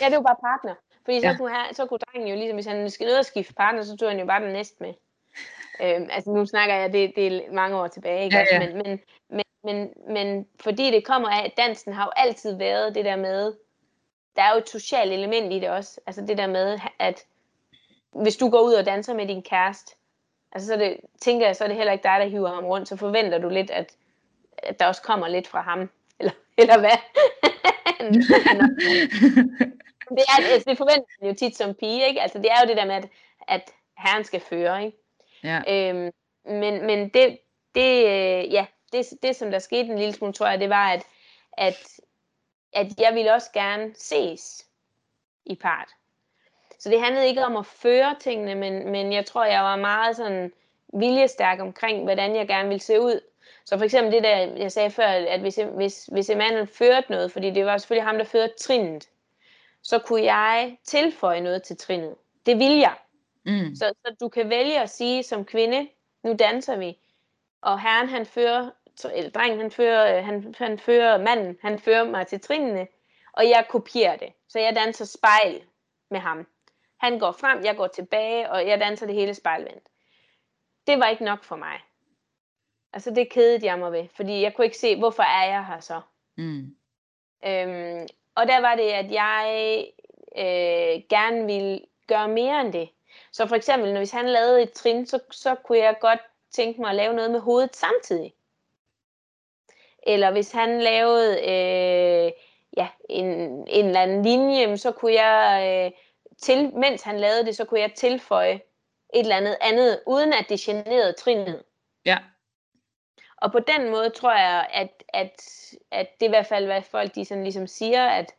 Ja, 0.00 0.08
det 0.08 0.16
var 0.16 0.22
bare 0.22 0.36
partner. 0.40 0.74
Fordi 1.04 1.20
så, 1.20 1.26
Ja. 1.26 1.36
kunne, 1.36 1.50
her, 1.50 1.74
så 1.74 1.86
kunne 1.86 1.98
drengen 1.98 2.28
jo 2.28 2.36
ligesom, 2.36 2.56
hvis 2.56 2.66
han 2.66 2.90
skal 2.90 3.06
ned 3.06 3.18
og 3.18 3.24
skifte 3.24 3.54
partner, 3.54 3.82
så 3.82 3.96
tog 3.96 4.08
han 4.08 4.18
jo 4.18 4.26
bare 4.26 4.44
den 4.44 4.52
næste 4.52 4.76
med. 4.80 4.94
Øhm, 5.82 6.08
altså 6.10 6.30
nu 6.30 6.46
snakker 6.46 6.74
jeg, 6.74 6.92
det, 6.92 7.12
det 7.16 7.26
er 7.26 7.52
mange 7.52 7.76
år 7.76 7.86
tilbage, 7.88 8.24
ikke? 8.24 8.36
Ja, 8.36 8.44
ja. 8.52 8.58
Men, 8.58 8.76
men, 8.76 9.00
men, 9.28 9.44
men, 9.64 9.92
men 10.08 10.46
fordi 10.60 10.90
det 10.90 11.04
kommer 11.06 11.28
af, 11.28 11.44
at 11.44 11.52
dansen 11.56 11.92
har 11.92 12.04
jo 12.04 12.10
altid 12.16 12.56
været 12.56 12.94
det 12.94 13.04
der 13.04 13.16
med, 13.16 13.54
der 14.36 14.42
er 14.42 14.52
jo 14.52 14.58
et 14.58 14.68
socialt 14.68 15.12
element 15.12 15.52
i 15.52 15.58
det 15.60 15.70
også. 15.70 16.00
Altså 16.06 16.20
det 16.26 16.38
der 16.38 16.46
med, 16.46 16.78
at 16.98 17.24
hvis 18.14 18.36
du 18.36 18.50
går 18.50 18.60
ud 18.60 18.72
og 18.72 18.86
danser 18.86 19.14
med 19.14 19.26
din 19.26 19.42
kæreste, 19.42 19.96
altså 20.52 20.68
så 20.68 20.76
det, 20.76 20.96
tænker 21.20 21.46
jeg, 21.46 21.56
så 21.56 21.64
er 21.64 21.68
det 21.68 21.76
heller 21.76 21.92
ikke 21.92 22.02
dig, 22.02 22.20
der 22.20 22.26
hiver 22.26 22.54
ham 22.54 22.64
rundt, 22.64 22.88
så 22.88 22.96
forventer 22.96 23.38
du 23.38 23.48
lidt, 23.48 23.70
at, 23.70 23.92
at 24.58 24.80
der 24.80 24.86
også 24.86 25.02
kommer 25.02 25.28
lidt 25.28 25.46
fra 25.46 25.60
ham. 25.60 25.90
Eller, 26.18 26.32
eller 26.58 26.78
hvad? 26.78 26.90
det, 30.16 30.24
er, 30.28 30.52
altså, 30.52 30.70
det 30.70 30.78
forventer 30.78 31.06
man 31.20 31.30
jo 31.30 31.36
tit 31.36 31.56
som 31.56 31.74
pige, 31.74 32.08
ikke? 32.08 32.22
Altså 32.22 32.38
det 32.38 32.46
er 32.50 32.60
jo 32.62 32.68
det 32.68 32.76
der 32.76 32.86
med, 32.86 32.94
at, 32.94 33.08
at 33.48 33.70
herren 33.98 34.24
skal 34.24 34.40
føre, 34.40 34.84
ikke? 34.84 34.98
ja. 35.44 35.62
Øhm, 35.68 36.10
men 36.44 36.86
men 36.86 37.08
det, 37.08 37.38
det, 37.74 38.04
øh, 38.04 38.52
ja, 38.52 38.66
det, 38.92 39.06
det, 39.22 39.36
som 39.36 39.50
der 39.50 39.58
skete 39.58 39.88
en 39.88 39.98
lille 39.98 40.14
smule, 40.14 40.32
tror 40.32 40.46
jeg, 40.46 40.60
det 40.60 40.70
var, 40.70 40.88
at, 40.90 41.06
at, 41.52 42.00
at 42.72 42.86
jeg 43.00 43.14
ville 43.14 43.32
også 43.32 43.50
gerne 43.52 43.94
ses 43.94 44.66
i 45.46 45.54
part. 45.54 45.88
Så 46.84 46.90
det 46.90 47.00
handlede 47.00 47.26
ikke 47.26 47.44
om 47.44 47.56
at 47.56 47.66
føre 47.66 48.16
tingene, 48.20 48.54
men, 48.54 48.90
men 48.90 49.12
jeg 49.12 49.26
tror, 49.26 49.44
jeg 49.44 49.62
var 49.62 49.76
meget 49.76 50.16
sådan 50.16 50.52
viljestærk 50.94 51.60
omkring, 51.60 52.02
hvordan 52.02 52.36
jeg 52.36 52.48
gerne 52.48 52.68
ville 52.68 52.82
se 52.82 53.00
ud. 53.00 53.20
Så 53.64 53.78
for 53.78 53.84
eksempel 53.84 54.12
det 54.12 54.22
der, 54.22 54.36
jeg 54.36 54.72
sagde 54.72 54.90
før, 54.90 55.06
at 55.06 55.40
hvis, 55.40 55.60
hvis, 55.76 56.08
hvis 56.12 56.30
Emanuel 56.30 56.66
førte 56.66 57.10
noget, 57.10 57.32
fordi 57.32 57.50
det 57.50 57.66
var 57.66 57.78
selvfølgelig 57.78 58.04
ham, 58.04 58.18
der 58.18 58.24
førte 58.24 58.52
trinnet, 58.58 59.08
så 59.82 59.98
kunne 59.98 60.22
jeg 60.22 60.78
tilføje 60.84 61.40
noget 61.40 61.62
til 61.62 61.76
trinnet. 61.76 62.14
Det 62.46 62.58
ville 62.58 62.78
jeg. 62.80 62.94
Mm. 63.44 63.74
Så, 63.74 63.94
så 64.06 64.16
du 64.20 64.28
kan 64.28 64.50
vælge 64.50 64.80
at 64.80 64.90
sige 64.90 65.22
som 65.22 65.44
kvinde, 65.44 65.88
nu 66.24 66.32
danser 66.38 66.76
vi, 66.76 66.98
og 67.62 67.80
herren 67.80 68.08
han 68.08 68.26
fører, 68.26 68.70
eller 69.14 69.30
drengen 69.30 69.60
han 69.60 69.70
fører, 69.70 70.18
øh, 70.18 70.24
han, 70.24 70.54
han 70.58 70.78
fører 70.78 71.18
manden, 71.18 71.58
han 71.62 71.78
fører 71.78 72.04
mig 72.04 72.26
til 72.26 72.40
trinene, 72.40 72.86
og 73.32 73.44
jeg 73.44 73.66
kopierer 73.68 74.16
det. 74.16 74.32
Så 74.48 74.58
jeg 74.58 74.76
danser 74.76 75.04
spejl 75.04 75.62
med 76.10 76.20
ham. 76.20 76.46
Han 76.96 77.18
går 77.18 77.32
frem, 77.32 77.64
jeg 77.64 77.76
går 77.76 77.86
tilbage, 77.86 78.50
og 78.50 78.68
jeg 78.68 78.80
danser 78.80 79.06
det 79.06 79.14
hele 79.14 79.34
spejlvendt. 79.34 79.88
Det 80.86 80.98
var 80.98 81.08
ikke 81.08 81.24
nok 81.24 81.44
for 81.44 81.56
mig. 81.56 81.80
Altså 82.92 83.10
det 83.10 83.30
kedede 83.30 83.66
jeg 83.66 83.78
mig 83.78 83.92
ved, 83.92 84.04
fordi 84.16 84.40
jeg 84.40 84.54
kunne 84.54 84.64
ikke 84.64 84.78
se, 84.78 84.98
hvorfor 84.98 85.22
er 85.22 85.44
jeg 85.44 85.66
her 85.66 85.80
så. 85.80 86.00
Mm. 86.36 86.76
Øhm, 87.46 88.06
og 88.34 88.46
der 88.46 88.60
var 88.60 88.74
det, 88.74 88.90
at 88.90 89.10
jeg 89.10 89.86
øh, 90.38 91.02
gerne 91.08 91.46
ville 91.46 91.80
gøre 92.06 92.28
mere 92.28 92.60
end 92.60 92.72
det. 92.72 92.88
Så 93.32 93.46
for 93.46 93.56
eksempel, 93.56 93.92
når 93.92 94.00
hvis 94.00 94.10
han 94.10 94.28
lavede 94.28 94.62
et 94.62 94.72
trin, 94.72 95.06
så, 95.06 95.18
så 95.30 95.54
kunne 95.54 95.78
jeg 95.78 95.96
godt 96.00 96.20
tænke 96.50 96.80
mig 96.80 96.90
at 96.90 96.96
lave 96.96 97.14
noget 97.14 97.30
med 97.30 97.40
hovedet 97.40 97.76
samtidig. 97.76 98.34
Eller 100.02 100.30
hvis 100.30 100.52
han 100.52 100.80
lavede 100.80 101.38
øh, 101.38 102.32
ja, 102.76 102.88
en, 103.08 103.26
en 103.68 103.86
eller 103.86 104.00
anden 104.00 104.22
linje, 104.22 104.76
så 104.76 104.92
kunne 104.92 105.14
jeg, 105.14 105.62
øh, 105.66 105.98
til, 106.44 106.74
mens 106.74 107.02
han 107.02 107.20
lavede 107.20 107.46
det, 107.46 107.56
så 107.56 107.64
kunne 107.64 107.80
jeg 107.80 107.94
tilføje 107.94 108.54
et 109.14 109.20
eller 109.20 109.36
andet 109.36 109.56
andet, 109.60 110.00
uden 110.06 110.32
at 110.32 110.46
det 110.48 110.60
generede 110.60 111.12
trinet. 111.12 111.62
Ja. 112.04 112.18
Og 113.36 113.52
på 113.52 113.58
den 113.58 113.90
måde 113.90 114.10
tror 114.10 114.32
jeg, 114.32 114.66
at, 114.72 115.02
at, 115.08 115.42
at 115.90 116.20
det 116.20 116.26
er 116.26 116.30
i 116.30 116.36
hvert 116.36 116.46
fald, 116.46 116.66
hvad 116.66 116.82
folk 116.82 117.14
de 117.14 117.24
sådan 117.24 117.42
ligesom 117.42 117.66
siger, 117.66 118.06
at, 118.06 118.34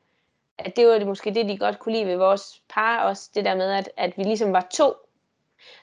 at 0.57 0.75
det 0.75 0.87
var 0.87 0.97
det 0.97 1.07
måske 1.07 1.33
det, 1.33 1.49
de 1.49 1.57
godt 1.57 1.79
kunne 1.79 1.93
lide 1.93 2.05
ved 2.05 2.15
vores 2.15 2.61
par 2.69 3.03
også, 3.03 3.29
det 3.35 3.45
der 3.45 3.55
med, 3.55 3.71
at, 3.71 3.89
at 3.97 4.17
vi 4.17 4.23
ligesom 4.23 4.53
var 4.53 4.67
to. 4.71 4.93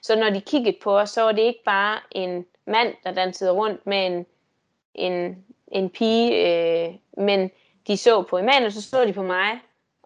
Så 0.03 0.17
når 0.17 0.31
de 0.31 0.41
kiggede 0.41 0.77
på 0.83 0.99
os, 0.99 1.11
så 1.11 1.23
var 1.23 1.33
det 1.33 1.43
ikke 1.43 1.65
bare 1.65 2.01
en 2.11 2.47
mand, 2.67 2.95
der 3.05 3.13
dansede 3.13 3.51
rundt 3.51 3.87
med 3.87 4.07
en, 4.07 4.27
en, 4.95 5.45
en 5.73 5.91
pige, 5.91 6.31
øh, 6.47 6.95
men 7.17 7.51
de 7.87 7.97
så 7.97 8.23
på 8.23 8.39
Emanuel, 8.39 8.73
så 8.73 8.83
så 8.83 9.05
de 9.05 9.13
på 9.13 9.23
mig, 9.23 9.61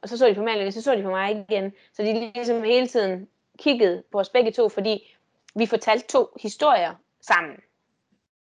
og 0.06 0.10
så 0.10 0.18
så 0.18 0.26
de 0.26 0.34
på 0.34 0.40
Emanuel, 0.40 0.66
og 0.66 0.72
så 0.72 0.82
så 0.82 0.94
de 0.94 1.02
på 1.02 1.10
mig 1.10 1.46
igen. 1.48 1.72
Så 1.92 2.02
de 2.02 2.32
ligesom 2.34 2.62
hele 2.62 2.86
tiden 2.86 3.28
kiggede 3.58 4.02
på 4.12 4.20
os 4.20 4.28
begge 4.28 4.50
to, 4.50 4.68
fordi 4.68 5.16
vi 5.54 5.66
fortalte 5.66 6.06
to 6.06 6.28
historier 6.42 6.94
sammen. 7.20 7.56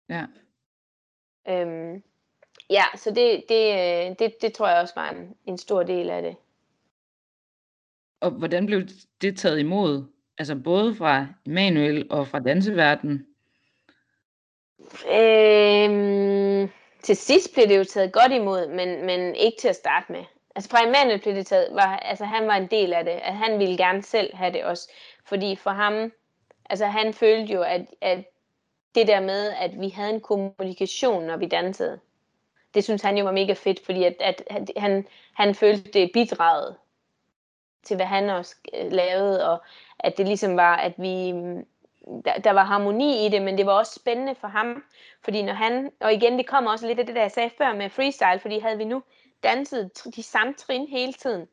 Ja. 0.08 0.24
Øhm, 1.48 2.02
ja, 2.70 2.84
så 2.96 3.10
det, 3.10 3.44
det, 3.48 3.72
øh, 3.72 4.16
det, 4.18 4.42
det 4.42 4.52
tror 4.52 4.68
jeg 4.68 4.80
også 4.80 4.94
var 4.96 5.10
en, 5.10 5.36
en 5.46 5.58
stor 5.58 5.82
del 5.82 6.10
af 6.10 6.22
det. 6.22 6.36
Og 8.20 8.30
hvordan 8.30 8.66
blev 8.66 8.82
det 9.20 9.38
taget 9.38 9.58
imod? 9.58 10.04
Altså 10.38 10.54
både 10.54 10.94
fra 10.94 11.26
Emanuel 11.46 12.06
og 12.10 12.28
fra 12.28 12.38
danseverdenen? 12.38 13.26
Øhm, 15.12 16.70
til 17.02 17.16
sidst 17.16 17.54
blev 17.54 17.68
det 17.68 17.78
jo 17.78 17.84
taget 17.84 18.12
godt 18.12 18.32
imod, 18.32 18.68
men, 18.68 19.06
men 19.06 19.34
ikke 19.34 19.56
til 19.60 19.68
at 19.68 19.76
starte 19.76 20.12
med. 20.12 20.24
Altså 20.54 20.70
fra 20.70 20.82
Emanuel 20.82 21.20
blev 21.20 21.34
det 21.34 21.46
taget, 21.46 21.68
var, 21.74 21.96
altså 21.96 22.24
han 22.24 22.46
var 22.46 22.54
en 22.56 22.66
del 22.66 22.92
af 22.92 23.04
det, 23.04 23.12
at 23.12 23.34
han 23.34 23.58
ville 23.58 23.76
gerne 23.76 24.02
selv 24.02 24.36
have 24.36 24.52
det 24.52 24.64
også. 24.64 24.92
Fordi 25.24 25.56
for 25.56 25.70
ham, 25.70 26.12
altså 26.70 26.86
han 26.86 27.14
følte 27.14 27.52
jo, 27.52 27.62
at, 27.62 27.86
at 28.00 28.24
det 28.94 29.06
der 29.06 29.20
med, 29.20 29.50
at 29.50 29.80
vi 29.80 29.88
havde 29.88 30.14
en 30.14 30.20
kommunikation, 30.20 31.24
når 31.24 31.36
vi 31.36 31.46
dansede, 31.46 32.00
det 32.74 32.84
synes 32.84 33.02
han 33.02 33.18
jo 33.18 33.24
var 33.24 33.32
mega 33.32 33.52
fedt, 33.52 33.84
fordi 33.84 34.04
at, 34.04 34.16
at, 34.20 34.42
at 34.46 34.70
han, 34.76 35.06
han 35.34 35.54
følte 35.54 35.90
det 35.90 36.10
bidraget 36.12 36.76
til, 37.82 37.96
hvad 37.96 38.06
han 38.06 38.30
også 38.30 38.56
øh, 38.74 38.92
lavede, 38.92 39.50
og 39.50 39.62
at 39.98 40.18
det 40.18 40.26
ligesom 40.26 40.56
var, 40.56 40.76
at 40.76 40.92
vi, 40.98 41.32
mm, 41.32 41.66
der, 42.24 42.38
der 42.38 42.50
var 42.50 42.64
harmoni 42.64 43.26
i 43.26 43.28
det, 43.28 43.42
men 43.42 43.58
det 43.58 43.66
var 43.66 43.72
også 43.72 43.92
spændende 43.94 44.34
for 44.34 44.48
ham, 44.48 44.84
fordi 45.24 45.42
når 45.42 45.52
han, 45.52 45.92
og 46.00 46.12
igen, 46.12 46.38
det 46.38 46.46
kommer 46.46 46.70
også 46.70 46.86
lidt 46.86 46.98
af 47.00 47.06
det, 47.06 47.14
der 47.14 47.20
jeg 47.20 47.30
sagde 47.30 47.50
før 47.58 47.74
med 47.74 47.90
freestyle, 47.90 48.38
fordi 48.40 48.58
havde 48.58 48.78
vi 48.78 48.84
nu 48.84 49.02
danset 49.42 49.90
tr- 49.98 50.10
de 50.10 50.22
samme 50.22 50.54
trin 50.54 50.88
hele 50.88 51.12
tiden, 51.12 51.46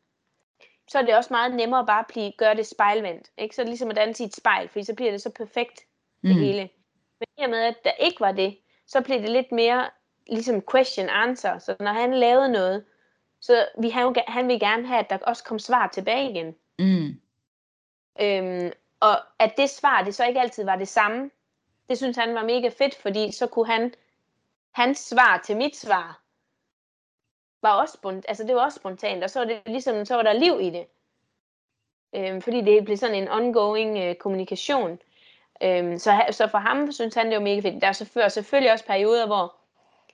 så 0.88 1.00
er 1.00 1.02
det 1.02 1.16
også 1.16 1.34
meget 1.34 1.56
nemmere 1.56 1.80
at 1.80 1.86
bare 1.86 2.04
blive, 2.08 2.32
gøre 2.38 2.56
det 2.56 2.68
spejlvendt. 2.68 3.32
Ikke? 3.38 3.56
Så 3.56 3.62
er 3.62 3.64
det 3.64 3.70
ligesom 3.70 3.90
at 3.90 3.96
danse 3.96 4.24
i 4.24 4.26
et 4.26 4.36
spejl, 4.36 4.70
fordi 4.70 4.84
så 4.84 4.96
bliver 4.96 5.12
det 5.12 5.22
så 5.22 5.30
perfekt, 5.30 5.80
det 6.22 6.36
mm. 6.36 6.42
hele. 6.42 6.70
Men 7.20 7.28
i 7.38 7.42
og 7.42 7.50
med, 7.50 7.60
at 7.60 7.84
der 7.84 7.92
ikke 7.92 8.20
var 8.20 8.32
det, 8.32 8.58
så 8.88 9.02
blev 9.02 9.22
det 9.22 9.30
lidt 9.30 9.52
mere 9.52 9.90
ligesom 10.28 10.64
question 10.72 11.10
answer. 11.10 11.58
Så 11.58 11.76
når 11.80 11.94
han 11.94 12.14
lavede 12.14 12.52
noget, 12.52 12.86
så 13.40 13.68
vi, 13.80 13.90
han, 13.90 14.16
han 14.28 14.48
ville 14.48 14.60
gerne 14.60 14.88
have, 14.88 15.00
at 15.00 15.10
der 15.10 15.18
også 15.18 15.44
kom 15.44 15.60
svar 15.60 15.88
tilbage 15.88 16.30
igen. 16.30 16.56
Mm. 16.80 17.22
Øhm, 18.22 18.72
og 19.00 19.18
at 19.40 19.54
det 19.58 19.70
svar, 19.70 20.04
det 20.04 20.16
så 20.16 20.26
ikke 20.26 20.40
altid 20.40 20.64
var 20.64 20.76
det 20.76 20.88
samme, 20.88 21.32
det 21.90 21.98
synes 21.98 22.18
han 22.18 22.36
var 22.36 22.44
mega 22.44 22.70
fedt, 22.70 22.96
fordi 22.96 23.32
så 23.32 23.48
kunne 23.48 23.68
han, 23.68 23.94
hans 24.72 25.00
svar 25.00 25.42
til 25.46 25.58
mit 25.58 25.76
svar, 25.76 26.22
var 27.62 27.82
også, 27.82 27.94
spontant, 27.94 28.26
altså 28.28 28.44
det 28.44 28.56
var 28.56 28.66
også 28.66 28.76
spontant, 28.76 29.24
og 29.24 29.30
så 29.30 29.40
var 29.40 29.46
det 29.46 29.62
ligesom, 29.66 30.06
så 30.06 30.16
var 30.16 30.24
der 30.24 30.34
liv 30.34 30.60
i 30.62 30.70
det. 30.70 30.86
Øhm, 32.16 32.42
fordi 32.42 32.62
det 32.62 32.86
blev 32.86 32.98
sådan 32.98 33.16
en 33.16 33.28
ongoing 33.28 33.98
øh, 33.98 34.16
kommunikation. 34.16 35.00
Øhm, 35.64 35.98
så, 35.98 36.12
så 36.32 36.48
for 36.48 36.58
ham 36.58 36.92
synes 36.92 37.16
han, 37.16 37.26
det 37.26 37.36
var 37.36 37.44
mega 37.44 37.60
fedt. 37.60 37.82
Der 37.82 37.88
er 37.88 37.92
selvfølgelig, 37.92 38.32
selvfølgelig 38.32 38.72
også 38.72 38.86
perioder, 38.86 39.28
hvor, 39.28 39.56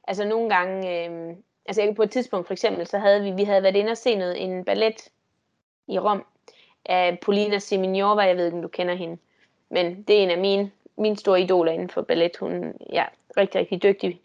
altså 0.07 0.25
nogle 0.25 0.49
gange, 0.49 1.05
øhm, 1.05 1.43
altså 1.65 1.81
jeg, 1.81 1.95
på 1.95 2.03
et 2.03 2.11
tidspunkt 2.11 2.47
for 2.47 2.53
eksempel, 2.53 2.87
så 2.87 2.97
havde 2.97 3.23
vi, 3.23 3.31
vi 3.31 3.43
havde 3.43 3.63
været 3.63 3.75
inde 3.75 3.91
og 3.91 3.97
se 3.97 4.15
noget, 4.15 4.43
en 4.43 4.65
ballet 4.65 5.09
i 5.87 5.99
Rom, 5.99 6.25
af 6.85 7.19
Polina 7.19 7.59
Semignova, 7.59 8.21
jeg 8.21 8.37
ved 8.37 8.45
ikke, 8.45 8.57
om 8.57 8.61
du 8.61 8.67
kender 8.67 8.95
hende. 8.95 9.17
Men 9.69 10.03
det 10.03 10.19
er 10.19 10.23
en 10.23 10.31
af 10.31 10.37
mine, 10.37 10.71
mine 10.97 11.17
store 11.17 11.41
idoler 11.41 11.71
inden 11.71 11.89
for 11.89 12.01
ballet. 12.01 12.37
Hun 12.39 12.63
er 12.63 12.71
ja, 12.91 13.05
rigtig, 13.37 13.59
rigtig 13.59 13.83
dygtig. 13.83 14.21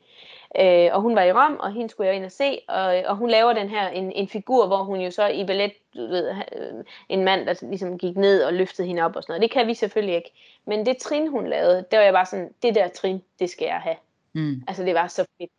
Øh, 0.58 0.88
og 0.92 1.00
hun 1.00 1.16
var 1.16 1.22
i 1.22 1.32
Rom, 1.32 1.56
og 1.60 1.72
hende 1.72 1.90
skulle 1.90 2.06
jeg 2.06 2.16
ind 2.16 2.24
og 2.24 2.32
se, 2.32 2.58
og, 2.68 3.02
og 3.06 3.16
hun 3.16 3.30
laver 3.30 3.52
den 3.52 3.68
her, 3.68 3.88
en, 3.88 4.12
en 4.12 4.28
figur, 4.28 4.66
hvor 4.66 4.82
hun 4.82 5.00
jo 5.00 5.10
så 5.10 5.26
i 5.26 5.46
ballet, 5.46 5.72
du 5.94 6.00
ved, 6.00 6.28
øh, 6.30 6.84
en 7.08 7.24
mand, 7.24 7.46
der 7.46 7.54
ligesom 7.62 7.98
gik 7.98 8.16
ned 8.16 8.44
og 8.44 8.52
løftede 8.52 8.88
hende 8.88 9.02
op 9.02 9.16
og 9.16 9.22
sådan 9.22 9.32
noget. 9.32 9.42
Det 9.42 9.50
kan 9.50 9.66
vi 9.66 9.74
selvfølgelig 9.74 10.14
ikke. 10.14 10.32
Men 10.64 10.86
det 10.86 10.96
trin, 10.96 11.28
hun 11.28 11.46
lavede, 11.46 11.86
det 11.90 11.98
var 11.98 12.04
jeg 12.04 12.12
bare 12.12 12.26
sådan, 12.26 12.54
det 12.62 12.74
der 12.74 12.88
trin, 12.88 13.22
det 13.38 13.50
skal 13.50 13.64
jeg 13.64 13.80
have. 13.80 13.96
Mm. 14.32 14.62
Altså 14.68 14.84
det 14.84 14.94
var 14.94 15.06
så 15.06 15.26
fedt. 15.38 15.50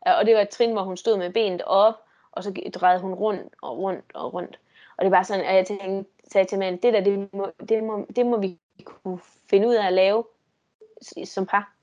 Og 0.00 0.26
det 0.26 0.34
var 0.34 0.40
et 0.40 0.48
trin, 0.48 0.72
hvor 0.72 0.82
hun 0.82 0.96
stod 0.96 1.16
med 1.16 1.30
benet 1.30 1.62
op, 1.62 1.94
og 2.32 2.44
så 2.44 2.52
drejede 2.74 3.00
hun 3.00 3.14
rundt 3.14 3.54
og 3.62 3.78
rundt 3.78 4.04
og 4.14 4.34
rundt. 4.34 4.58
Og 4.96 5.04
det 5.04 5.12
var 5.12 5.22
sådan, 5.22 5.44
at 5.44 5.54
jeg 5.54 5.66
tænkte, 5.66 6.10
sagde 6.32 6.48
til 6.48 6.58
manden, 6.58 6.82
det 6.82 6.92
der, 6.92 7.00
det 7.00 7.28
må, 7.32 7.50
det, 7.68 7.84
må, 7.84 8.06
det 8.16 8.26
må 8.26 8.36
vi 8.36 8.58
kunne 8.84 9.18
finde 9.50 9.68
ud 9.68 9.74
af 9.74 9.86
at 9.86 9.92
lave 9.92 10.24
som 11.24 11.46
par. 11.46 11.73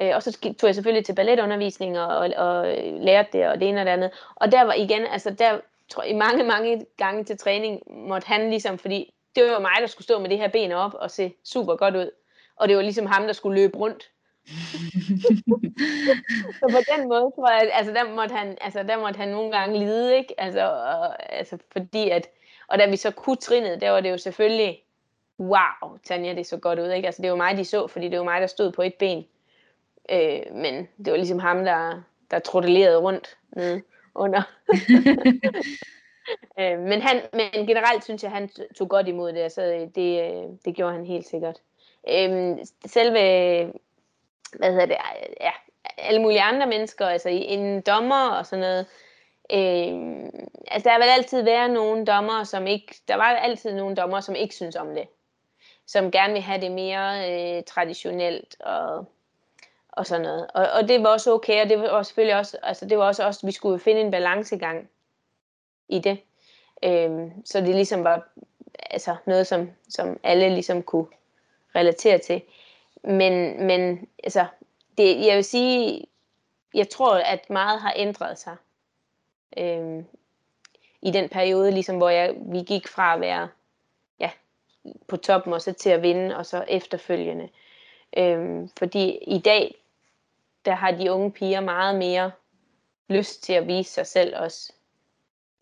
Øh, 0.00 0.12
og 0.14 0.22
så 0.22 0.32
tog 0.32 0.66
jeg 0.66 0.74
selvfølgelig 0.74 1.06
til 1.06 1.14
balletundervisning 1.14 1.98
og, 1.98 2.16
og, 2.16 2.30
og 2.36 2.66
lærte 3.00 3.28
det 3.32 3.48
og 3.48 3.60
det 3.60 3.68
ene 3.68 3.80
og 3.80 3.86
det 3.86 3.92
andet. 3.92 4.10
Og 4.34 4.52
der 4.52 4.62
var 4.62 4.72
igen, 4.72 5.06
altså 5.06 5.30
der 5.30 5.58
tror 5.88 6.02
jeg, 6.02 6.16
mange, 6.16 6.44
mange 6.44 6.86
gange 6.96 7.24
til 7.24 7.38
træning 7.38 7.82
måtte 7.90 8.26
han 8.26 8.50
ligesom, 8.50 8.78
fordi 8.78 9.14
det 9.36 9.44
var 9.44 9.58
mig, 9.58 9.76
der 9.80 9.86
skulle 9.86 10.04
stå 10.04 10.18
med 10.18 10.30
det 10.30 10.38
her 10.38 10.48
ben 10.48 10.72
op 10.72 10.94
og 10.94 11.10
se 11.10 11.34
super 11.44 11.76
godt 11.76 11.96
ud. 11.96 12.10
Og 12.56 12.68
det 12.68 12.76
var 12.76 12.82
ligesom 12.82 13.06
ham, 13.06 13.26
der 13.26 13.32
skulle 13.32 13.60
løbe 13.60 13.78
rundt. 13.78 14.10
så 16.58 16.66
på 16.70 16.78
den 16.96 17.08
måde 17.08 17.32
tror 17.34 17.50
jeg, 17.50 17.70
altså 17.72 17.92
der 17.92 18.14
måtte 18.14 18.34
han, 18.34 18.58
altså 18.60 18.82
der 18.82 18.98
måtte 18.98 19.18
han 19.18 19.28
nogle 19.28 19.52
gange 19.52 19.78
lide, 19.78 20.16
ikke? 20.16 20.40
Altså, 20.40 20.70
og, 20.70 21.32
altså 21.32 21.58
fordi 21.72 22.10
at, 22.10 22.28
og 22.68 22.78
da 22.78 22.90
vi 22.90 22.96
så 22.96 23.10
kunne 23.10 23.36
trinnet, 23.36 23.80
der 23.80 23.90
var 23.90 24.00
det 24.00 24.10
jo 24.10 24.18
selvfølgelig, 24.18 24.82
wow, 25.40 25.98
Tanja, 26.04 26.34
det 26.34 26.46
så 26.46 26.56
godt 26.56 26.78
ud, 26.78 26.90
ikke? 26.90 27.06
Altså 27.06 27.22
det 27.22 27.30
var 27.30 27.36
mig, 27.36 27.56
de 27.56 27.64
så, 27.64 27.86
fordi 27.86 28.08
det 28.08 28.18
var 28.18 28.24
mig, 28.24 28.40
der 28.40 28.46
stod 28.46 28.72
på 28.72 28.82
et 28.82 28.94
ben. 28.94 29.26
Øh, 30.12 30.54
men 30.54 30.88
det 31.04 31.10
var 31.10 31.16
ligesom 31.16 31.38
ham, 31.38 31.64
der, 31.64 32.02
der 32.30 32.38
trotellerede 32.38 32.98
rundt 32.98 33.36
nede 33.56 33.82
under. 34.14 34.42
øh, 36.60 36.78
men, 36.78 37.00
han, 37.02 37.20
men 37.32 37.66
generelt 37.66 38.04
synes 38.04 38.22
jeg, 38.22 38.30
han 38.30 38.50
tog 38.78 38.88
godt 38.88 39.08
imod 39.08 39.32
det. 39.32 39.40
Altså, 39.40 39.88
det, 39.94 40.44
det 40.64 40.74
gjorde 40.74 40.94
han 40.94 41.06
helt 41.06 41.26
sikkert. 41.26 41.60
Øh, 42.08 42.56
selve, 42.86 43.20
hvad 44.58 44.70
hedder 44.70 44.86
det, 44.86 44.96
ja, 45.40 45.50
alle 45.98 46.22
mulige 46.22 46.42
andre 46.42 46.66
mennesker, 46.66 47.06
altså 47.06 47.28
en 47.28 47.80
dommer 47.80 48.28
og 48.28 48.46
sådan 48.46 48.60
noget, 48.60 48.86
Øh, 49.52 50.30
altså 50.66 50.88
der 50.88 50.98
vil 50.98 51.08
altid 51.08 51.42
være 51.42 51.68
nogle 51.68 52.04
dommer, 52.04 52.44
som 52.44 52.66
ikke, 52.66 52.94
der 53.08 53.14
var 53.14 53.24
altid 53.24 53.74
nogle 53.74 53.96
dommer, 53.96 54.20
som 54.20 54.34
ikke 54.34 54.54
synes 54.54 54.76
om 54.76 54.94
det. 54.94 55.08
Som 55.86 56.10
gerne 56.10 56.32
vil 56.32 56.42
have 56.42 56.60
det 56.60 56.72
mere 56.72 57.30
øh, 57.30 57.62
traditionelt 57.64 58.56
og 58.60 59.04
og 59.98 60.06
sådan 60.06 60.22
noget. 60.22 60.46
Og, 60.54 60.66
og 60.70 60.88
det 60.88 61.02
var 61.02 61.08
også 61.08 61.32
okay, 61.32 61.62
og 61.62 61.68
det 61.68 61.78
var 61.80 62.02
selvfølgelig 62.02 62.36
også, 62.36 62.58
altså 62.62 62.86
det 62.86 62.98
var 62.98 63.04
også 63.04 63.26
også, 63.26 63.46
vi 63.46 63.52
skulle 63.52 63.78
finde 63.78 64.00
en 64.00 64.10
balancegang 64.10 64.88
i 65.88 65.98
det. 65.98 66.18
Øhm, 66.82 67.46
så 67.46 67.60
det 67.60 67.74
ligesom 67.74 68.04
var 68.04 68.28
altså 68.90 69.16
noget, 69.26 69.46
som, 69.46 69.70
som 69.88 70.20
alle 70.22 70.48
ligesom 70.48 70.82
kunne 70.82 71.06
relatere 71.74 72.18
til. 72.18 72.42
Men, 73.04 73.66
men 73.66 74.08
altså, 74.24 74.46
det, 74.98 75.26
jeg 75.26 75.36
vil 75.36 75.44
sige, 75.44 76.04
jeg 76.74 76.88
tror, 76.88 77.14
at 77.14 77.50
meget 77.50 77.80
har 77.80 77.92
ændret 77.96 78.38
sig. 78.38 78.56
Øhm, 79.58 80.06
I 81.02 81.10
den 81.10 81.28
periode, 81.28 81.70
ligesom, 81.70 81.96
hvor 81.96 82.08
jeg, 82.08 82.34
vi 82.38 82.58
gik 82.58 82.88
fra 82.88 83.14
at 83.14 83.20
være 83.20 83.48
ja, 84.20 84.30
på 85.08 85.16
toppen 85.16 85.52
og 85.52 85.62
så 85.62 85.72
til 85.72 85.90
at 85.90 86.02
vinde, 86.02 86.36
og 86.36 86.46
så 86.46 86.64
efterfølgende. 86.68 87.48
Øhm, 88.16 88.70
fordi 88.78 89.18
i 89.26 89.38
dag, 89.38 89.74
der 90.68 90.74
har 90.74 90.90
de 90.90 91.12
unge 91.12 91.32
piger 91.32 91.60
meget 91.60 91.98
mere 91.98 92.32
lyst 93.08 93.42
til 93.42 93.52
at 93.52 93.66
vise 93.66 93.90
sig 93.90 94.06
selv 94.06 94.36
også, 94.36 94.72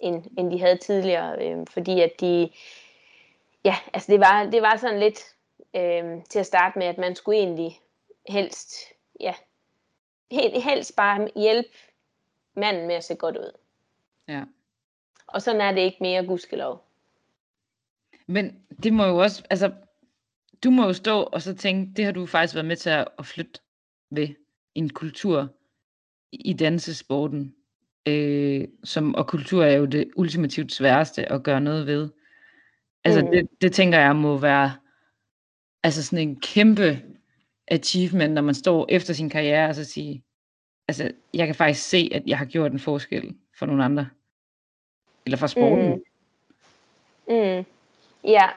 end, 0.00 0.24
end 0.38 0.50
de 0.50 0.60
havde 0.60 0.76
tidligere. 0.76 1.44
Øh, 1.44 1.66
fordi 1.70 2.00
at 2.00 2.12
de, 2.20 2.50
ja, 3.64 3.76
altså 3.92 4.12
det 4.12 4.20
var, 4.20 4.44
det 4.44 4.62
var 4.62 4.76
sådan 4.76 5.00
lidt 5.00 5.34
øh, 5.76 6.24
til 6.30 6.38
at 6.38 6.46
starte 6.46 6.78
med, 6.78 6.86
at 6.86 6.98
man 6.98 7.16
skulle 7.16 7.38
egentlig 7.38 7.80
helst, 8.28 8.74
ja, 9.20 9.34
helst 10.62 10.96
bare 10.96 11.28
hjælpe 11.36 11.68
manden 12.54 12.86
med 12.86 12.94
at 12.94 13.04
se 13.04 13.14
godt 13.14 13.36
ud. 13.36 13.52
Ja. 14.28 14.44
Og 15.26 15.42
sådan 15.42 15.60
er 15.60 15.72
det 15.72 15.80
ikke 15.80 15.98
mere, 16.00 16.26
gudskelov. 16.26 16.84
Men 18.26 18.66
det 18.82 18.92
må 18.92 19.04
jo 19.04 19.16
også, 19.16 19.44
altså, 19.50 19.72
du 20.64 20.70
må 20.70 20.86
jo 20.86 20.92
stå 20.92 21.22
og 21.22 21.42
så 21.42 21.56
tænke, 21.56 21.92
det 21.96 22.04
har 22.04 22.12
du 22.12 22.26
faktisk 22.26 22.54
været 22.54 22.66
med 22.66 22.76
til 22.76 22.90
at, 22.90 23.08
at 23.18 23.26
flytte 23.26 23.60
ved 24.10 24.45
en 24.76 24.90
kultur 24.90 25.48
i 26.32 26.52
dansesporten. 26.52 27.54
Øh, 28.08 28.68
som, 28.84 29.14
og 29.14 29.26
kultur 29.26 29.64
er 29.64 29.76
jo 29.76 29.84
det 29.84 30.10
ultimativt 30.16 30.72
sværeste 30.72 31.32
at 31.32 31.42
gøre 31.42 31.60
noget 31.60 31.86
ved. 31.86 32.08
Altså 33.04 33.24
mm. 33.24 33.30
det, 33.30 33.48
det 33.60 33.72
tænker 33.72 33.98
jeg 33.98 34.16
må 34.16 34.38
være 34.38 34.72
altså 35.82 36.02
sådan 36.02 36.28
en 36.28 36.40
kæmpe 36.40 37.02
achievement, 37.68 38.34
når 38.34 38.42
man 38.42 38.54
står 38.54 38.86
efter 38.88 39.14
sin 39.14 39.30
karriere 39.30 39.68
og 39.68 39.74
så 39.74 39.84
siger, 39.84 40.20
altså 40.88 41.10
jeg 41.34 41.46
kan 41.46 41.54
faktisk 41.54 41.88
se, 41.88 42.10
at 42.14 42.22
jeg 42.26 42.38
har 42.38 42.44
gjort 42.44 42.72
en 42.72 42.78
forskel 42.78 43.34
for 43.58 43.66
nogle 43.66 43.84
andre. 43.84 44.08
Eller 45.24 45.36
for 45.36 45.46
sporten. 45.46 45.90
Mm. 45.90 46.02
Mm. 47.34 47.64
Ja, 48.24 48.48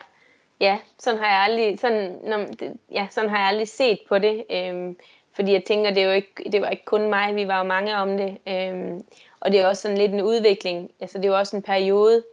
ja, 0.60 0.80
sådan 1.00 1.20
har 1.20 1.28
jeg 1.28 1.42
aldrig, 1.44 1.80
sådan, 1.80 2.20
når, 2.24 2.48
ja, 2.92 3.08
sådan 3.12 3.30
har 3.30 3.38
jeg 3.38 3.48
aldrig 3.48 3.68
set 3.68 4.00
på 4.10 4.20
det. 4.20 4.46
Øhm, 4.52 4.98
fordi 5.40 5.54
jeg 5.54 5.64
tænker, 5.64 5.90
det, 5.90 6.04
er 6.04 6.08
jo 6.08 6.12
ikke, 6.12 6.50
det 6.52 6.62
var 6.62 6.70
ikke 6.70 6.86
kun 6.86 7.10
mig, 7.10 7.36
vi 7.36 7.48
var 7.48 7.58
jo 7.58 7.64
mange 7.64 7.96
om 7.96 8.18
det. 8.18 8.38
Øhm, 8.48 9.06
og 9.40 9.52
det 9.52 9.60
er 9.60 9.68
også 9.68 9.82
sådan 9.82 9.98
lidt 9.98 10.14
en 10.14 10.22
udvikling. 10.22 10.92
Altså 11.00 11.18
det 11.18 11.26
er 11.26 11.30
jo 11.30 11.38
også 11.38 11.56
en 11.56 11.62
periode, 11.62 12.24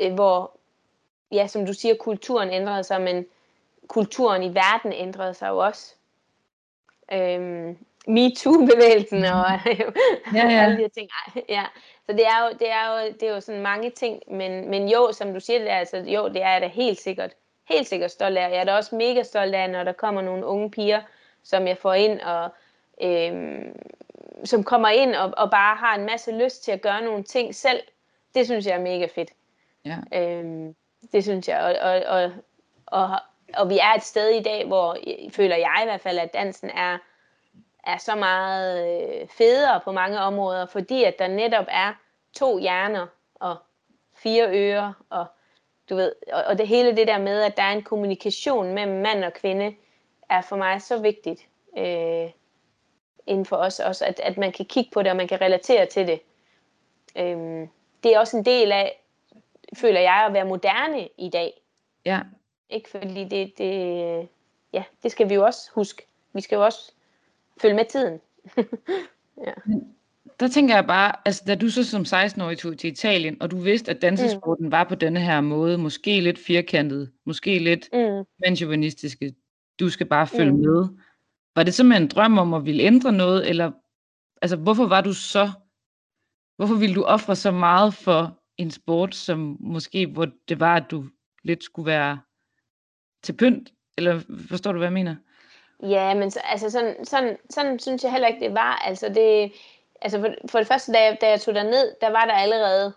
øh, 0.00 0.14
hvor, 0.14 0.50
ja, 1.32 1.46
som 1.46 1.66
du 1.66 1.72
siger, 1.72 1.94
kulturen 1.94 2.50
ændrede 2.50 2.84
sig, 2.84 3.00
men 3.00 3.26
kulturen 3.86 4.42
i 4.42 4.54
verden 4.54 4.92
ændrede 4.92 5.34
sig 5.34 5.48
jo 5.48 5.58
også. 5.58 5.94
Øhm, 7.12 7.78
MeToo-bevægelsen 8.06 9.24
og 9.24 9.44
ja, 10.34 10.48
ja. 10.50 10.62
alle 10.62 10.76
de 10.76 10.82
her 10.82 10.88
ting. 10.88 11.10
Ja. 11.48 11.64
Så 12.06 12.12
det 12.12 12.26
er, 12.26 12.44
jo, 12.44 12.56
det, 12.58 12.70
er 12.70 12.90
jo, 12.90 13.12
det 13.20 13.28
er 13.28 13.34
jo 13.34 13.40
sådan 13.40 13.62
mange 13.62 13.90
ting, 13.90 14.22
men, 14.30 14.70
men 14.70 14.88
jo, 14.88 15.12
som 15.12 15.34
du 15.34 15.40
siger, 15.40 15.58
det 15.58 15.70
er, 15.70 15.78
altså, 15.78 15.96
jo, 15.96 16.28
det 16.28 16.42
er 16.42 16.52
jeg 16.52 16.60
da 16.60 16.66
helt 16.66 17.00
sikkert, 17.00 17.30
helt 17.64 17.88
sikkert 17.88 18.10
stolt 18.10 18.38
af. 18.38 18.50
Jeg 18.50 18.60
er 18.60 18.64
da 18.64 18.76
også 18.76 18.96
mega 18.96 19.22
stolt 19.22 19.54
af, 19.54 19.70
når 19.70 19.84
der 19.84 19.92
kommer 19.92 20.22
nogle 20.22 20.46
unge 20.46 20.70
piger, 20.70 21.00
som 21.46 21.66
jeg 21.66 21.78
får 21.78 21.94
ind, 21.94 22.20
og 22.20 22.50
øh, 23.02 23.62
som 24.44 24.64
kommer 24.64 24.88
ind 24.88 25.14
og, 25.14 25.32
og 25.36 25.50
bare 25.50 25.76
har 25.76 25.94
en 25.94 26.06
masse 26.06 26.32
lyst 26.32 26.64
til 26.64 26.72
at 26.72 26.82
gøre 26.82 27.02
nogle 27.02 27.22
ting 27.22 27.54
selv. 27.54 27.80
Det 28.34 28.46
synes 28.46 28.66
jeg 28.66 28.74
er 28.74 28.80
mega 28.80 29.06
fedt. 29.14 29.30
Ja. 29.84 29.96
Øh, 30.14 30.74
det 31.12 31.24
synes 31.24 31.48
jeg. 31.48 31.60
Og, 31.82 31.90
og, 31.90 32.02
og, 32.06 32.32
og, 32.86 33.18
og 33.54 33.70
vi 33.70 33.78
er 33.78 33.94
et 33.96 34.02
sted 34.02 34.28
i 34.28 34.42
dag, 34.42 34.66
hvor 34.66 34.96
føler 35.30 35.56
jeg 35.56 35.80
i 35.82 35.84
hvert 35.86 36.00
fald, 36.00 36.18
at 36.18 36.34
dansen 36.34 36.70
er, 36.70 36.98
er 37.84 37.98
så 37.98 38.14
meget 38.14 38.88
øh, 38.88 39.28
federe 39.28 39.80
på 39.80 39.92
mange 39.92 40.18
områder, 40.18 40.66
fordi 40.66 41.04
at 41.04 41.18
der 41.18 41.28
netop 41.28 41.66
er 41.68 41.92
to 42.32 42.58
hjerner 42.58 43.06
og 43.34 43.56
fire 44.14 44.48
ører, 44.48 44.92
og 45.10 45.26
du 45.90 45.96
ved, 45.96 46.12
og, 46.32 46.44
og 46.44 46.58
det 46.58 46.68
hele 46.68 46.96
det 46.96 47.08
der 47.08 47.18
med, 47.18 47.42
at 47.42 47.56
der 47.56 47.62
er 47.62 47.72
en 47.72 47.82
kommunikation 47.82 48.74
mellem 48.74 48.96
mand 48.96 49.24
og 49.24 49.32
kvinde, 49.32 49.74
er 50.28 50.40
for 50.40 50.56
mig 50.56 50.82
så 50.82 50.98
vigtigt 50.98 51.48
øh, 51.78 52.30
inden 53.26 53.44
for 53.44 53.56
os 53.56 53.80
også, 53.80 54.04
at, 54.04 54.20
at 54.20 54.38
man 54.38 54.52
kan 54.52 54.66
kigge 54.66 54.90
på 54.94 55.02
det, 55.02 55.10
og 55.10 55.16
man 55.16 55.28
kan 55.28 55.40
relatere 55.40 55.86
til 55.86 56.06
det. 56.06 56.20
Øh, 57.16 57.68
det 58.02 58.14
er 58.14 58.18
også 58.18 58.36
en 58.36 58.44
del 58.44 58.72
af 58.72 59.02
føler 59.74 60.00
jeg, 60.00 60.24
at 60.26 60.32
være 60.32 60.44
moderne 60.44 61.08
i 61.18 61.28
dag. 61.28 61.62
Ja. 62.04 62.20
Ikke 62.70 62.90
fordi 62.90 63.24
det, 63.24 63.52
det, 63.58 64.28
ja, 64.72 64.84
det 65.02 65.12
skal 65.12 65.28
vi 65.28 65.34
jo 65.34 65.44
også 65.44 65.70
huske. 65.74 66.02
Vi 66.32 66.40
skal 66.40 66.56
jo 66.56 66.64
også 66.64 66.92
følge 67.60 67.74
med 67.74 67.84
tiden. 67.84 68.20
ja. 69.46 69.52
Der 70.40 70.48
tænker 70.48 70.74
jeg 70.74 70.86
bare, 70.86 71.12
altså 71.24 71.42
da 71.46 71.54
du 71.54 71.70
så 71.70 71.84
som 71.84 72.02
16-årig 72.02 72.58
tog 72.58 72.78
til 72.78 72.92
Italien, 72.92 73.42
og 73.42 73.50
du 73.50 73.56
vidste, 73.56 73.90
at 73.90 74.02
dansesporten 74.02 74.64
mm. 74.64 74.72
var 74.72 74.84
på 74.84 74.94
denne 74.94 75.20
her 75.20 75.40
måde, 75.40 75.78
måske 75.78 76.20
lidt 76.20 76.38
firkantet, 76.38 77.12
måske 77.24 77.58
lidt 77.58 77.88
mm. 77.92 78.24
manchuvinistiske, 78.46 79.34
du 79.80 79.90
skal 79.90 80.06
bare 80.06 80.26
følge 80.26 80.52
mm. 80.52 80.58
med. 80.58 80.88
Var 81.56 81.62
det 81.62 81.74
simpelthen 81.74 82.02
en 82.02 82.08
drøm 82.08 82.38
om 82.38 82.54
at 82.54 82.64
ville 82.64 82.82
ændre 82.82 83.12
noget, 83.12 83.48
eller 83.48 83.72
altså 84.42 84.56
hvorfor 84.56 84.86
var 84.86 85.00
du 85.00 85.12
så, 85.12 85.50
hvorfor 86.56 86.74
ville 86.74 86.94
du 86.94 87.02
ofre 87.02 87.36
så 87.36 87.50
meget 87.50 87.94
for 87.94 88.38
en 88.56 88.70
sport, 88.70 89.14
som 89.14 89.56
måske, 89.60 90.06
hvor 90.06 90.28
det 90.48 90.60
var, 90.60 90.76
at 90.76 90.90
du 90.90 91.04
lidt 91.42 91.64
skulle 91.64 91.86
være 91.86 92.20
til 93.22 93.32
pynt, 93.32 93.72
eller 93.98 94.20
forstår 94.48 94.72
du, 94.72 94.78
hvad 94.78 94.86
jeg 94.86 94.92
mener? 94.92 95.16
Ja, 95.82 96.14
men 96.14 96.30
så, 96.30 96.40
altså 96.44 96.70
sådan, 96.70 97.04
sådan, 97.04 97.38
sådan 97.50 97.78
synes 97.78 98.04
jeg 98.04 98.12
heller 98.12 98.28
ikke, 98.28 98.44
det 98.44 98.54
var. 98.54 98.82
Altså, 98.84 99.08
det, 99.08 99.52
altså 100.00 100.20
for, 100.20 100.34
for 100.50 100.58
det 100.58 100.68
første, 100.68 100.92
da 100.92 101.04
jeg, 101.04 101.18
da 101.20 101.30
jeg 101.30 101.40
tog 101.40 101.54
ned, 101.54 101.94
der 102.00 102.10
var 102.10 102.24
der 102.24 102.32
allerede, 102.32 102.92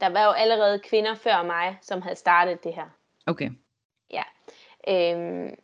der 0.00 0.08
var 0.08 0.24
jo 0.24 0.30
allerede 0.30 0.78
kvinder 0.78 1.14
før 1.14 1.42
mig, 1.42 1.78
som 1.82 2.02
havde 2.02 2.16
startet 2.16 2.64
det 2.64 2.74
her. 2.74 2.86
Okay. 3.26 3.50
Ja. 4.10 4.22
Øhm, 4.88 5.54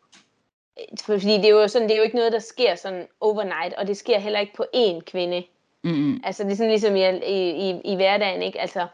fordi 1.01 1.37
det 1.37 1.45
er 1.45 1.49
jo 1.49 1.67
sådan, 1.67 1.87
det 1.87 1.93
er 1.93 1.97
jo 1.97 2.03
ikke 2.03 2.15
noget, 2.15 2.31
der 2.31 2.39
sker 2.39 2.75
sådan 2.75 3.07
overnight, 3.19 3.73
og 3.73 3.87
det 3.87 3.97
sker 3.97 4.19
heller 4.19 4.39
ikke 4.39 4.53
på 4.53 4.65
én 4.75 4.99
kvinde. 4.99 5.43
Mm-hmm. 5.83 6.21
Altså 6.23 6.43
det 6.43 6.51
er 6.51 6.55
sådan 6.55 6.71
ligesom 6.71 6.95
i, 6.95 7.09
i, 7.09 7.69
i, 7.69 7.81
i 7.83 7.95
hverdagen, 7.95 8.41
ikke? 8.41 8.61
Altså 8.61 8.87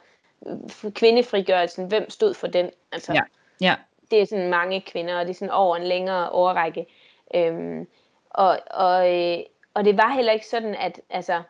kvindefrigørelsen, 0.95 1.87
hvem 1.87 2.09
stod 2.09 2.33
for 2.33 2.47
den? 2.47 2.69
Altså, 2.91 3.13
ja. 3.13 3.21
Ja. 3.61 3.75
Det 4.11 4.21
er 4.21 4.25
sådan 4.25 4.49
mange 4.49 4.81
kvinder, 4.81 5.19
og 5.19 5.25
det 5.25 5.31
er 5.31 5.35
sådan 5.35 5.51
over 5.51 5.75
en 5.75 5.83
længere 5.83 6.29
overrække. 6.29 6.85
Øhm, 7.35 7.87
og, 8.29 8.59
og, 8.71 9.15
øh, 9.15 9.37
og 9.73 9.85
det 9.85 9.97
var 9.97 10.13
heller 10.13 10.33
ikke 10.33 10.47
sådan, 10.47 10.75
at, 10.75 11.01
altså, 11.09 11.41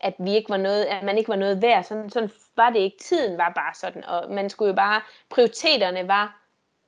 at 0.00 0.14
vi 0.18 0.34
ikke 0.34 0.50
var 0.50 0.56
noget, 0.56 0.84
at 0.84 1.02
man 1.02 1.18
ikke 1.18 1.28
var 1.28 1.36
noget 1.36 1.62
værd. 1.62 1.84
Sådan, 1.84 2.10
sådan 2.10 2.30
var 2.56 2.70
det 2.70 2.80
ikke. 2.80 2.96
Tiden 3.00 3.38
var 3.38 3.52
bare 3.56 3.74
sådan, 3.74 4.04
og 4.04 4.32
man 4.32 4.50
skulle 4.50 4.68
jo 4.68 4.74
bare, 4.74 5.02
prioriteterne 5.30 6.08
var, 6.08 6.40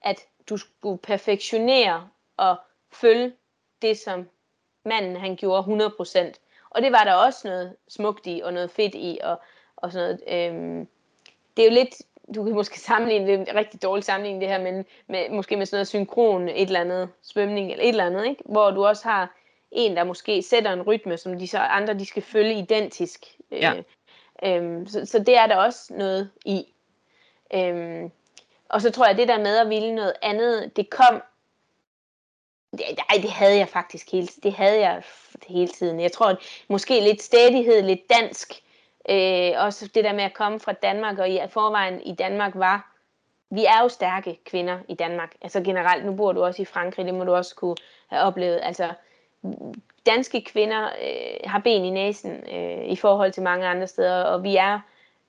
at 0.02 0.16
du 0.48 0.56
skulle 0.56 0.98
perfektionere 0.98 2.08
og 2.38 2.56
følge 2.92 3.32
det, 3.82 3.98
som 3.98 4.28
manden 4.84 5.16
han 5.16 5.36
gjorde 5.36 5.62
100%. 5.62 6.32
Og 6.70 6.82
det 6.82 6.92
var 6.92 7.04
der 7.04 7.12
også 7.12 7.48
noget 7.48 7.76
smukt 7.88 8.26
i, 8.26 8.40
og 8.44 8.52
noget 8.52 8.70
fedt 8.70 8.94
i, 8.94 9.18
og, 9.22 9.40
og 9.76 9.92
sådan 9.92 10.18
noget. 10.28 10.54
Øhm, 10.56 10.88
det 11.56 11.62
er 11.62 11.68
jo 11.68 11.74
lidt, 11.74 12.02
du 12.34 12.44
kan 12.44 12.54
måske 12.54 12.80
sammenligne, 12.80 13.26
det 13.26 13.34
er 13.34 13.38
en 13.38 13.54
rigtig 13.54 13.82
dårlig 13.82 14.04
sammenligning 14.04 14.40
det 14.40 14.48
her, 14.48 14.58
men 14.58 14.84
med, 15.06 15.30
måske 15.30 15.56
med 15.56 15.66
sådan 15.66 15.76
noget 15.76 15.88
synkron, 15.88 16.48
et 16.48 16.62
eller 16.62 16.80
andet 16.80 17.08
svømning, 17.22 17.72
eller 17.72 17.84
et 17.84 17.88
eller 17.88 18.06
andet, 18.06 18.26
ikke? 18.26 18.42
hvor 18.44 18.70
du 18.70 18.86
også 18.86 19.08
har 19.08 19.34
en, 19.70 19.96
der 19.96 20.04
måske 20.04 20.42
sætter 20.42 20.72
en 20.72 20.82
rytme, 20.82 21.16
som 21.16 21.38
de 21.38 21.48
så 21.48 21.58
andre, 21.58 21.94
de 21.94 22.06
skal 22.06 22.22
følge 22.22 22.54
identisk. 22.54 23.26
Ja. 23.50 23.72
Øh, 23.74 23.84
øhm, 24.44 24.86
så, 24.86 25.06
så 25.06 25.18
det 25.18 25.36
er 25.36 25.46
der 25.46 25.56
også 25.56 25.94
noget 25.94 26.30
i. 26.44 26.66
Øhm, 27.54 28.10
og 28.68 28.82
så 28.82 28.90
tror 28.90 29.04
jeg, 29.04 29.12
at 29.12 29.18
det 29.18 29.28
der 29.28 29.38
med 29.38 29.56
at 29.56 29.68
ville 29.68 29.94
noget 29.94 30.12
andet, 30.22 30.76
det 30.76 30.90
kom 30.90 31.22
Nej, 32.72 33.22
det 33.22 33.30
havde 33.30 33.56
jeg 33.56 33.68
faktisk 33.68 34.12
hele, 34.12 34.28
det 34.42 34.52
havde 34.52 34.80
jeg 34.80 35.02
hele 35.48 35.68
tiden. 35.68 36.00
Jeg 36.00 36.12
tror, 36.12 36.26
at 36.26 36.38
måske 36.68 37.00
lidt 37.00 37.22
stædighed, 37.22 37.82
lidt 37.82 38.10
dansk. 38.10 38.62
Øh, 39.10 39.52
også 39.56 39.90
det 39.94 40.04
der 40.04 40.12
med 40.12 40.24
at 40.24 40.34
komme 40.34 40.60
fra 40.60 40.72
Danmark, 40.72 41.18
og 41.18 41.28
i 41.28 41.40
forvejen 41.50 42.00
i 42.02 42.14
Danmark 42.14 42.52
var, 42.54 42.94
vi 43.50 43.64
er 43.64 43.82
jo 43.82 43.88
stærke 43.88 44.38
kvinder 44.44 44.78
i 44.88 44.94
Danmark. 44.94 45.34
Altså 45.40 45.60
generelt, 45.60 46.06
nu 46.06 46.14
bor 46.14 46.32
du 46.32 46.44
også 46.44 46.62
i 46.62 46.64
Frankrig, 46.64 47.06
det 47.06 47.14
må 47.14 47.24
du 47.24 47.34
også 47.34 47.54
kunne 47.54 47.76
have 48.08 48.22
oplevet. 48.22 48.60
Altså, 48.62 48.92
danske 50.06 50.44
kvinder 50.44 50.84
øh, 50.84 51.50
har 51.50 51.58
ben 51.58 51.84
i 51.84 51.90
næsen 51.90 52.44
øh, 52.52 52.84
i 52.84 52.96
forhold 52.96 53.32
til 53.32 53.42
mange 53.42 53.66
andre 53.66 53.86
steder, 53.86 54.22
og 54.22 54.42
vi 54.42 54.56
er, 54.56 54.80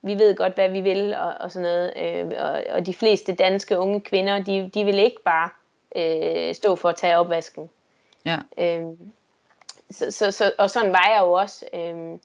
vi 0.02 0.14
ved 0.14 0.36
godt, 0.36 0.54
hvad 0.54 0.68
vi 0.68 0.80
vil, 0.80 1.14
og, 1.14 1.34
og 1.40 1.52
sådan 1.52 1.62
noget. 1.62 1.92
Øh, 1.96 2.44
og, 2.44 2.64
og 2.70 2.86
de 2.86 2.94
fleste 2.94 3.34
danske 3.34 3.78
unge 3.78 4.00
kvinder, 4.00 4.42
de, 4.42 4.70
de 4.74 4.84
vil 4.84 4.98
ikke 4.98 5.22
bare 5.24 5.48
øh, 5.96 6.54
stå 6.54 6.76
for 6.76 6.88
at 6.88 6.96
tage 6.96 7.16
opvasken. 7.16 7.70
Ja. 8.24 8.38
Øhm, 8.58 9.12
så, 9.90 10.10
så, 10.10 10.30
så, 10.30 10.52
og 10.58 10.70
sådan 10.70 10.92
var 10.92 11.08
jeg 11.08 11.20
jo 11.20 11.32
også. 11.32 11.66
Øhm, 11.72 12.20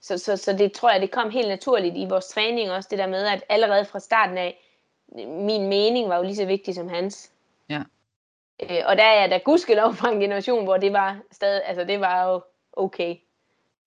så, 0.00 0.18
så, 0.18 0.36
så 0.36 0.52
det 0.52 0.72
tror 0.72 0.90
jeg, 0.90 1.00
det 1.00 1.10
kom 1.10 1.30
helt 1.30 1.48
naturligt 1.48 1.96
i 1.96 2.06
vores 2.08 2.28
træning 2.28 2.70
også, 2.70 2.88
det 2.90 2.98
der 2.98 3.06
med, 3.06 3.26
at 3.26 3.44
allerede 3.48 3.84
fra 3.84 4.00
starten 4.00 4.38
af, 4.38 4.62
min 5.26 5.68
mening 5.68 6.08
var 6.08 6.16
jo 6.16 6.22
lige 6.22 6.36
så 6.36 6.46
vigtig 6.46 6.74
som 6.74 6.88
hans. 6.88 7.30
Ja. 7.68 7.82
Øh, 8.62 8.82
og 8.86 8.96
der 8.96 9.04
er 9.04 9.20
jeg 9.20 9.30
da 9.30 9.38
gudskelov 9.38 9.94
fra 9.94 10.10
en 10.10 10.20
generation, 10.20 10.64
hvor 10.64 10.76
det 10.76 10.92
var 10.92 11.18
stadig, 11.32 11.62
altså 11.64 11.84
det 11.84 12.00
var 12.00 12.32
jo 12.32 12.40
okay, 12.72 13.16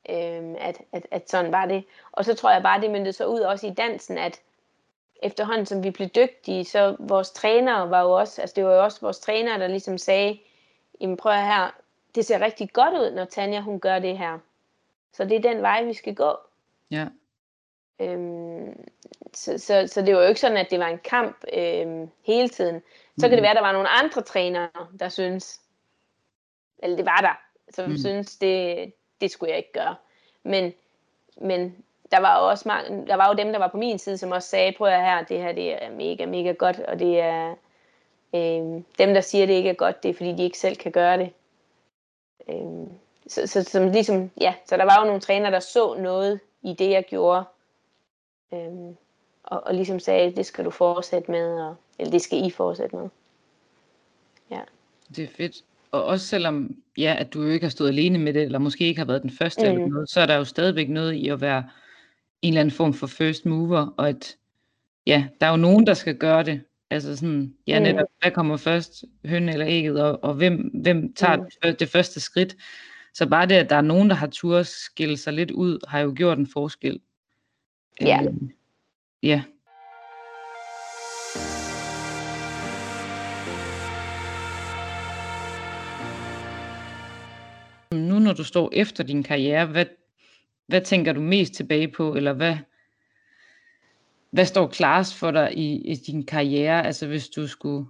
øhm, 0.10 0.56
at, 0.60 0.82
at, 0.92 1.06
at 1.12 1.30
sådan 1.30 1.52
var 1.52 1.66
det. 1.66 1.84
Og 2.12 2.26
så 2.26 2.36
tror 2.36 2.52
jeg 2.52 2.64
bare, 2.64 2.82
det 2.82 2.92
myndede 2.92 3.14
så 3.14 3.26
ud 3.26 3.40
også 3.40 3.68
i 3.68 3.74
dansen, 3.74 4.18
at 4.18 4.42
efterhånden 5.24 5.66
som 5.66 5.84
vi 5.84 5.92
blev 5.92 6.08
dygtige, 6.08 6.66
så 6.66 6.96
vores 7.00 7.32
trænere 7.32 7.90
var 7.90 8.02
jo 8.02 8.12
også, 8.12 8.42
altså 8.42 8.54
det 8.56 8.66
var 8.66 8.74
jo 8.74 8.84
også 8.84 9.02
vores 9.02 9.20
trænere, 9.20 9.60
der 9.60 9.68
ligesom 9.68 9.98
sagde, 9.98 10.40
jamen 11.02 11.18
prøv 11.18 11.34
her, 11.34 11.76
det 12.16 12.26
ser 12.26 12.42
rigtig 12.42 12.74
godt 12.74 12.94
ud, 12.94 13.12
når 13.16 13.26
Tanja 13.26 13.62
hun 13.62 13.80
gør 13.80 14.00
det 14.00 14.18
her. 14.18 14.40
Så 15.14 15.26
det 15.26 15.36
er 15.36 15.52
den 15.54 15.62
vej, 15.62 15.84
vi 15.84 15.94
skal 15.94 16.16
gå. 16.16 16.34
Ja. 16.92 17.08
Øhm, 18.00 18.86
så, 19.34 19.58
så, 19.58 19.88
så 19.88 20.02
det 20.02 20.16
var 20.16 20.22
jo 20.22 20.28
ikke 20.28 20.42
sådan, 20.42 20.58
at 20.58 20.72
det 20.72 20.80
var 20.80 20.88
en 20.88 21.00
kamp 21.04 21.44
øhm, 21.54 22.10
hele 22.24 22.50
tiden. 22.50 22.82
Så 23.18 23.28
mm. 23.28 23.30
kan 23.30 23.32
det 23.32 23.42
være, 23.42 23.52
at 23.52 23.56
der 23.56 23.62
var 23.62 23.72
nogle 23.72 23.90
andre 23.90 24.22
trænere, 24.22 24.70
der 25.00 25.10
synes, 25.10 25.62
eller 26.80 26.98
det 26.98 27.06
var 27.06 27.22
der, 27.22 27.40
som 27.74 27.90
mm. 27.90 27.98
synes, 27.98 28.36
det, 28.38 28.94
det 29.22 29.32
skulle 29.32 29.50
jeg 29.50 29.58
ikke 29.58 29.74
gøre. 29.74 29.96
Men, 30.44 30.74
men 31.38 31.84
der 32.12 32.20
var 32.20 32.40
jo 32.40 32.50
også 32.50 32.68
mange, 32.68 33.08
der 33.08 33.16
var 33.16 33.28
jo 33.28 33.34
dem, 33.34 33.52
der 33.52 33.60
var 33.60 33.68
på 33.68 33.78
min 33.78 34.00
side, 34.00 34.18
som 34.18 34.32
også 34.32 34.50
sagde, 34.50 34.74
prøv 34.78 34.88
at 34.88 35.02
her, 35.02 35.24
det 35.24 35.38
her 35.38 35.52
det 35.52 35.84
er 35.84 35.92
mega, 35.92 36.26
mega 36.26 36.52
godt, 36.52 36.80
og 36.80 37.00
det 37.00 37.20
er 37.20 37.56
øh, 38.36 38.82
dem, 39.00 39.14
der 39.14 39.22
siger, 39.22 39.46
det 39.46 39.54
ikke 39.54 39.70
er 39.70 39.74
godt, 39.74 40.04
det 40.04 40.10
er 40.10 40.14
fordi, 40.14 40.34
de 40.34 40.44
ikke 40.44 40.60
selv 40.60 40.76
kan 40.76 40.92
gøre 40.92 41.18
det. 41.18 41.30
Øh, 42.50 42.88
så, 43.28 43.48
så, 43.48 43.64
som 43.64 43.92
ligesom, 43.92 44.32
ja, 44.42 44.54
så 44.66 44.78
der 44.78 44.84
var 44.84 45.00
jo 45.00 45.06
nogle 45.06 45.22
trænere, 45.22 45.52
der 45.52 45.60
så 45.60 45.96
noget 46.00 46.40
i 46.62 46.74
det, 46.74 46.90
jeg 46.90 47.06
gjorde, 47.10 47.44
øh, 48.54 48.96
og, 49.44 49.64
og 49.66 49.76
ligesom 49.76 50.00
sagde, 50.00 50.36
det 50.36 50.46
skal 50.46 50.66
du 50.66 50.70
fortsætte 50.70 51.32
med, 51.32 51.62
og, 51.62 51.76
eller 52.00 52.12
det 52.12 52.22
skal 52.22 52.46
I 52.46 52.50
fortsætte 52.50 52.96
med. 52.96 53.10
Ja. 54.52 54.62
Det 55.16 55.24
er 55.24 55.28
fedt. 55.38 55.64
Og 55.92 56.04
også 56.04 56.28
selvom, 56.28 56.76
ja, 56.98 57.16
at 57.20 57.34
du 57.34 57.44
jo 57.44 57.50
ikke 57.50 57.66
har 57.66 57.70
stået 57.72 57.90
alene 57.90 58.20
med 58.20 58.34
det, 58.34 58.42
eller 58.42 58.60
måske 58.60 58.86
ikke 58.86 59.00
har 59.00 59.06
været 59.06 59.22
den 59.22 59.32
første 59.32 59.62
mm. 59.62 59.76
eller 59.76 59.88
noget, 59.88 60.10
så 60.10 60.22
er 60.22 60.26
der 60.26 60.36
jo 60.36 60.46
stadigvæk 60.46 60.90
noget 60.90 61.14
i 61.14 61.30
at 61.30 61.42
være 61.42 61.64
en 62.42 62.54
eller 62.54 62.62
anden 62.62 62.76
form 62.76 62.94
for 62.94 63.08
first 63.08 63.46
mover, 63.46 63.94
og 63.98 64.10
at 64.10 64.38
ja, 65.08 65.28
der 65.42 65.48
er 65.48 65.52
jo 65.52 65.58
nogen, 65.58 65.88
der 65.88 65.94
skal 65.94 66.18
gøre 66.18 66.44
det. 66.44 66.62
Altså 66.90 67.16
sådan, 67.16 67.54
ja, 67.68 67.80
mm. 67.80 67.84
netop, 67.84 68.08
hvad 68.22 68.32
kommer 68.32 68.58
først, 68.58 69.04
høn 69.26 69.50
eller 69.50 69.68
ægget, 69.68 70.02
og, 70.04 70.24
og 70.24 70.34
hvem, 70.34 70.72
hvem 70.74 71.14
tager 71.14 71.36
mm. 71.36 71.76
det, 71.80 71.90
første 71.90 72.20
skridt. 72.20 72.56
Så 73.14 73.30
bare 73.30 73.46
det, 73.46 73.56
at 73.56 73.70
der 73.70 73.76
er 73.76 73.82
nogen, 73.82 74.10
der 74.10 74.16
har 74.16 74.28
tur 74.28 74.64
skille 74.64 75.18
sig 75.18 75.34
lidt 75.34 75.52
ud, 75.52 75.80
har 75.88 76.00
jo 76.00 76.14
gjort 76.16 76.38
en 76.38 76.48
forskel. 76.48 77.00
Ja. 78.02 78.20
Øh, 78.24 78.34
ja. 79.24 79.44
Nu 87.92 88.20
når 88.20 88.34
du 88.34 88.44
står 88.44 88.70
efter 88.74 89.04
din 89.04 89.24
karriere, 89.24 89.66
hvad, 89.66 89.86
hvad 90.70 90.82
tænker 90.82 91.14
du 91.14 91.22
mest 91.22 91.54
tilbage 91.54 91.88
på, 91.88 92.16
eller 92.16 92.34
hvad, 92.34 92.58
hvad 94.30 94.46
står 94.46 94.68
klarest 94.68 95.16
for 95.16 95.32
dig 95.32 95.58
i, 95.58 95.92
i 95.92 95.96
din 95.96 96.26
karriere? 96.26 96.86
Altså 96.86 97.08
hvis 97.08 97.30
du 97.30 97.48
skulle, 97.48 97.88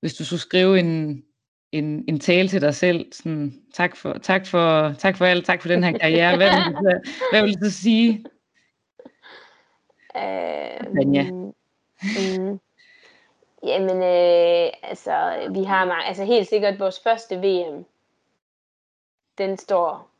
hvis 0.00 0.14
du 0.14 0.24
skulle 0.24 0.40
skrive 0.40 0.78
en, 0.78 1.24
en, 1.72 2.04
en 2.08 2.20
tale 2.20 2.48
til 2.48 2.60
dig 2.60 2.74
selv, 2.74 3.12
sådan, 3.12 3.62
tak 3.74 3.96
for, 3.96 4.18
tak 4.22 4.46
for, 4.46 4.92
tak 4.98 5.16
for 5.16 5.24
alt, 5.24 5.46
tak 5.46 5.62
for 5.62 5.68
den 5.68 5.84
her 5.84 5.98
karriere, 5.98 6.36
hvad 6.36 6.50
vil 6.50 6.74
du, 6.74 7.00
hvad 7.32 7.42
vil 7.42 7.60
du 7.60 7.70
sige? 7.70 8.24
Øh, 10.16 11.14
ja. 11.14 11.30
mm, 11.30 12.60
jamen, 13.66 13.96
øh, 13.96 14.72
altså, 14.82 15.48
vi 15.54 15.64
har 15.64 15.92
altså 15.92 16.24
helt 16.24 16.48
sikkert 16.48 16.80
vores 16.80 17.00
første 17.00 17.36
VM, 17.36 17.84
den 19.38 19.58
står 19.58 20.10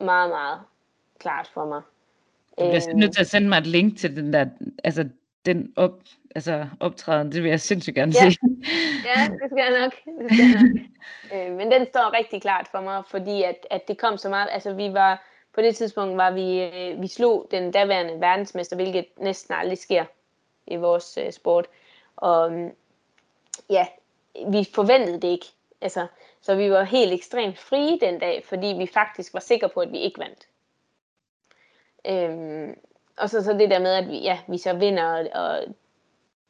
meget, 0.00 0.30
meget 0.30 0.60
klart 1.18 1.50
for 1.54 1.64
mig. 1.64 1.82
Du 2.58 2.64
bliver 2.64 2.88
øhm, 2.90 2.98
nødt 2.98 3.12
til 3.12 3.20
at 3.20 3.26
sende 3.26 3.48
mig 3.48 3.58
et 3.58 3.66
link 3.66 3.98
til 3.98 4.16
den 4.16 4.32
der, 4.32 4.46
altså 4.84 5.08
den 5.46 5.72
op, 5.76 6.00
altså 6.34 6.66
optræden, 6.80 7.32
det 7.32 7.42
vil 7.42 7.48
jeg 7.48 7.60
sindssygt 7.60 7.94
gerne 7.94 8.12
ja. 8.22 8.30
se. 8.30 8.38
ja, 9.04 9.28
det 9.28 9.50
skal 9.50 9.72
jeg 9.72 9.80
nok. 9.80 9.92
Det 10.20 10.30
skal 10.30 10.44
jeg 10.44 10.62
nok. 10.62 10.80
øh, 11.34 11.56
men 11.56 11.70
den 11.70 11.86
står 11.86 12.18
rigtig 12.18 12.42
klart 12.42 12.68
for 12.70 12.80
mig, 12.80 13.02
fordi 13.10 13.42
at, 13.42 13.66
at 13.70 13.88
det 13.88 13.98
kom 13.98 14.18
så 14.18 14.28
meget, 14.28 14.48
altså 14.52 14.74
vi 14.74 14.92
var 14.92 15.26
på 15.56 15.62
det 15.62 15.76
tidspunkt 15.76 16.16
var 16.16 16.30
vi, 16.30 16.62
øh, 16.62 17.02
vi 17.02 17.06
slog 17.06 17.48
den 17.50 17.70
daværende 17.70 18.20
verdensmester, 18.20 18.76
hvilket 18.76 19.06
næsten 19.18 19.54
aldrig 19.54 19.78
sker 19.78 20.04
i 20.66 20.76
vores 20.76 21.18
øh, 21.18 21.32
sport. 21.32 21.66
Og 22.16 22.52
øh, 22.52 22.70
ja, 23.70 23.86
vi 24.48 24.68
forventede 24.74 25.20
det 25.20 25.28
ikke. 25.28 25.46
Altså, 25.80 26.06
så 26.46 26.54
vi 26.54 26.70
var 26.70 26.82
helt 26.82 27.12
ekstremt 27.12 27.58
frie 27.58 27.98
den 28.00 28.18
dag, 28.18 28.44
fordi 28.44 28.66
vi 28.66 28.86
faktisk 28.86 29.34
var 29.34 29.40
sikre 29.40 29.68
på, 29.68 29.80
at 29.80 29.92
vi 29.92 29.98
ikke 29.98 30.20
vandt. 30.20 30.48
Øhm, 32.06 32.78
og 33.16 33.30
så, 33.30 33.44
så 33.44 33.52
det 33.52 33.70
der 33.70 33.78
med, 33.78 33.92
at 33.92 34.08
vi, 34.08 34.18
ja, 34.18 34.38
vi 34.48 34.58
så 34.58 34.76
vinder, 34.76 35.04
og, 35.04 35.28
og 35.42 35.64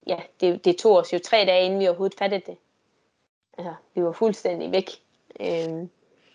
ja, 0.07 0.17
det, 0.41 0.65
det 0.65 0.77
tog 0.79 0.97
os 0.97 1.13
jo 1.13 1.19
tre 1.19 1.37
dage, 1.37 1.65
inden 1.65 1.81
vi 1.81 1.89
overhovedet 1.89 2.19
fattede 2.19 2.43
det. 2.47 2.57
Altså, 3.59 3.75
vi 3.95 4.03
var 4.03 4.13
fuldstændig 4.13 4.73
væk. 4.73 4.91
Øhm, 5.41 5.91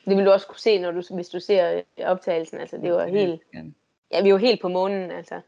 det 0.05 0.17
vil 0.17 0.25
du 0.25 0.31
også 0.31 0.47
kunne 0.47 0.59
se, 0.59 0.79
når 0.79 0.91
du, 0.91 1.01
hvis 1.15 1.29
du 1.29 1.39
ser 1.39 1.81
optagelsen. 1.97 2.59
Altså, 2.59 2.77
det 2.77 2.93
var 2.93 3.05
helt, 3.05 3.41
ja, 4.11 4.21
vi 4.21 4.33
var 4.33 4.39
helt 4.39 4.61
på 4.61 4.67
månen. 4.67 5.11
Altså. 5.11 5.41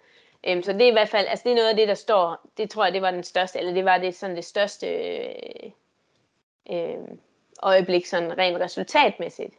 Øhm, 0.48 0.64
så 0.64 0.74
det 0.74 0.82
er 0.82 0.90
i 0.90 0.92
hvert 0.92 1.10
fald, 1.10 1.28
altså 1.28 1.44
det 1.44 1.52
er 1.52 1.56
noget 1.56 1.70
af 1.70 1.76
det, 1.76 1.88
der 1.88 1.94
står, 1.94 2.48
det 2.58 2.70
tror 2.70 2.84
jeg, 2.84 2.94
det 2.94 3.02
var 3.02 3.12
den 3.12 3.24
største, 3.24 3.60
eller 3.60 3.74
det 3.74 3.86
var 3.86 3.98
det, 3.98 4.16
sådan 4.16 4.36
det 4.36 4.46
største 4.46 4.88
øh, 4.88 5.72
øh, 6.72 7.18
øjeblik, 7.64 8.06
sådan 8.06 8.38
rent 8.38 8.60
resultatmæssigt. 8.60 9.54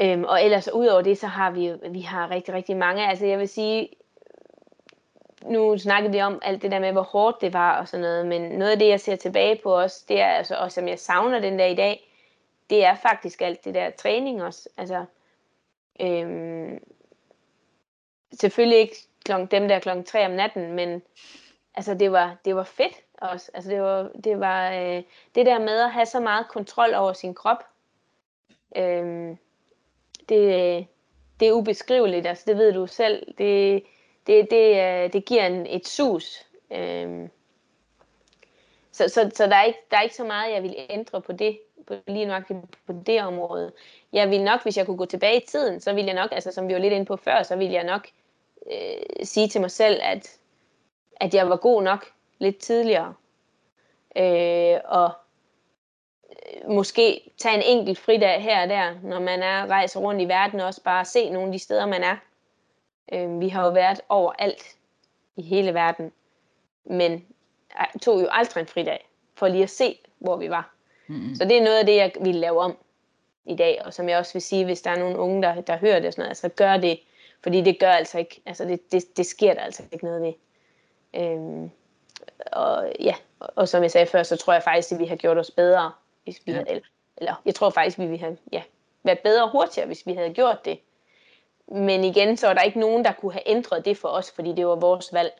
Øhm, 0.00 0.24
og 0.24 0.44
ellers 0.44 0.72
udover 0.72 1.02
det, 1.02 1.18
så 1.18 1.26
har 1.26 1.50
vi 1.50 1.72
vi 1.90 2.00
har 2.00 2.30
rigtig, 2.30 2.54
rigtig 2.54 2.76
mange. 2.76 3.08
Altså 3.08 3.26
jeg 3.26 3.38
vil 3.38 3.48
sige, 3.48 3.88
nu 5.44 5.78
snakkede 5.78 6.12
vi 6.12 6.20
om 6.20 6.38
alt 6.42 6.62
det 6.62 6.70
der 6.70 6.78
med, 6.78 6.92
hvor 6.92 7.02
hårdt 7.02 7.40
det 7.40 7.52
var 7.52 7.80
og 7.80 7.88
sådan 7.88 8.02
noget, 8.02 8.26
men 8.26 8.42
noget 8.42 8.72
af 8.72 8.78
det, 8.78 8.88
jeg 8.88 9.00
ser 9.00 9.16
tilbage 9.16 9.60
på 9.62 9.80
også, 9.80 10.04
det 10.08 10.20
er 10.20 10.26
altså, 10.26 10.56
og 10.56 10.72
som 10.72 10.88
jeg 10.88 10.98
savner 10.98 11.38
den 11.38 11.58
dag 11.58 11.70
i 11.70 11.74
dag, 11.74 12.10
det 12.70 12.84
er 12.84 12.94
faktisk 12.94 13.42
alt 13.42 13.64
det 13.64 13.74
der 13.74 13.90
træning 13.90 14.42
også. 14.42 14.68
Altså, 14.76 15.04
øhm, 16.00 16.84
selvfølgelig 18.40 18.78
ikke 18.78 18.96
klok, 19.24 19.50
dem 19.50 19.68
der 19.68 19.78
klokken 19.78 20.04
3 20.04 20.26
om 20.26 20.32
natten, 20.32 20.72
men 20.72 21.02
altså 21.74 21.94
det 21.94 22.12
var, 22.12 22.36
det 22.44 22.56
var 22.56 22.64
fedt 22.64 22.94
også. 23.18 23.50
Altså 23.54 23.70
det 23.70 23.82
var, 23.82 24.10
det 24.24 24.40
var 24.40 24.72
øh, 24.72 25.02
det 25.34 25.46
der 25.46 25.58
med 25.58 25.80
at 25.80 25.92
have 25.92 26.06
så 26.06 26.20
meget 26.20 26.48
kontrol 26.48 26.94
over 26.94 27.12
sin 27.12 27.34
krop. 27.34 27.64
Øh, 28.76 29.36
det, 30.28 30.86
det 31.40 31.48
er 31.48 31.52
ubeskriveligt, 31.52 32.26
altså 32.26 32.44
det 32.46 32.56
ved 32.56 32.72
du 32.72 32.86
selv. 32.86 33.26
Det, 33.38 33.82
det, 34.26 34.50
det, 34.50 34.76
øh, 34.80 35.12
det 35.12 35.24
giver 35.24 35.46
en, 35.46 35.66
et 35.66 35.88
sus. 35.88 36.46
Øh, 36.70 37.28
så, 38.92 39.08
så, 39.08 39.30
så 39.34 39.46
der, 39.46 39.56
er 39.56 39.64
ikke, 39.64 39.78
der 39.90 39.96
er 39.96 40.02
ikke 40.02 40.16
så 40.16 40.24
meget, 40.24 40.52
jeg 40.52 40.62
vil 40.62 40.76
ændre 40.90 41.22
på 41.22 41.32
det, 41.32 41.58
på 41.86 41.94
lige 42.06 42.26
nok 42.26 42.42
på 42.86 42.92
det 43.06 43.22
område. 43.22 43.72
Jeg 44.12 44.30
vil 44.30 44.44
nok, 44.44 44.62
hvis 44.62 44.76
jeg 44.76 44.86
kunne 44.86 44.96
gå 44.96 45.04
tilbage 45.04 45.36
i 45.36 45.46
tiden, 45.46 45.80
så 45.80 45.92
ville 45.92 46.06
jeg 46.06 46.14
nok, 46.14 46.32
altså 46.32 46.52
som 46.52 46.68
vi 46.68 46.72
var 46.72 46.78
lidt 46.80 46.92
inde 46.92 47.06
på 47.06 47.16
før, 47.16 47.42
så 47.42 47.56
ville 47.56 47.74
jeg 47.74 47.84
nok 47.84 48.08
øh, 48.72 49.26
sige 49.26 49.48
til 49.48 49.60
mig 49.60 49.70
selv, 49.70 50.00
at, 50.02 50.38
at 51.20 51.34
jeg 51.34 51.48
var 51.48 51.56
god 51.56 51.82
nok 51.82 52.06
lidt 52.38 52.58
tidligere. 52.58 53.14
Øh, 54.16 54.80
og 54.84 55.10
øh, 56.30 56.70
måske 56.70 57.30
tage 57.38 57.54
en 57.56 57.78
enkelt 57.78 57.98
fridag 57.98 58.42
her 58.42 58.62
og 58.62 58.68
der, 58.68 58.94
når 59.02 59.20
man 59.20 59.42
er 59.42 59.66
rejser 59.66 60.00
rundt 60.00 60.22
i 60.22 60.28
verden, 60.28 60.60
og 60.60 60.66
også 60.66 60.82
bare 60.82 61.04
se 61.04 61.30
nogle 61.30 61.48
af 61.48 61.52
de 61.52 61.58
steder, 61.58 61.86
man 61.86 62.02
er. 62.02 62.16
Øh, 63.12 63.40
vi 63.40 63.48
har 63.48 63.64
jo 63.64 63.70
været 63.70 64.00
overalt 64.08 64.76
i 65.36 65.42
hele 65.42 65.74
verden, 65.74 66.12
men 66.84 67.24
tog 68.02 68.22
jo 68.22 68.28
aldrig 68.30 68.60
en 68.60 68.66
fridag, 68.66 69.08
for 69.34 69.48
lige 69.48 69.62
at 69.62 69.70
se, 69.70 69.98
hvor 70.18 70.36
vi 70.36 70.50
var. 70.50 70.74
Mm. 71.06 71.34
Så 71.34 71.44
det 71.44 71.56
er 71.56 71.62
noget 71.62 71.78
af 71.78 71.86
det, 71.86 71.96
jeg 71.96 72.12
vil 72.20 72.34
lave 72.34 72.60
om 72.60 72.76
i 73.44 73.56
dag, 73.56 73.82
og 73.84 73.94
som 73.94 74.08
jeg 74.08 74.18
også 74.18 74.32
vil 74.32 74.42
sige, 74.42 74.64
hvis 74.64 74.82
der 74.82 74.90
er 74.90 74.98
nogle 74.98 75.18
unge, 75.18 75.42
der, 75.42 75.60
der 75.60 75.76
hører 75.76 76.00
det, 76.00 76.12
sådan 76.12 76.22
noget, 76.22 76.30
altså 76.30 76.48
gør 76.48 76.76
det, 76.76 77.00
fordi 77.42 77.60
det 77.60 77.80
gør 77.80 77.90
altså 77.90 78.18
ikke, 78.18 78.42
altså 78.46 78.64
det, 78.64 78.92
det, 78.92 79.16
det 79.16 79.26
sker 79.26 79.54
der 79.54 79.60
altså 79.60 79.82
ikke 79.92 80.04
noget 80.04 80.22
ved. 80.22 80.32
Øhm, 81.16 81.70
og 82.52 82.92
ja, 83.00 83.14
og, 83.38 83.68
som 83.68 83.82
jeg 83.82 83.90
sagde 83.90 84.06
før, 84.06 84.22
så 84.22 84.36
tror 84.36 84.52
jeg 84.52 84.62
faktisk, 84.62 84.92
at 84.92 84.98
vi 84.98 85.04
har 85.04 85.16
gjort 85.16 85.38
os 85.38 85.50
bedre, 85.50 85.92
hvis 86.24 86.40
vi 86.46 86.52
ja. 86.52 86.58
havde, 86.58 86.70
eller, 86.70 86.82
eller 87.16 87.42
jeg 87.44 87.54
tror 87.54 87.70
faktisk, 87.70 87.98
at 87.98 88.10
vi 88.10 88.16
have 88.16 88.36
ja, 88.52 88.62
været 89.02 89.18
bedre 89.18 89.50
hurtigere, 89.50 89.86
hvis 89.86 90.06
vi 90.06 90.12
havde 90.12 90.34
gjort 90.34 90.64
det. 90.64 90.78
Men 91.68 92.04
igen, 92.04 92.36
så 92.36 92.48
er 92.48 92.54
der 92.54 92.62
ikke 92.62 92.80
nogen, 92.80 93.04
der 93.04 93.12
kunne 93.12 93.32
have 93.32 93.48
ændret 93.48 93.84
det 93.84 93.96
for 93.96 94.08
os, 94.08 94.32
fordi 94.32 94.52
det 94.52 94.66
var 94.66 94.76
vores 94.76 95.12
valg. 95.12 95.30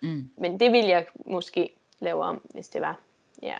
Mm. 0.00 0.30
Men 0.38 0.60
det 0.60 0.72
ville 0.72 0.88
jeg 0.88 1.06
måske 1.26 1.70
lave 2.00 2.24
om, 2.24 2.46
hvis 2.54 2.68
det 2.68 2.80
var. 2.80 3.00
Ja. 3.42 3.54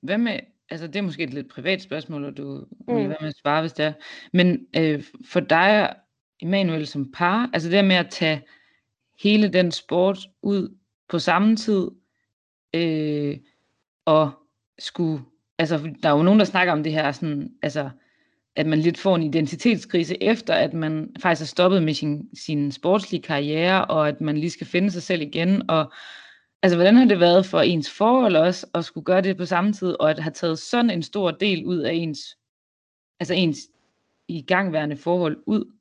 Hvad 0.00 0.18
med, 0.18 0.40
altså 0.70 0.86
det 0.86 0.96
er 0.96 1.02
måske 1.02 1.22
et 1.22 1.34
lidt 1.34 1.48
privat 1.50 1.82
spørgsmål, 1.82 2.24
og 2.24 2.36
du 2.36 2.64
mm. 2.86 2.96
vil 2.96 3.08
være 3.08 3.18
med 3.20 3.28
at 3.28 3.36
svare, 3.36 3.60
hvis 3.60 3.72
det 3.72 3.84
er. 3.84 3.92
Men 4.32 4.66
øh, 4.76 5.04
for 5.28 5.40
dig 5.40 5.96
Emanuel 6.42 6.86
som 6.86 7.12
par, 7.12 7.50
altså 7.52 7.70
det 7.70 7.84
med 7.84 7.96
at 7.96 8.10
tage 8.10 8.42
hele 9.22 9.48
den 9.48 9.72
sport 9.72 10.18
ud 10.42 10.76
på 11.08 11.18
samme 11.18 11.56
tid, 11.56 11.90
øh, 12.74 13.38
og 14.06 14.32
skulle, 14.78 15.22
altså 15.58 15.94
der 16.02 16.08
er 16.08 16.16
jo 16.16 16.22
nogen, 16.22 16.38
der 16.38 16.44
snakker 16.44 16.72
om 16.72 16.82
det 16.82 16.92
her, 16.92 17.12
sådan, 17.12 17.52
altså, 17.62 17.90
at 18.56 18.66
man 18.66 18.78
lidt 18.78 18.98
får 18.98 19.16
en 19.16 19.22
identitetskrise 19.22 20.22
efter, 20.22 20.54
at 20.54 20.74
man 20.74 21.14
faktisk 21.20 21.40
har 21.40 21.46
stoppet 21.46 21.82
med 21.82 21.94
sin, 21.94 22.28
sin 22.34 22.72
sportslige 22.72 23.22
karriere, 23.22 23.84
og 23.84 24.08
at 24.08 24.20
man 24.20 24.38
lige 24.38 24.50
skal 24.50 24.66
finde 24.66 24.90
sig 24.90 25.02
selv 25.02 25.22
igen, 25.22 25.70
og 25.70 25.92
altså, 26.62 26.76
hvordan 26.76 26.96
har 26.96 27.04
det 27.04 27.20
været 27.20 27.46
for 27.46 27.60
ens 27.60 27.90
forhold 27.90 28.36
også, 28.36 28.66
at 28.74 28.84
skulle 28.84 29.04
gøre 29.04 29.20
det 29.20 29.36
på 29.36 29.44
samme 29.44 29.72
tid, 29.72 29.96
og 30.00 30.10
at 30.10 30.18
have 30.18 30.32
taget 30.32 30.58
sådan 30.58 30.90
en 30.90 31.02
stor 31.02 31.30
del 31.30 31.66
ud 31.66 31.78
af 31.78 31.92
ens, 31.92 32.20
altså 33.20 33.34
ens 33.34 33.58
igangværende 34.28 34.96
forhold 34.96 35.36
ud? 35.46 35.77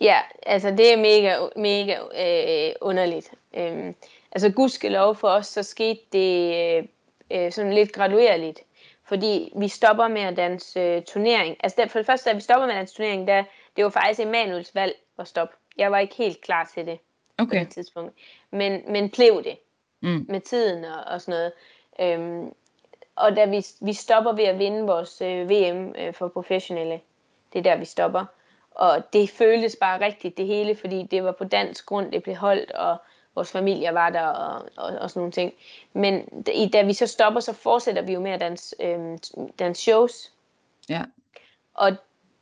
Ja, 0.00 0.18
altså 0.42 0.70
det 0.70 0.92
er 0.92 0.96
mega, 0.96 1.38
mega 1.56 1.96
øh, 1.96 2.74
underligt. 2.80 3.30
Øhm, 3.56 3.94
altså 4.32 4.50
gudskelov 4.50 5.14
for 5.14 5.28
os, 5.28 5.46
så 5.46 5.62
skete 5.62 6.00
det 6.12 6.54
øh, 6.56 6.84
øh, 7.30 7.52
sådan 7.52 7.72
lidt 7.72 7.92
graduerligt. 7.92 8.60
Fordi 9.04 9.52
vi 9.56 9.68
stopper 9.68 10.08
med 10.08 10.22
at 10.22 10.36
danse 10.36 10.80
øh, 10.80 11.02
turnering. 11.02 11.56
Altså 11.60 11.76
der, 11.82 11.88
for 11.88 11.98
det 11.98 12.06
første, 12.06 12.30
da 12.30 12.34
vi 12.34 12.40
stopper 12.40 12.66
med 12.66 12.74
at 12.74 12.78
danse 12.78 12.94
turnering, 12.94 13.28
der, 13.28 13.44
det 13.76 13.84
var 13.84 13.90
faktisk 13.90 14.20
Emanuels 14.20 14.74
valg 14.74 14.94
at 15.18 15.28
stoppe. 15.28 15.56
Jeg 15.76 15.92
var 15.92 15.98
ikke 15.98 16.14
helt 16.14 16.40
klar 16.40 16.70
til 16.74 16.86
det 16.86 16.98
okay. 17.38 17.58
på 17.58 17.64
det 17.64 17.72
tidspunkt. 17.74 18.14
Men, 18.50 18.82
men 18.88 19.10
blev 19.10 19.44
det 19.44 19.56
mm. 20.00 20.26
med 20.28 20.40
tiden 20.40 20.84
og, 20.84 21.04
og 21.06 21.20
sådan 21.20 21.32
noget. 21.32 21.52
Øhm, 22.00 22.52
og 23.16 23.36
da 23.36 23.44
vi, 23.44 23.66
vi 23.80 23.92
stopper 23.92 24.32
ved 24.32 24.44
at 24.44 24.58
vinde 24.58 24.86
vores 24.86 25.20
øh, 25.22 25.50
VM 25.50 25.94
øh, 25.98 26.14
for 26.14 26.28
professionelle, 26.28 27.00
det 27.52 27.58
er 27.58 27.62
der, 27.62 27.76
vi 27.76 27.84
stopper. 27.84 28.24
Og 28.80 29.12
det 29.12 29.30
føltes 29.30 29.76
bare 29.76 30.00
rigtigt 30.00 30.36
det 30.36 30.46
hele, 30.46 30.76
fordi 30.76 31.02
det 31.02 31.24
var 31.24 31.32
på 31.32 31.44
dansk 31.44 31.86
grund, 31.86 32.12
det 32.12 32.22
blev 32.22 32.34
holdt, 32.34 32.72
og 32.72 32.96
vores 33.34 33.52
familie 33.52 33.94
var 33.94 34.10
der, 34.10 34.26
og, 34.26 34.68
og, 34.76 34.98
og 34.98 35.10
sådan 35.10 35.20
nogle 35.20 35.32
ting. 35.32 35.52
Men 35.92 36.42
da, 36.42 36.52
da 36.72 36.82
vi 36.82 36.92
så 36.92 37.06
stopper, 37.06 37.40
så 37.40 37.52
fortsætter 37.52 38.02
vi 38.02 38.12
jo 38.12 38.20
med 38.20 38.30
at 38.30 38.40
danse, 38.40 38.76
øh, 38.80 39.18
danse 39.58 39.82
shows. 39.82 40.32
Ja. 40.88 41.02
Og 41.74 41.90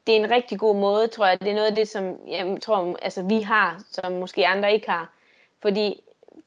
det 0.07 0.17
er 0.17 0.25
en 0.25 0.31
rigtig 0.31 0.59
god 0.59 0.77
måde, 0.77 1.07
tror 1.07 1.27
jeg. 1.27 1.41
Det 1.41 1.49
er 1.51 1.55
noget 1.55 1.69
af 1.69 1.75
det, 1.75 1.89
som 1.89 2.29
jeg 2.29 2.59
tror, 2.63 2.97
altså, 3.03 3.23
vi 3.23 3.41
har, 3.41 3.83
som 3.91 4.13
måske 4.13 4.47
andre 4.47 4.73
ikke 4.73 4.91
har. 4.91 5.13
Fordi 5.63 6.03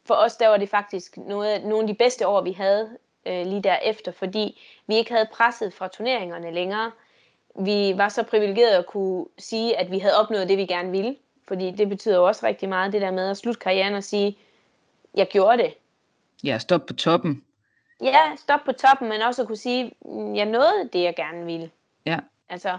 for 0.06 0.14
os, 0.14 0.36
der 0.36 0.48
var 0.48 0.58
det 0.58 0.70
faktisk 0.70 1.18
noget, 1.18 1.64
nogle 1.64 1.82
af 1.82 1.88
de 1.88 1.94
bedste 1.94 2.28
år, 2.28 2.42
vi 2.42 2.52
havde 2.52 2.98
øh, 3.26 3.46
lige 3.46 3.64
derefter, 3.64 4.12
fordi 4.12 4.62
vi 4.88 4.96
ikke 4.96 5.12
havde 5.12 5.30
presset 5.34 5.74
fra 5.74 5.88
turneringerne 5.88 6.52
længere 6.52 6.92
vi 7.60 7.94
var 7.98 8.10
så 8.10 8.24
privilegerede 8.24 8.78
at 8.78 8.86
kunne 8.86 9.26
sige, 9.38 9.80
at 9.80 9.92
vi 9.92 10.00
havde 10.00 10.18
opnået 10.18 10.50
det, 10.50 10.58
vi 10.58 10.66
gerne 10.66 10.92
ville. 10.92 11.16
Fordi 11.48 11.72
det 11.72 11.90
betyder 11.90 12.16
jo 12.16 12.28
også 12.28 12.46
rigtig 12.46 12.70
meget, 12.70 12.94
det 12.94 13.02
der 13.02 13.12
med 13.12 13.30
at 13.30 13.38
slutte 13.38 13.60
karrieren 13.60 13.94
og 13.94 14.04
sige, 14.04 14.38
jeg 15.16 15.28
gjorde 15.28 15.58
det. 15.58 15.74
Ja, 16.44 16.58
stop 16.58 16.86
på 16.86 16.94
toppen. 16.94 17.44
Ja, 18.04 18.36
stop 18.38 18.60
på 18.66 18.72
toppen, 18.72 19.10
men 19.10 19.22
også 19.22 19.42
at 19.42 19.48
kunne 19.48 19.58
sige, 19.58 19.92
mm, 20.06 20.36
jeg 20.36 20.46
nåede 20.46 20.90
det, 20.94 21.04
jeg 21.04 21.16
gerne 21.16 21.46
ville. 21.46 21.72
Ja. 22.06 22.20
Altså, 22.50 22.78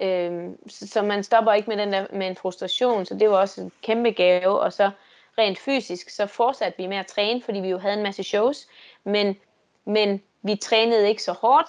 øhm, 0.00 0.68
så, 0.68 0.88
så 0.88 1.02
man 1.02 1.24
stopper 1.24 1.52
ikke 1.52 1.70
med 1.70 1.76
den 1.76 1.92
der 1.92 2.06
med 2.12 2.26
en 2.26 2.36
frustration, 2.36 3.06
så 3.06 3.14
det 3.14 3.30
var 3.30 3.36
også 3.36 3.60
en 3.60 3.72
kæmpe 3.82 4.10
gave. 4.10 4.60
Og 4.60 4.72
så 4.72 4.90
rent 5.38 5.58
fysisk, 5.58 6.10
så 6.10 6.26
fortsatte 6.26 6.82
vi 6.82 6.86
med 6.86 6.96
at 6.96 7.06
træne, 7.06 7.42
fordi 7.42 7.60
vi 7.60 7.68
jo 7.68 7.78
havde 7.78 7.96
en 7.96 8.02
masse 8.02 8.22
shows, 8.22 8.66
men, 9.04 9.36
men 9.84 10.22
vi 10.42 10.56
trænede 10.56 11.08
ikke 11.08 11.22
så 11.22 11.32
hårdt. 11.32 11.68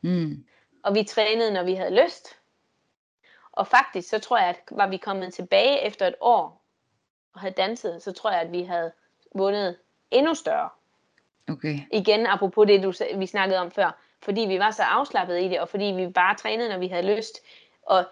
Mm 0.00 0.44
og 0.84 0.94
vi 0.94 1.04
trænede, 1.04 1.50
når 1.50 1.62
vi 1.62 1.74
havde 1.74 2.04
lyst. 2.04 2.36
Og 3.52 3.66
faktisk, 3.66 4.08
så 4.08 4.18
tror 4.18 4.38
jeg, 4.38 4.48
at 4.48 4.60
var 4.70 4.88
vi 4.88 4.96
kommet 4.96 5.34
tilbage 5.34 5.86
efter 5.86 6.06
et 6.06 6.14
år 6.20 6.64
og 7.32 7.40
havde 7.40 7.54
danset, 7.56 8.02
så 8.02 8.12
tror 8.12 8.30
jeg, 8.30 8.40
at 8.40 8.52
vi 8.52 8.62
havde 8.62 8.92
vundet 9.34 9.76
endnu 10.10 10.34
større. 10.34 10.68
Okay. 11.48 11.78
Igen, 11.92 12.26
apropos 12.26 12.66
det, 12.66 12.82
du, 12.82 12.92
vi 13.18 13.26
snakkede 13.26 13.58
om 13.60 13.70
før. 13.70 14.00
Fordi 14.22 14.40
vi 14.40 14.58
var 14.58 14.70
så 14.70 14.82
afslappet 14.82 15.42
i 15.42 15.48
det, 15.48 15.60
og 15.60 15.68
fordi 15.68 15.84
vi 15.84 16.06
bare 16.06 16.36
trænede, 16.36 16.68
når 16.68 16.78
vi 16.78 16.88
havde 16.88 17.16
lyst. 17.16 17.38
Og, 17.82 18.04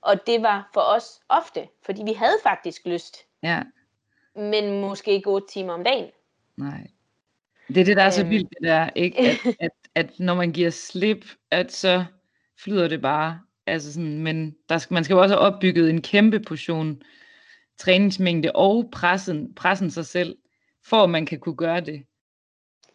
og 0.00 0.26
det 0.26 0.42
var 0.42 0.70
for 0.74 0.80
os 0.80 1.20
ofte, 1.28 1.68
fordi 1.82 2.02
vi 2.02 2.12
havde 2.12 2.36
faktisk 2.42 2.86
lyst. 2.86 3.16
Ja. 3.42 3.62
Men 4.34 4.80
måske 4.80 5.12
ikke 5.12 5.30
otte 5.30 5.48
timer 5.48 5.72
om 5.72 5.84
dagen. 5.84 6.10
Nej. 6.56 6.86
Det 7.68 7.78
er 7.78 7.84
det, 7.84 7.96
der 7.96 8.02
er 8.02 8.10
så 8.10 8.20
øhm. 8.20 8.30
vildt, 8.30 8.50
det 8.50 8.68
der, 8.68 8.90
ikke? 8.94 9.18
At, 9.18 9.46
at, 9.60 9.70
at 9.94 10.20
når 10.20 10.34
man 10.34 10.52
giver 10.52 10.70
slip, 10.70 11.24
at 11.50 11.72
så 11.72 12.04
flyder 12.64 12.88
det 12.88 13.02
bare. 13.02 13.40
Altså 13.66 13.92
sådan, 13.92 14.18
men 14.18 14.56
der 14.68 14.78
skal, 14.78 14.94
man 14.94 15.04
skal 15.04 15.14
jo 15.14 15.22
også 15.22 15.34
have 15.34 15.46
opbygget 15.46 15.90
en 15.90 16.02
kæmpe 16.02 16.40
portion 16.40 17.02
træningsmængde 17.78 18.52
og 18.54 18.88
pressen, 18.92 19.54
pressen 19.54 19.90
sig 19.90 20.06
selv, 20.06 20.36
for 20.84 20.96
at 20.96 21.10
man 21.10 21.26
kan 21.26 21.38
kunne 21.40 21.56
gøre 21.56 21.80
det. 21.80 22.02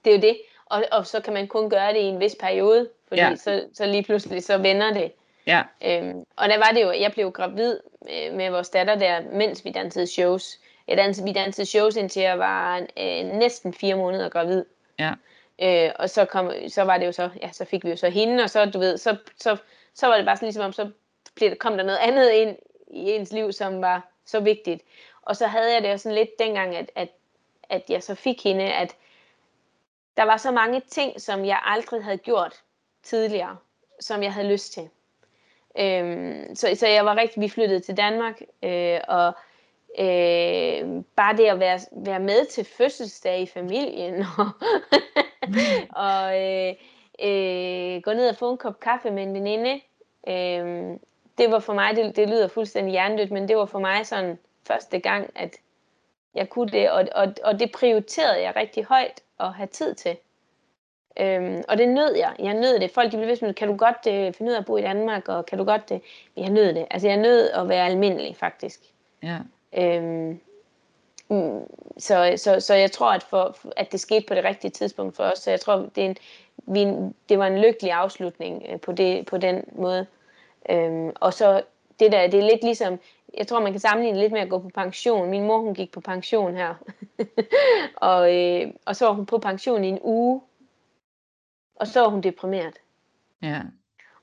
Det 0.05 0.11
er 0.11 0.15
jo 0.15 0.21
det. 0.21 0.37
Og, 0.65 0.83
og 0.91 1.07
så 1.07 1.19
kan 1.21 1.33
man 1.33 1.47
kun 1.47 1.69
gøre 1.69 1.93
det 1.93 1.99
i 1.99 2.03
en 2.03 2.19
vis 2.19 2.35
periode, 2.39 2.89
fordi 3.07 3.21
Ja. 3.21 3.35
så, 3.35 3.65
så 3.73 3.85
lige 3.85 4.03
pludselig 4.03 4.43
så 4.43 4.57
vender 4.57 4.93
det. 4.93 5.11
Ja, 5.47 5.63
Øhm, 5.85 6.23
og 6.35 6.49
der 6.49 6.57
var 6.57 6.71
det 6.73 6.81
jo, 6.81 6.91
jeg 6.91 7.11
blev 7.13 7.31
gravid 7.31 7.79
øh, 8.09 8.33
med 8.37 8.49
vores 8.49 8.69
datter 8.69 8.95
der, 8.95 9.21
mens 9.31 9.65
vi 9.65 9.71
dansede 9.71 10.07
shows. 10.07 10.59
Jeg 10.87 10.97
dansede, 10.97 11.25
vi 11.27 11.33
dansede 11.33 11.65
shows 11.65 11.95
indtil 11.95 12.21
jeg 12.21 12.39
var 12.39 12.77
øh, 12.77 13.25
næsten 13.39 13.73
fire 13.73 13.95
måneder 13.95 14.29
gravid. 14.29 14.63
ja, 14.99 15.13
Øh, 15.61 15.91
og 15.95 16.09
så, 16.09 16.25
kom, 16.25 16.51
så 16.67 16.83
var 16.83 16.97
det 16.97 17.05
jo 17.05 17.11
så, 17.11 17.29
ja, 17.41 17.51
så 17.51 17.65
fik 17.65 17.83
vi 17.83 17.89
jo 17.89 17.95
så 17.95 18.09
hende, 18.09 18.43
og 18.43 18.49
så, 18.49 18.65
du 18.65 18.79
ved, 18.79 18.97
så, 18.97 19.17
så, 19.39 19.57
så 19.93 20.07
var 20.07 20.15
det 20.15 20.25
bare 20.25 20.35
sådan 20.35 20.47
ligesom 20.47 20.65
om, 20.65 20.73
så 20.73 20.91
blev, 21.35 21.55
kom 21.55 21.77
der 21.77 21.83
noget 21.83 21.99
andet 21.99 22.31
ind 22.31 22.57
i 22.87 23.11
ens 23.11 23.31
liv, 23.31 23.51
som 23.51 23.81
var 23.81 24.09
så 24.25 24.39
vigtigt. 24.39 24.83
Og 25.21 25.35
så 25.35 25.47
havde 25.47 25.73
jeg 25.73 25.83
det 25.83 25.91
jo 25.91 25.97
sådan 25.97 26.15
lidt 26.15 26.39
dengang, 26.39 26.75
at, 26.75 26.91
at, 26.95 27.09
at 27.69 27.83
jeg 27.89 28.03
så 28.03 28.15
fik 28.15 28.43
hende, 28.43 28.73
at 28.73 28.95
der 30.17 30.23
var 30.23 30.37
så 30.37 30.51
mange 30.51 30.81
ting, 30.87 31.21
som 31.21 31.45
jeg 31.45 31.59
aldrig 31.63 32.03
havde 32.03 32.17
gjort 32.17 32.61
tidligere, 33.03 33.57
som 33.99 34.23
jeg 34.23 34.33
havde 34.33 34.47
lyst 34.47 34.73
til. 34.73 34.89
Øhm, 35.79 36.55
så, 36.55 36.75
så 36.75 36.87
jeg 36.87 37.05
var 37.05 37.15
rigtig, 37.15 37.41
vi 37.41 37.49
flyttede 37.49 37.79
til 37.79 37.97
Danmark, 37.97 38.41
øh, 38.63 38.99
og 39.07 39.33
øh, 39.99 41.03
bare 41.15 41.37
det 41.37 41.45
at 41.45 41.59
være, 41.59 41.79
være 41.91 42.19
med 42.19 42.45
til 42.45 42.65
fødselsdag 42.65 43.41
i 43.41 43.45
familien, 43.45 44.25
og, 44.37 44.49
og 46.05 46.41
øh, 46.41 46.73
øh, 47.23 48.01
gå 48.01 48.13
ned 48.13 48.29
og 48.29 48.35
få 48.35 48.51
en 48.51 48.57
kop 48.57 48.79
kaffe 48.79 49.11
med 49.11 49.23
en 49.23 49.33
veninde, 49.33 49.81
øh, 50.27 50.97
det 51.37 51.51
var 51.51 51.59
for 51.59 51.73
mig, 51.73 51.95
det, 51.95 52.15
det 52.15 52.29
lyder 52.29 52.47
fuldstændig 52.47 52.91
hjernedødt, 52.91 53.31
men 53.31 53.47
det 53.47 53.57
var 53.57 53.65
for 53.65 53.79
mig 53.79 54.05
sådan 54.05 54.37
første 54.67 54.99
gang, 54.99 55.29
at 55.35 55.55
jeg 56.35 56.49
kunne 56.49 56.69
det, 56.69 56.91
og, 56.91 57.07
og, 57.15 57.33
og 57.43 57.59
det 57.59 57.71
prioriterede 57.71 58.41
jeg 58.41 58.55
rigtig 58.55 58.85
højt 58.85 59.21
at 59.39 59.53
have 59.53 59.67
tid 59.67 59.95
til. 59.95 60.17
Øhm, 61.19 61.63
og 61.67 61.77
det 61.77 61.89
nød 61.89 62.15
jeg. 62.15 62.35
Jeg 62.39 62.53
nød 62.53 62.79
det. 62.79 62.91
Folk 62.91 63.11
de 63.11 63.17
blev 63.17 63.29
ved 63.29 63.37
med, 63.41 63.53
kan 63.53 63.67
du 63.67 63.75
godt 63.75 64.07
øh, 64.07 64.33
finde 64.33 64.49
ud 64.49 64.55
af 64.55 64.59
at 64.59 64.65
bo 64.65 64.77
i 64.77 64.81
Danmark, 64.81 65.27
og 65.27 65.45
kan 65.45 65.57
du 65.57 65.63
godt 65.63 65.89
det? 65.89 66.01
Øh? 66.37 66.43
Jeg 66.43 66.49
nød 66.49 66.73
det. 66.73 66.85
Altså 66.91 67.07
jeg 67.07 67.17
nød 67.17 67.49
at 67.49 67.69
være 67.69 67.85
almindelig, 67.85 68.35
faktisk. 68.35 68.79
ja, 69.23 69.37
Øhm, 69.77 70.39
mm, 71.29 71.59
så, 71.97 72.33
så, 72.37 72.59
så 72.59 72.73
jeg 72.73 72.91
tror, 72.91 73.11
at, 73.11 73.23
for, 73.23 73.57
at 73.77 73.91
det 73.91 73.99
skete 73.99 74.25
på 74.27 74.35
det 74.35 74.43
rigtige 74.43 74.71
tidspunkt 74.71 75.15
for 75.15 75.23
os. 75.23 75.39
Så 75.39 75.49
jeg 75.49 75.59
tror, 75.59 75.75
det, 75.95 76.05
er 76.05 76.09
en, 76.09 76.17
vi, 76.57 77.11
det 77.29 77.39
var 77.39 77.47
en 77.47 77.61
lykkelig 77.61 77.91
afslutning 77.91 78.63
øh, 78.69 78.79
på, 78.79 78.91
det, 78.91 79.25
på 79.25 79.37
den 79.37 79.63
måde. 79.71 80.07
Øhm, 80.69 81.11
og 81.15 81.33
så 81.33 81.61
det 81.99 82.11
der, 82.11 82.27
det 82.27 82.39
er 82.39 82.49
lidt 82.49 82.63
ligesom, 82.63 82.99
jeg 83.37 83.47
tror, 83.47 83.59
man 83.59 83.71
kan 83.71 83.79
sammenligne 83.79 84.19
lidt 84.19 84.33
med 84.33 84.41
at 84.41 84.49
gå 84.49 84.59
på 84.59 84.69
pension. 84.69 85.29
Min 85.29 85.43
mor, 85.43 85.59
hun 85.59 85.73
gik 85.73 85.91
på 85.91 86.01
pension 86.01 86.55
her. 86.55 86.75
og, 87.95 88.35
øh, 88.35 88.73
og 88.85 88.95
så 88.95 89.05
var 89.05 89.13
hun 89.13 89.25
på 89.25 89.37
pension 89.37 89.83
i 89.83 89.87
en 89.87 89.99
uge. 90.01 90.41
Og 91.75 91.87
så 91.87 91.99
var 91.99 92.07
hun 92.07 92.21
deprimeret. 92.21 92.77
ja, 93.41 93.61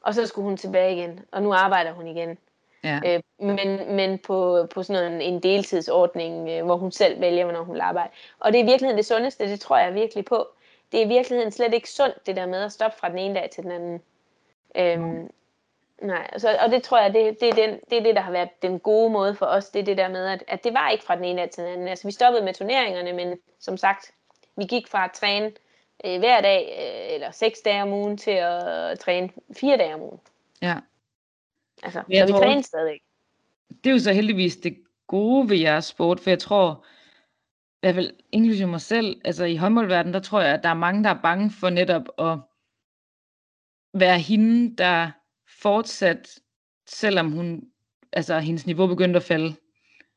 Og 0.00 0.14
så 0.14 0.26
skulle 0.26 0.44
hun 0.44 0.56
tilbage 0.56 0.96
igen. 0.96 1.20
Og 1.32 1.42
nu 1.42 1.52
arbejder 1.52 1.92
hun 1.92 2.06
igen. 2.06 2.38
Ja, 2.84 3.00
Øh, 3.06 3.22
men 3.38 3.96
men 3.96 4.18
på, 4.18 4.66
på 4.74 4.82
sådan 4.82 5.02
noget, 5.02 5.28
en 5.28 5.42
deltidsordning, 5.42 6.48
øh, 6.48 6.64
hvor 6.64 6.76
hun 6.76 6.92
selv 6.92 7.20
vælger, 7.20 7.44
hvornår 7.44 7.62
hun 7.62 7.74
vil 7.74 7.80
arbejde. 7.80 8.10
Og 8.38 8.52
det 8.52 8.58
er 8.58 8.62
i 8.62 8.66
virkeligheden 8.66 8.98
det 8.98 9.06
sundeste, 9.06 9.48
det 9.48 9.60
tror 9.60 9.76
jeg 9.78 9.94
virkelig 9.94 10.24
på. 10.24 10.48
Det 10.92 11.00
er 11.00 11.04
i 11.04 11.08
virkeligheden 11.08 11.52
slet 11.52 11.74
ikke 11.74 11.90
sundt, 11.90 12.26
det 12.26 12.36
der 12.36 12.46
med 12.46 12.62
at 12.62 12.72
stoppe 12.72 12.98
fra 12.98 13.08
den 13.08 13.18
ene 13.18 13.34
dag 13.34 13.50
til 13.50 13.62
den 13.62 13.72
anden. 13.72 14.00
Øhm, 14.76 15.30
nej, 16.02 16.28
altså, 16.32 16.58
og 16.60 16.70
det 16.70 16.82
tror 16.82 17.00
jeg, 17.00 17.14
det, 17.14 17.40
det, 17.40 17.48
er 17.48 17.54
den, 17.54 17.80
det 17.90 17.98
er 17.98 18.02
det, 18.02 18.14
der 18.14 18.20
har 18.20 18.32
været 18.32 18.62
den 18.62 18.80
gode 18.80 19.10
måde 19.10 19.34
for 19.34 19.46
os. 19.46 19.68
Det 19.68 19.80
er 19.80 19.84
det 19.84 19.98
der 19.98 20.08
med, 20.08 20.26
at, 20.26 20.44
at 20.48 20.64
det 20.64 20.74
var 20.74 20.90
ikke 20.90 21.04
fra 21.04 21.16
den 21.16 21.24
ene 21.24 21.40
dag 21.40 21.50
til 21.50 21.64
den 21.64 21.72
anden. 21.72 21.88
Altså, 21.88 22.08
vi 22.08 22.12
stoppede 22.12 22.44
med 22.44 22.54
turneringerne, 22.54 23.12
men 23.12 23.38
som 23.60 23.76
sagt, 23.76 24.10
vi 24.56 24.64
gik 24.64 24.88
fra 24.88 25.04
at 25.04 25.12
træne 25.12 25.52
øh, 26.04 26.18
hver 26.18 26.40
dag, 26.40 26.76
øh, 26.78 27.14
eller 27.14 27.30
seks 27.30 27.60
dage 27.60 27.82
om 27.82 27.92
ugen, 27.92 28.16
til 28.16 28.30
at 28.30 28.98
træne 28.98 29.30
fire 29.56 29.76
dage 29.76 29.94
om 29.94 30.00
ugen. 30.00 30.20
ja. 30.62 30.74
Altså, 31.82 32.02
Jeg 32.08 32.20
så 32.20 32.26
vi 32.26 32.32
tror- 32.32 32.40
træner 32.44 32.62
stadigvæk. 32.62 33.00
Det 33.84 33.90
er 33.90 33.94
jo 33.94 33.98
så 33.98 34.12
heldigvis 34.12 34.56
det 34.56 34.76
gode 35.06 35.48
ved 35.50 35.56
jeres 35.56 35.84
sport, 35.84 36.20
for 36.20 36.30
jeg 36.30 36.38
tror, 36.38 36.84
i 37.72 37.78
hvert 37.80 37.94
fald 37.94 38.10
inklusive 38.32 38.68
mig 38.68 38.80
selv, 38.80 39.20
altså 39.24 39.44
i 39.44 39.56
håndboldverdenen, 39.56 40.14
der 40.14 40.20
tror 40.20 40.40
jeg, 40.40 40.54
at 40.54 40.62
der 40.62 40.68
er 40.68 40.74
mange, 40.74 41.04
der 41.04 41.10
er 41.10 41.20
bange 41.22 41.50
for 41.50 41.70
netop 41.70 42.02
at 42.18 42.38
være 43.94 44.18
hende, 44.18 44.76
der 44.76 45.10
fortsat, 45.60 46.38
selvom 46.86 47.32
hun, 47.32 47.64
altså 48.12 48.38
hendes 48.38 48.66
niveau 48.66 48.86
begyndte 48.86 49.16
at 49.16 49.22
falde. 49.22 49.54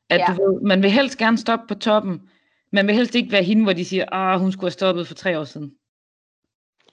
At 0.08 0.20
Ja. 0.20 0.34
du 0.38 0.52
ved, 0.52 0.60
man 0.60 0.82
vil 0.82 0.90
helst 0.90 1.18
gerne 1.18 1.38
stoppe 1.38 1.66
på 1.68 1.74
toppen, 1.74 2.30
man 2.70 2.86
vil 2.86 2.94
helst 2.94 3.14
ikke 3.14 3.32
være 3.32 3.42
hende, 3.42 3.62
hvor 3.62 3.72
de 3.72 3.84
siger, 3.84 4.04
ah, 4.12 4.40
hun 4.40 4.52
skulle 4.52 4.64
have 4.64 4.70
stoppet 4.70 5.06
for 5.06 5.14
tre 5.14 5.38
år 5.38 5.44
siden. 5.44 5.76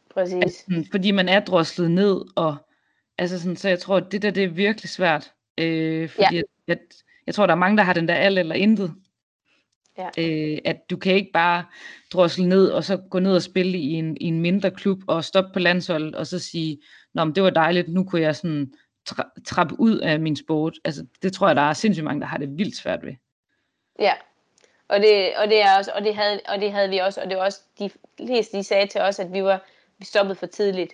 Præcis. 0.09 0.53
Sådan, 0.65 0.85
fordi 0.91 1.11
man 1.11 1.29
er 1.29 1.39
droslet 1.39 1.91
ned, 1.91 2.21
og 2.35 2.57
altså 3.17 3.39
sådan, 3.39 3.55
så 3.55 3.69
jeg 3.69 3.79
tror, 3.79 3.97
at 3.97 4.11
det 4.11 4.21
der, 4.21 4.31
det 4.31 4.43
er 4.43 4.47
virkelig 4.47 4.89
svært. 4.89 5.33
Øh, 5.57 6.09
fordi 6.09 6.35
ja. 6.35 6.41
jeg, 6.67 6.77
jeg 7.27 7.35
tror, 7.35 7.45
der 7.45 7.53
er 7.53 7.57
mange, 7.57 7.77
der 7.77 7.83
har 7.83 7.93
den 7.93 8.07
der 8.07 8.15
alt 8.15 8.39
eller 8.39 8.55
intet. 8.55 8.93
Ja. 9.97 10.09
Øh, 10.17 10.57
at 10.65 10.89
du 10.89 10.97
kan 10.97 11.15
ikke 11.15 11.31
bare 11.33 11.65
drosle 12.13 12.49
ned, 12.49 12.69
og 12.69 12.83
så 12.83 12.97
gå 12.97 13.19
ned 13.19 13.35
og 13.35 13.41
spille 13.41 13.77
i 13.77 13.93
en, 13.93 14.17
i 14.17 14.25
en 14.25 14.41
mindre 14.41 14.71
klub, 14.71 14.99
og 15.07 15.23
stoppe 15.23 15.53
på 15.53 15.59
landsholdet, 15.59 16.15
og 16.15 16.27
så 16.27 16.39
sige, 16.39 16.77
Nå, 17.13 17.23
men 17.23 17.35
det 17.35 17.43
var 17.43 17.49
dejligt, 17.49 17.89
nu 17.89 18.03
kunne 18.03 18.21
jeg 18.21 18.35
sådan 18.35 18.73
tra- 19.09 19.43
trappe 19.45 19.79
ud 19.79 19.97
af 19.97 20.19
min 20.19 20.35
sport. 20.35 20.73
Altså, 20.85 21.05
det 21.21 21.33
tror 21.33 21.47
jeg, 21.47 21.55
der 21.55 21.61
er 21.61 21.73
sindssygt 21.73 22.03
mange, 22.03 22.21
der 22.21 22.27
har 22.27 22.37
det 22.37 22.57
vildt 22.57 22.77
svært 22.77 23.05
ved. 23.05 23.13
Ja. 23.99 24.13
Og 24.87 24.99
det, 24.99 25.37
og 25.37 25.47
det 25.47 25.61
er 25.61 25.77
også, 25.77 25.91
og 25.95 26.01
det 26.03 26.15
havde, 26.15 26.39
og 26.47 26.61
det 26.61 26.71
havde 26.71 26.89
vi 26.89 26.97
også, 26.97 27.21
og 27.21 27.29
det 27.29 27.37
var 27.37 27.43
også, 27.43 27.59
de 27.79 27.89
fleste 28.17 28.57
de 28.57 28.63
sagde 28.63 28.87
til 28.87 29.01
os, 29.01 29.19
at 29.19 29.33
vi 29.33 29.43
var, 29.43 29.65
vi 29.97 30.05
stoppede 30.05 30.35
for 30.35 30.45
tidligt. 30.45 30.93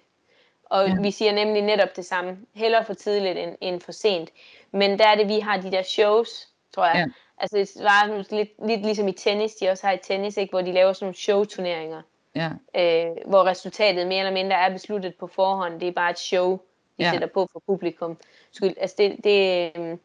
Og 0.69 0.87
Ja. 0.87 0.95
vi 1.01 1.11
siger 1.11 1.31
nemlig 1.31 1.61
netop 1.61 1.95
det 1.95 2.05
samme. 2.05 2.37
Hellere 2.53 2.85
for 2.85 2.93
tidligt 2.93 3.37
end, 3.37 3.55
end 3.61 3.81
for 3.81 3.91
sent. 3.91 4.29
Men 4.71 4.99
der 4.99 5.07
er 5.07 5.15
det, 5.15 5.27
vi 5.27 5.39
har 5.39 5.57
de 5.61 5.71
der 5.71 5.83
shows, 5.83 6.47
tror 6.75 6.85
jeg. 6.85 6.95
Ja. 6.95 7.05
Altså 7.37 7.57
det 7.57 7.83
var 7.83 8.25
lidt, 8.35 8.49
lidt 8.67 8.81
ligesom 8.81 9.07
i 9.07 9.11
tennis, 9.11 9.55
de 9.55 9.69
også 9.69 9.87
har 9.87 9.93
i 9.93 9.97
tennis, 9.97 10.37
ikke? 10.37 10.51
hvor 10.51 10.61
de 10.61 10.71
laver 10.71 10.93
sådan 10.93 11.05
nogle 11.05 11.15
showturneringer. 11.15 12.01
Ja, 12.35 12.49
øh, 12.75 13.15
hvor 13.25 13.43
resultatet 13.43 14.07
mere 14.07 14.19
eller 14.19 14.31
mindre 14.33 14.55
er 14.55 14.69
besluttet 14.69 15.15
på 15.15 15.27
forhånd. 15.27 15.79
Det 15.79 15.87
er 15.87 15.91
bare 15.91 16.09
et 16.11 16.19
show, 16.19 16.59
vi 16.97 17.03
Ja. 17.03 17.11
sætter 17.11 17.27
på 17.27 17.47
for 17.51 17.61
publikum. 17.67 18.17
Skyld. 18.51 18.73
Altså 18.77 18.95
det, 18.99 19.15
det, 19.23 19.71
øhm, 19.75 19.99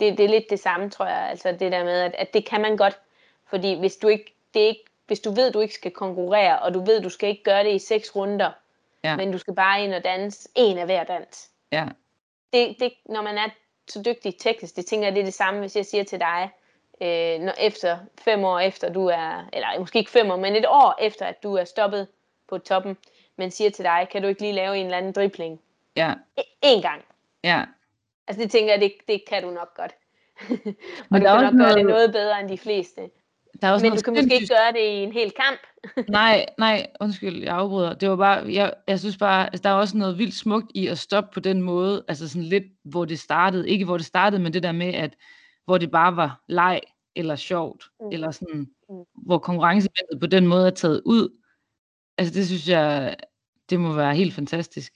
det, 0.00 0.18
det 0.18 0.24
er 0.24 0.28
lidt 0.28 0.50
det 0.50 0.60
samme, 0.60 0.90
tror 0.90 1.06
jeg. 1.06 1.28
Altså 1.30 1.52
det 1.52 1.72
der 1.72 1.84
med, 1.84 2.00
at, 2.00 2.14
at 2.18 2.34
det 2.34 2.46
kan 2.46 2.60
man 2.60 2.76
godt. 2.76 2.98
Fordi 3.46 3.78
hvis 3.78 3.96
du 3.96 4.08
ikke, 4.08 4.34
det 4.54 4.62
er 4.62 4.66
ikke, 4.66 4.84
hvis 5.06 5.20
du 5.20 5.30
ved, 5.30 5.52
du 5.52 5.60
ikke 5.60 5.74
skal 5.74 5.90
konkurrere, 5.90 6.58
og 6.58 6.74
du 6.74 6.84
ved, 6.84 7.00
du 7.00 7.08
skal 7.08 7.28
ikke 7.28 7.42
gøre 7.42 7.64
det 7.64 7.74
i 7.74 7.78
seks 7.78 8.16
runder, 8.16 8.50
Ja. 9.04 9.16
men 9.16 9.32
du 9.32 9.38
skal 9.38 9.54
bare 9.54 9.84
ind 9.84 9.94
og 9.94 10.04
danse 10.04 10.48
en 10.54 10.78
af 10.78 10.84
hver 10.84 11.04
dans. 11.04 11.50
ja, 11.72 11.86
Det, 12.52 12.76
det, 12.80 12.92
når 13.08 13.22
man 13.22 13.38
er 13.38 13.48
så 13.88 14.02
dygtig 14.02 14.38
teknisk, 14.38 14.76
det 14.76 14.86
tænker 14.86 15.06
jeg, 15.06 15.14
det 15.14 15.20
er 15.20 15.24
det 15.24 15.34
samme, 15.34 15.60
hvis 15.60 15.76
jeg 15.76 15.86
siger 15.86 16.04
til 16.04 16.20
dig, 16.20 16.50
øh, 17.00 17.40
når 17.40 17.54
efter 17.58 17.98
fem 18.20 18.44
år 18.44 18.58
efter 18.58 18.92
du 18.92 19.06
er, 19.06 19.48
eller 19.52 19.78
måske 19.78 19.98
ikke 19.98 20.10
fem 20.10 20.30
år, 20.30 20.36
men 20.36 20.56
et 20.56 20.66
år 20.68 20.96
efter, 21.00 21.26
at 21.26 21.42
du 21.42 21.54
er 21.54 21.64
stoppet 21.64 22.08
på 22.48 22.58
toppen, 22.58 22.96
men 23.36 23.50
siger 23.50 23.70
til 23.70 23.84
dig, 23.84 24.08
kan 24.12 24.22
du 24.22 24.28
ikke 24.28 24.40
lige 24.40 24.52
lave 24.52 24.76
en 24.78 24.84
eller 24.84 24.98
anden 24.98 25.12
dribling? 25.12 25.60
ja, 25.96 26.14
En 26.62 26.82
gang. 26.82 27.04
ja. 27.44 27.64
Altså 28.26 28.42
det 28.42 28.50
tænker 28.50 28.72
jeg, 28.72 28.80
det, 28.80 28.92
det 29.08 29.24
kan 29.28 29.42
du 29.42 29.50
nok 29.50 29.74
godt. 29.76 29.94
og 30.50 30.56
Men 31.10 31.22
du 31.22 31.26
kan 31.28 31.42
nok 31.44 31.52
gøre 31.52 31.52
det 31.52 31.58
noget- 31.58 31.86
noget 31.86 32.12
bedre 32.12 32.40
end 32.40 32.48
de 32.48 32.58
fleste. 32.58 33.10
Der 33.62 33.68
er 33.68 33.72
også 33.72 33.86
Men 33.86 33.96
du 33.96 34.02
kan 34.02 34.12
måske 34.12 34.34
ikke 34.34 34.48
gøre 34.48 34.72
det 34.72 34.88
i 34.88 35.02
en 35.02 35.12
hel 35.12 35.30
kamp. 35.30 35.58
Nej, 36.08 36.46
nej, 36.58 36.86
undskyld, 37.00 37.42
jeg 37.42 37.54
afbryder. 37.54 37.94
Det 37.94 38.10
var 38.10 38.16
bare, 38.16 38.52
jeg, 38.52 38.74
jeg 38.88 39.00
synes 39.00 39.16
bare, 39.16 39.46
altså, 39.46 39.62
der 39.62 39.70
er 39.70 39.74
også 39.74 39.96
noget 39.96 40.18
vildt 40.18 40.34
smukt 40.34 40.66
i 40.74 40.86
at 40.86 40.98
stoppe 40.98 41.30
på 41.34 41.40
den 41.40 41.62
måde, 41.62 42.04
altså 42.08 42.28
sådan 42.28 42.42
lidt, 42.42 42.64
hvor 42.84 43.04
det 43.04 43.18
startede. 43.18 43.68
Ikke 43.70 43.84
hvor 43.84 43.96
det 43.96 44.06
startede, 44.06 44.42
men 44.42 44.52
det 44.52 44.62
der 44.62 44.72
med, 44.72 44.94
at 44.94 45.14
hvor 45.64 45.78
det 45.78 45.90
bare 45.90 46.16
var 46.16 46.42
leg, 46.48 46.80
eller 47.16 47.36
sjovt, 47.36 47.84
mm. 48.00 48.08
Eller 48.12 48.30
sådan, 48.30 48.68
Mm. 48.90 49.04
hvor 49.26 49.38
konkurrencevendet 49.38 50.20
på 50.20 50.26
den 50.26 50.46
måde 50.46 50.66
er 50.66 50.70
taget 50.70 51.02
ud. 51.04 51.28
Altså 52.18 52.34
det 52.34 52.46
synes 52.46 52.68
jeg, 52.68 53.16
det 53.70 53.80
må 53.80 53.92
være 53.92 54.14
helt 54.14 54.34
fantastisk. 54.34 54.92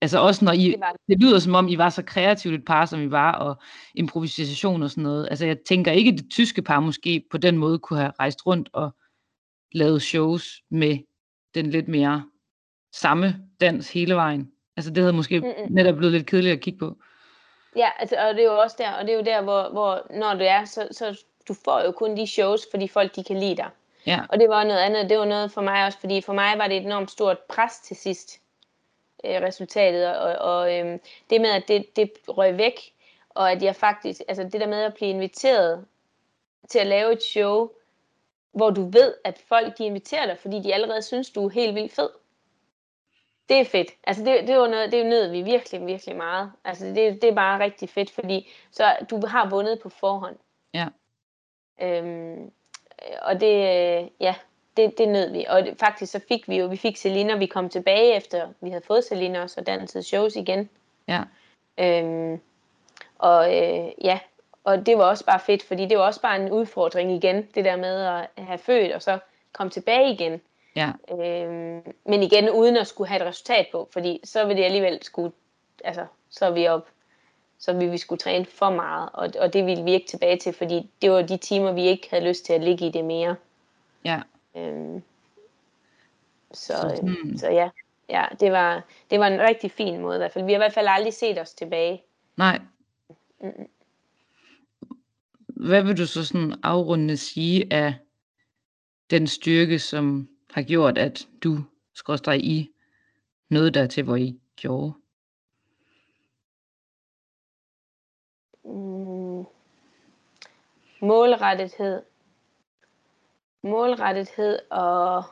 Altså 0.00 0.18
også 0.18 0.44
når 0.44 0.52
I, 0.52 0.74
Det 1.08 1.20
lyder 1.20 1.38
som 1.38 1.54
om 1.54 1.68
I 1.68 1.78
var 1.78 1.88
så 1.88 2.02
kreativt 2.02 2.54
et 2.54 2.64
par, 2.64 2.86
som 2.86 3.02
I 3.02 3.10
var, 3.10 3.32
og 3.32 3.56
improvisation 3.94 4.82
og 4.82 4.90
sådan 4.90 5.02
noget. 5.02 5.28
Altså 5.30 5.46
jeg 5.46 5.58
tænker 5.68 5.92
ikke, 5.92 6.10
at 6.10 6.18
det 6.18 6.30
tyske 6.30 6.62
par 6.62 6.80
måske 6.80 7.24
på 7.30 7.38
den 7.38 7.58
måde 7.58 7.78
kunne 7.78 7.98
have 7.98 8.12
rejst 8.20 8.46
rundt 8.46 8.68
og 8.72 8.90
lavet 9.72 10.02
shows 10.02 10.62
med 10.70 10.98
den 11.54 11.70
lidt 11.70 11.88
mere 11.88 12.24
samme 12.92 13.36
dans 13.60 13.92
hele 13.92 14.14
vejen. 14.14 14.52
Altså 14.76 14.90
det 14.90 15.02
havde 15.02 15.12
måske 15.12 15.40
Mm-mm. 15.40 15.66
netop 15.70 15.96
blevet 15.96 16.12
lidt 16.12 16.26
kedeligt 16.26 16.52
at 16.52 16.60
kigge 16.60 16.78
på. 16.78 16.96
Ja, 17.76 17.88
altså, 17.98 18.16
og 18.16 18.34
det 18.34 18.40
er 18.40 18.52
jo 18.52 18.58
også 18.58 18.76
der, 18.78 18.92
og 18.92 19.04
det 19.04 19.12
er 19.12 19.16
jo 19.16 19.24
der, 19.24 19.42
hvor, 19.42 19.70
hvor 19.72 20.06
når 20.18 20.34
du 20.34 20.44
er, 20.44 20.64
så, 20.64 20.88
så 20.90 21.22
du 21.48 21.54
får 21.64 21.84
jo 21.84 21.92
kun 21.92 22.16
de 22.16 22.26
shows, 22.26 22.66
fordi 22.70 22.88
folk 22.88 23.16
de 23.16 23.24
kan 23.24 23.40
lide 23.40 23.56
dig. 23.56 23.68
Ja, 24.06 24.20
Og 24.28 24.38
det 24.38 24.48
var 24.48 24.64
noget 24.64 24.80
andet, 24.80 25.10
det 25.10 25.18
var 25.18 25.24
noget 25.24 25.52
for 25.52 25.60
mig 25.60 25.86
også, 25.86 25.98
fordi 26.00 26.20
for 26.20 26.32
mig 26.32 26.58
var 26.58 26.68
det 26.68 26.76
et 26.76 26.82
enormt 26.82 27.10
stort 27.10 27.38
pres 27.48 27.78
til 27.78 27.96
sidst. 27.96 28.40
Øh, 29.26 29.42
resultatet, 29.42 30.16
og, 30.16 30.34
og 30.52 30.78
øh, 30.78 30.98
det 31.30 31.40
med, 31.40 31.50
at 31.50 31.68
det, 31.68 31.96
det 31.96 32.10
røg 32.28 32.58
væk, 32.58 32.94
og 33.28 33.52
at 33.52 33.62
jeg 33.62 33.76
faktisk, 33.76 34.20
altså 34.28 34.44
det 34.44 34.60
der 34.60 34.66
med 34.66 34.82
at 34.82 34.94
blive 34.94 35.10
inviteret 35.10 35.84
til 36.68 36.78
at 36.78 36.86
lave 36.86 37.12
et 37.12 37.22
show, 37.22 37.70
hvor 38.52 38.70
du 38.70 38.84
ved, 38.84 39.14
at 39.24 39.38
folk 39.48 39.78
de 39.78 39.86
inviterer 39.86 40.26
dig, 40.26 40.38
fordi 40.38 40.62
de 40.62 40.74
allerede 40.74 41.02
synes, 41.02 41.30
du 41.30 41.46
er 41.46 41.50
helt 41.50 41.74
vildt 41.74 41.92
fed. 41.92 42.08
Det 43.48 43.60
er 43.60 43.64
fedt. 43.64 43.90
Altså 44.04 44.24
det, 44.24 44.48
det, 44.48 44.56
var 44.56 44.68
noget, 44.68 44.92
det 44.92 45.06
nød 45.06 45.30
vi 45.30 45.42
virkelig, 45.42 45.86
virkelig 45.86 46.16
meget. 46.16 46.52
Altså 46.64 46.86
det, 46.86 47.22
det 47.22 47.24
er 47.24 47.34
bare 47.34 47.64
rigtig 47.64 47.88
fedt, 47.88 48.10
fordi 48.10 48.52
så 48.70 48.96
du 49.10 49.26
har 49.26 49.50
vundet 49.50 49.80
på 49.82 49.88
forhånd. 49.88 50.36
Ja. 50.74 50.88
Øhm, 51.82 52.50
og 53.22 53.40
det, 53.40 53.52
ja, 54.20 54.34
det, 54.76 54.98
det 54.98 55.08
nød 55.08 55.30
vi. 55.30 55.44
Og 55.48 55.62
det, 55.62 55.74
faktisk 55.80 56.12
så 56.12 56.20
fik 56.28 56.48
vi 56.48 56.58
jo, 56.58 56.66
vi 56.66 56.76
fik 56.76 56.96
Selina, 56.96 57.34
og 57.34 57.40
vi 57.40 57.46
kom 57.46 57.68
tilbage 57.68 58.14
efter, 58.14 58.48
vi 58.60 58.70
havde 58.70 58.84
fået 58.86 59.04
Selina 59.04 59.42
også, 59.42 59.60
og 59.60 59.66
dansede 59.66 60.02
shows 60.02 60.36
igen. 60.36 60.68
Ja. 61.08 61.22
Øhm, 61.78 62.40
og 63.18 63.56
øh, 63.56 63.88
ja, 64.04 64.18
og 64.64 64.86
det 64.86 64.98
var 64.98 65.04
også 65.04 65.24
bare 65.24 65.40
fedt, 65.40 65.62
fordi 65.62 65.86
det 65.86 65.98
var 65.98 66.04
også 66.04 66.20
bare 66.20 66.36
en 66.36 66.52
udfordring 66.52 67.12
igen, 67.12 67.48
det 67.54 67.64
der 67.64 67.76
med 67.76 68.06
at 68.06 68.44
have 68.44 68.58
født, 68.58 68.92
og 68.92 69.02
så 69.02 69.18
komme 69.52 69.70
tilbage 69.70 70.12
igen. 70.12 70.40
Ja. 70.76 70.92
Øhm, 71.10 71.94
men 72.04 72.22
igen 72.22 72.50
uden 72.50 72.76
at 72.76 72.86
skulle 72.86 73.08
have 73.08 73.22
et 73.22 73.26
resultat 73.26 73.66
på, 73.72 73.88
fordi 73.92 74.20
så 74.24 74.46
vil 74.46 74.56
det 74.56 74.64
alligevel 74.64 75.02
skulle, 75.02 75.32
altså 75.84 76.06
så 76.30 76.46
er 76.46 76.50
vi 76.50 76.68
op, 76.68 76.88
så 77.58 77.72
vil 77.72 77.92
vi 77.92 77.98
skulle 77.98 78.18
træne 78.18 78.44
for 78.44 78.70
meget, 78.70 79.08
og, 79.12 79.30
og 79.38 79.52
det 79.52 79.66
ville 79.66 79.84
vi 79.84 79.92
ikke 79.92 80.06
tilbage 80.06 80.36
til, 80.36 80.52
fordi 80.52 80.90
det 81.02 81.10
var 81.10 81.22
de 81.22 81.36
timer, 81.36 81.72
vi 81.72 81.82
ikke 81.82 82.08
havde 82.10 82.28
lyst 82.28 82.44
til 82.44 82.52
at 82.52 82.60
ligge 82.60 82.86
i 82.86 82.90
det 82.90 83.04
mere. 83.04 83.36
Ja. 84.04 84.20
Øhm, 84.56 85.02
så, 86.52 86.72
Så 86.72 87.16
så, 87.36 87.48
ja, 87.50 87.70
ja 88.08 88.24
det, 88.40 88.52
var, 88.52 88.84
det 89.10 89.20
var 89.20 89.26
en 89.26 89.40
rigtig 89.40 89.70
fin 89.70 90.00
måde 90.00 90.16
i 90.16 90.18
hvert 90.18 90.32
fald. 90.32 90.44
Vi 90.44 90.52
har 90.52 90.58
i 90.58 90.64
hvert 90.64 90.74
fald 90.74 90.86
aldrig 90.90 91.14
set 91.14 91.40
os 91.40 91.54
tilbage. 91.54 92.02
Nej. 92.36 92.60
Mm-mm. 93.40 93.68
Hvad 95.46 95.82
vil 95.82 95.98
du 95.98 96.06
så 96.06 96.24
sådan 96.24 96.54
afrundende 96.62 97.16
sige 97.16 97.72
af 97.72 97.94
den 99.10 99.26
styrke, 99.26 99.78
som 99.78 100.28
har 100.50 100.62
gjort, 100.62 100.98
at 100.98 101.28
du, 101.44 101.58
skråstrej 101.94 102.34
I, 102.34 102.70
nåede 103.48 103.70
der 103.70 103.86
til, 103.86 104.02
hvor 104.04 104.16
I 104.16 104.40
gjorde? 104.56 104.92
Mm, 108.64 109.44
målrettethed. 111.00 112.02
Målrettethed 113.66 114.58
og 114.70 115.24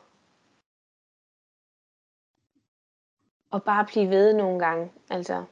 og 3.50 3.62
bare 3.62 3.86
blive 3.86 4.10
ved 4.10 4.32
nogle 4.32 4.58
gange. 4.58 4.92
Altså 5.10 5.44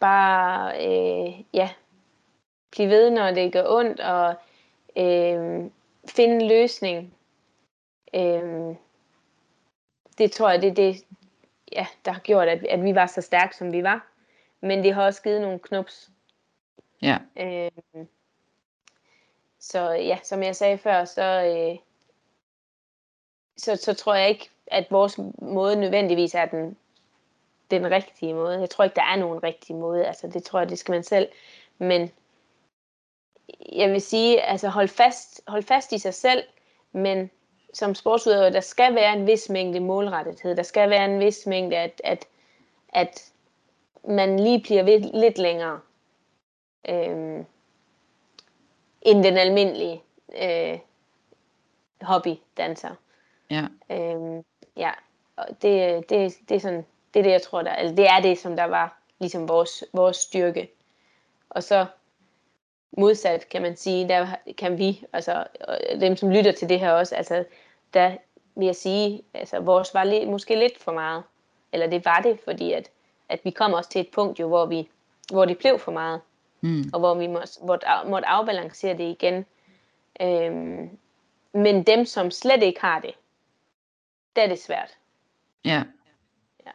bare 0.00 0.74
øh, 0.76 1.44
ja 1.52 1.70
blive 2.74 2.88
ved, 2.88 3.10
når 3.10 3.30
det 3.30 3.52
gør 3.52 3.64
ondt 3.66 4.00
og 4.00 4.34
øh, 4.96 5.70
finde 6.08 6.34
en 6.34 6.48
løsning. 6.48 7.14
Øh, 8.14 8.76
det 10.18 10.32
tror 10.32 10.50
jeg, 10.50 10.62
det 10.62 10.70
er 10.70 10.74
det, 10.74 11.04
ja, 11.72 11.86
der 12.04 12.12
har 12.12 12.20
gjort, 12.20 12.48
at, 12.48 12.66
at 12.66 12.82
vi 12.82 12.94
var 12.94 13.06
så 13.06 13.20
stærke, 13.20 13.56
som 13.56 13.72
vi 13.72 13.82
var. 13.82 14.06
Men 14.60 14.84
det 14.84 14.94
har 14.94 15.04
også 15.04 15.22
givet 15.22 15.40
nogle 15.40 15.58
knups. 15.58 16.10
Ja. 17.02 17.18
Øh, 17.36 18.06
så 19.64 19.90
ja, 19.90 20.18
som 20.22 20.42
jeg 20.42 20.56
sagde 20.56 20.78
før, 20.78 21.04
så, 21.04 21.22
øh, 21.22 21.78
så, 23.56 23.76
så 23.76 23.94
tror 23.94 24.14
jeg 24.14 24.28
ikke, 24.28 24.50
at 24.66 24.86
vores 24.90 25.18
måde 25.38 25.76
nødvendigvis 25.76 26.34
er 26.34 26.46
den, 26.46 26.76
den 27.70 27.90
rigtige 27.90 28.34
måde. 28.34 28.60
Jeg 28.60 28.70
tror 28.70 28.84
ikke, 28.84 28.94
der 28.94 29.02
er 29.02 29.16
nogen 29.16 29.42
rigtig 29.42 29.76
måde. 29.76 30.06
Altså, 30.06 30.26
det 30.28 30.44
tror 30.44 30.58
jeg, 30.58 30.68
det 30.68 30.78
skal 30.78 30.92
man 30.92 31.02
selv. 31.02 31.28
Men 31.78 32.10
jeg 33.72 33.90
vil 33.90 34.00
sige, 34.00 34.42
altså 34.42 34.68
hold 34.68 34.88
fast, 34.88 35.42
hold 35.46 35.62
fast 35.62 35.92
i 35.92 35.98
sig 35.98 36.14
selv, 36.14 36.44
men 36.92 37.30
som 37.72 37.94
sportsudøver, 37.94 38.50
der 38.50 38.60
skal 38.60 38.94
være 38.94 39.12
en 39.12 39.26
vis 39.26 39.48
mængde 39.48 39.80
målrettethed. 39.80 40.56
Der 40.56 40.62
skal 40.62 40.90
være 40.90 41.04
en 41.04 41.20
vis 41.20 41.46
mængde, 41.46 41.76
at, 41.76 42.00
at, 42.04 42.26
at 42.88 43.32
man 44.08 44.40
lige 44.40 44.62
bliver 44.62 44.82
ved 44.82 45.00
lidt 45.00 45.38
længere 45.38 45.80
øhm, 46.88 47.46
end 49.04 49.24
den 49.24 49.36
almindelige 49.36 50.02
øh, 50.42 50.78
hobbydanser. 52.00 52.94
Ja. 53.50 53.66
Øhm, 53.90 54.44
ja, 54.76 54.90
og 55.36 55.46
det, 55.62 56.10
det, 56.10 56.34
det 56.48 56.54
er 56.54 56.60
sådan, 56.60 56.86
det 57.14 57.20
er 57.20 57.24
det, 57.24 57.30
jeg 57.30 57.42
tror, 57.42 57.62
der, 57.62 57.70
altså 57.70 57.96
det 57.96 58.06
er 58.06 58.20
det, 58.20 58.38
som 58.38 58.56
der 58.56 58.64
var 58.64 58.98
ligesom 59.18 59.48
vores, 59.48 59.84
vores 59.92 60.16
styrke. 60.16 60.70
Og 61.50 61.62
så 61.62 61.86
modsat, 62.98 63.48
kan 63.48 63.62
man 63.62 63.76
sige, 63.76 64.08
der 64.08 64.26
kan 64.58 64.78
vi, 64.78 65.04
altså 65.12 65.46
og 65.60 65.78
dem, 66.00 66.16
som 66.16 66.30
lytter 66.30 66.52
til 66.52 66.68
det 66.68 66.80
her 66.80 66.92
også, 66.92 67.14
altså 67.14 67.44
der 67.94 68.16
vil 68.54 68.66
jeg 68.66 68.76
sige, 68.76 69.22
altså 69.34 69.60
vores 69.60 69.94
var 69.94 70.04
lidt, 70.04 70.28
måske 70.28 70.56
lidt 70.56 70.78
for 70.78 70.92
meget. 70.92 71.22
Eller 71.72 71.86
det 71.86 72.04
var 72.04 72.20
det, 72.20 72.40
fordi 72.44 72.72
at, 72.72 72.90
at 73.28 73.40
vi 73.44 73.50
kom 73.50 73.72
også 73.72 73.90
til 73.90 74.00
et 74.00 74.10
punkt 74.12 74.40
jo, 74.40 74.48
hvor, 74.48 74.66
vi, 74.66 74.88
hvor 75.32 75.44
det 75.44 75.58
blev 75.58 75.78
for 75.78 75.92
meget. 75.92 76.20
Mm. 76.64 76.84
Og 76.92 77.00
hvor 77.00 77.14
vi 77.14 77.26
måtte, 77.26 77.88
af- 77.88 78.06
måtte 78.06 78.28
afbalancere 78.28 78.98
det 78.98 79.04
igen. 79.04 79.44
Øhm, 80.20 80.98
men 81.54 81.82
dem, 81.82 82.04
som 82.04 82.30
slet 82.30 82.62
ikke 82.62 82.80
har 82.80 83.00
det, 83.00 83.14
der 84.36 84.42
er 84.42 84.46
det 84.46 84.58
svært. 84.58 84.90
Ja. 85.64 85.82
Ja. 86.66 86.70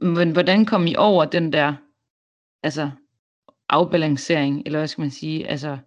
Men 0.00 0.32
hvordan 0.32 0.64
kom 0.64 0.86
I 0.86 0.96
over 0.96 1.24
den 1.24 1.52
der, 1.52 1.74
altså, 2.62 2.90
afbalancering, 3.68 4.62
eller 4.66 4.78
hvad 4.78 4.88
skal 4.88 5.02
man 5.02 5.10
sige, 5.10 5.48
altså, 5.48 5.78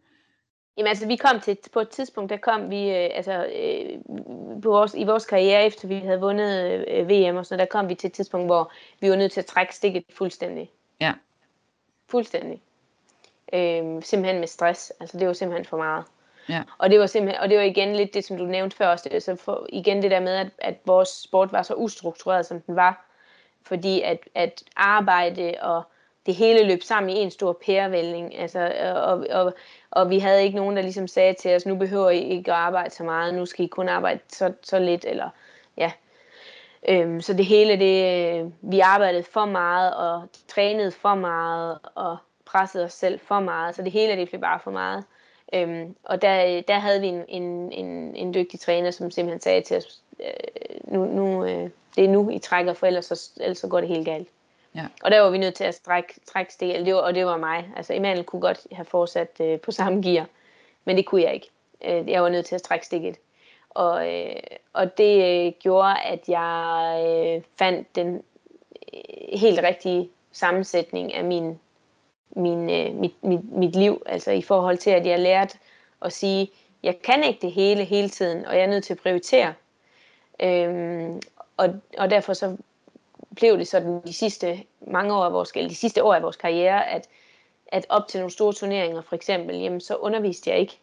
Jamen 0.77 0.89
altså, 0.89 1.07
vi 1.07 1.15
kom 1.15 1.39
til, 1.39 1.57
på 1.73 1.79
et 1.79 1.89
tidspunkt, 1.89 2.29
der 2.29 2.37
kom 2.37 2.69
vi, 2.69 2.89
øh, 2.89 3.09
altså, 3.13 3.45
øh, 3.45 3.99
på 4.61 4.69
vores, 4.69 4.93
i 4.93 5.03
vores 5.03 5.25
karriere, 5.25 5.65
efter 5.65 5.87
vi 5.87 5.95
havde 5.95 6.19
vundet 6.19 6.85
øh, 6.87 7.09
VM 7.09 7.35
og 7.35 7.45
sådan 7.45 7.57
noget, 7.57 7.71
der 7.71 7.79
kom 7.79 7.89
vi 7.89 7.95
til 7.95 8.07
et 8.07 8.13
tidspunkt, 8.13 8.47
hvor 8.47 8.71
vi 8.99 9.09
var 9.09 9.15
nødt 9.15 9.31
til 9.31 9.39
at 9.39 9.45
trække 9.45 9.75
stikket 9.75 10.03
fuldstændig. 10.13 10.71
Ja. 10.99 11.13
Fuldstændig. 12.11 12.61
Øh, 13.53 14.03
simpelthen 14.03 14.39
med 14.39 14.47
stress. 14.47 14.93
Altså, 14.99 15.17
det 15.17 15.27
var 15.27 15.33
simpelthen 15.33 15.65
for 15.65 15.77
meget. 15.77 16.03
Ja. 16.49 16.63
Og 16.77 16.89
det 16.89 16.99
var 16.99 17.05
simpelthen, 17.05 17.41
og 17.41 17.49
det 17.49 17.57
var 17.57 17.63
igen 17.63 17.95
lidt 17.95 18.13
det, 18.13 18.25
som 18.25 18.37
du 18.37 18.43
nævnte 18.43 18.77
før 18.77 18.87
også, 18.87 19.09
så 19.19 19.35
for, 19.35 19.67
igen 19.69 20.01
det 20.01 20.11
der 20.11 20.19
med, 20.19 20.35
at, 20.35 20.47
at 20.57 20.75
vores 20.85 21.09
sport 21.09 21.51
var 21.51 21.61
så 21.61 21.73
ustruktureret, 21.73 22.45
som 22.45 22.61
den 22.61 22.75
var, 22.75 23.05
fordi 23.63 24.01
at, 24.01 24.19
at 24.35 24.63
arbejde 24.75 25.53
og 25.61 25.83
det 26.25 26.35
hele 26.35 26.63
løb 26.67 26.83
sammen 26.83 27.09
i 27.09 27.19
en 27.19 27.31
stor 27.31 27.59
pærevælling, 27.65 28.39
altså, 28.39 28.73
og, 29.05 29.25
og, 29.29 29.53
og 29.91 30.09
vi 30.09 30.19
havde 30.19 30.43
ikke 30.43 30.57
nogen, 30.57 30.75
der 30.75 30.81
ligesom 30.81 31.07
sagde 31.07 31.33
til 31.33 31.55
os, 31.55 31.65
nu 31.65 31.75
behøver 31.75 32.09
I 32.09 32.19
ikke 32.19 32.51
at 32.51 32.57
arbejde 32.57 32.89
så 32.89 33.03
meget, 33.03 33.33
nu 33.33 33.45
skal 33.45 33.65
I 33.65 33.67
kun 33.67 33.89
arbejde 33.89 34.19
så, 34.27 34.53
så 34.63 34.79
lidt, 34.79 35.05
eller 35.05 35.29
ja. 35.77 35.91
Øhm, 36.89 37.21
så 37.21 37.33
det 37.33 37.45
hele, 37.45 37.79
det, 37.79 38.53
vi 38.61 38.79
arbejdede 38.79 39.23
for 39.23 39.45
meget, 39.45 39.95
og 39.95 40.27
trænede 40.47 40.91
for 40.91 41.15
meget, 41.15 41.79
og 41.95 42.17
pressede 42.45 42.83
os 42.83 42.93
selv 42.93 43.19
for 43.19 43.39
meget, 43.39 43.75
så 43.75 43.81
det 43.81 43.91
hele, 43.91 44.15
det 44.15 44.29
blev 44.29 44.41
bare 44.41 44.59
for 44.63 44.71
meget. 44.71 45.03
Øhm, 45.53 45.95
og 46.03 46.21
der, 46.21 46.61
der 46.61 46.79
havde 46.79 47.01
vi 47.01 47.07
en, 47.07 47.25
en, 47.27 47.71
en, 47.71 48.15
en 48.15 48.33
dygtig 48.33 48.59
træner, 48.59 48.91
som 48.91 49.11
simpelthen 49.11 49.41
sagde 49.41 49.61
til 49.61 49.77
os, 49.77 50.01
øh, 50.19 50.93
nu, 50.93 51.05
nu, 51.05 51.45
øh, 51.45 51.69
det 51.95 52.05
er 52.05 52.09
nu, 52.09 52.29
I 52.29 52.39
trækker, 52.39 52.73
for 52.73 52.87
ellers 52.87 53.05
så, 53.05 53.29
ellers 53.41 53.57
så 53.57 53.67
går 53.67 53.79
det 53.79 53.89
helt 53.89 54.05
galt. 54.05 54.27
Ja. 54.75 54.85
Og 55.03 55.11
der 55.11 55.19
var 55.19 55.29
vi 55.29 55.37
nødt 55.37 55.55
til 55.55 55.63
at 55.63 55.75
strække, 55.75 56.13
trække 56.25 56.53
stik, 56.53 56.75
det 56.75 56.93
var, 56.93 57.01
og 57.01 57.15
det 57.15 57.25
var 57.25 57.37
mig. 57.37 57.69
Altså 57.75 57.93
Emanuel 57.93 58.23
kunne 58.23 58.41
godt 58.41 58.67
have 58.71 58.85
fortsat 58.85 59.29
øh, 59.41 59.59
på 59.59 59.71
samme 59.71 60.01
gear, 60.01 60.25
men 60.85 60.97
det 60.97 61.05
kunne 61.05 61.21
jeg 61.21 61.33
ikke. 61.33 61.49
Øh, 61.85 62.09
jeg 62.09 62.23
var 62.23 62.29
nødt 62.29 62.45
til 62.45 62.55
at 62.55 62.61
trække 62.61 62.85
stikket. 62.85 63.17
Og, 63.73 64.13
øh, 64.13 64.35
og 64.73 64.97
det 64.97 65.45
øh, 65.45 65.53
gjorde, 65.59 65.99
at 65.99 66.29
jeg 66.29 67.03
øh, 67.07 67.43
fandt 67.59 67.95
den 67.95 68.23
øh, 68.93 69.39
helt 69.39 69.59
rigtige 69.63 70.09
sammensætning 70.31 71.13
af 71.13 71.23
min, 71.23 71.59
min, 72.35 72.69
øh, 72.69 72.95
mit, 72.95 73.23
mit, 73.23 73.51
mit 73.51 73.75
liv. 73.75 74.03
Altså 74.05 74.31
i 74.31 74.41
forhold 74.41 74.77
til, 74.77 74.89
at 74.89 75.05
jeg 75.05 75.19
lærte 75.19 75.57
at 76.01 76.13
sige, 76.13 76.51
jeg 76.83 77.01
kan 77.01 77.23
ikke 77.23 77.41
det 77.41 77.51
hele 77.51 77.83
hele 77.83 78.09
tiden, 78.09 78.45
og 78.45 78.55
jeg 78.55 78.63
er 78.63 78.67
nødt 78.67 78.83
til 78.83 78.93
at 78.93 78.99
prioritere. 78.99 79.53
Øhm, 80.39 81.21
og, 81.57 81.69
og 81.97 82.09
derfor 82.09 82.33
så 82.33 82.57
blev 83.35 83.57
det 83.57 83.67
sådan 83.67 84.01
de 84.01 84.13
sidste 84.13 84.63
mange 84.87 85.13
år 85.13 85.23
af 85.23 85.33
vores, 85.33 85.51
eller 85.55 85.69
de 85.69 85.75
sidste 85.75 86.03
år 86.03 86.13
af 86.13 86.21
vores 86.21 86.37
karriere, 86.37 86.89
at, 86.89 87.09
at 87.67 87.85
op 87.89 88.07
til 88.07 88.19
nogle 88.19 88.31
store 88.31 88.53
turneringer 88.53 89.01
for 89.01 89.15
eksempel, 89.15 89.55
jamen 89.59 89.81
så 89.81 89.95
underviste 89.95 90.49
jeg 90.49 90.59
ikke. 90.59 90.79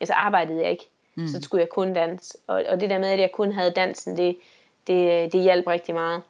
Altså 0.00 0.14
arbejdede 0.14 0.62
jeg 0.62 0.70
ikke. 0.70 0.88
Mm. 1.14 1.28
Så 1.28 1.40
skulle 1.42 1.60
jeg 1.60 1.68
kun 1.68 1.94
danse. 1.94 2.38
Og, 2.46 2.64
og 2.68 2.80
det 2.80 2.90
der 2.90 2.98
med, 2.98 3.08
at 3.08 3.20
jeg 3.20 3.32
kun 3.32 3.52
havde 3.52 3.70
dansen, 3.70 4.16
det, 4.16 4.36
det, 4.86 5.32
det 5.32 5.42
hjalp 5.42 5.66
rigtig 5.66 5.94
meget. 5.94 6.22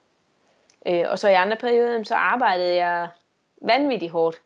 Øh, 0.86 1.04
og 1.09 1.18
så 1.18 1.28
i 1.28 1.34
andre 1.34 1.56
perioder, 1.56 2.02
så 2.02 2.14
arbejdede 2.14 2.74
jeg 2.74 3.09
vanvittigt 3.62 4.12
hårdt. 4.12 4.40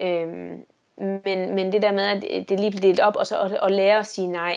Øhm, 0.00 0.64
men, 0.96 1.54
men 1.54 1.72
det 1.72 1.82
der 1.82 1.92
med, 1.92 2.04
at 2.04 2.48
det 2.48 2.60
lige 2.60 2.70
blev 2.70 2.82
delt 2.82 3.00
op, 3.00 3.16
og 3.16 3.26
så 3.26 3.40
at, 3.40 3.52
at 3.62 3.72
lære 3.72 3.98
at 3.98 4.06
sige 4.06 4.28
nej. 4.28 4.56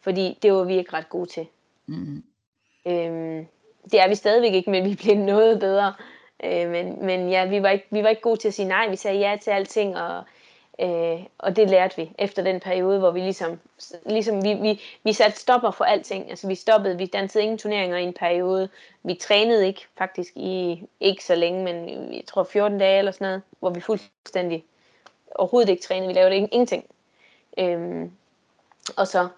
Fordi 0.00 0.38
det 0.42 0.52
var 0.52 0.64
vi 0.64 0.76
ikke 0.78 0.92
ret 0.92 1.08
gode 1.08 1.26
til. 1.26 1.46
mm, 1.86 2.22
Øhm, 2.86 3.46
det 3.92 4.00
er 4.00 4.08
vi 4.08 4.14
stadigvæk 4.14 4.52
ikke, 4.52 4.70
men 4.70 4.84
vi 4.84 4.94
bliver 4.94 5.16
noget 5.16 5.60
bedre. 5.60 5.94
Øh, 6.44 6.70
men, 6.70 7.06
men 7.06 7.28
ja, 7.30 7.46
vi 7.46 7.62
var, 7.62 7.68
ikke, 7.68 7.86
vi 7.90 8.02
var 8.02 8.08
ikke 8.08 8.22
gode 8.22 8.36
til 8.40 8.48
at 8.48 8.54
sige 8.54 8.68
nej. 8.68 8.88
Vi 8.88 8.96
sagde 8.96 9.18
ja 9.18 9.36
til 9.42 9.50
alting, 9.50 9.96
og, 9.96 10.22
øh, 10.80 11.24
og 11.38 11.56
det 11.56 11.70
lærte 11.70 11.96
vi 11.96 12.10
efter 12.18 12.42
den 12.42 12.60
periode, 12.60 12.98
hvor 12.98 13.10
vi 13.10 13.20
ligesom, 13.20 13.60
ligesom 14.06 14.44
vi, 14.44 14.54
vi, 14.54 14.80
vi 15.04 15.12
satte 15.12 15.38
stopper 15.38 15.70
for 15.70 15.84
alting. 15.84 16.30
Altså 16.30 16.48
vi 16.48 16.54
stoppede, 16.54 16.98
vi 16.98 17.06
dansede 17.06 17.44
ingen 17.44 17.58
turneringer 17.58 17.96
i 17.96 18.02
en 18.02 18.12
periode. 18.12 18.68
Vi 19.02 19.14
trænede 19.14 19.66
ikke 19.66 19.86
faktisk 19.98 20.36
i 20.36 20.82
ikke 21.00 21.24
så 21.24 21.34
længe, 21.34 21.64
men 21.64 21.88
jeg 22.14 22.22
tror 22.26 22.44
14 22.44 22.78
dage 22.78 22.98
eller 22.98 23.12
sådan 23.12 23.26
noget, 23.26 23.42
hvor 23.58 23.70
vi 23.70 23.80
fuldstændig 23.80 24.64
overhovedet 25.34 25.68
ikke 25.70 25.82
trænede. 25.82 26.08
Vi 26.08 26.14
lavede 26.14 26.36
ingenting. 26.36 26.84
Øhm, 27.58 28.12
og 28.96 29.06
så 29.06 29.28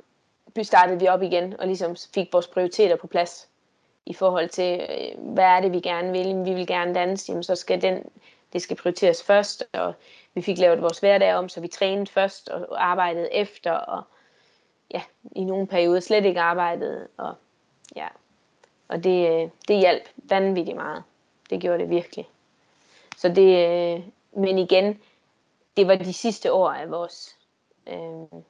startede 0.62 1.00
vi 1.00 1.08
op 1.08 1.22
igen 1.22 1.60
og 1.60 1.66
ligesom 1.66 1.96
fik 2.14 2.32
vores 2.32 2.46
prioriteter 2.46 2.96
på 2.96 3.06
plads 3.06 3.48
i 4.06 4.14
forhold 4.14 4.48
til, 4.48 4.80
øh, 4.80 5.32
hvad 5.34 5.44
er 5.44 5.60
det, 5.60 5.72
vi 5.72 5.80
gerne 5.80 6.12
vil. 6.12 6.44
Vi 6.44 6.54
vil 6.54 6.66
gerne 6.66 6.94
danse, 6.94 7.24
jamen, 7.28 7.42
så 7.42 7.54
skal 7.54 7.82
den, 7.82 8.02
det 8.52 8.62
skal 8.62 8.76
prioriteres 8.76 9.22
først, 9.22 9.64
og 9.72 9.94
vi 10.34 10.42
fik 10.42 10.58
lavet 10.58 10.82
vores 10.82 10.98
hverdag 10.98 11.34
om, 11.34 11.48
så 11.48 11.60
vi 11.60 11.68
trænede 11.68 12.10
først 12.10 12.48
og 12.48 12.84
arbejdede 12.90 13.32
efter, 13.32 13.72
og 13.72 14.02
ja, 14.90 15.02
i 15.36 15.44
nogle 15.44 15.66
perioder 15.66 16.00
slet 16.00 16.24
ikke 16.24 16.40
arbejdede, 16.40 17.08
og 17.16 17.34
ja, 17.96 18.08
og 18.88 19.04
det, 19.04 19.28
øh, 19.30 19.50
det 19.68 19.78
hjalp 19.78 20.08
vanvittigt 20.16 20.76
meget. 20.76 21.02
Det 21.50 21.60
gjorde 21.60 21.78
det 21.78 21.90
virkelig. 21.90 22.28
Så 23.16 23.28
det, 23.28 23.68
øh, 23.68 24.02
men 24.32 24.58
igen, 24.58 25.00
det 25.76 25.88
var 25.88 25.94
de 25.94 26.12
sidste 26.12 26.52
år 26.52 26.70
af 26.70 26.90
vores, 26.90 27.36
øh, 27.86 28.42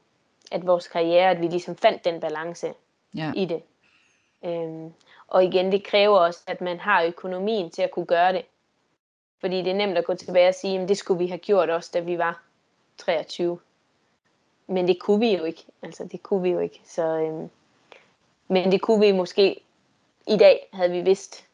at 0.52 0.66
vores 0.66 0.88
karriere, 0.88 1.30
at 1.30 1.40
vi 1.40 1.46
ligesom 1.46 1.76
fandt 1.76 2.04
den 2.04 2.20
balance 2.20 2.74
ja. 3.14 3.32
i 3.36 3.44
det. 3.44 3.62
Øh, 4.44 4.90
og 5.28 5.44
igen, 5.44 5.72
det 5.72 5.84
kræver 5.84 6.18
også, 6.18 6.40
at 6.46 6.60
man 6.60 6.80
har 6.80 7.02
økonomien 7.02 7.70
til 7.70 7.82
at 7.82 7.90
kunne 7.90 8.06
gøre 8.06 8.32
det. 8.32 8.44
Fordi 9.40 9.56
det 9.56 9.68
er 9.68 9.74
nemt 9.74 9.98
at 9.98 10.04
gå 10.04 10.14
tilbage 10.14 10.48
og 10.48 10.54
sige, 10.54 10.80
at 10.80 10.88
det 10.88 10.96
skulle 10.96 11.18
vi 11.18 11.26
have 11.26 11.38
gjort 11.38 11.70
også, 11.70 11.90
da 11.94 12.00
vi 12.00 12.18
var 12.18 12.42
23. 12.98 13.58
Men 14.68 14.88
det 14.88 14.98
kunne 15.00 15.20
vi 15.20 15.36
jo 15.36 15.44
ikke. 15.44 15.64
Altså, 15.82 16.08
det 16.12 16.22
kunne 16.22 16.42
vi 16.42 16.48
jo 16.48 16.58
ikke. 16.58 16.80
Så, 16.86 17.02
øhm, 17.02 17.48
men 18.48 18.72
det 18.72 18.80
kunne 18.80 19.06
vi 19.06 19.12
måske 19.12 19.60
i 20.28 20.36
dag, 20.36 20.68
havde 20.72 20.90
vi 20.90 21.00
vidst. 21.00 21.46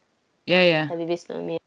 Ja, 0.47 0.63
ja. 0.63 0.85
Havde 0.85 0.99
vi 0.99 1.05
vidst 1.05 1.29
noget 1.29 1.43
mere. 1.43 1.59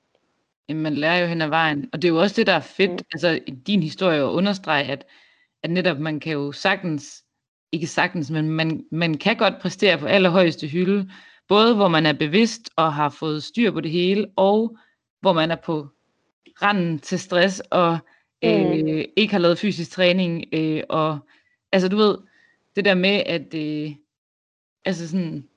Jamen, 0.69 0.83
man 0.83 0.95
lærer 0.95 1.21
jo 1.21 1.27
hen 1.27 1.43
ad 1.43 1.49
vejen. 1.49 1.91
Og 1.93 2.03
det 2.03 2.09
er 2.09 2.13
jo 2.13 2.21
også 2.21 2.37
det, 2.37 2.47
der 2.47 2.53
er 2.53 2.61
fedt. 2.61 2.91
Mm. 2.91 3.07
Altså, 3.13 3.41
i 3.47 3.51
din 3.51 3.83
historie 3.83 4.19
at 4.19 4.25
understrege, 4.25 4.85
at, 4.85 5.07
at 5.63 5.71
netop 5.71 5.99
man 5.99 6.21
kan 6.21 6.33
jo 6.33 6.53
sagtens, 6.53 7.25
ikke 7.73 7.87
sagtens, 7.87 8.31
men 8.31 8.51
man, 8.51 8.85
man 8.91 9.15
kan 9.15 9.37
godt 9.37 9.55
præstere 9.63 9.99
på 9.99 10.07
allerhøjeste 10.07 10.67
hylde, 10.67 11.11
Både 11.51 11.75
hvor 11.75 11.89
man 11.89 12.07
er 12.07 12.13
bevidst 12.13 12.71
og 12.77 12.95
har 12.95 13.09
fået 13.09 13.43
styr 13.43 13.71
på 13.71 13.81
det 13.81 13.91
hele, 13.91 14.27
og 14.37 14.77
hvor 15.21 15.33
man 15.33 15.51
er 15.51 15.57
på 15.57 15.89
randen 16.63 16.99
til 16.99 17.19
stress 17.19 17.63
og 17.71 17.99
øh, 18.45 18.67
mm. 18.67 19.05
ikke 19.17 19.33
har 19.33 19.39
lavet 19.39 19.59
fysisk 19.59 19.91
træning. 19.91 20.45
Øh, 20.53 20.83
og 20.89 21.19
altså 21.73 21.89
du 21.89 21.97
ved, 21.97 22.19
det 22.77 22.85
der 22.85 22.95
med, 22.95 23.23
at, 23.27 23.55
øh, 23.55 23.91
altså 24.85 25.09
sådan, 25.09 25.49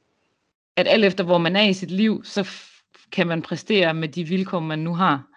at 0.76 0.88
alt 0.88 1.06
efter 1.06 1.24
hvor 1.24 1.38
man 1.38 1.56
er 1.56 1.64
i 1.64 1.74
sit 1.74 1.92
liv, 1.92 2.24
så 2.24 2.50
kan 3.12 3.28
man 3.28 3.42
præstere 3.42 3.94
med 3.94 4.08
de 4.08 4.24
vilkår, 4.24 4.60
man 4.60 4.80
nu 4.80 4.96
har. 4.96 5.28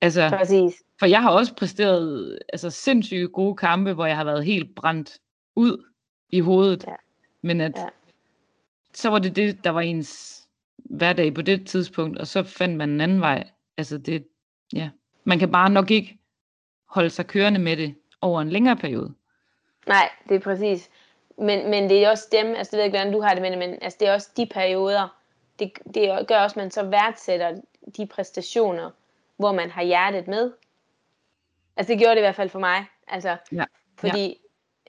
Altså, 0.00 0.28
Præcis. 0.38 0.74
For 0.98 1.06
jeg 1.06 1.22
har 1.22 1.30
også 1.30 1.54
præsteret 1.54 2.38
altså, 2.52 2.70
sindssygt 2.70 3.32
gode 3.32 3.56
kampe, 3.56 3.92
hvor 3.92 4.06
jeg 4.06 4.16
har 4.16 4.24
været 4.24 4.44
helt 4.44 4.74
brændt 4.74 5.18
ud 5.56 5.84
i 6.30 6.40
hovedet. 6.40 6.84
Ja. 6.86 6.94
Men 7.42 7.60
at, 7.60 7.72
ja 7.76 7.84
så 8.94 9.10
var 9.10 9.18
det 9.18 9.36
det, 9.36 9.64
der 9.64 9.70
var 9.70 9.80
ens 9.80 10.42
hverdag 10.76 11.34
på 11.34 11.42
det 11.42 11.66
tidspunkt, 11.66 12.18
og 12.18 12.26
så 12.26 12.42
fandt 12.42 12.76
man 12.76 12.90
en 12.90 13.00
anden 13.00 13.20
vej. 13.20 13.50
Altså 13.76 13.98
det, 13.98 14.26
ja. 14.74 14.90
Man 15.24 15.38
kan 15.38 15.52
bare 15.52 15.70
nok 15.70 15.90
ikke 15.90 16.18
holde 16.88 17.10
sig 17.10 17.26
kørende 17.26 17.60
med 17.60 17.76
det 17.76 17.94
over 18.20 18.40
en 18.40 18.50
længere 18.50 18.76
periode. 18.76 19.14
Nej, 19.86 20.10
det 20.28 20.34
er 20.34 20.40
præcis. 20.40 20.90
Men, 21.38 21.70
men 21.70 21.90
det 21.90 22.04
er 22.04 22.10
også 22.10 22.28
dem, 22.32 22.46
altså 22.46 22.70
det 22.70 22.72
ved 22.72 22.78
jeg 22.78 22.86
ikke, 22.86 22.98
hvordan 22.98 23.12
du 23.12 23.20
har 23.20 23.34
det 23.34 23.42
med 23.42 23.50
det, 23.50 23.58
men 23.58 23.78
altså 23.82 23.96
det 24.00 24.08
er 24.08 24.14
også 24.14 24.30
de 24.36 24.46
perioder, 24.46 25.18
det, 25.58 25.72
det 25.94 26.28
gør 26.28 26.38
også, 26.38 26.54
at 26.54 26.62
man 26.62 26.70
så 26.70 26.82
værdsætter 26.82 27.60
de 27.96 28.06
præstationer, 28.06 28.90
hvor 29.36 29.52
man 29.52 29.70
har 29.70 29.82
hjertet 29.82 30.28
med. 30.28 30.52
Altså 31.76 31.92
det 31.92 31.98
gjorde 31.98 32.14
det 32.14 32.20
i 32.20 32.26
hvert 32.26 32.34
fald 32.34 32.48
for 32.48 32.58
mig. 32.58 32.86
Altså, 33.08 33.36
ja. 33.52 33.64
Fordi 33.98 34.40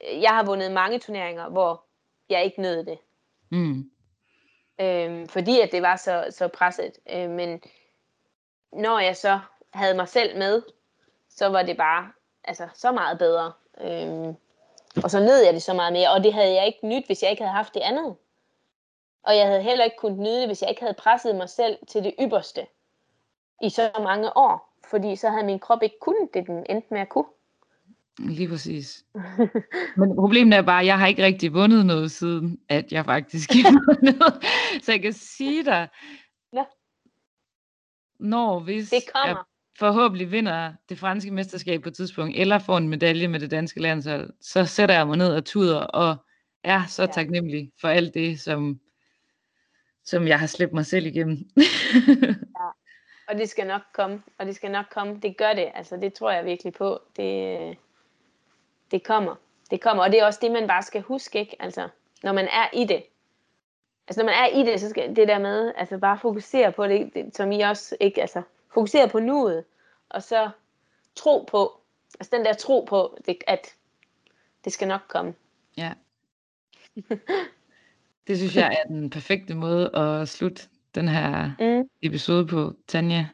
ja. 0.03 0.20
jeg 0.22 0.32
har 0.32 0.45
vundet 0.45 0.72
mange 0.72 0.99
turneringer, 0.99 1.49
hvor 1.49 1.84
jeg 2.30 2.45
ikke 2.45 2.62
nød 2.62 2.86
det. 2.86 2.98
Mm 3.49 3.90
øh, 4.82 5.30
fordi 5.30 5.60
at 5.60 5.72
det 5.72 5.82
var 5.82 5.95
så, 5.95 6.26
så 6.30 6.48
presset. 6.48 6.91
Øh, 7.14 7.30
men 7.30 7.62
når 8.74 8.99
jeg 8.99 9.18
så 9.18 9.40
havde 9.76 9.93
mig 9.93 10.07
selv 10.07 10.38
med, 10.38 10.61
så 11.30 11.47
var 11.47 11.64
det 11.64 11.77
bare 11.77 12.11
altså, 12.43 12.68
så 12.73 12.91
meget 12.91 13.18
bedre. 13.18 13.52
Øh, 13.81 14.34
og 15.03 15.11
så 15.11 15.19
nød 15.19 15.43
jeg 15.43 15.53
det 15.53 15.61
så 15.61 15.73
meget 15.73 15.93
mere, 15.93 16.11
og 16.11 16.23
det 16.23 16.34
havde 16.34 16.53
jeg 16.53 16.65
ikke 16.65 16.88
nyt, 16.88 17.06
hvis 17.06 17.23
jeg 17.23 17.31
ikke 17.31 17.43
havde 17.43 17.56
haft 17.56 17.73
det 17.73 17.80
andet. 17.80 18.15
Og 19.23 19.38
jeg 19.38 19.47
havde 19.47 19.61
heller 19.61 19.85
ikke 19.85 19.97
kunnet 19.97 20.19
nyde 20.19 20.39
det, 20.39 20.47
hvis 20.47 20.61
jeg 20.61 20.69
ikke 20.69 20.81
havde 20.81 20.93
presset 20.93 21.35
mig 21.35 21.49
selv 21.49 21.77
til 21.88 22.03
det 22.03 22.14
ypperste 22.22 22.65
i 23.64 23.69
så 23.69 23.91
mange 24.03 24.38
år. 24.38 24.73
Fordi 24.89 25.15
så 25.15 25.30
havde 25.30 25.45
min 25.45 25.60
krop 25.60 25.84
ikke 25.84 25.99
kunnet 26.02 26.30
det, 26.34 26.47
den 26.47 26.65
endte 26.69 26.88
med 26.91 27.02
at 27.02 27.10
kunne. 27.10 27.26
Lige 28.19 28.49
præcis. 28.49 29.06
Men 29.97 30.15
problemet 30.15 30.57
er 30.57 30.61
bare, 30.61 30.80
at 30.80 30.85
jeg 30.85 30.99
har 30.99 31.07
ikke 31.07 31.23
rigtig 31.23 31.53
vundet 31.53 31.85
noget 31.85 32.11
siden, 32.11 32.60
at 32.69 32.91
jeg 32.91 33.06
faktisk 33.06 33.49
vundet. 33.64 34.43
Så 34.84 34.91
jeg 34.91 35.02
kan 35.02 35.14
sige 35.14 35.65
dig, 35.65 35.88
ja. 36.53 36.64
når 38.19 38.60
hvis 38.60 38.89
det 38.89 39.03
kommer. 39.14 39.27
jeg 39.27 39.43
forhåbentlig 39.80 40.31
vinder 40.31 40.73
det 40.89 40.99
franske 40.99 41.31
mesterskab 41.31 41.81
på 41.81 41.89
et 41.89 41.95
tidspunkt, 41.95 42.38
eller 42.38 42.60
får 42.60 42.77
en 42.77 42.89
medalje 42.89 43.27
med 43.27 43.39
det 43.39 43.52
danske 43.52 43.81
landshold, 43.81 44.34
så 44.41 44.65
sætter 44.65 44.95
jeg 44.95 45.07
mig 45.07 45.18
ned 45.18 45.35
og 45.35 45.45
tuder, 45.45 45.80
og 45.80 46.15
er 46.64 46.81
så 46.88 47.03
ja. 47.03 47.11
taknemmelig 47.11 47.72
for 47.81 47.88
alt 47.88 48.14
det, 48.14 48.39
som, 48.39 48.80
som 50.06 50.27
jeg 50.27 50.39
har 50.39 50.47
slæbt 50.47 50.73
mig 50.73 50.85
selv 50.85 51.06
igennem. 51.06 51.38
ja. 51.57 52.69
Og 53.27 53.38
det 53.38 53.49
skal 53.49 53.68
nok 53.68 53.81
komme, 53.93 54.22
og 54.38 54.45
det 54.45 54.56
skal 54.56 54.72
nok 54.72 54.85
komme. 54.91 55.19
Det 55.19 55.38
gør 55.38 55.53
det, 55.53 55.72
altså 55.76 55.97
det 55.97 56.14
tror 56.14 56.31
jeg 56.31 56.45
virkelig 56.45 56.73
på. 56.73 56.99
Det, 57.18 57.77
det 58.91 59.03
kommer. 59.03 59.35
Det 59.72 59.81
kommer, 59.81 60.03
og 60.03 60.11
det 60.11 60.19
er 60.19 60.26
også 60.26 60.39
det, 60.41 60.52
man 60.52 60.68
bare 60.68 60.84
skal 60.84 61.02
huske, 61.02 61.39
ikke? 61.39 61.56
Altså, 61.60 61.89
når 62.23 62.34
man 62.34 62.47
er 62.47 62.68
i 62.73 62.85
det. 62.85 63.03
Altså, 64.07 64.22
når 64.22 64.26
man 64.26 64.35
er 64.35 64.47
i 64.47 64.72
det, 64.72 64.81
så 64.81 64.89
skal 64.89 65.15
det 65.15 65.27
der 65.27 65.39
med, 65.39 65.73
altså 65.76 65.97
bare 65.97 66.19
fokusere 66.19 66.72
på 66.72 66.88
det, 66.88 67.11
det 67.14 67.35
som 67.35 67.52
I 67.52 67.61
også, 67.61 67.97
ikke? 67.99 68.22
Altså, 68.22 68.41
fokusere 68.76 69.10
på 69.10 69.19
nuet, 69.19 69.64
og 70.10 70.23
så 70.23 70.49
tro 71.15 71.47
på, 71.52 71.81
altså 72.19 72.38
den 72.38 72.45
der 72.45 72.53
tro 72.53 72.85
på, 72.89 73.18
det, 73.26 73.38
at 73.47 73.68
det 74.65 74.73
skal 74.73 74.88
nok 74.88 75.02
komme. 75.07 75.34
Ja. 75.77 75.93
det 78.27 78.38
synes 78.38 78.56
jeg 78.56 78.77
er 78.84 78.88
den 78.88 79.10
perfekte 79.10 79.56
måde 79.56 79.95
at 79.95 80.30
slutte 80.30 80.61
den 80.95 81.07
her 81.07 81.52
mm. 81.60 81.89
episode 82.02 82.47
på, 82.47 82.73
Tanja. 82.88 83.27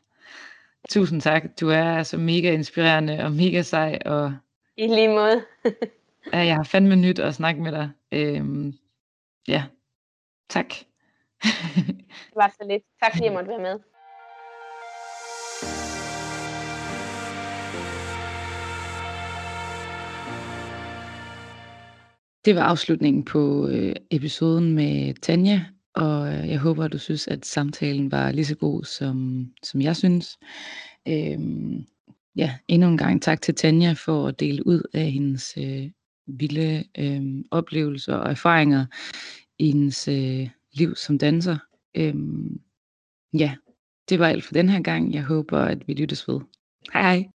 Tusind 0.90 1.22
tak. 1.22 1.44
Du 1.60 1.70
er 1.70 2.04
så 2.04 2.18
mega 2.18 2.54
inspirerende 2.54 3.24
og 3.24 3.32
mega 3.32 3.62
sej, 3.62 4.00
og 4.06 4.34
i 4.78 4.88
lige 4.88 5.08
måde. 5.08 5.46
ja, 6.34 6.40
jeg 6.40 6.56
har 6.56 6.64
fandme 6.64 6.96
nyt 6.96 7.20
at 7.20 7.36
snakke 7.36 7.62
med 7.62 7.72
dig. 7.72 7.90
Øhm, 8.12 8.74
ja, 9.48 9.64
tak. 10.50 10.70
det 11.44 12.36
var 12.36 12.48
så 12.48 12.66
lidt. 12.68 12.84
Tak 13.04 13.12
fordi 13.12 13.26
jeg 13.26 13.34
måtte 13.34 13.50
være 13.50 13.60
med. 13.60 13.80
Det 22.46 22.56
var 22.56 22.62
afslutningen 22.62 23.26
på 23.26 23.68
øh, 23.68 23.96
episoden 24.12 24.74
med 24.74 25.14
Tanja, 25.14 25.66
og 25.96 26.34
øh, 26.34 26.50
jeg 26.50 26.60
håber, 26.60 26.84
at 26.86 26.94
du 26.94 26.98
synes, 26.98 27.28
at 27.28 27.46
samtalen 27.46 28.12
var 28.12 28.32
lige 28.32 28.46
så 28.46 28.56
god, 28.56 28.84
som, 28.84 29.46
som 29.64 29.82
jeg 29.82 29.96
synes. 29.96 30.40
Øhm, 31.08 31.86
ja, 32.36 32.56
endnu 32.68 32.88
en 32.88 32.98
gang 32.98 33.22
tak 33.22 33.42
til 33.42 33.56
Tanja 33.56 33.94
for 33.94 34.28
at 34.28 34.40
dele 34.40 34.68
ud 34.68 34.82
af 34.94 35.12
hendes 35.12 35.54
øh, 35.58 35.90
vilde 36.28 36.84
øh, 36.98 37.44
oplevelser 37.52 38.16
og 38.16 38.32
erfaringer 38.32 38.86
i 39.60 39.68
hendes 39.68 40.08
øh, 40.08 40.50
liv 40.74 40.96
som 40.96 41.18
danser. 41.18 41.58
Øhm, 41.98 42.62
ja, 43.34 43.56
det 44.10 44.20
var 44.20 44.28
alt 44.28 44.44
for 44.44 44.54
den 44.54 44.70
her 44.70 44.82
gang. 44.82 45.14
Jeg 45.14 45.24
håber, 45.24 45.60
at 45.60 45.88
vi 45.88 45.94
lyttes 45.94 46.28
ved. 46.28 46.40
Hej 46.94 47.02
hej. 47.02 47.30